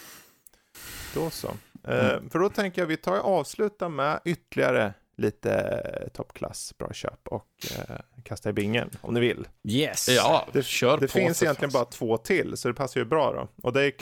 Då 1.14 1.30
så. 1.30 1.50
Eh, 1.84 2.10
mm. 2.10 2.30
för 2.30 2.38
då 2.38 2.48
tänker 2.48 2.82
jag 2.82 2.86
vi 2.86 2.96
tar 2.96 3.20
och 3.20 3.38
avslutar 3.38 3.88
med 3.88 4.20
ytterligare 4.24 4.94
lite 5.16 6.10
toppklass, 6.12 6.78
bra 6.78 6.92
köp 6.92 7.28
och 7.28 7.48
uh, 7.78 7.96
kasta 8.22 8.50
i 8.50 8.52
bingen 8.52 8.90
om 9.00 9.14
ni 9.14 9.20
vill. 9.20 9.48
Yes. 9.68 10.08
Ja, 10.08 10.48
det, 10.52 10.64
kör 10.64 10.98
Det 10.98 11.08
finns 11.08 11.42
egentligen 11.42 11.72
bara 11.72 11.84
två 11.84 12.16
till, 12.16 12.56
så 12.56 12.68
det 12.68 12.74
passar 12.74 13.00
ju 13.00 13.04
bra 13.04 13.32
då. 13.32 13.48
Och 13.62 13.72
det 13.72 13.82
är 13.82 13.92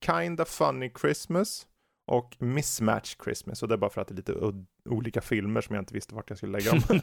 kind, 0.00 0.40
of 0.40 0.48
funny 0.48 0.92
Christmas 1.00 1.66
och 2.06 2.36
Mismatch 2.38 3.16
Christmas. 3.24 3.62
Och 3.62 3.68
det 3.68 3.74
är 3.74 3.78
bara 3.78 3.90
för 3.90 4.00
att 4.00 4.08
det 4.08 4.14
är 4.14 4.16
lite 4.16 4.64
olika 4.88 5.20
filmer 5.20 5.60
som 5.60 5.74
jag 5.74 5.82
inte 5.82 5.94
visste 5.94 6.14
vart 6.14 6.30
jag 6.30 6.38
skulle 6.38 6.58
lägga 6.58 6.70
dem. 6.70 7.00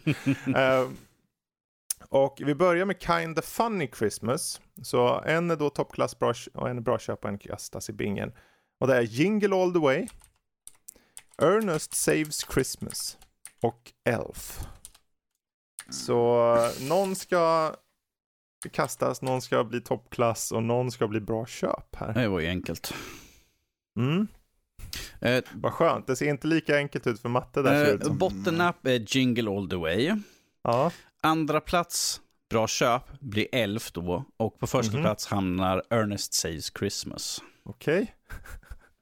uh, 0.47 0.89
och 2.09 2.41
vi 2.45 2.55
börjar 2.55 2.85
med 2.85 3.01
Kind 3.01 3.39
of 3.39 3.45
Funny 3.45 3.89
Christmas. 3.97 4.61
Så 4.81 5.21
en 5.25 5.51
är 5.51 5.55
då 5.55 5.69
toppklass 5.69 6.19
bra 6.19 6.33
och 6.53 6.69
en 6.69 6.77
är 6.77 6.81
bra 6.81 6.99
köp 6.99 7.23
och 7.23 7.29
en 7.29 7.37
kastas 7.37 7.89
i 7.89 7.93
bingen. 7.93 8.31
Och 8.83 8.89
det 8.89 8.95
är 8.95 9.01
Jingle 9.01 9.55
All 9.55 9.73
The 9.73 9.79
Way, 9.79 10.07
Ernest 11.37 11.93
Saves 11.93 12.45
Christmas 12.53 13.17
och 13.61 13.91
Elf. 14.05 14.59
Så 15.89 16.57
någon 16.81 17.15
ska 17.15 17.75
kastas, 18.71 19.21
någon 19.21 19.41
ska 19.41 19.63
bli 19.63 19.81
toppklass 19.81 20.51
och 20.51 20.63
någon 20.63 20.91
ska 20.91 21.07
bli 21.07 21.19
bra 21.19 21.45
köp 21.45 21.95
här. 21.95 22.13
Det 22.13 22.27
var 22.27 22.39
ju 22.39 22.47
enkelt. 22.47 22.93
Mm. 23.97 24.27
Eh, 25.19 25.43
Vad 25.53 25.73
skönt, 25.73 26.07
det 26.07 26.15
ser 26.15 26.29
inte 26.29 26.47
lika 26.47 26.77
enkelt 26.77 27.07
ut 27.07 27.19
för 27.19 27.29
matte 27.29 27.61
där. 27.61 28.05
Eh, 28.05 28.13
Bottennapp 28.13 28.87
är 28.87 29.17
Jingle 29.17 29.51
All 29.51 29.69
The 29.69 29.75
Way. 29.75 30.15
Ja. 30.63 30.91
Andra 31.21 31.61
plats, 31.61 32.21
bra 32.49 32.67
köp, 32.67 33.19
blir 33.19 33.47
Elf 33.51 33.91
då. 33.91 34.25
Och 34.37 34.59
på 34.59 34.67
första 34.67 34.91
mm 34.91 35.01
-hmm. 35.01 35.07
plats 35.07 35.25
hamnar 35.25 35.83
Ernest 35.89 36.33
Saves 36.33 36.71
Christmas. 36.79 37.41
Okej. 37.63 38.01
Okay. 38.01 38.07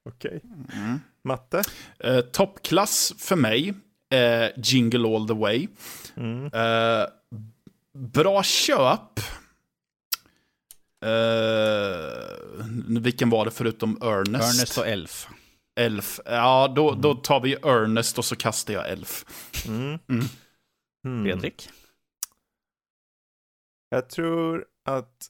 Okej. 0.10 0.42
Okay. 0.44 0.80
Mm. 0.82 1.00
Matte? 1.24 1.64
Uh, 2.06 2.22
Toppklass 2.22 3.14
för 3.18 3.36
mig, 3.36 3.70
uh, 3.70 4.50
Jingle 4.56 5.16
All 5.16 5.28
The 5.28 5.34
Way. 5.34 5.68
Mm. 6.16 6.46
Uh, 6.46 7.08
bra 7.94 8.44
köp. 8.44 9.20
Uh, 11.06 13.00
vilken 13.02 13.30
var 13.30 13.46
det 13.46 13.52
förutom 13.52 13.98
Ernest? 14.02 14.60
Ernest 14.60 14.78
och 14.78 14.88
Elf. 14.88 15.28
Elf. 15.76 16.20
Ja, 16.26 16.74
då, 16.76 16.90
mm. 16.90 17.02
då 17.02 17.16
tar 17.16 17.40
vi 17.40 17.54
Ernest 17.54 18.18
och 18.18 18.26
så 18.26 18.36
kastar 18.36 18.74
jag 18.74 18.90
Elf. 18.90 19.26
Mm. 19.68 20.00
Mm. 20.10 20.26
mm. 21.06 21.24
Fredrik? 21.24 21.70
Jag 23.90 24.10
tror 24.10 24.66
att 24.86 25.28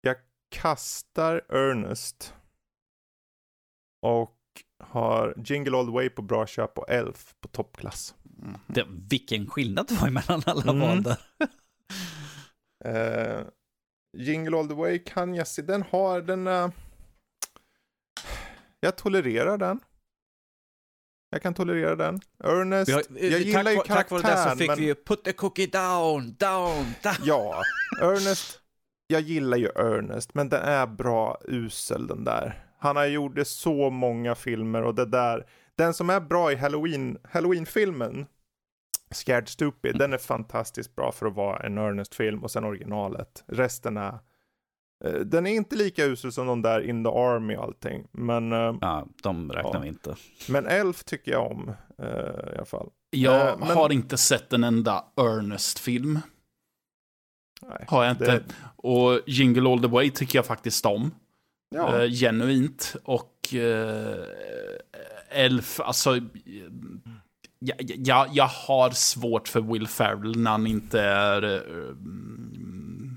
jag 0.00 0.16
kastar 0.50 1.42
Ernest. 1.48 2.34
Och 4.04 4.38
har 4.78 5.34
Jingle 5.44 5.78
All 5.78 5.86
The 5.86 5.92
Way 5.92 6.08
på 6.08 6.22
bra 6.22 6.46
köp 6.46 6.78
och 6.78 6.90
Elf 6.90 7.34
på 7.40 7.48
toppklass. 7.48 8.14
Mm. 8.42 8.58
Det, 8.66 8.86
vilken 9.10 9.46
skillnad 9.46 9.86
det 9.88 9.94
var 9.94 10.10
mellan 10.10 10.42
alla 10.46 10.72
mm. 10.72 10.80
val 10.80 11.02
där. 11.02 11.18
uh, 12.86 13.46
Jingle 14.16 14.58
All 14.58 14.68
The 14.68 14.74
Way 14.74 14.98
kan 14.98 15.34
jag 15.34 15.46
se, 15.46 15.62
den 15.62 15.82
har 15.82 16.20
den... 16.20 16.46
Uh, 16.46 16.70
jag 18.80 18.96
tolererar 18.96 19.58
den. 19.58 19.80
Jag 21.30 21.42
kan 21.42 21.54
tolerera 21.54 21.96
den. 21.96 22.20
Ernest, 22.44 22.92
har, 22.92 23.02
jag 23.10 23.32
tack, 23.32 23.40
gillar 23.40 23.70
ju 23.70 23.76
karaktären. 23.76 23.96
Tack 23.96 24.10
vare 24.10 24.22
det 24.22 24.50
så 24.50 24.56
fick 24.56 24.68
men... 24.68 24.78
vi 24.78 24.84
ju 24.84 24.94
put 24.94 25.24
the 25.24 25.32
cookie 25.32 25.66
down, 25.66 26.34
down, 26.38 26.94
down. 27.02 27.16
Ja, 27.24 27.62
Ernest 28.00 28.60
jag 29.06 29.20
gillar 29.20 29.56
ju 29.56 29.68
Ernest, 29.68 30.34
men 30.34 30.48
den 30.48 30.62
är 30.62 30.86
bra 30.86 31.40
usel 31.44 32.06
den 32.06 32.24
där. 32.24 32.63
Han 32.84 32.96
har 32.96 33.06
gjort 33.06 33.34
det 33.34 33.44
så 33.44 33.90
många 33.90 34.34
filmer 34.34 34.82
och 34.82 34.94
det 34.94 35.06
där, 35.06 35.46
den 35.76 35.94
som 35.94 36.10
är 36.10 36.20
bra 36.20 36.52
i 36.52 36.56
Halloween, 36.56 37.18
Halloween-filmen, 37.32 38.26
Scared 39.10 39.48
Stupid, 39.48 39.98
den 39.98 40.12
är 40.12 40.18
fantastiskt 40.18 40.96
bra 40.96 41.12
för 41.12 41.26
att 41.26 41.34
vara 41.34 41.66
en 41.66 41.78
Ernest-film 41.78 42.42
och 42.44 42.50
sen 42.50 42.64
originalet. 42.64 43.44
Resten 43.46 43.96
är 43.96 44.18
eh, 45.04 45.12
den 45.12 45.46
är 45.46 45.54
inte 45.54 45.76
lika 45.76 46.04
usel 46.04 46.32
som 46.32 46.46
de 46.46 46.62
där 46.62 46.80
In 46.80 47.04
the 47.04 47.10
Army 47.10 47.56
och 47.56 47.62
allting. 47.64 48.06
Men, 48.12 48.52
eh, 48.52 48.74
Ja, 48.80 49.06
de 49.22 49.52
räknar 49.52 49.74
Ja. 49.74 49.80
vi 49.80 49.88
inte. 49.88 50.16
men 50.48 50.66
Elf 50.66 51.04
tycker 51.04 51.32
jag 51.32 51.50
om 51.50 51.68
eh, 51.98 52.52
i 52.52 52.56
alla 52.56 52.64
fall. 52.64 52.88
Jag 53.10 53.58
men- 53.60 53.68
har 53.76 53.92
inte 53.92 54.16
sett 54.16 54.52
en 54.52 54.64
enda 54.64 55.04
Ernest-film. 55.16 56.18
Nej, 57.62 57.84
Har 57.88 58.04
jag 58.04 58.12
inte. 58.12 58.24
det- 58.24 58.44
Och 58.76 59.20
Jingle 59.26 59.70
All 59.70 59.80
The 59.82 59.88
Way 59.88 60.10
tycker 60.10 60.38
jag 60.38 60.46
faktiskt 60.46 60.86
om. 60.86 61.10
Ja. 61.74 62.02
Eh, 62.02 62.10
genuint. 62.10 62.96
Och 63.04 63.54
eh, 63.54 64.16
Elf, 65.30 65.80
alltså... 65.80 66.20
Jag, 67.58 67.76
jag, 67.80 68.28
jag 68.32 68.46
har 68.46 68.90
svårt 68.90 69.48
för 69.48 69.60
Will 69.60 69.88
Ferrell 69.88 70.38
när 70.38 70.50
han 70.50 70.66
inte 70.66 71.00
är 71.00 71.42
eh, 71.42 71.88
mm, 71.90 73.16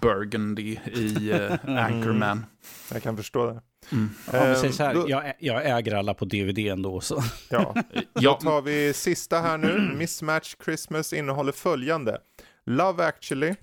Burgundy 0.00 0.78
i 0.86 1.30
eh, 1.30 1.52
Anchorman. 1.84 2.46
jag 2.92 3.02
kan 3.02 3.16
förstå 3.16 3.46
det. 3.46 3.60
Mm. 3.92 4.72
Så 4.72 4.82
här, 4.82 4.94
då- 4.94 5.04
jag, 5.08 5.32
jag 5.38 5.78
äger 5.78 5.94
alla 5.94 6.14
på 6.14 6.24
DVD 6.24 6.58
ändå. 6.58 7.00
Så. 7.00 7.22
Ja. 7.50 7.74
Då 8.12 8.32
tar 8.34 8.62
vi 8.62 8.92
sista 8.92 9.40
här 9.40 9.58
nu. 9.58 9.94
Mismatch 9.98 10.54
Christmas 10.64 11.12
innehåller 11.12 11.52
följande. 11.52 12.18
Love 12.66 13.04
actually, 13.06 13.54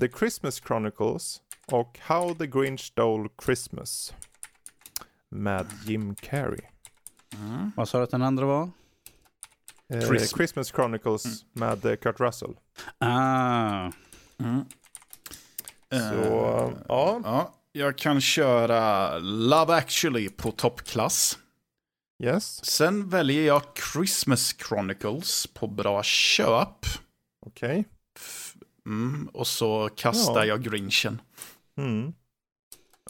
The 0.00 0.08
Christmas 0.18 0.60
Chronicles 0.66 1.40
och 1.72 1.98
How 2.02 2.34
the 2.34 2.46
Grinch 2.46 2.80
Stole 2.80 3.28
Christmas. 3.44 4.14
Med 5.28 5.66
Jim 5.84 6.14
Carrey. 6.14 6.60
Vad 7.76 7.88
sa 7.88 7.98
du 7.98 8.04
att 8.04 8.10
den 8.10 8.22
andra 8.22 8.46
var? 8.46 8.70
Eh, 9.88 9.98
Christ- 10.00 10.36
Christmas 10.36 10.68
Chronicles 10.72 11.44
med 11.52 11.84
eh, 11.86 11.96
Kurt 11.96 12.20
Russell. 12.20 12.54
Ah, 12.98 13.90
Mm. 14.38 14.64
Så, 15.90 15.96
Eh, 15.96 16.72
ja. 16.88 17.20
ja, 17.24 17.54
jag 17.72 17.98
kan 17.98 18.20
köra 18.20 19.18
Love 19.18 19.74
actually 19.74 20.28
på 20.28 20.50
toppklass. 20.52 21.38
Yes, 22.22 22.64
Sen 22.64 23.08
väljer 23.08 23.46
jag 23.46 23.62
Christmas 23.92 24.54
Chronicles 24.68 25.46
på 25.46 25.66
bra 25.66 26.02
köp. 26.02 26.86
okej. 27.46 27.84
F- 28.18 28.54
Mm, 28.86 29.28
och 29.32 29.46
så 29.46 29.88
kastar 29.96 30.34
Ja. 30.40 30.44
jag 30.44 30.62
Grinchen. 30.62 31.20
Mm. 31.76 32.12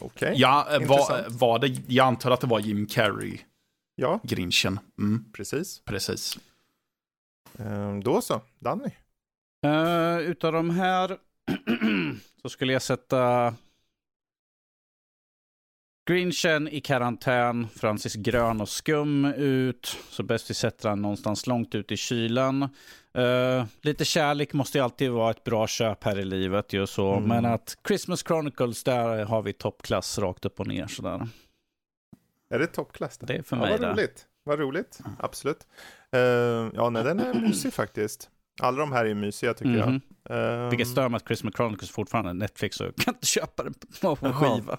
Okej, 0.00 0.34
Ja, 0.36 0.66
eh, 0.70 0.88
var, 0.88 1.24
var 1.28 1.58
det, 1.58 1.66
jag 1.88 2.06
antar 2.06 2.30
att 2.30 2.40
det 2.40 2.46
var 2.46 2.60
Jim 2.60 2.86
Carrey, 2.86 3.38
ja, 3.94 4.20
Grinchen. 4.22 4.80
Mm, 4.98 5.24
precis. 5.32 5.82
precis. 5.84 6.38
Eh, 7.58 7.98
då 7.98 8.20
så, 8.20 8.40
Danny. 8.58 8.90
Uh, 9.66 10.18
utav 10.20 10.52
de 10.52 10.70
här 10.70 11.18
så 12.42 12.48
skulle 12.48 12.72
jag 12.72 12.82
sätta 12.82 13.54
Grinchen 16.10 16.68
i 16.68 16.80
karantän, 16.80 17.68
Francis 17.74 18.14
grön 18.14 18.60
och 18.60 18.68
skum 18.68 19.24
ut. 19.24 19.96
Så 20.08 20.22
bäst 20.22 20.50
vi 20.50 20.54
sätter 20.54 20.88
han 20.88 21.02
någonstans 21.02 21.46
långt 21.46 21.74
ut 21.74 21.92
i 21.92 21.96
kylan. 21.96 22.62
Eh, 23.14 23.64
lite 23.80 24.04
kärlek 24.04 24.52
måste 24.52 24.78
ju 24.78 24.84
alltid 24.84 25.10
vara 25.10 25.30
ett 25.30 25.44
bra 25.44 25.66
köp 25.66 26.04
här 26.04 26.18
i 26.18 26.24
livet. 26.24 26.72
Ju 26.72 26.86
så. 26.86 27.12
Mm. 27.12 27.28
Men 27.28 27.44
att 27.44 27.76
Christmas 27.86 28.22
Chronicles, 28.26 28.84
där 28.84 29.24
har 29.24 29.42
vi 29.42 29.52
toppklass 29.52 30.18
rakt 30.18 30.44
upp 30.44 30.60
och 30.60 30.66
ner. 30.66 30.86
Sådär. 30.86 31.28
Är 32.50 32.58
det 32.58 32.66
toppklass? 32.66 33.18
Det 33.18 33.34
är 33.34 33.42
för 33.42 33.56
ja, 33.56 33.62
mig 33.62 33.70
vad 33.70 33.80
det. 33.80 33.92
roligt. 33.92 34.26
Vad 34.44 34.58
roligt. 34.58 34.98
Absolut. 35.18 35.66
Eh, 36.12 36.20
ja, 36.74 36.90
nej, 36.90 37.04
den 37.04 37.20
är 37.20 37.34
mysig 37.34 37.72
faktiskt. 37.72 38.30
Alla 38.62 38.78
de 38.78 38.92
här 38.92 39.04
är 39.04 39.14
mysiga 39.14 39.54
tycker 39.54 39.86
Mhm. 39.86 40.00
jag. 40.28 40.62
Um, 40.64 40.68
Vilket 40.70 40.88
stör 40.88 41.08
mig 41.08 41.16
att 41.16 41.26
Christmas 41.26 41.54
Chronicles 41.56 41.90
fortfarande 41.90 42.32
Netflix 42.32 42.76
så 42.76 42.84
jag 42.84 42.96
kan 42.96 43.14
inte 43.14 43.26
köpa 43.26 43.62
den 43.64 43.74
på 44.00 44.26
en 44.26 44.32
skiva. 44.34 44.78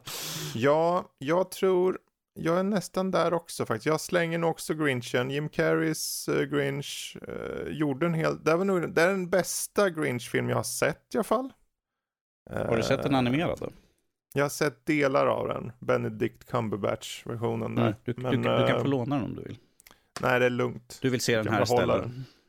Ja, 0.55 1.05
jag 1.17 1.51
tror, 1.51 1.97
jag 2.34 2.59
är 2.59 2.63
nästan 2.63 3.11
där 3.11 3.34
också 3.34 3.65
faktiskt. 3.65 3.86
Jag 3.86 4.01
slänger 4.01 4.38
nog 4.38 4.49
också 4.51 4.74
Grinchen. 4.74 5.30
Jim 5.32 5.49
Carreys 5.49 6.28
eh, 6.30 6.41
Grinch 6.43 7.17
uh, 7.30 7.72
gjorde 7.72 8.05
en 8.05 8.13
hel, 8.13 8.43
det, 8.43 8.55
var 8.55 8.65
nog, 8.65 8.93
det 8.95 9.01
är 9.01 9.07
den 9.07 9.30
bästa 9.30 9.89
Grinch-film 9.89 10.49
jag 10.49 10.55
har 10.55 10.63
sett 10.63 11.15
i 11.15 11.17
alla 11.17 11.24
fall. 11.24 11.53
Har 12.49 12.78
du 12.78 12.84
sett 12.84 13.03
den 13.03 13.11
Eh, 13.13 13.17
animerade? 13.17 13.69
Jag 14.34 14.43
har 14.43 14.49
sett 14.49 14.86
delar 14.86 15.28
av 15.28 15.47
den. 15.47 15.72
Benedict 15.80 16.47
Cumberbatch-versionen 16.51 17.76
där. 17.76 17.82
Mm. 17.84 17.95
Du, 18.03 18.13
Men, 18.17 18.32
du, 18.41 18.49
du 18.57 18.67
kan 18.67 18.82
få 18.82 18.88
låna 18.88 19.15
den 19.15 19.26
om 19.26 19.36
du 19.36 19.41
vill. 19.43 19.57
Nej, 20.22 20.39
det 20.39 20.45
är 20.45 20.49
lugnt. 20.49 20.99
Du 21.01 21.09
vill 21.09 21.22
se 21.22 21.38
den 21.38 21.47
här 21.53 21.63
istället? 21.63 22.05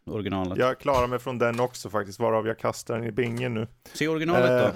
Originalet. 0.06 0.58
Jag 0.58 0.78
klarar 0.80 1.06
mig 1.06 1.18
från 1.18 1.38
den 1.38 1.60
också 1.60 1.90
faktiskt, 1.90 2.18
varav 2.20 2.46
jag 2.46 2.58
kastar 2.58 2.94
den 2.98 3.04
i 3.04 3.12
bingen 3.12 3.54
nu. 3.54 3.66
Se 3.92 4.08
originalet 4.08 4.48
då. 4.48 4.54
Eh, 4.68 4.72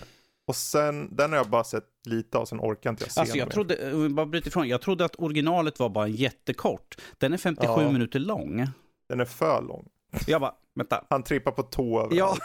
Och 0.46 0.56
sen, 0.56 1.16
den 1.16 1.30
har 1.30 1.36
jag 1.36 1.48
bara 1.48 1.64
sett 1.64 1.84
lite 2.08 2.38
av, 2.38 2.44
sen 2.44 2.60
orkar 2.60 2.90
inte 2.90 3.04
jag 3.04 3.12
se 3.12 3.20
Alltså 3.20 3.36
jag 3.36 3.46
mer. 3.46 3.52
trodde, 3.52 4.08
bara 4.08 4.26
bryter 4.26 4.48
ifrån, 4.48 4.68
jag 4.68 4.80
trodde 4.82 5.04
att 5.04 5.16
originalet 5.18 5.78
var 5.78 5.88
bara 5.88 6.08
jättekort. 6.08 6.96
Den 7.18 7.32
är 7.32 7.36
57 7.38 7.72
Ja. 7.82 7.92
minuter 7.92 8.18
lång. 8.18 8.66
Den 9.08 9.20
är 9.20 9.24
för 9.24 9.62
lång. 9.62 9.88
Jag 10.26 10.40
bara, 10.40 10.54
vänta. 10.74 11.04
Han 11.10 11.22
trippar 11.22 11.52
på 11.52 11.62
tå 11.62 12.00
överallt. 12.04 12.40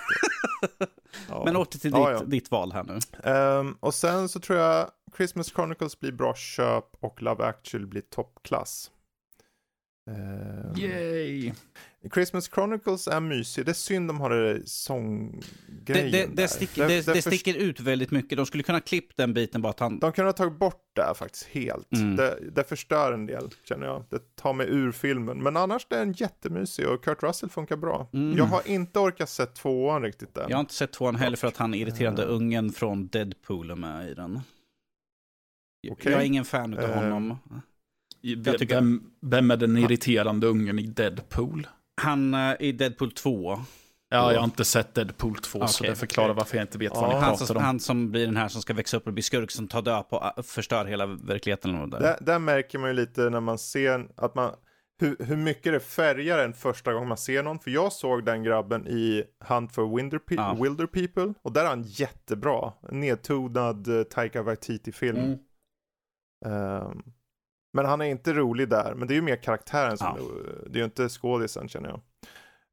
Ja, 0.80 0.88
Ja. 1.30 1.42
men 1.46 1.56
åter 1.56 1.80
till 1.80 1.92
ditt, 1.92 2.00
ja. 2.00 2.22
ditt 2.26 2.52
val 2.52 2.72
här 2.72 2.84
nu. 2.84 3.00
Ehm, 3.32 3.78
och 3.80 3.94
sen 3.94 4.30
så 4.30 4.40
tror 4.40 4.60
jag 4.60 4.90
Christmas 5.18 5.48
Chronicles 5.54 6.00
blir 6.00 6.12
bra 6.12 6.36
köp 6.36 6.86
och 7.00 7.22
Love 7.22 7.46
Actually 7.46 7.86
blir 7.86 8.02
toppklass. 8.02 8.92
Ehm, 10.10 10.76
Yay! 10.78 11.52
Christmas 12.14 12.50
Chronicles 12.50 13.08
är 13.08 13.20
mysig. 13.20 13.66
Det 13.66 13.72
är 13.72 13.74
synd 13.74 14.10
de 14.10 14.20
har 14.20 14.30
det 14.30 14.54
Det, 14.54 14.68
sånggrejen 14.70 16.12
det, 16.12 16.26
där. 16.26 16.28
det, 16.36 16.48
sticker, 16.48 16.88
det, 16.88 16.96
det 16.96 17.04
först- 17.04 17.28
sticker 17.28 17.54
ut 17.56 17.80
väldigt 17.80 18.12
mycket. 18.12 18.38
De 18.38 18.46
skulle 18.46 18.64
kunna 18.64 18.80
klippt 18.80 19.18
den 19.18 19.34
biten 19.34 19.62
bara 19.62 19.70
att 19.70 19.80
han... 19.80 20.00
De 20.00 20.12
kunde 20.12 20.28
ha 20.28 20.34
tagit 20.34 20.60
bort 20.60 20.92
det 20.96 21.14
faktiskt 21.16 21.46
helt. 21.48 21.94
Mm. 21.94 22.16
Det, 22.16 22.40
det 22.52 22.64
förstör 22.64 23.14
en 23.14 23.26
del, 23.26 23.50
känner 23.64 23.86
jag. 23.88 24.04
Det 24.10 24.36
tar 24.36 24.54
mig 24.54 24.68
ur 24.70 24.92
filmen. 24.92 25.44
Men 25.44 25.58
annars 25.58 25.86
det 25.90 25.96
är 25.96 26.00
den 26.00 26.14
jättemysig 26.14 26.88
och 26.88 27.04
Kurt 27.04 27.24
Russell 27.24 27.50
funkar 27.50 27.76
bra. 27.76 28.10
Mm. 28.14 28.38
Jag 28.38 28.46
har 28.46 28.68
inte 28.68 29.00
orkat 29.00 29.30
se 29.30 29.46
tvåan 29.46 30.02
riktigt 30.02 30.38
än. 30.38 30.50
Jag 30.50 30.58
har 30.58 30.62
inte 30.62 30.74
sett 30.74 30.94
tvåan 30.94 31.16
heller 31.16 31.38
för 31.38 31.48
att 31.48 31.58
han 31.58 31.74
irriterande 31.74 32.24
ungen 32.26 32.72
från 32.72 33.08
Deadpool 33.08 33.72
är 33.72 33.76
med 33.76 34.10
i 34.10 34.14
den. 34.14 34.40
Okej. 35.92 36.12
Jag 36.12 36.22
är 36.22 36.26
ingen 36.26 36.46
fan 36.46 36.74
av 36.74 36.80
Eh, 36.80 36.96
honom. 36.96 37.38
Vem, 38.38 38.58
tycker- 38.58 38.76
vem, 38.76 39.04
vem 39.22 39.52
är 39.52 39.58
den 39.58 39.78
irriterande 39.78 40.48
ungen 40.48 40.80
i 40.80 40.88
Deadpool? 40.88 41.68
Han 42.02 42.34
eh, 42.34 42.56
i 42.60 42.72
Deadpool 42.72 43.12
2. 43.12 43.60
Ja, 44.14 44.32
jag 44.34 44.40
har 44.40 44.46
inte 44.46 44.66
sett 44.66 44.94
Deadpool 44.94 45.36
2, 45.38 45.68
så 45.68 45.80
Okej, 45.82 45.90
det 45.90 45.96
förklarar 45.96 46.30
okej. 46.30 46.38
varför 46.38 46.58
jag 46.58 46.64
inte 46.64 46.78
vet 46.78 46.92
Ja, 46.96 47.02
vad 47.02 47.10
ni 47.10 47.16
Han 47.16 47.24
pratar 47.32 47.46
som, 47.46 47.58
om. 47.58 47.64
han 47.64 47.80
som 47.80 48.12
blir 48.12 48.26
den 48.26 48.38
här 48.38 48.48
som 48.48 48.62
ska 48.62 48.74
växa 48.74 48.98
upp 48.98 49.08
och 49.08 49.14
bli 49.14 49.24
skurk 49.24 49.52
som 49.52 49.68
tar 49.68 49.82
död 49.82 50.10
på, 50.10 50.32
äh, 50.38 50.44
förstör 50.44 50.86
hela 50.86 51.06
verkligheten. 51.06 51.76
Och 51.76 51.90
där. 51.90 52.00
Där, 52.00 52.18
där 52.22 52.40
märker 52.40 52.80
man 52.80 52.90
ju 52.90 52.96
lite 52.96 53.30
när 53.30 53.40
man 53.40 53.58
ser 53.58 54.08
att 54.16 54.36
man 54.36 54.54
hur, 55.02 55.16
hur 55.20 55.38
mycket 55.38 55.74
det 55.74 55.80
färgar 55.80 56.40
en 56.46 56.54
första 56.54 56.94
gången 56.94 57.08
man 57.10 57.18
ser 57.18 57.44
någon. 57.44 57.60
För 57.60 57.72
jag 57.72 57.94
såg 57.94 58.26
den 58.26 58.44
grabben 58.44 58.88
i 58.88 59.24
Hunt 59.48 59.72
for 59.76 59.96
Wilder, 59.98 60.18
Pe- 60.20 60.36
Ja. 60.36 60.58
Wilder 60.64 60.86
People. 60.88 61.34
Och 61.42 61.52
där 61.52 61.64
är 61.64 61.68
han 61.70 61.84
jättebra. 61.84 62.74
Nedtonad 62.92 63.88
uh, 63.88 64.04
Taika 64.04 64.44
Waititi-film. 64.44 65.18
Mm. 65.18 65.38
Ehm, 66.46 67.02
men 67.74 67.86
han 67.86 68.02
är 68.02 68.06
inte 68.06 68.34
rolig 68.34 68.70
där. 68.70 68.94
Men 68.96 69.08
det 69.08 69.14
är 69.14 69.16
ju 69.16 69.22
mer 69.22 69.44
karaktären 69.44 69.98
som 69.98 70.08
Ja. 70.18 70.24
det 70.70 70.76
är 70.78 70.80
ju 70.80 70.86
inte 70.86 71.10
skådisen 71.10 71.70
känner 71.70 71.90
jag. 71.90 72.02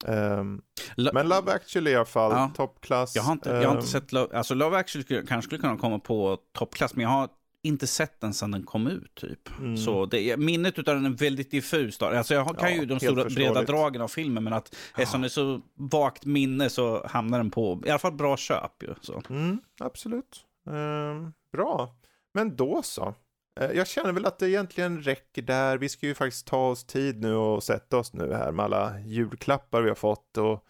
Ehm, 0.07 0.61
Lo- 0.97 1.11
men 1.15 1.29
Love 1.29 1.53
Actually 1.53 1.91
i 1.91 1.95
alla 1.97 2.05
fall, 2.05 2.33
Ja. 2.33 2.51
toppklass. 2.57 3.17
jag 3.17 3.23
har 3.23 3.33
inte, 3.33 3.49
jag 3.51 3.57
har 3.57 3.63
inte 3.65 3.79
Ehm, 3.79 3.83
sett 3.83 4.13
Love, 4.13 4.37
alltså 4.37 4.55
Love 4.55 4.77
Actually 4.79 5.05
skulle- 5.05 5.27
kanske 5.27 5.47
skulle 5.49 5.61
kunna 5.61 5.77
komma 5.77 5.99
på 5.99 6.39
toppklass, 6.53 6.95
men 6.95 7.03
jag 7.03 7.11
har 7.11 7.29
inte 7.63 7.87
sett 7.87 8.21
den 8.21 8.35
sedan 8.35 8.51
den 8.51 8.63
kom 8.63 8.87
ut 8.87 9.15
typ. 9.15 9.59
Mm. 9.59 9.77
Så 9.77 10.07
det, 10.07 10.37
minnet 10.37 10.79
utav 10.79 10.95
den 10.95 11.07
är 11.07 11.11
väldigt 11.11 11.51
diffus. 11.51 11.99
Då. 11.99 12.07
Alltså 12.07 12.35
jag 12.35 12.45
har- 12.45 12.55
kan 12.55 12.71
Ja, 12.75 12.77
ju 12.81 12.87
de 12.87 13.01
stora 13.01 13.25
breda 13.25 13.63
dragen 13.63 14.03
av 14.03 14.09
filmen, 14.09 14.45
men 14.45 14.53
att 14.53 14.75
eftersom 14.97 15.21
det 15.21 15.27
är 15.27 15.29
så 15.29 15.61
vagt 15.75 16.25
minne 16.25 16.71
så 16.71 17.07
hamnar 17.07 17.39
den 17.39 17.51
på, 17.51 17.83
i 17.87 17.91
alla 17.91 17.99
fall 17.99 18.13
bra 18.13 18.37
köp 18.37 18.83
ju. 18.83 18.95
Så. 19.01 19.23
Mm, 19.31 19.59
absolut. 19.81 20.45
Ehm, 20.70 21.33
bra. 21.53 21.95
Men 22.35 22.57
då 22.57 22.83
så. 22.83 23.15
Eh, 23.60 23.70
jag 23.72 23.86
känner 23.86 24.12
väl 24.12 24.26
att 24.26 24.39
det 24.39 24.48
egentligen 24.48 25.02
räcker 25.02 25.43
där. 25.43 25.78
Vi 25.78 25.89
ska 25.89 26.06
ju 26.06 26.14
faktiskt 26.14 26.47
ta 26.47 26.68
oss 26.68 26.85
tid 26.85 27.20
nu 27.20 27.35
och 27.35 27.62
sätta 27.62 27.97
oss 27.97 28.12
nu 28.12 28.32
här 28.32 28.52
med 28.52 28.64
alla 28.64 29.01
julklappar 29.01 29.82
vi 29.82 29.89
har 29.89 29.97
fått 29.97 30.36
och 30.36 30.64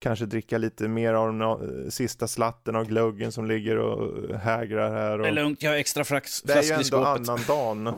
kanske 0.00 0.26
dricka 0.26 0.58
lite 0.58 0.88
mer 0.88 1.14
av 1.14 1.26
den 1.26 1.40
eh, 1.40 1.88
sista 1.90 2.28
slatten 2.28 2.76
av 2.76 2.84
glöggen 2.84 3.32
som 3.32 3.46
ligger 3.46 3.78
och 3.78 4.38
hägrar 4.38 4.90
här. 4.90 5.18
Och... 5.18 5.22
Det 5.22 5.28
är 5.28 5.32
lugnt, 5.32 5.62
jag 5.62 5.70
har 5.70 5.76
extra 5.76 6.04
frax, 6.04 6.42
Det 6.42 6.52
är 6.52 6.62
ju 6.62 6.72
ändå 6.72 7.04
annan 7.04 7.40
dagen 7.46 7.94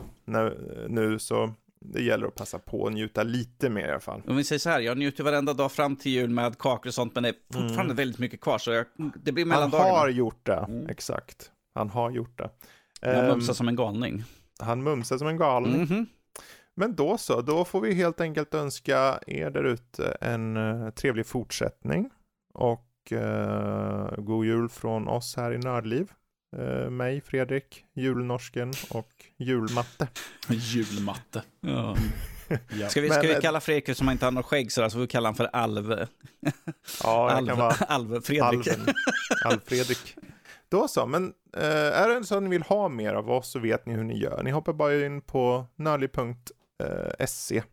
nu, 0.87 1.19
så 1.19 1.53
det 1.79 2.03
gäller 2.03 2.27
att 2.27 2.35
passa 2.35 2.59
på 2.59 2.81
och 2.81 2.93
njuta 2.93 3.23
lite 3.23 3.69
mer 3.69 3.87
i 3.87 3.91
alla 3.91 3.99
fall. 3.99 4.21
Om 4.27 4.35
vi 4.35 4.43
säger 4.43 4.59
så 4.59 4.69
här, 4.69 4.79
jag 4.79 4.97
njuter 4.97 5.23
varenda 5.23 5.53
dag 5.53 5.71
fram 5.71 5.95
till 5.95 6.11
jul 6.11 6.29
med 6.29 6.57
kakor 6.57 6.87
och 6.87 6.93
sånt, 6.93 7.15
men 7.15 7.23
det 7.23 7.29
är 7.29 7.35
fortfarande 7.53 7.83
mm. 7.83 7.95
väldigt 7.95 8.19
mycket 8.19 8.41
kvar, 8.41 8.57
så 8.57 8.71
jag, 8.71 8.85
det 9.23 9.31
blir 9.31 9.45
mellan 9.45 9.71
Han 9.71 9.81
har 9.81 10.09
gjort 10.09 10.45
det, 10.45 10.65
mm. 10.67 10.89
exakt. 10.89 11.51
Han 11.75 11.89
har 11.89 12.11
gjort 12.11 12.37
det. 12.37 12.49
Han 13.05 13.27
mumsar 13.27 13.53
um, 13.53 13.55
som 13.55 13.67
en 13.67 13.75
galning. 13.75 14.23
Han 14.59 14.83
mumsar 14.83 15.17
som 15.17 15.27
en 15.27 15.37
galning. 15.37 15.73
Mm 15.73 15.85
-hmm. 15.85 16.05
Men 16.75 16.95
då 16.95 17.17
så, 17.17 17.41
då 17.41 17.65
får 17.65 17.81
vi 17.81 17.93
helt 17.93 18.21
enkelt 18.21 18.53
önska 18.53 19.19
er 19.27 19.49
där 19.49 19.63
ute 19.63 20.17
en 20.21 20.57
uh, 20.57 20.89
trevlig 20.89 21.25
fortsättning. 21.25 22.09
Och 22.53 22.91
uh, 23.11 24.15
god 24.17 24.45
jul 24.45 24.69
från 24.69 25.07
oss 25.07 25.35
här 25.35 25.51
i 25.51 25.57
Nördliv. 25.57 26.11
Uh, 26.57 26.89
mig, 26.89 27.21
Fredrik, 27.21 27.85
julnorsken 27.93 28.73
och 28.89 29.11
julmatte. 29.37 30.07
julmatte. 30.49 31.43
Ja. 31.61 31.95
ja. 32.79 32.89
Ska, 32.89 33.01
vi, 33.01 33.09
ska 33.09 33.21
Men, 33.21 33.35
vi 33.35 33.41
kalla 33.41 33.59
Fredrik 33.59 33.97
som 33.97 34.09
inte 34.09 34.25
har 34.25 34.31
något 34.31 34.45
skägg 34.45 34.71
så 34.71 34.89
får 34.89 34.99
vi 34.99 35.07
kalla 35.07 35.29
honom 35.29 35.35
för 35.35 35.49
Alve. 35.53 36.07
Ja, 37.03 37.39
det 37.41 37.47
kan 37.47 37.57
vara 37.57 37.73
Alve 37.73 38.21
Fredrik. 38.21 38.67
Alv-Fredrik. 39.45 40.15
Då 40.69 40.87
så, 40.87 41.05
men 41.05 41.25
eh, 41.25 41.31
Eh, 41.55 42.01
är 42.01 42.09
det 42.09 42.23
så 42.23 42.37
att 42.37 42.43
ni 42.43 42.49
vill 42.49 42.63
ha 42.63 42.89
mer 42.89 43.13
av 43.13 43.31
oss 43.31 43.49
så 43.49 43.59
vet 43.59 43.85
ni 43.85 43.93
hur 43.93 44.03
ni 44.03 44.17
gör. 44.17 44.43
Ni 44.43 44.51
hoppar 44.51 44.73
bara 44.73 45.05
in 45.05 45.21
på 45.21 45.65
nörli.se 45.75 47.57
eh, 47.57 47.63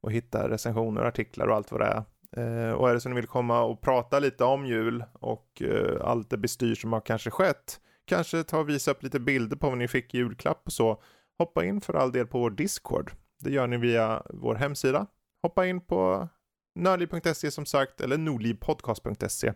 och 0.00 0.12
hittar 0.12 0.48
recensioner, 0.48 1.02
artiklar 1.02 1.46
och 1.46 1.56
allt 1.56 1.72
vad 1.72 1.80
det 1.80 1.86
är. 1.86 2.04
Eh, 2.36 2.72
och 2.72 2.90
är 2.90 2.94
det 2.94 3.00
så 3.00 3.08
att 3.08 3.14
ni 3.14 3.20
vill 3.20 3.28
komma 3.28 3.62
och 3.62 3.80
prata 3.80 4.18
lite 4.18 4.44
om 4.44 4.66
jul 4.66 5.04
och 5.12 5.62
allt 6.00 6.30
det 6.30 6.36
bestyr 6.36 6.74
som 6.74 6.92
har 6.92 7.00
kanske 7.00 7.30
skett, 7.30 7.80
kanske 8.04 8.42
ta 8.42 8.58
och 8.58 8.68
visa 8.68 8.90
upp 8.90 9.02
lite 9.02 9.20
bilder 9.20 9.56
på 9.56 9.68
vad 9.68 9.78
ni 9.78 9.88
fick 9.88 10.14
i 10.14 10.18
julklapp 10.18 10.62
och 10.66 10.72
så, 10.72 11.02
hoppa 11.38 11.64
in 11.64 11.80
för 11.80 11.94
all 11.94 12.12
del 12.12 12.26
på 12.26 12.38
vår 12.38 12.50
Discord. 12.50 13.12
Det 13.40 13.50
gör 13.50 13.66
ni 13.66 13.76
via 13.76 14.22
vår 14.30 14.54
hemsida. 14.54 15.06
Hoppa 15.42 15.66
in 15.66 15.80
på 15.80 16.28
nörli.se 16.74 17.50
som 17.50 17.66
sagt, 17.66 18.00
eller 18.00 18.18
nordlivpodcast.se 18.18 19.52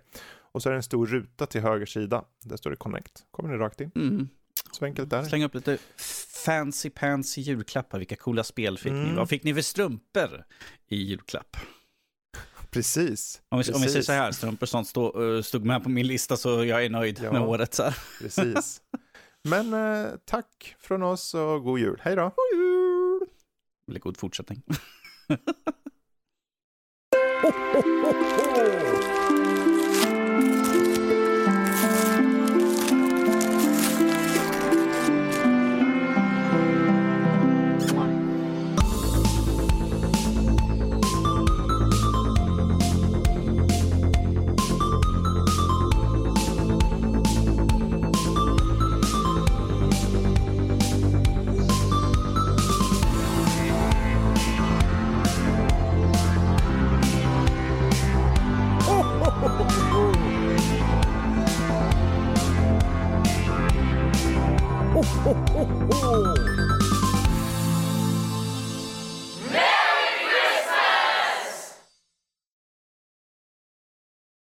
och 0.57 0.63
så 0.63 0.69
är 0.69 0.73
det 0.73 0.79
en 0.79 0.83
stor 0.83 1.07
ruta 1.07 1.47
till 1.47 1.61
höger 1.61 1.87
sida. 1.87 2.25
Där 2.45 2.57
står 2.57 2.71
det 2.71 2.77
Connect. 2.77 3.25
Kommer 3.31 3.49
ni 3.49 3.57
rakt 3.57 3.81
in. 3.81 3.91
Mm. 3.95 4.29
Så 4.73 4.85
enkelt 4.85 5.13
är 5.13 5.23
det. 5.23 5.29
Släng 5.29 5.45
upp 5.45 5.55
lite 5.55 5.79
fancy 6.45 6.91
pansy 6.91 7.41
julklappar. 7.41 7.99
Vilka 7.99 8.17
coola 8.17 8.45
spel 8.45 8.79
fick 8.79 8.93
mm. 8.93 9.05
ni? 9.05 9.15
Vad 9.15 9.29
fick 9.29 9.45
ni 9.45 9.55
för 9.55 9.61
strumpor 9.61 10.45
i 10.89 10.97
julklapp? 10.97 11.57
Precis. 12.71 13.41
Om 13.49 13.59
vi, 13.59 13.65
Precis. 13.65 13.75
Om 13.75 13.83
vi 13.83 13.89
säger 13.89 14.03
så 14.03 14.13
här, 14.13 14.33
strumpor 14.33 14.67
sånt 14.67 14.89
stod, 14.89 15.37
eh, 15.37 15.43
stod 15.43 15.65
med 15.65 15.83
på 15.83 15.89
min 15.89 16.07
lista 16.07 16.37
så 16.37 16.65
jag 16.65 16.85
är 16.85 16.91
nöjd 16.91 17.21
ja. 17.23 17.33
med 17.33 17.43
året. 17.43 17.75
Så 17.75 17.83
här. 17.83 17.99
Precis. 18.21 18.83
Men 19.45 19.75
eh, 19.75 20.07
tack 20.25 20.77
från 20.79 21.03
oss 21.03 21.35
och 21.35 21.63
god 21.63 21.79
jul. 21.79 22.01
Hej 22.03 22.17
då. 22.17 22.23
God 22.23 22.61
jul. 22.61 23.29
Eller 23.89 24.01
god 24.01 24.17
fortsättning. 24.17 24.63
ho, 27.43 27.51
ho, 27.73 27.81
ho, 27.81 29.16